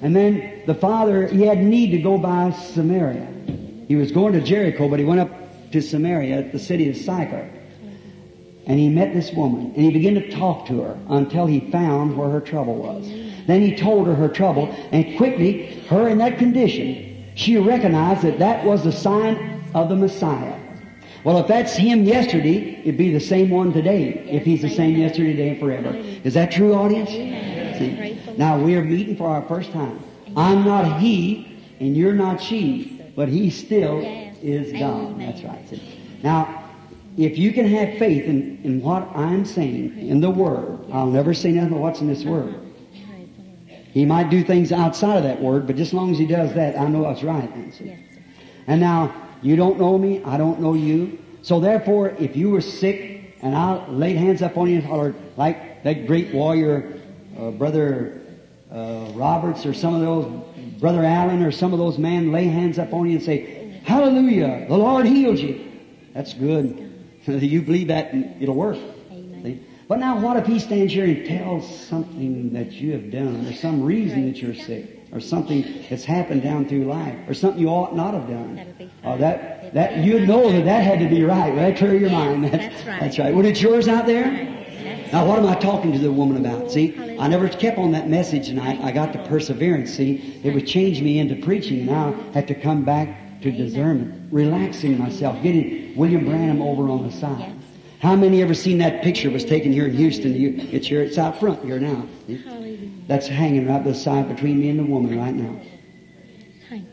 And 0.02 0.14
then 0.14 0.42
the 0.66 0.74
Father, 0.74 1.26
he 1.26 1.42
had 1.42 1.62
need 1.62 1.90
to 1.92 1.98
go 1.98 2.18
by 2.18 2.50
Samaria. 2.50 3.26
He 3.88 3.96
was 3.96 4.10
going 4.10 4.32
to 4.32 4.40
Jericho, 4.40 4.88
but 4.88 4.98
he 4.98 5.04
went 5.04 5.20
up 5.20 5.45
to 5.72 5.80
Samaria 5.80 6.38
at 6.38 6.52
the 6.52 6.58
city 6.58 6.88
of 6.88 6.96
Sychar. 6.96 7.50
And 8.66 8.80
he 8.80 8.88
met 8.88 9.14
this 9.14 9.32
woman, 9.32 9.72
and 9.74 9.76
he 9.76 9.90
began 9.90 10.14
to 10.14 10.30
talk 10.30 10.66
to 10.66 10.82
her 10.82 10.98
until 11.08 11.46
he 11.46 11.70
found 11.70 12.16
where 12.16 12.28
her 12.28 12.40
trouble 12.40 12.76
was. 12.76 13.08
Then 13.46 13.62
he 13.62 13.76
told 13.76 14.08
her 14.08 14.14
her 14.14 14.28
trouble, 14.28 14.74
and 14.90 15.16
quickly, 15.16 15.80
her 15.88 16.08
in 16.08 16.18
that 16.18 16.38
condition, 16.38 17.24
she 17.36 17.56
recognized 17.56 18.22
that 18.22 18.40
that 18.40 18.64
was 18.64 18.82
the 18.82 18.90
sign 18.90 19.62
of 19.74 19.88
the 19.88 19.94
Messiah. 19.94 20.58
Well, 21.22 21.38
if 21.38 21.46
that's 21.46 21.74
him 21.76 22.04
yesterday, 22.04 22.80
it'd 22.80 22.96
be 22.96 23.12
the 23.12 23.20
same 23.20 23.50
one 23.50 23.72
today, 23.72 24.26
if 24.30 24.44
he's 24.44 24.62
the 24.62 24.70
same 24.70 24.96
yesterday, 24.96 25.32
today, 25.32 25.48
and 25.50 25.60
forever. 25.60 25.94
Is 26.24 26.34
that 26.34 26.50
true, 26.50 26.74
audience? 26.74 27.10
Now, 28.36 28.58
we 28.58 28.74
are 28.74 28.84
meeting 28.84 29.16
for 29.16 29.28
our 29.28 29.42
first 29.42 29.70
time. 29.72 30.00
I'm 30.36 30.64
not 30.64 31.00
he, 31.00 31.60
and 31.78 31.96
you're 31.96 32.14
not 32.14 32.40
she, 32.40 33.00
but 33.14 33.28
he 33.28 33.50
still 33.50 34.25
is 34.42 34.72
God. 34.72 35.18
That's 35.20 35.42
right. 35.42 35.68
See? 35.68 35.82
Now, 36.22 36.64
if 37.16 37.38
you 37.38 37.52
can 37.52 37.66
have 37.66 37.98
faith 37.98 38.24
in, 38.24 38.60
in 38.62 38.82
what 38.82 39.08
I'm 39.16 39.44
saying, 39.44 39.98
in 39.98 40.20
the 40.20 40.30
Word, 40.30 40.78
I'll 40.92 41.06
never 41.06 41.32
say 41.32 41.52
nothing 41.52 41.70
but 41.70 41.78
what's 41.78 42.00
in 42.00 42.08
this 42.08 42.24
Word. 42.24 42.54
He 43.92 44.04
might 44.04 44.28
do 44.28 44.44
things 44.44 44.72
outside 44.72 45.16
of 45.16 45.22
that 45.22 45.40
Word, 45.40 45.66
but 45.66 45.76
just 45.76 45.90
as 45.90 45.94
long 45.94 46.10
as 46.10 46.18
he 46.18 46.26
does 46.26 46.52
that, 46.54 46.78
I 46.78 46.86
know 46.88 47.00
what's 47.00 47.22
right. 47.22 47.50
And 48.66 48.80
now, 48.80 49.14
you 49.42 49.56
don't 49.56 49.78
know 49.78 49.96
me, 49.96 50.22
I 50.24 50.36
don't 50.36 50.60
know 50.60 50.74
you. 50.74 51.18
So 51.42 51.60
therefore, 51.60 52.10
if 52.18 52.36
you 52.36 52.50
were 52.50 52.60
sick 52.60 53.34
and 53.40 53.54
I 53.54 53.86
laid 53.88 54.16
hands 54.16 54.42
up 54.42 54.58
on 54.58 54.68
you 54.68 54.76
and 54.76 54.84
hollered, 54.84 55.14
like 55.36 55.82
that 55.84 56.06
great 56.06 56.34
warrior, 56.34 57.00
uh, 57.38 57.52
Brother 57.52 58.20
uh, 58.70 59.12
Roberts 59.14 59.64
or 59.64 59.72
some 59.72 59.94
of 59.94 60.00
those, 60.00 60.42
Brother 60.80 61.04
Allen 61.04 61.42
or 61.42 61.52
some 61.52 61.72
of 61.72 61.78
those 61.78 61.96
men 61.96 62.32
lay 62.32 62.44
hands 62.44 62.78
up 62.78 62.92
on 62.92 63.08
you 63.08 63.16
and 63.16 63.24
say, 63.24 63.65
Hallelujah, 63.86 64.66
the 64.68 64.76
Lord 64.76 65.06
healed 65.06 65.38
you. 65.38 65.72
That's 66.12 66.34
good. 66.34 66.92
you 67.26 67.62
believe 67.62 67.88
that 67.88 68.12
and 68.12 68.42
it'll 68.42 68.54
work. 68.54 68.78
But 69.88 70.00
now 70.00 70.18
what 70.18 70.36
if 70.36 70.46
he 70.46 70.58
stands 70.58 70.92
here 70.92 71.04
and 71.04 71.24
tells 71.24 71.86
something 71.86 72.52
that 72.54 72.72
you 72.72 72.92
have 72.92 73.12
done 73.12 73.46
or 73.46 73.54
some 73.54 73.84
reason 73.84 74.26
that 74.26 74.38
you're 74.38 74.54
sick? 74.54 74.96
or 75.12 75.20
something 75.20 75.84
that's 75.88 76.04
happened 76.04 76.42
down 76.42 76.68
through 76.68 76.84
life, 76.84 77.16
or 77.28 77.32
something 77.32 77.60
you 77.60 77.68
ought 77.68 77.94
not 77.94 78.12
have 78.12 78.28
done. 78.28 78.90
Uh, 79.04 79.16
that 79.16 79.72
that 79.72 79.98
you 79.98 80.26
know 80.26 80.50
that 80.50 80.64
that 80.64 80.82
had 80.82 80.98
to 80.98 81.08
be 81.08 81.22
right. 81.22 81.54
Right? 81.54 81.76
Clear 81.76 81.94
your 81.94 82.10
mind. 82.10 82.44
That's, 82.44 82.56
That's 82.58 82.86
right. 82.86 83.00
That's 83.00 83.18
right. 83.18 83.34
Well, 83.34 83.46
it's 83.46 83.62
yours 83.62 83.88
out 83.88 84.06
there. 84.06 84.26
Now, 85.12 85.24
what 85.24 85.38
am 85.38 85.46
I 85.46 85.54
talking 85.54 85.92
to 85.92 85.98
the 85.98 86.10
woman 86.10 86.44
about? 86.44 86.70
See, 86.70 87.16
I 87.18 87.28
never 87.28 87.48
kept 87.48 87.78
on 87.78 87.92
that 87.92 88.08
message 88.08 88.48
tonight. 88.48 88.80
I 88.82 88.90
got 88.90 89.12
the 89.12 89.20
perseverance. 89.20 89.94
See, 89.94 90.40
it 90.42 90.52
would 90.52 90.66
change 90.66 91.00
me 91.00 91.20
into 91.20 91.36
preaching. 91.36 91.86
Now 91.86 92.14
I 92.30 92.40
have 92.40 92.46
to 92.46 92.54
come 92.54 92.84
back 92.84 93.16
to 93.42 93.50
discernment, 93.50 94.32
relaxing 94.32 94.98
myself, 94.98 95.42
getting 95.42 95.94
William 95.96 96.24
Branham 96.24 96.62
over 96.62 96.88
on 96.88 97.06
the 97.06 97.12
side. 97.12 97.52
How 98.00 98.14
many 98.14 98.42
ever 98.42 98.54
seen 98.54 98.78
that 98.78 99.02
picture 99.02 99.30
was 99.30 99.44
taken 99.44 99.72
here 99.72 99.86
in 99.86 99.94
Houston? 99.94 100.34
You, 100.34 100.54
it's 100.70 100.86
here. 100.86 101.02
It's 101.02 101.18
out 101.18 101.40
front 101.40 101.64
here 101.64 101.80
now. 101.80 102.06
That's 103.08 103.26
hanging 103.26 103.66
right 103.66 103.82
beside 103.82 104.28
between 104.28 104.60
me 104.60 104.68
and 104.68 104.78
the 104.78 104.84
woman 104.84 105.18
right 105.18 105.34
now. 105.34 105.60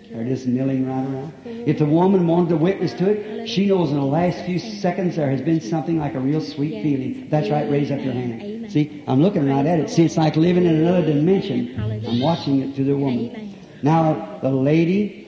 They're 0.10 0.24
just 0.26 0.45
milling 0.45 0.88
right 0.88 1.03
around. 1.03 1.34
If 1.45 1.80
the 1.80 1.86
woman 1.86 2.28
wanted 2.28 2.49
to 2.49 2.57
witness 2.57 2.94
to 2.94 3.10
it, 3.10 3.48
she 3.48 3.65
knows 3.65 3.90
in 3.90 3.95
the 3.95 4.06
last 4.06 4.45
few 4.45 4.60
seconds 4.60 5.15
there 5.15 5.30
has 5.30 5.41
been 5.41 5.60
something 5.60 5.98
like 5.98 6.14
a 6.14 6.20
real 6.20 6.40
sweet 6.40 6.84
feeling. 6.84 7.30
That's 7.30 7.49
right, 7.49 7.70
raise 7.70 7.90
up 7.90 7.99
your 7.99 8.14
hand. 8.14 8.72
See, 8.72 9.03
I'm 9.07 9.22
looking 9.22 9.49
right 9.49 9.65
at 9.65 9.80
it. 9.80 9.90
See, 9.90 10.06
it's 10.06 10.15
like 10.15 10.36
living 10.36 10.65
in 10.65 10.76
another 10.76 11.06
dimension. 11.06 11.80
I'm 12.07 12.20
watching 12.20 12.61
it 12.61 12.76
through 12.76 12.86
the 12.86 12.95
woman. 12.95 13.56
Now, 13.82 14.38
the 14.41 14.52
lady. 14.52 15.22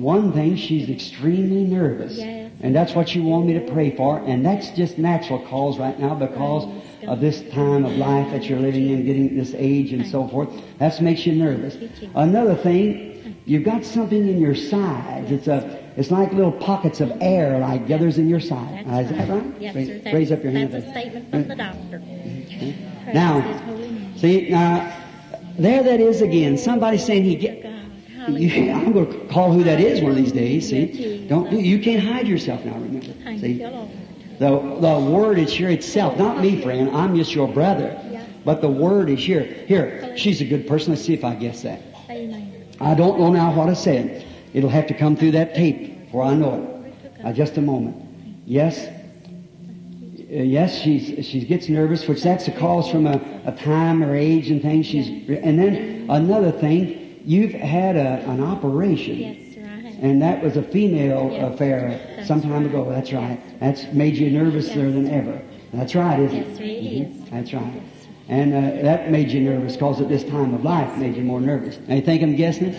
One 0.00 0.32
thing, 0.32 0.56
she's 0.56 0.88
extremely 0.88 1.64
nervous. 1.64 2.16
Yes. 2.16 2.52
And 2.60 2.74
that's 2.74 2.94
what 2.94 3.14
you 3.14 3.22
want 3.22 3.46
me 3.46 3.54
to 3.54 3.72
pray 3.72 3.94
for. 3.94 4.18
And 4.18 4.44
that's 4.44 4.70
just 4.70 4.98
natural 4.98 5.44
cause 5.46 5.78
right 5.78 5.98
now 5.98 6.14
because 6.14 6.68
of 7.06 7.20
this 7.20 7.42
time 7.52 7.84
of 7.84 7.92
life 7.92 8.30
that 8.32 8.44
you're 8.44 8.58
living 8.58 8.88
in, 8.90 9.04
getting 9.04 9.36
this 9.36 9.54
age 9.56 9.92
and 9.92 10.06
so 10.06 10.26
forth. 10.28 10.48
That 10.78 11.00
makes 11.00 11.24
you 11.26 11.34
nervous. 11.34 11.76
Another 12.14 12.56
thing, 12.56 13.36
you've 13.44 13.64
got 13.64 13.84
something 13.84 14.28
in 14.28 14.40
your 14.40 14.56
sides. 14.56 15.30
It's 15.30 15.46
a, 15.46 15.78
it's 15.96 16.10
like 16.10 16.32
little 16.32 16.52
pockets 16.52 17.00
of 17.00 17.12
air 17.20 17.58
like 17.60 17.86
gathers 17.86 18.18
in 18.18 18.28
your 18.28 18.40
side. 18.40 18.86
Uh, 18.88 19.00
is 19.00 19.10
that 19.10 19.28
right? 19.28 19.60
Yes, 19.60 19.74
raise, 19.74 20.02
sir. 20.02 20.12
Raise 20.12 20.32
up 20.32 20.42
your 20.42 20.52
hand. 20.52 20.72
That's 20.72 20.86
a 20.86 20.90
statement 20.90 21.30
from 21.30 21.48
the 21.48 21.56
doctor. 21.56 21.98
Now, 23.12 23.40
his 23.40 23.60
holy 23.62 23.90
name. 23.90 24.18
See, 24.18 24.48
now, 24.50 24.96
there 25.58 25.82
that 25.82 26.00
is 26.00 26.22
again. 26.22 26.58
Somebody 26.58 26.98
saying 26.98 27.24
he 27.24 27.36
get. 27.36 27.67
You. 28.26 28.72
I'm 28.72 28.92
going 28.92 29.10
to 29.10 29.32
call 29.32 29.52
who 29.52 29.64
that 29.64 29.80
is 29.80 30.00
one 30.00 30.12
of 30.12 30.16
these 30.16 30.32
days. 30.32 30.68
See, 30.68 31.26
don't 31.28 31.50
do, 31.50 31.56
you 31.56 31.78
can't 31.78 32.02
hide 32.02 32.26
yourself 32.26 32.64
now. 32.64 32.74
Remember, 32.74 33.06
see, 33.38 33.58
the 34.38 34.78
the 34.80 35.10
word 35.10 35.38
is 35.38 35.52
here 35.52 35.70
itself. 35.70 36.16
Not 36.18 36.40
me, 36.40 36.60
friend. 36.62 36.90
I'm 36.90 37.16
just 37.16 37.34
your 37.34 37.48
brother. 37.48 38.04
But 38.44 38.62
the 38.62 38.68
word 38.68 39.10
is 39.10 39.18
here. 39.24 39.42
Here, 39.42 40.16
she's 40.16 40.40
a 40.40 40.44
good 40.44 40.66
person. 40.66 40.92
Let's 40.92 41.04
see 41.04 41.12
if 41.12 41.24
I 41.24 41.34
guess 41.34 41.62
that. 41.62 41.82
I 42.80 42.94
don't 42.94 43.18
know 43.18 43.30
now 43.32 43.54
what 43.54 43.68
I 43.68 43.74
said. 43.74 44.24
It'll 44.54 44.70
have 44.70 44.86
to 44.86 44.94
come 44.94 45.16
through 45.16 45.32
that 45.32 45.54
tape 45.54 46.06
before 46.06 46.22
I 46.22 46.34
know 46.34 46.82
it. 46.94 47.24
Uh, 47.24 47.32
just 47.32 47.56
a 47.56 47.60
moment. 47.60 47.96
Yes. 48.46 48.86
Uh, 48.86 50.42
yes, 50.42 50.78
she's 50.78 51.26
she 51.26 51.44
gets 51.44 51.68
nervous, 51.68 52.06
which 52.06 52.22
that's 52.22 52.48
a 52.48 52.52
cause 52.52 52.88
from 52.90 53.06
a, 53.06 53.20
a 53.44 53.52
time 53.52 54.02
or 54.02 54.14
age 54.14 54.50
and 54.50 54.62
things. 54.62 54.86
She's 54.86 55.08
and 55.08 55.58
then 55.58 56.06
another 56.08 56.52
thing, 56.52 57.07
you've 57.24 57.52
had 57.52 57.96
a, 57.96 58.24
an 58.30 58.42
operation. 58.42 59.16
Yes, 59.18 59.54
have. 59.56 59.94
And 60.02 60.22
that 60.22 60.42
was 60.42 60.56
a 60.56 60.62
female 60.62 61.30
Yes. 61.32 61.54
affair 61.54 62.00
That's 62.16 62.28
some 62.28 62.40
time 62.42 62.52
right. 62.52 62.66
ago. 62.66 62.88
That's 62.90 63.12
right. 63.12 63.40
That's 63.60 63.84
made 63.92 64.16
you 64.16 64.30
nervouser 64.30 64.92
than 64.92 65.08
ever. 65.10 65.40
That's 65.72 65.94
right, 65.94 66.18
isn't 66.20 66.36
Yes, 66.36 66.58
it? 66.58 66.62
it 66.62 67.08
Mhm. 67.12 67.30
That's 67.30 67.52
right. 67.52 67.72
Yes. 67.74 68.06
And 68.28 68.52
uh, 68.54 68.82
that 68.82 69.10
made 69.10 69.30
you 69.30 69.40
nervous 69.40 69.74
because 69.74 70.00
at 70.00 70.08
this 70.08 70.24
time 70.24 70.52
of 70.54 70.62
life 70.64 70.96
made 70.98 71.16
you 71.16 71.22
more 71.22 71.40
nervous. 71.40 71.78
Now 71.88 71.94
you 71.96 72.02
think 72.02 72.22
I'm 72.22 72.36
guessing 72.36 72.68
it? 72.68 72.76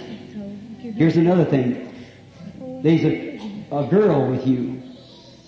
Here's 0.95 1.17
another 1.17 1.45
thing. 1.45 1.91
There's 2.83 3.03
a, 3.03 3.39
a 3.71 3.85
girl 3.87 4.29
with 4.29 4.45
you, 4.47 4.81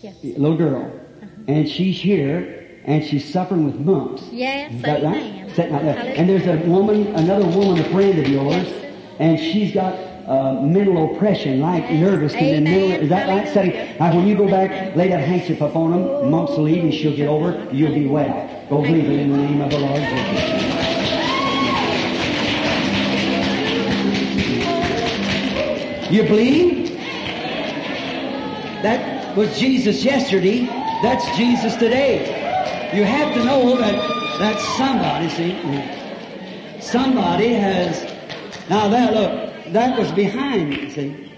Yes. 0.01 0.15
a 0.23 0.27
little 0.37 0.57
girl, 0.57 0.91
and 1.47 1.67
she's 1.69 1.99
here 1.99 2.57
and 2.85 3.03
she's 3.05 3.31
suffering 3.31 3.65
with 3.65 3.75
mumps. 3.79 4.23
Yes, 4.31 4.73
Is 4.73 4.81
that 4.81 5.03
right? 5.03 5.40
Sitting 5.55 5.75
out 5.75 5.83
there. 5.83 5.97
And 6.15 6.29
there's 6.29 6.47
a 6.47 6.57
woman, 6.67 7.07
another 7.15 7.45
woman, 7.45 7.79
a 7.79 7.89
friend 7.91 8.17
of 8.19 8.27
yours, 8.27 8.67
and 9.19 9.37
she's 9.37 9.73
got 9.73 9.93
uh, 10.27 10.61
mental 10.61 11.13
oppression, 11.13 11.59
like 11.59 11.89
nervous 11.91 12.33
and 12.33 12.45
Amen. 12.45 12.63
mental. 12.63 12.91
Is 12.91 13.09
that 13.09 13.27
right? 13.27 13.47
Setting. 13.47 13.73
Now, 13.99 14.15
when 14.15 14.27
you 14.27 14.37
go 14.37 14.47
back, 14.49 14.95
lay 14.95 15.09
that 15.09 15.19
handkerchief 15.19 15.61
up 15.61 15.75
on 15.75 15.91
them. 15.91 16.31
Mumps 16.31 16.53
will 16.53 16.63
leave, 16.63 16.83
and 16.83 16.93
she'll 16.93 17.15
get 17.15 17.27
over. 17.27 17.67
You'll 17.71 17.93
be 17.93 18.07
well. 18.07 18.47
Go 18.69 18.81
believe 18.81 19.05
it 19.05 19.19
in 19.19 19.31
the 19.31 19.37
name 19.37 19.61
of 19.61 19.69
the 19.71 19.79
Lord 19.79 20.01
Jesus. 20.01 20.71
You 26.11 26.23
believe? 26.23 26.89
That 28.83 29.35
was 29.35 29.59
Jesus 29.59 30.03
yesterday. 30.03 30.65
That's 31.01 31.25
Jesus 31.37 31.75
today. 31.75 32.40
You 32.93 33.05
have 33.05 33.33
to 33.35 33.45
know 33.45 33.77
that 33.77 34.37
that's 34.37 34.63
somebody, 34.77 35.29
see. 35.29 36.81
Somebody 36.81 37.53
has, 37.53 38.03
now 38.69 38.89
that, 38.89 39.13
look, 39.13 39.73
that 39.73 39.97
was 39.97 40.11
behind 40.11 40.71
me, 40.71 40.89
see. 40.89 41.31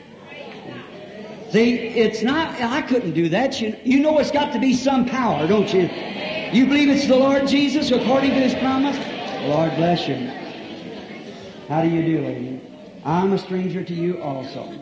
See, 1.51 1.75
it's 1.75 2.23
not, 2.23 2.59
I 2.59 2.81
couldn't 2.81 3.13
do 3.13 3.29
that. 3.29 3.61
You, 3.61 3.77
you 3.83 3.99
know 3.99 4.17
it's 4.17 4.31
got 4.31 4.51
to 4.53 4.59
be 4.59 4.73
some 4.73 5.05
power, 5.05 5.45
don't 5.45 5.71
you? 5.71 5.81
You 6.51 6.65
believe 6.65 6.89
it's 6.89 7.05
the 7.05 7.15
Lord 7.15 7.47
Jesus 7.47 7.91
according 7.91 8.31
to 8.31 8.39
His 8.39 8.55
promise? 8.55 8.97
Lord 9.47 9.75
bless 9.75 10.07
you. 10.07 10.15
How 11.67 11.83
do 11.83 11.89
you 11.89 12.01
do, 12.01 12.25
lady? 12.25 12.61
I'm 13.05 13.33
a 13.33 13.37
stranger 13.37 13.83
to 13.83 13.93
you 13.93 14.19
also. 14.23 14.73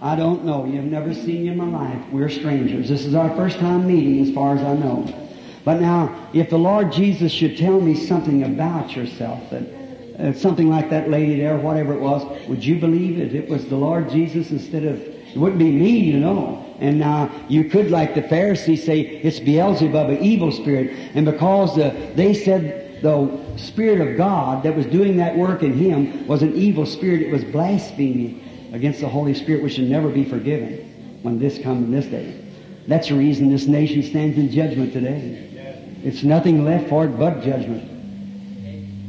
I 0.00 0.16
don't 0.16 0.44
know. 0.44 0.64
You've 0.64 0.86
never 0.86 1.14
seen 1.14 1.42
me 1.42 1.48
in 1.48 1.56
my 1.56 1.66
life. 1.66 2.02
We're 2.10 2.30
strangers. 2.30 2.88
This 2.88 3.04
is 3.04 3.14
our 3.14 3.28
first 3.36 3.58
time 3.58 3.86
meeting 3.86 4.26
as 4.26 4.34
far 4.34 4.56
as 4.56 4.62
I 4.62 4.74
know. 4.74 5.19
But 5.64 5.80
now, 5.80 6.28
if 6.32 6.50
the 6.50 6.58
Lord 6.58 6.92
Jesus 6.92 7.32
should 7.32 7.56
tell 7.56 7.80
me 7.80 7.94
something 7.94 8.44
about 8.44 8.96
yourself, 8.96 9.50
that 9.50 9.62
uh, 10.18 10.32
something 10.32 10.68
like 10.68 10.90
that 10.90 11.10
lady 11.10 11.36
there, 11.36 11.56
whatever 11.56 11.94
it 11.94 12.00
was, 12.00 12.22
would 12.48 12.64
you 12.64 12.78
believe 12.78 13.18
it? 13.18 13.34
It 13.34 13.48
was 13.48 13.66
the 13.66 13.76
Lord 13.76 14.10
Jesus 14.10 14.50
instead 14.50 14.84
of 14.84 15.00
It 15.00 15.36
wouldn't 15.36 15.58
be 15.58 15.70
me, 15.70 15.98
you 15.98 16.18
know. 16.18 16.64
And 16.80 16.98
now 16.98 17.30
you 17.48 17.64
could, 17.64 17.90
like 17.90 18.14
the 18.14 18.22
Pharisees, 18.22 18.84
say 18.84 19.00
it's 19.00 19.38
Beelzebub, 19.38 20.10
an 20.10 20.18
evil 20.18 20.50
spirit. 20.50 20.96
And 21.14 21.24
because 21.26 21.76
the, 21.76 21.90
they 22.16 22.34
said 22.34 23.02
the 23.02 23.38
Spirit 23.56 24.00
of 24.00 24.16
God 24.16 24.62
that 24.62 24.74
was 24.74 24.86
doing 24.86 25.16
that 25.18 25.36
work 25.36 25.62
in 25.62 25.74
him 25.74 26.26
was 26.26 26.42
an 26.42 26.54
evil 26.54 26.86
spirit, 26.86 27.22
it 27.22 27.30
was 27.30 27.44
blaspheming 27.44 28.42
against 28.72 29.00
the 29.00 29.08
Holy 29.08 29.34
Spirit, 29.34 29.62
which 29.62 29.74
should 29.74 29.90
never 29.90 30.08
be 30.08 30.24
forgiven 30.24 31.18
when 31.22 31.38
this 31.38 31.58
comes 31.58 31.84
in 31.84 31.90
this 31.90 32.06
day. 32.06 32.40
That's 32.86 33.08
the 33.08 33.14
reason 33.14 33.50
this 33.50 33.66
nation 33.66 34.02
stands 34.02 34.38
in 34.38 34.50
judgment 34.50 34.92
today. 34.92 35.49
It's 36.02 36.22
nothing 36.22 36.64
left 36.64 36.88
for 36.88 37.04
it 37.04 37.18
but 37.18 37.42
judgment. 37.42 37.88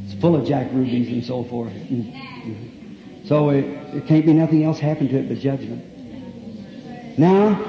It's 0.04 0.20
full 0.20 0.36
of 0.36 0.46
Jack 0.46 0.68
Rubies 0.72 1.08
and 1.08 1.24
so 1.24 1.44
forth. 1.44 1.72
Mm-hmm. 1.72 3.26
So 3.26 3.50
it, 3.50 3.64
it 3.64 4.06
can't 4.06 4.26
be 4.26 4.32
nothing 4.32 4.64
else 4.64 4.78
happened 4.78 5.10
to 5.10 5.18
it 5.18 5.28
but 5.28 5.38
judgment. 5.38 7.18
Now, 7.18 7.62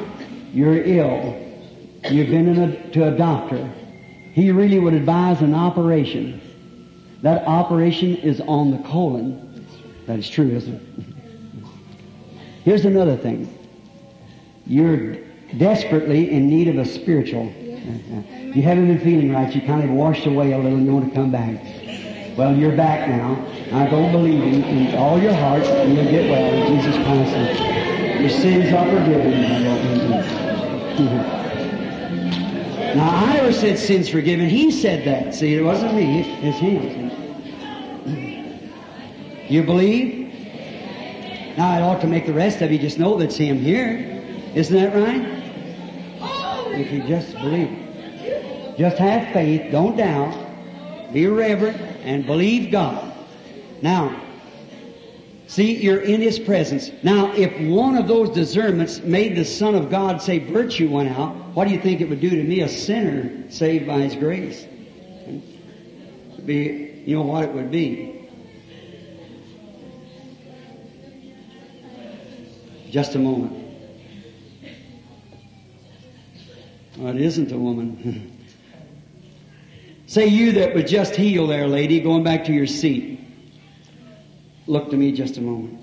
you're 0.51 0.83
ill. 0.83 1.39
You've 2.09 2.29
been 2.29 2.59
a, 2.59 2.91
to 2.91 3.13
a 3.13 3.17
doctor. 3.17 3.71
He 4.33 4.51
really 4.51 4.79
would 4.79 4.93
advise 4.93 5.41
an 5.41 5.53
operation. 5.53 6.41
That 7.21 7.47
operation 7.47 8.17
is 8.17 8.41
on 8.41 8.71
the 8.71 8.79
colon. 8.89 9.65
That 10.07 10.19
is 10.19 10.29
true, 10.29 10.49
isn't 10.49 10.73
it? 10.73 10.81
Here's 12.65 12.85
another 12.85 13.15
thing. 13.15 13.57
You're 14.65 15.17
desperately 15.57 16.31
in 16.31 16.49
need 16.49 16.67
of 16.67 16.77
a 16.77 16.85
spiritual. 16.85 17.53
You 17.83 18.61
haven't 18.61 18.87
been 18.87 18.99
feeling 18.99 19.31
right. 19.31 19.53
You 19.53 19.61
kind 19.61 19.83
of 19.83 19.89
washed 19.91 20.25
away 20.25 20.53
a 20.53 20.57
little 20.57 20.77
and 20.77 20.85
you 20.85 20.93
want 20.93 21.09
to 21.09 21.15
come 21.15 21.31
back. 21.31 21.61
Well, 22.37 22.55
you're 22.55 22.75
back 22.75 23.09
now. 23.09 23.45
I 23.71 23.87
don't 23.89 24.11
believe 24.11 24.41
in, 24.41 24.63
in 24.63 24.95
all 24.95 25.21
your 25.21 25.33
heart 25.33 25.63
and 25.63 25.93
you'll 25.93 26.09
get 26.09 26.29
well 26.29 26.53
in 26.53 26.75
Jesus 26.75 26.95
Christ. 27.03 27.35
Your 28.21 28.29
sins 28.29 28.73
are 28.73 28.85
forgiven. 28.89 29.33
Now, 32.95 33.09
I 33.09 33.33
never 33.33 33.51
said 33.51 33.79
sins 33.79 34.07
forgiven. 34.07 34.47
He 34.47 34.69
said 34.69 35.03
that. 35.05 35.33
See, 35.33 35.55
it 35.55 35.63
wasn't 35.63 35.95
me. 35.95 36.21
It's 36.43 36.59
him. 36.59 37.09
You 39.47 39.63
believe? 39.63 40.27
Now, 41.57 41.75
it 41.77 41.81
ought 41.81 42.01
to 42.01 42.07
make 42.07 42.27
the 42.27 42.33
rest 42.33 42.61
of 42.61 42.71
you 42.71 42.77
just 42.77 42.99
know 42.99 43.17
that's 43.17 43.35
him 43.35 43.57
here. 43.57 44.23
Isn't 44.53 44.75
that 44.75 44.93
right? 44.95 45.42
If 46.73 46.91
you 46.91 47.03
just 47.03 47.33
believe. 47.33 48.77
Just 48.77 48.97
have 48.97 49.31
faith. 49.33 49.71
Don't 49.71 49.95
doubt. 49.95 51.13
Be 51.13 51.27
reverent 51.27 51.79
and 52.03 52.25
believe 52.25 52.71
God. 52.71 53.13
Now, 53.81 54.23
See, 55.53 55.75
you're 55.75 56.01
in 56.01 56.19
His 56.19 56.39
presence. 56.39 56.89
Now, 57.03 57.31
if 57.33 57.55
one 57.69 57.95
of 57.95 58.07
those 58.07 58.31
discernments 58.31 59.01
made 59.01 59.35
the 59.35 59.45
Son 59.45 59.75
of 59.75 59.91
God 59.91 60.19
say 60.19 60.39
virtue 60.39 60.89
went 60.89 61.09
out, 61.09 61.35
what 61.53 61.67
do 61.67 61.73
you 61.75 61.79
think 61.79 62.01
it 62.01 62.09
would 62.09 62.21
do 62.21 62.31
to 62.31 62.43
me, 62.43 62.61
a 62.61 62.67
sinner 62.67 63.51
saved 63.51 63.85
by 63.85 63.99
His 63.99 64.15
grace? 64.15 64.65
Be, 66.43 67.03
you 67.05 67.17
know 67.17 67.21
what 67.21 67.43
it 67.43 67.53
would 67.53 67.69
be. 67.69 68.27
Just 72.89 73.13
a 73.13 73.19
moment. 73.19 73.62
Well, 76.97 77.15
it 77.15 77.21
isn't 77.21 77.51
a 77.51 77.57
woman. 77.57 78.29
Say 80.07 80.27
you 80.27 80.51
that 80.53 80.75
was 80.75 80.89
just 80.89 81.15
healed 81.15 81.49
there, 81.49 81.67
lady, 81.67 81.99
going 81.99 82.23
back 82.23 82.45
to 82.45 82.53
your 82.53 82.67
seat. 82.67 83.19
Look 84.67 84.91
to 84.91 84.97
me 84.97 85.11
just 85.11 85.37
a 85.37 85.41
moment. 85.41 85.79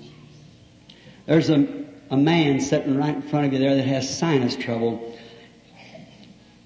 There's 1.25 1.49
a, 1.49 1.67
a 2.09 2.17
man 2.17 2.59
sitting 2.61 2.97
right 2.97 3.15
in 3.15 3.21
front 3.21 3.45
of 3.47 3.53
you 3.53 3.59
there 3.59 3.75
that 3.75 3.85
has 3.85 4.17
sinus 4.17 4.55
trouble. 4.55 5.17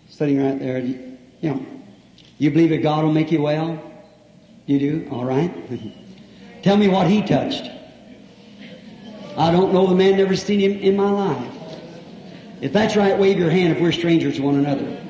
Sitting 0.09 0.41
right 0.41 0.59
there. 0.59 0.79
You 0.79 1.17
know, 1.41 1.65
you 2.37 2.51
believe 2.51 2.69
that 2.69 2.83
God 2.83 3.03
will 3.03 3.11
make 3.11 3.31
you 3.31 3.41
well? 3.41 3.81
You 4.65 4.79
do? 4.79 5.09
All 5.11 5.25
right. 5.25 5.51
Tell 6.63 6.77
me 6.77 6.87
what 6.87 7.07
he 7.07 7.21
touched. 7.21 7.71
I 9.37 9.51
don't 9.51 9.73
know 9.73 9.87
the 9.87 9.95
man, 9.95 10.17
never 10.17 10.35
seen 10.35 10.59
him 10.59 10.79
in 10.79 10.95
my 10.95 11.09
life. 11.09 11.54
If 12.61 12.73
that's 12.73 12.95
right, 12.95 13.17
wave 13.17 13.37
your 13.37 13.49
hand 13.49 13.73
if 13.73 13.81
we're 13.81 13.91
strangers 13.91 14.37
to 14.37 14.41
one 14.41 14.55
another. 14.55 15.01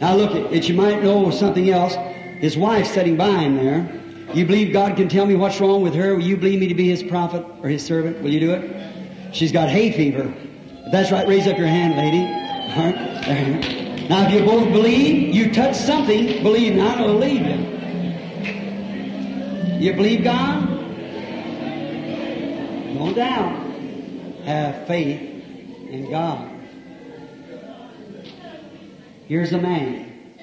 Now 0.00 0.16
look, 0.16 0.34
it, 0.52 0.68
you 0.68 0.74
might 0.74 1.02
know 1.02 1.30
something 1.30 1.70
else. 1.70 1.94
His 2.40 2.56
wife 2.56 2.86
sitting 2.88 3.16
by 3.16 3.30
him 3.30 3.56
there. 3.56 4.02
You 4.34 4.44
believe 4.46 4.72
God 4.72 4.96
can 4.96 5.08
tell 5.08 5.26
me 5.26 5.36
what's 5.36 5.60
wrong 5.60 5.82
with 5.82 5.94
her? 5.94 6.16
Will 6.16 6.24
you 6.24 6.36
believe 6.36 6.58
me 6.58 6.66
to 6.68 6.74
be 6.74 6.88
His 6.88 7.02
prophet 7.04 7.44
or 7.62 7.68
His 7.68 7.84
servant? 7.84 8.20
Will 8.20 8.32
you 8.32 8.40
do 8.40 8.52
it? 8.52 9.34
She's 9.34 9.52
got 9.52 9.68
hay 9.68 9.92
fever. 9.92 10.34
If 10.86 10.92
that's 10.92 11.12
right, 11.12 11.26
raise 11.26 11.46
up 11.46 11.56
your 11.56 11.68
hand, 11.68 11.96
lady. 11.96 12.24
All 12.74 12.90
right. 12.90 14.08
Now, 14.08 14.26
if 14.26 14.32
you 14.32 14.44
both 14.44 14.72
believe, 14.72 15.34
you 15.34 15.52
touch 15.52 15.76
something, 15.76 16.42
believe 16.42 16.74
not, 16.74 16.98
I'll 16.98 17.06
believe 17.06 17.42
you. 17.46 17.74
You 19.78 19.92
believe 19.94 20.24
God? 20.24 20.68
No 22.94 23.14
doubt. 23.14 23.63
Have 24.44 24.86
faith 24.86 25.20
in 25.88 26.10
God. 26.10 26.50
Here's 29.26 29.52
a 29.52 29.58
man. 29.58 30.34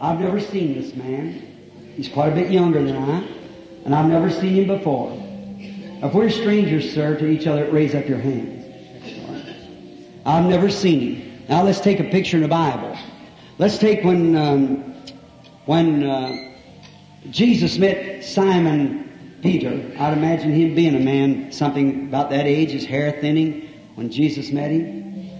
I've 0.00 0.20
never 0.20 0.40
seen 0.40 0.80
this 0.80 0.94
man. 0.94 1.92
He's 1.96 2.08
quite 2.08 2.32
a 2.32 2.34
bit 2.34 2.50
younger 2.50 2.82
than 2.82 2.96
I, 2.96 3.26
and 3.84 3.94
I've 3.94 4.08
never 4.08 4.30
seen 4.30 4.54
him 4.54 4.66
before. 4.68 5.10
If 5.58 6.14
we're 6.14 6.30
strangers, 6.30 6.92
sir, 6.92 7.16
to 7.18 7.26
each 7.26 7.46
other, 7.46 7.70
raise 7.70 7.94
up 7.94 8.06
your 8.06 8.18
hands. 8.18 8.64
I've 10.24 10.44
never 10.44 10.70
seen 10.70 11.16
him. 11.16 11.44
Now 11.48 11.62
let's 11.62 11.80
take 11.80 12.00
a 12.00 12.04
picture 12.04 12.36
in 12.36 12.42
the 12.42 12.48
Bible. 12.48 12.96
Let's 13.58 13.78
take 13.78 14.04
when 14.04 14.36
um, 14.36 14.94
when 15.64 16.04
uh, 16.04 16.52
Jesus 17.30 17.78
met 17.78 18.22
Simon 18.24 19.05
Peter. 19.42 19.70
I'd 19.98 20.12
imagine 20.16 20.52
him 20.52 20.74
being 20.74 20.94
a 20.94 21.00
man 21.00 21.52
something 21.52 22.08
about 22.08 22.30
that 22.30 22.46
age, 22.46 22.70
his 22.70 22.84
hair 22.84 23.18
thinning 23.20 23.68
when 23.94 24.10
Jesus 24.10 24.50
met 24.50 24.70
him. 24.70 25.30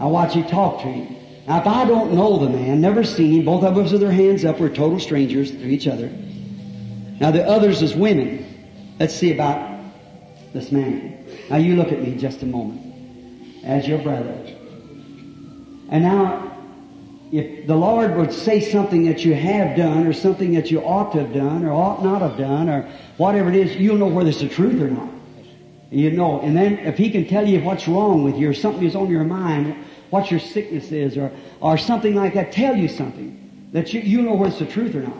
I 0.00 0.06
watch 0.06 0.36
you 0.36 0.44
talk 0.44 0.82
to 0.82 0.88
him. 0.88 1.16
Now, 1.46 1.60
if 1.60 1.66
I 1.66 1.84
don't 1.86 2.12
know 2.12 2.38
the 2.38 2.50
man, 2.50 2.80
never 2.80 3.02
seen 3.02 3.32
him, 3.32 3.44
both 3.44 3.64
of 3.64 3.76
us 3.78 3.90
with 3.90 4.00
their 4.00 4.12
hands 4.12 4.44
up, 4.44 4.60
we're 4.60 4.68
total 4.68 5.00
strangers 5.00 5.50
to 5.50 5.64
each 5.66 5.86
other. 5.86 6.08
Now, 7.20 7.30
the 7.30 7.44
others 7.44 7.82
is 7.82 7.94
women. 7.94 8.44
Let's 9.00 9.14
see 9.14 9.32
about 9.32 9.80
this 10.52 10.70
man. 10.70 11.24
Now, 11.50 11.56
you 11.56 11.74
look 11.76 11.90
at 11.90 12.02
me 12.02 12.16
just 12.16 12.42
a 12.42 12.46
moment 12.46 13.64
as 13.64 13.88
your 13.88 13.98
brother. 13.98 14.34
And 15.90 16.02
now, 16.04 16.47
if 17.30 17.66
the 17.66 17.76
Lord 17.76 18.16
would 18.16 18.32
say 18.32 18.60
something 18.60 19.04
that 19.06 19.24
you 19.24 19.34
have 19.34 19.76
done 19.76 20.06
or 20.06 20.12
something 20.12 20.54
that 20.54 20.70
you 20.70 20.80
ought 20.80 21.12
to 21.12 21.24
have 21.24 21.34
done 21.34 21.64
or 21.64 21.72
ought 21.72 22.02
not 22.02 22.22
have 22.22 22.38
done 22.38 22.68
or 22.68 22.90
whatever 23.16 23.50
it 23.50 23.56
is, 23.56 23.76
you'll 23.76 23.98
know 23.98 24.06
whether 24.06 24.30
it's 24.30 24.40
the 24.40 24.48
truth 24.48 24.80
or 24.80 24.88
not. 24.88 25.10
You 25.90 26.10
know. 26.12 26.40
And 26.40 26.56
then 26.56 26.78
if 26.78 26.96
He 26.96 27.10
can 27.10 27.26
tell 27.26 27.46
you 27.46 27.62
what's 27.62 27.86
wrong 27.86 28.24
with 28.24 28.36
you 28.36 28.50
or 28.50 28.54
something 28.54 28.84
is 28.84 28.96
on 28.96 29.10
your 29.10 29.24
mind, 29.24 29.76
what 30.10 30.30
your 30.30 30.40
sickness 30.40 30.90
is 30.90 31.16
or, 31.16 31.30
or 31.60 31.76
something 31.76 32.14
like 32.14 32.34
that, 32.34 32.52
tell 32.52 32.76
you 32.76 32.88
something 32.88 33.68
that 33.72 33.92
you, 33.92 34.00
you 34.00 34.22
know 34.22 34.34
whether 34.34 34.50
it's 34.50 34.58
the 34.58 34.66
truth 34.66 34.94
or 34.94 35.02
not. 35.02 35.16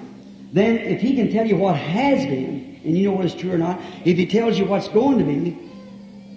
Then 0.52 0.78
if 0.78 1.02
he 1.02 1.14
can 1.14 1.30
tell 1.30 1.46
you 1.46 1.56
what 1.56 1.76
has 1.76 2.24
been, 2.24 2.80
and 2.84 2.96
you 2.96 3.10
know 3.10 3.16
whether 3.16 3.26
it's 3.26 3.38
true 3.38 3.52
or 3.52 3.58
not, 3.58 3.80
if 4.04 4.16
he 4.16 4.26
tells 4.26 4.58
you 4.58 4.64
what's 4.64 4.88
going 4.88 5.18
to 5.18 5.24
be, 5.24 5.58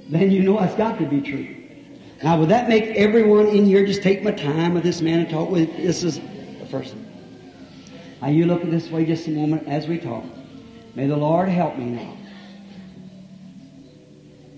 then 0.09 0.31
you 0.31 0.43
know 0.43 0.59
it's 0.59 0.75
got 0.75 0.99
to 0.99 1.05
be 1.05 1.21
true. 1.21 1.60
Now 2.23 2.39
would 2.39 2.49
that 2.49 2.69
make 2.69 2.85
everyone 2.95 3.47
in 3.47 3.65
here 3.65 3.85
just 3.85 4.03
take 4.03 4.23
my 4.23 4.31
time 4.31 4.73
with 4.73 4.83
this 4.83 5.01
man 5.01 5.19
and 5.19 5.29
talk 5.29 5.49
with, 5.49 5.75
this 5.77 6.03
is 6.03 6.19
the 6.59 6.67
first. 6.69 6.95
Now 8.21 8.27
you 8.27 8.45
look 8.45 8.61
at 8.61 8.69
this 8.69 8.89
way 8.91 9.05
just 9.05 9.27
a 9.27 9.31
moment 9.31 9.67
as 9.67 9.87
we 9.87 9.97
talk. 9.97 10.23
May 10.93 11.07
the 11.07 11.17
Lord 11.17 11.49
help 11.49 11.77
me 11.77 11.85
now. 11.85 12.17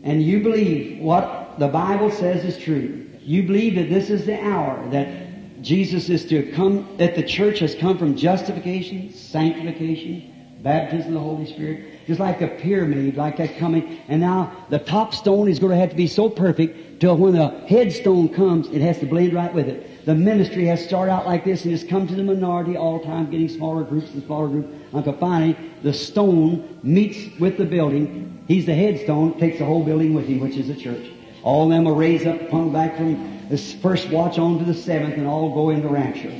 And 0.03 0.21
you 0.21 0.41
believe 0.41 0.99
what 0.99 1.57
the 1.59 1.69
Bible 1.69 2.11
says 2.11 2.43
is 2.43 2.61
true. 2.61 3.09
You 3.21 3.43
believe 3.43 3.75
that 3.75 3.89
this 3.89 4.09
is 4.09 4.25
the 4.25 4.41
hour 4.43 4.89
that 4.89 5.61
Jesus 5.61 6.09
is 6.09 6.25
to 6.25 6.51
come, 6.51 6.97
that 6.97 7.15
the 7.15 7.23
church 7.23 7.59
has 7.59 7.73
come 7.73 7.97
from 7.97 8.17
justification, 8.17 9.13
sanctification, 9.13 10.57
baptism 10.61 11.07
of 11.07 11.13
the 11.13 11.19
Holy 11.19 11.45
Spirit, 11.45 12.05
just 12.05 12.19
like 12.19 12.41
a 12.41 12.47
pyramid, 12.47 13.15
like 13.15 13.37
that 13.37 13.57
coming. 13.57 14.01
And 14.09 14.19
now 14.19 14.65
the 14.69 14.79
top 14.79 15.13
stone 15.13 15.47
is 15.47 15.59
going 15.59 15.71
to 15.71 15.77
have 15.77 15.91
to 15.91 15.95
be 15.95 16.07
so 16.07 16.29
perfect 16.29 16.92
till 17.03 17.17
when 17.17 17.33
the 17.33 17.49
headstone 17.67 18.29
comes, 18.29 18.69
it 18.69 18.81
has 18.81 18.97
to 18.97 19.05
blend 19.05 19.33
right 19.33 19.53
with 19.53 19.67
it. 19.67 20.05
The 20.05 20.15
ministry 20.15 20.63
has 20.67 20.79
to 20.79 20.87
start 20.87 21.09
out 21.09 21.25
like 21.25 21.43
this 21.43 21.65
and 21.65 21.73
has 21.73 21.83
come 21.83 22.07
to 22.07 22.15
the 22.15 22.23
minority 22.23 22.77
all 22.77 22.99
the 22.99 23.03
time, 23.03 23.29
getting 23.29 23.49
smaller 23.49 23.83
groups 23.83 24.09
and 24.13 24.23
smaller 24.23 24.47
groups. 24.47 24.73
Until 24.93 25.11
finally, 25.11 25.57
the 25.81 25.91
stone 25.91 26.79
meets 26.81 27.37
with 27.41 27.57
the 27.57 27.65
building. 27.65 28.41
He's 28.47 28.65
the 28.65 28.73
headstone, 28.73 29.37
takes 29.37 29.59
the 29.59 29.65
whole 29.65 29.83
building 29.83 30.13
with 30.13 30.27
him, 30.27 30.39
which 30.39 30.55
is 30.55 30.69
the 30.69 30.77
church. 30.77 31.05
All 31.43 31.67
them 31.67 31.83
will 31.83 31.95
raise 31.95 32.25
up, 32.25 32.49
hung 32.49 32.71
back 32.71 32.95
from 32.95 33.49
the 33.49 33.57
first 33.57 34.09
watch 34.09 34.39
on 34.39 34.59
to 34.59 34.63
the 34.63 34.73
seventh, 34.73 35.15
and 35.15 35.27
all 35.27 35.53
go 35.53 35.71
into 35.71 35.89
rapture. 35.89 36.31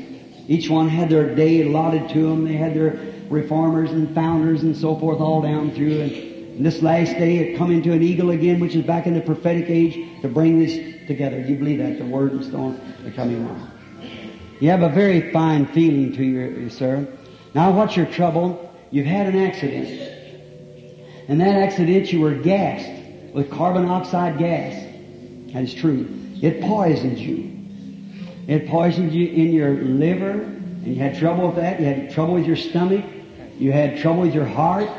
Each 0.48 0.69
one 0.69 0.88
had 0.88 1.10
their 1.10 1.35
day 1.35 1.64
allotted 1.64 2.07
to 2.11 2.22
them. 2.22 2.45
They 2.45 2.53
had 2.53 2.73
their 2.73 2.98
reformers 3.30 3.91
and 3.91 4.15
founders 4.15 4.64
and 4.64 4.77
so 4.77 4.98
forth 4.98 5.19
all 5.19 5.41
down 5.41 5.72
through. 5.72 5.99
And 5.99 6.32
This 6.57 6.81
last 6.81 7.13
day 7.13 7.38
it 7.38 7.57
come 7.57 7.71
into 7.71 7.91
an 7.91 8.03
eagle 8.03 8.30
again, 8.30 8.59
which 8.59 8.75
is 8.75 8.85
back 8.85 9.07
in 9.07 9.13
the 9.15 9.21
prophetic 9.21 9.69
age 9.69 10.21
to 10.21 10.27
bring 10.27 10.59
this 10.59 11.07
together. 11.07 11.39
You 11.39 11.55
believe 11.55 11.80
that? 11.80 11.97
The 11.97 12.05
word 12.05 12.31
and 12.31 12.43
stone 12.43 12.80
are 13.05 13.11
coming 13.11 13.45
on. 13.47 13.71
You 14.59 14.69
have 14.69 14.84
a 14.84 14.89
very 14.89 15.31
fine 15.31 15.65
feeling 15.67 16.13
to 16.13 16.23
you, 16.23 16.69
sir. 16.69 17.07
Now 17.53 17.71
what's 17.71 17.95
your 17.95 18.05
trouble? 18.05 18.71
You've 18.91 19.07
had 19.07 19.27
an 19.27 19.35
accident. 19.41 19.89
In 21.27 21.38
that 21.39 21.55
accident 21.55 22.11
you 22.13 22.21
were 22.21 22.35
gassed 22.35 22.89
with 23.34 23.49
carbon 23.49 23.85
oxide 23.85 24.38
gas. 24.38 24.73
That 25.53 25.63
is 25.63 25.73
true. 25.73 26.07
It 26.41 26.61
poisoned 26.61 27.17
you. 27.17 27.51
It 28.47 28.67
poisoned 28.67 29.11
you 29.13 29.27
in 29.27 29.53
your 29.53 29.71
liver, 29.71 30.31
and 30.31 30.88
you 30.88 30.95
had 30.95 31.17
trouble 31.17 31.47
with 31.47 31.55
that. 31.55 31.80
You 31.80 31.88
had 31.88 32.11
trouble 32.11 32.35
with 32.35 32.45
your 32.45 32.57
stomach. 32.57 33.03
You 33.57 33.71
had 33.71 33.97
trouble 33.99 34.21
with 34.21 34.35
your 34.35 34.45
heart. 34.45 34.89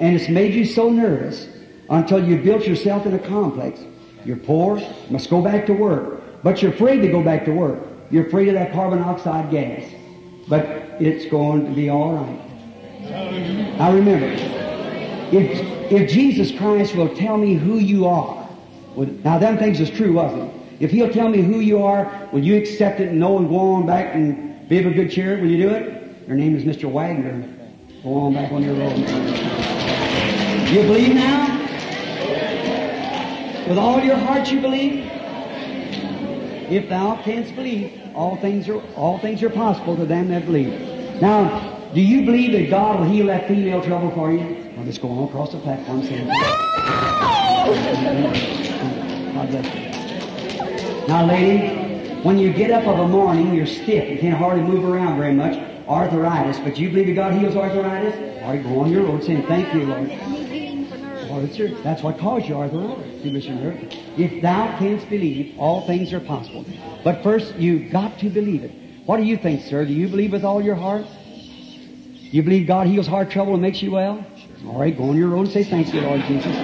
And 0.00 0.16
it's 0.16 0.28
made 0.28 0.54
you 0.54 0.64
so 0.64 0.88
nervous 0.88 1.46
until 1.90 2.26
you 2.26 2.42
built 2.42 2.66
yourself 2.66 3.04
in 3.06 3.14
a 3.14 3.18
complex. 3.18 3.80
You're 4.24 4.38
poor, 4.38 4.80
must 5.10 5.28
go 5.28 5.42
back 5.42 5.66
to 5.66 5.72
work. 5.72 6.42
But 6.42 6.62
you're 6.62 6.72
afraid 6.72 7.00
to 7.00 7.08
go 7.08 7.22
back 7.22 7.44
to 7.44 7.52
work. 7.52 7.86
You're 8.10 8.26
afraid 8.26 8.48
of 8.48 8.54
that 8.54 8.72
carbon 8.72 9.00
dioxide 9.00 9.50
gas. 9.50 9.84
But 10.48 10.64
it's 11.00 11.30
going 11.30 11.66
to 11.66 11.72
be 11.72 11.90
all 11.90 12.14
right. 12.14 12.50
I 13.80 13.92
remember, 13.92 14.26
if, 15.32 15.92
if 15.92 16.10
Jesus 16.10 16.56
Christ 16.56 16.94
will 16.94 17.14
tell 17.14 17.36
me 17.36 17.54
who 17.54 17.78
you 17.78 18.06
are, 18.06 18.48
now 18.96 19.38
them 19.38 19.58
things 19.58 19.80
is 19.80 19.90
true, 19.90 20.14
wasn't 20.14 20.50
it? 20.50 20.60
If 20.80 20.90
He'll 20.90 21.12
tell 21.12 21.28
me 21.28 21.42
who 21.42 21.60
you 21.60 21.82
are, 21.82 22.28
will 22.32 22.42
you 22.42 22.56
accept 22.56 23.00
it 23.00 23.08
and 23.08 23.20
know 23.20 23.38
and 23.38 23.48
go 23.48 23.74
on 23.74 23.86
back 23.86 24.14
and 24.14 24.68
be 24.68 24.78
of 24.78 24.86
a 24.86 24.90
good 24.90 25.10
cheer? 25.10 25.38
Will 25.38 25.48
you 25.48 25.68
do 25.68 25.70
it? 25.70 26.26
Your 26.26 26.36
name 26.36 26.56
is 26.56 26.64
Mr. 26.64 26.90
Wagner. 26.90 27.46
Go 28.02 28.14
on 28.14 28.34
back 28.34 28.50
on 28.50 28.62
your 28.62 28.74
road. 28.74 29.79
You 30.70 30.82
believe 30.82 31.16
now? 31.16 31.58
With 33.68 33.76
all 33.76 34.00
your 34.00 34.16
heart 34.16 34.52
you 34.52 34.60
believe? 34.60 35.04
If 36.70 36.88
thou 36.88 37.20
canst 37.24 37.56
believe, 37.56 38.00
all 38.14 38.36
things 38.36 38.68
are 38.68 38.80
all 38.94 39.18
things 39.18 39.42
are 39.42 39.50
possible 39.50 39.96
to 39.96 40.06
them 40.06 40.28
that 40.28 40.46
believe. 40.46 41.20
Now, 41.20 41.90
do 41.92 42.00
you 42.00 42.24
believe 42.24 42.52
that 42.52 42.70
God 42.70 43.00
will 43.00 43.06
heal 43.08 43.26
that 43.26 43.48
female 43.48 43.82
trouble 43.82 44.12
for 44.12 44.30
you? 44.30 44.72
I'll 44.78 44.84
just 44.84 45.02
go 45.02 45.10
on 45.10 45.28
across 45.28 45.50
the 45.50 45.58
platform 45.58 46.04
saying, 46.04 46.28
God 49.34 49.50
bless 49.50 49.74
you. 49.74 51.08
Now, 51.08 51.26
lady, 51.26 52.22
when 52.22 52.38
you 52.38 52.52
get 52.52 52.70
up 52.70 52.86
of 52.86 53.00
a 53.00 53.08
morning, 53.08 53.52
you're 53.54 53.66
stiff. 53.66 54.08
You 54.08 54.18
can't 54.20 54.38
hardly 54.38 54.62
move 54.62 54.84
around 54.84 55.18
very 55.18 55.34
much. 55.34 55.56
Arthritis. 55.88 56.60
But 56.60 56.78
you 56.78 56.90
believe 56.90 57.08
that 57.08 57.14
God 57.14 57.34
heals 57.34 57.56
arthritis? 57.56 58.14
All 58.44 58.50
right, 58.50 58.62
go 58.62 58.78
on 58.78 58.92
your 58.92 59.02
road 59.02 59.24
saying, 59.24 59.42
Thank 59.48 59.74
you, 59.74 59.86
Lord. 59.86 60.49
Well, 61.40 61.82
that's, 61.82 62.02
what 62.02 62.18
caused. 62.18 62.46
You 62.48 62.56
listen 63.30 63.56
here. 63.58 63.88
If 64.18 64.42
thou 64.42 64.78
canst 64.78 65.08
believe, 65.08 65.58
all 65.58 65.86
things 65.86 66.12
are 66.12 66.20
possible. 66.20 66.66
But 67.02 67.22
first, 67.22 67.54
you've 67.54 67.90
got 67.90 68.18
to 68.18 68.28
believe 68.28 68.62
it. 68.62 68.72
What 69.06 69.16
do 69.16 69.22
you 69.22 69.38
think, 69.38 69.62
sir? 69.62 69.86
Do 69.86 69.92
you 69.92 70.08
believe 70.08 70.32
with 70.32 70.44
all 70.44 70.60
your 70.60 70.74
heart? 70.74 71.06
You 72.30 72.42
believe 72.42 72.66
God 72.66 72.88
heals 72.88 73.06
heart 73.06 73.30
trouble 73.30 73.54
and 73.54 73.62
makes 73.62 73.80
you 73.80 73.92
well? 73.92 74.24
All 74.66 74.78
right, 74.78 74.96
go 74.96 75.04
on 75.04 75.16
your 75.16 75.28
road 75.28 75.46
and 75.46 75.50
say, 75.50 75.64
Thank 75.64 75.94
you, 75.94 76.02
Lord 76.02 76.20
Jesus. 76.28 76.54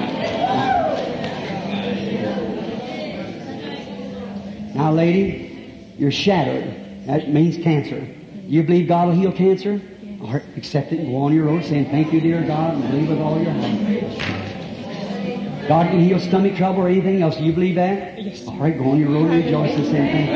Now, 4.75 4.93
lady, 4.93 5.95
you're 5.97 6.13
shattered. 6.13 7.07
That 7.07 7.31
means 7.31 7.57
cancer. 7.57 8.07
You 8.45 8.63
believe 8.63 8.89
God 8.89 9.09
will 9.09 9.15
heal 9.15 9.33
cancer? 9.33 9.81
Right, 10.21 10.43
accept 10.57 10.93
it 10.93 11.01
and 11.01 11.09
go 11.09 11.17
on 11.17 11.33
your 11.33 11.47
road 11.47 11.65
saying, 11.65 11.87
Thank 11.87 12.13
you, 12.13 12.21
dear 12.21 12.47
God, 12.47 12.75
and 12.75 12.83
believe 12.91 13.09
with 13.09 13.21
all 13.21 13.41
your 13.41 13.53
heart. 13.53 14.56
God 15.69 15.91
can 15.91 15.99
heal 15.99 16.21
stomach 16.21 16.57
trouble 16.57 16.83
or 16.83 16.89
anything 16.89 17.23
else. 17.23 17.37
Do 17.37 17.45
you 17.45 17.53
believe 17.53 17.75
that? 17.75 18.23
Yes. 18.23 18.47
All 18.47 18.57
right, 18.57 18.77
go 18.79 18.91
on 18.91 19.01
your 19.01 19.11
road 19.11 19.31
and 19.31 19.45
rejoice 19.45 19.75
and 19.75 19.85
say, 19.87 20.27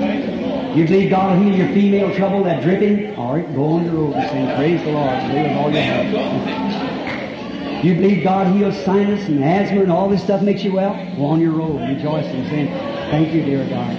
Thank 0.00 0.76
you, 0.76 0.80
You 0.80 0.86
believe 0.88 1.10
God 1.10 1.36
will 1.36 1.44
heal 1.44 1.54
your 1.54 1.68
female 1.74 2.14
trouble, 2.16 2.42
that 2.44 2.62
dripping? 2.62 3.14
All 3.16 3.34
right, 3.34 3.54
go 3.54 3.64
on 3.64 3.84
your 3.84 3.94
road 3.94 4.14
and 4.14 4.30
say, 4.30 4.56
Praise 4.56 4.82
the 4.82 4.92
Lord. 4.92 5.30
With 5.30 5.56
all 5.56 5.70
your 5.70 5.82
heart. 5.82 7.84
You 7.84 7.94
believe 7.96 8.24
God 8.24 8.56
heals 8.56 8.82
sinus 8.82 9.28
and 9.28 9.44
asthma 9.44 9.82
and 9.82 9.92
all 9.92 10.08
this 10.08 10.22
stuff 10.22 10.40
makes 10.40 10.64
you 10.64 10.72
well? 10.72 10.94
Go 11.16 11.26
on 11.26 11.38
your 11.38 11.52
road, 11.52 11.82
and 11.82 11.94
rejoice 11.94 12.24
and 12.24 12.48
say 12.48 12.66
Thank 13.10 13.34
you, 13.34 13.44
dear 13.44 13.68
God. 13.68 13.94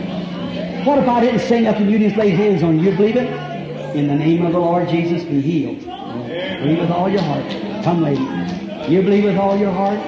What 0.88 0.98
if 0.98 1.08
I 1.08 1.22
didn't 1.22 1.42
say 1.42 1.62
nothing? 1.62 1.88
You 1.88 2.00
just 2.00 2.16
laid 2.16 2.34
hands 2.34 2.64
on 2.64 2.80
you. 2.80 2.90
You 2.90 2.98
believe 2.98 3.16
it? 3.16 3.28
In 3.96 4.08
the 4.08 4.16
name 4.16 4.44
of 4.44 4.54
the 4.54 4.60
Lord 4.60 4.90
Jesus, 4.90 5.24
be 5.24 5.40
healed. 5.40 5.84
Believe 5.86 6.80
with 6.80 6.90
all 6.90 7.10
your 7.10 7.22
heart. 7.22 7.48
Come, 7.84 8.02
lady. 8.02 8.24
You 8.92 9.04
believe 9.04 9.24
with 9.24 9.38
all 9.38 9.56
your 9.58 9.72
heart? 9.72 10.00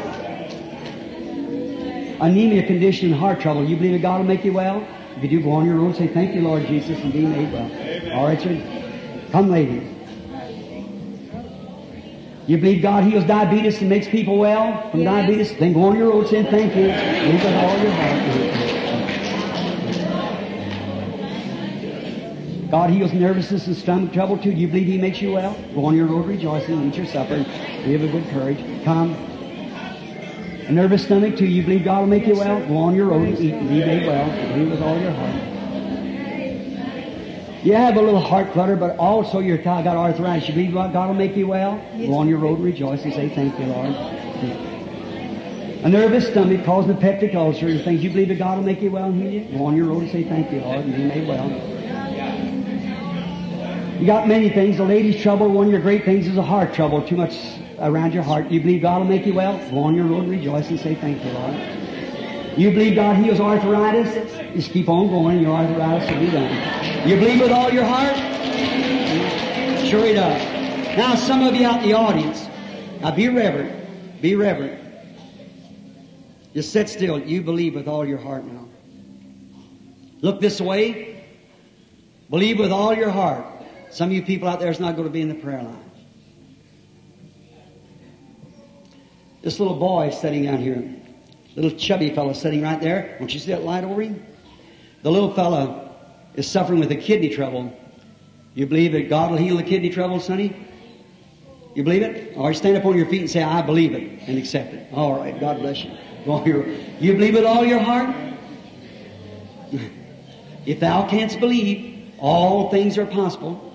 Anemia 2.20 2.66
condition 2.66 3.12
and 3.12 3.20
heart 3.20 3.40
trouble. 3.40 3.64
You 3.64 3.76
believe 3.76 3.94
that 3.94 4.02
God 4.02 4.20
will 4.20 4.26
make 4.26 4.44
you 4.44 4.54
well? 4.54 4.86
If 5.16 5.24
you 5.24 5.30
do, 5.30 5.44
go 5.44 5.52
on 5.52 5.66
your 5.66 5.76
road 5.76 5.88
and 5.88 5.96
say, 5.96 6.08
Thank 6.08 6.36
you, 6.36 6.42
Lord 6.42 6.66
Jesus, 6.68 7.00
and 7.00 7.14
be 7.14 7.26
made 7.26 7.52
well. 7.52 7.72
All 8.14 8.26
right, 8.26 8.40
sir. 8.40 8.62
Come, 9.32 9.50
lady. 9.50 9.94
You 12.48 12.58
believe 12.58 12.82
God 12.82 13.04
heals 13.04 13.26
diabetes 13.26 13.80
and 13.82 13.90
makes 13.90 14.08
people 14.08 14.38
well 14.38 14.90
from 14.90 15.04
diabetes? 15.04 15.58
Then 15.58 15.74
go 15.74 15.84
on 15.84 15.98
your 15.98 16.10
road 16.10 16.28
saying, 16.30 16.46
Thank 16.46 16.76
you. 16.76 16.88
Believe 16.88 17.44
with 17.44 17.56
all 17.56 17.78
your 17.80 17.92
heart. 17.92 18.18
God 22.72 22.90
heals 22.90 23.14
nervousness 23.14 23.68
and 23.68 23.76
stomach 23.76 24.14
trouble 24.14 24.38
too. 24.38 24.54
Do 24.54 24.60
you 24.60 24.68
believe 24.68 24.88
He 24.88 24.98
makes 24.98 25.22
you 25.22 25.34
well? 25.34 25.58
Go 25.74 25.86
on 25.86 25.96
your 25.96 26.06
road 26.08 26.26
rejoicing, 26.26 26.76
and 26.76 26.94
eat 26.94 26.98
your 26.98 27.06
supper, 27.06 27.36
and 27.36 27.84
be 27.84 27.96
of 27.96 28.04
a 28.04 28.08
good 28.08 28.28
courage. 28.30 28.60
Come. 28.84 29.27
A 30.68 30.72
nervous 30.74 31.06
stomach 31.06 31.38
too. 31.38 31.46
You 31.46 31.64
believe 31.64 31.86
God 31.86 32.02
will 32.02 32.08
make 32.08 32.28
you 32.28 32.36
well? 32.36 32.60
Go 32.68 32.76
on 32.76 32.94
your 32.94 33.06
road 33.06 33.30
and 33.30 33.40
eat 33.40 33.54
and 33.54 33.70
be 33.70 33.80
made 33.80 34.06
well. 34.06 34.30
Believe 34.54 34.72
with 34.72 34.82
all 34.82 35.00
your 35.00 35.12
heart. 35.12 35.34
You 37.64 37.74
have 37.74 37.96
a 37.96 38.02
little 38.02 38.20
heart 38.20 38.52
flutter, 38.52 38.76
but 38.76 38.98
also 38.98 39.40
you're 39.40 39.58
got 39.58 39.88
arthritis. 39.88 40.50
You 40.50 40.56
believe 40.56 40.74
God 40.74 40.94
will 40.94 41.14
make 41.14 41.38
you 41.38 41.48
well? 41.48 41.82
Go 41.98 42.16
on 42.16 42.28
your 42.28 42.40
road 42.40 42.56
and 42.56 42.66
rejoice 42.66 43.04
and 43.06 43.14
say, 43.14 43.30
Thank 43.30 43.58
you, 43.58 43.68
Lord. 43.68 43.96
A 45.86 45.90
nervous 45.90 46.28
stomach 46.28 46.66
causing 46.66 46.92
a 46.92 46.96
peptic 46.96 47.34
ulcer 47.34 47.68
and 47.68 47.82
things. 47.82 48.04
You 48.04 48.10
believe 48.10 48.28
that 48.28 48.38
God 48.38 48.58
will 48.58 48.66
make 48.66 48.82
you 48.82 48.92
well 48.92 49.06
and 49.06 49.22
heal 49.22 49.32
you? 49.32 49.58
Go 49.58 49.66
on 49.66 49.78
your 49.78 49.86
road 49.86 50.04
and 50.04 50.12
say, 50.12 50.26
Thank 50.26 50.52
you, 50.52 50.60
Lord, 50.60 50.84
and 50.84 50.94
be 50.94 51.04
made 51.06 51.28
well. 51.30 51.50
You 54.00 54.06
got 54.06 54.28
many 54.28 54.50
things. 54.50 54.78
The 54.78 54.84
lady's 54.84 55.22
trouble, 55.22 55.50
one 55.50 55.68
of 55.68 55.72
your 55.72 55.82
great 55.82 56.04
things 56.04 56.28
is 56.28 56.36
a 56.36 56.44
heart 56.44 56.74
trouble, 56.74 57.02
too 57.08 57.16
much 57.16 57.34
around 57.80 58.14
your 58.14 58.24
heart. 58.24 58.50
You 58.52 58.60
believe 58.60 58.82
God 58.82 59.00
will 59.00 59.08
make 59.08 59.26
you 59.26 59.34
well? 59.34 59.58
Go 59.70 59.84
on 59.84 59.96
your 59.96 60.06
road 60.06 60.24
and 60.24 60.32
rejoice 60.32 60.70
and 60.70 60.80
say, 60.80 60.96
Thank 60.96 61.24
you, 61.24 61.32
Lord. 61.32 61.56
You 62.58 62.72
believe 62.72 62.96
God 62.96 63.18
heals 63.18 63.40
arthritis? 63.40 64.14
Just 64.56 64.72
keep 64.72 64.90
on 64.90 65.10
going. 65.10 65.42
Your 65.42 65.56
arthritis 65.56 66.10
will 66.10 66.20
be 66.20 66.32
done. 66.32 67.08
You 67.08 67.18
believe 67.18 67.40
with 67.40 67.52
all 67.52 67.72
your 67.72 67.86
heart? 67.86 68.16
Sure 69.86 70.06
he 70.06 70.14
does. 70.14 70.98
Now, 70.98 71.16
some 71.16 71.44
of 71.44 71.56
you 71.56 71.68
out 71.68 71.84
in 71.84 71.90
the 71.90 71.96
audience, 71.96 72.48
now 73.02 73.12
be 73.12 73.30
reverent. 73.30 74.22
Be 74.22 74.36
reverent. 74.36 74.84
Just 76.56 76.72
sit 76.72 76.90
still. 76.90 77.20
You 77.20 77.44
believe 77.44 77.76
with 77.76 77.88
all 77.88 78.04
your 78.04 78.18
heart 78.18 78.44
now. 78.44 78.68
Look 80.22 80.42
this 80.42 80.60
way. 80.60 81.24
Believe 82.32 82.58
with 82.58 82.72
all 82.72 82.96
your 82.96 83.12
heart. 83.12 83.46
Some 83.92 84.10
of 84.10 84.16
you 84.16 84.24
people 84.24 84.48
out 84.48 84.60
there 84.60 84.72
is 84.72 84.80
not 84.80 84.96
going 84.96 85.08
to 85.08 85.14
be 85.14 85.22
in 85.22 85.30
the 85.30 85.36
prayer 85.36 85.62
line. 85.62 85.87
This 89.42 89.60
little 89.60 89.76
boy 89.76 90.10
sitting 90.10 90.44
down 90.44 90.58
here. 90.60 90.84
Little 91.56 91.78
chubby 91.78 92.14
fellow 92.14 92.34
sitting 92.34 92.62
right 92.62 92.80
there. 92.80 93.16
Don't 93.20 93.34
you 93.34 93.40
see 93.40 93.52
that 93.52 93.64
light 93.64 93.84
over 93.84 94.02
him? 94.02 94.24
The 95.04 95.12
little 95.12 95.34
fellow 95.34 95.96
is 96.36 96.48
suffering 96.50 96.80
with 96.80 96.92
a 96.92 96.96
kidney 96.96 97.30
trouble. 97.30 97.76
You 98.54 98.66
believe 98.66 98.92
that 98.94 99.10
God 99.10 99.32
will 99.32 99.38
heal 99.38 99.58
the 99.58 99.64
kidney 99.64 99.90
trouble, 99.90 100.20
sonny? 100.20 100.56
You 101.76 101.84
believe 101.84 102.02
it? 102.02 102.36
Right, 102.36 102.56
stand 102.56 102.78
up 102.78 102.86
on 102.86 102.98
your 102.98 103.06
feet 103.06 103.22
and 103.22 103.30
say, 103.30 103.44
I 103.44 103.62
believe 103.62 103.94
it, 103.94 104.28
and 104.28 104.38
accept 104.38 104.74
it. 104.74 104.88
All 104.94 105.20
right, 105.20 105.40
God 105.40 105.60
bless 105.60 105.84
you. 105.84 105.92
You 107.00 107.14
believe 107.14 107.36
with 107.36 107.46
all 107.46 107.64
your 107.64 107.80
heart? 107.80 108.16
if 110.66 110.80
thou 110.80 111.08
canst 111.08 111.40
believe, 111.40 112.14
all 112.20 112.70
things 112.72 112.98
are 112.98 113.06
possible. 113.06 113.74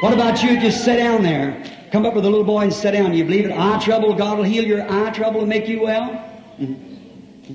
What 0.00 0.12
about 0.12 0.42
you? 0.42 0.60
Just 0.60 0.84
sit 0.84 0.96
down 0.96 1.22
there. 1.22 1.62
Come 1.92 2.04
up 2.04 2.14
with 2.14 2.24
a 2.24 2.30
little 2.30 2.44
boy 2.44 2.62
and 2.62 2.72
sit 2.72 2.92
down. 2.92 3.12
Do 3.12 3.16
you 3.16 3.24
believe 3.24 3.46
it? 3.46 3.52
Eye 3.52 3.78
trouble, 3.78 4.14
God 4.14 4.38
will 4.38 4.44
heal 4.44 4.64
your 4.64 4.90
eye 4.90 5.10
trouble 5.10 5.40
and 5.40 5.48
make 5.48 5.68
you 5.68 5.82
well? 5.82 6.10
Mm-hmm. 6.60 7.54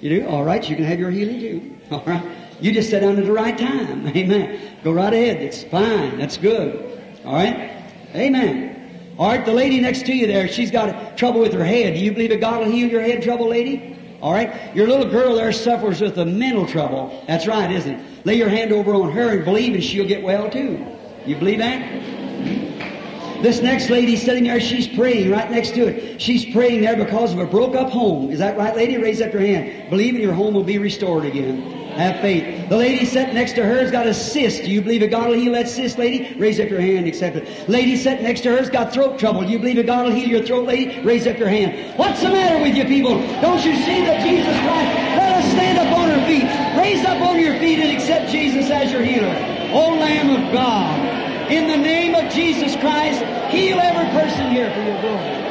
You 0.00 0.20
do? 0.20 0.26
All 0.28 0.44
right, 0.44 0.68
you 0.68 0.76
can 0.76 0.84
have 0.84 0.98
your 0.98 1.10
healing 1.10 1.40
too. 1.40 1.76
All 1.90 2.02
right. 2.06 2.24
You 2.60 2.72
just 2.72 2.90
sit 2.90 3.00
down 3.00 3.18
at 3.18 3.24
the 3.24 3.32
right 3.32 3.56
time. 3.56 4.06
Amen. 4.16 4.60
Go 4.82 4.92
right 4.92 5.12
ahead. 5.12 5.42
It's 5.42 5.64
fine. 5.64 6.18
That's 6.18 6.36
good. 6.36 7.00
All 7.24 7.34
right. 7.34 7.82
Amen. 8.14 8.72
All 9.18 9.28
right, 9.28 9.44
the 9.44 9.52
lady 9.52 9.80
next 9.80 10.04
to 10.06 10.12
you 10.14 10.26
there, 10.26 10.46
she's 10.46 10.70
got 10.70 11.16
trouble 11.16 11.40
with 11.40 11.52
her 11.54 11.64
head. 11.64 11.94
Do 11.94 12.00
you 12.00 12.12
believe 12.12 12.30
that 12.30 12.40
God 12.40 12.60
will 12.60 12.70
heal 12.70 12.88
your 12.88 13.00
head 13.00 13.22
trouble, 13.22 13.48
lady? 13.48 13.96
All 14.20 14.32
right. 14.32 14.74
Your 14.74 14.86
little 14.86 15.10
girl 15.10 15.34
there 15.34 15.52
suffers 15.52 16.00
with 16.00 16.18
a 16.18 16.26
mental 16.26 16.66
trouble. 16.66 17.24
That's 17.26 17.46
right, 17.46 17.70
isn't 17.70 17.94
it? 17.94 18.26
Lay 18.26 18.34
your 18.34 18.48
hand 18.48 18.72
over 18.72 18.94
on 18.94 19.12
her 19.12 19.30
and 19.30 19.44
believe 19.44 19.74
and 19.74 19.82
she'll 19.82 20.06
get 20.06 20.22
well 20.22 20.50
too. 20.50 20.84
You 21.24 21.36
believe 21.36 21.58
that? 21.58 22.15
This 23.42 23.60
next 23.60 23.90
lady 23.90 24.16
sitting 24.16 24.44
there, 24.44 24.56
oh, 24.56 24.58
she's 24.58 24.88
praying 24.88 25.30
right 25.30 25.50
next 25.50 25.74
to 25.74 25.86
it. 25.86 26.20
She's 26.20 26.44
praying 26.54 26.80
there 26.80 26.96
because 26.96 27.32
of 27.32 27.38
a 27.38 27.46
broke 27.46 27.74
up 27.74 27.90
home. 27.90 28.30
Is 28.30 28.38
that 28.38 28.56
right, 28.56 28.74
lady? 28.74 28.96
Raise 28.96 29.20
up 29.20 29.32
your 29.32 29.42
hand. 29.42 29.90
Believe 29.90 30.14
in 30.14 30.20
your 30.20 30.32
home 30.32 30.54
will 30.54 30.64
be 30.64 30.78
restored 30.78 31.24
again. 31.24 31.86
Have 31.96 32.20
faith. 32.20 32.68
The 32.68 32.76
lady 32.76 33.06
sitting 33.06 33.34
next 33.34 33.54
to 33.54 33.64
her 33.64 33.78
has 33.78 33.90
got 33.90 34.06
a 34.06 34.12
cyst. 34.12 34.64
Do 34.64 34.70
you 34.70 34.82
believe 34.82 35.00
that 35.00 35.10
God 35.10 35.28
will 35.28 35.38
heal 35.38 35.52
that 35.52 35.66
cyst, 35.66 35.98
lady? 35.98 36.34
Raise 36.38 36.60
up 36.60 36.68
your 36.68 36.80
hand, 36.80 37.06
accept 37.06 37.36
it. 37.36 37.68
Lady 37.68 37.96
sitting 37.96 38.24
next 38.24 38.42
to 38.42 38.50
her 38.50 38.58
has 38.58 38.68
got 38.68 38.92
throat 38.92 39.18
trouble. 39.18 39.42
Do 39.42 39.48
you 39.48 39.58
believe 39.58 39.76
that 39.76 39.86
God 39.86 40.04
will 40.04 40.12
heal 40.12 40.28
your 40.28 40.42
throat, 40.42 40.66
lady? 40.66 41.00
Raise 41.00 41.26
up 41.26 41.38
your 41.38 41.48
hand. 41.48 41.98
What's 41.98 42.20
the 42.20 42.28
matter 42.28 42.62
with 42.62 42.76
you 42.76 42.84
people? 42.84 43.14
Don't 43.40 43.64
you 43.64 43.74
see 43.76 44.04
that 44.04 44.22
Jesus 44.22 44.56
Christ? 44.60 44.92
Let 45.16 45.42
us 45.42 45.50
stand 45.52 45.78
up 45.78 45.98
on 45.98 46.10
our 46.10 46.26
feet. 46.26 46.44
Raise 46.78 47.04
up 47.06 47.20
on 47.22 47.40
your 47.40 47.58
feet 47.60 47.78
and 47.78 47.96
accept 47.96 48.30
Jesus 48.30 48.70
as 48.70 48.92
your 48.92 49.02
healer. 49.02 49.34
O 49.72 49.96
Lamb 49.96 50.30
of 50.30 50.52
God. 50.52 51.05
In 51.50 51.68
the 51.68 51.76
name 51.76 52.16
of 52.16 52.32
Jesus 52.32 52.74
Christ, 52.76 53.22
heal 53.52 53.78
every 53.80 54.06
person 54.18 54.50
here 54.50 54.68
for 54.72 54.82
your 54.82 55.00
glory. 55.00 55.45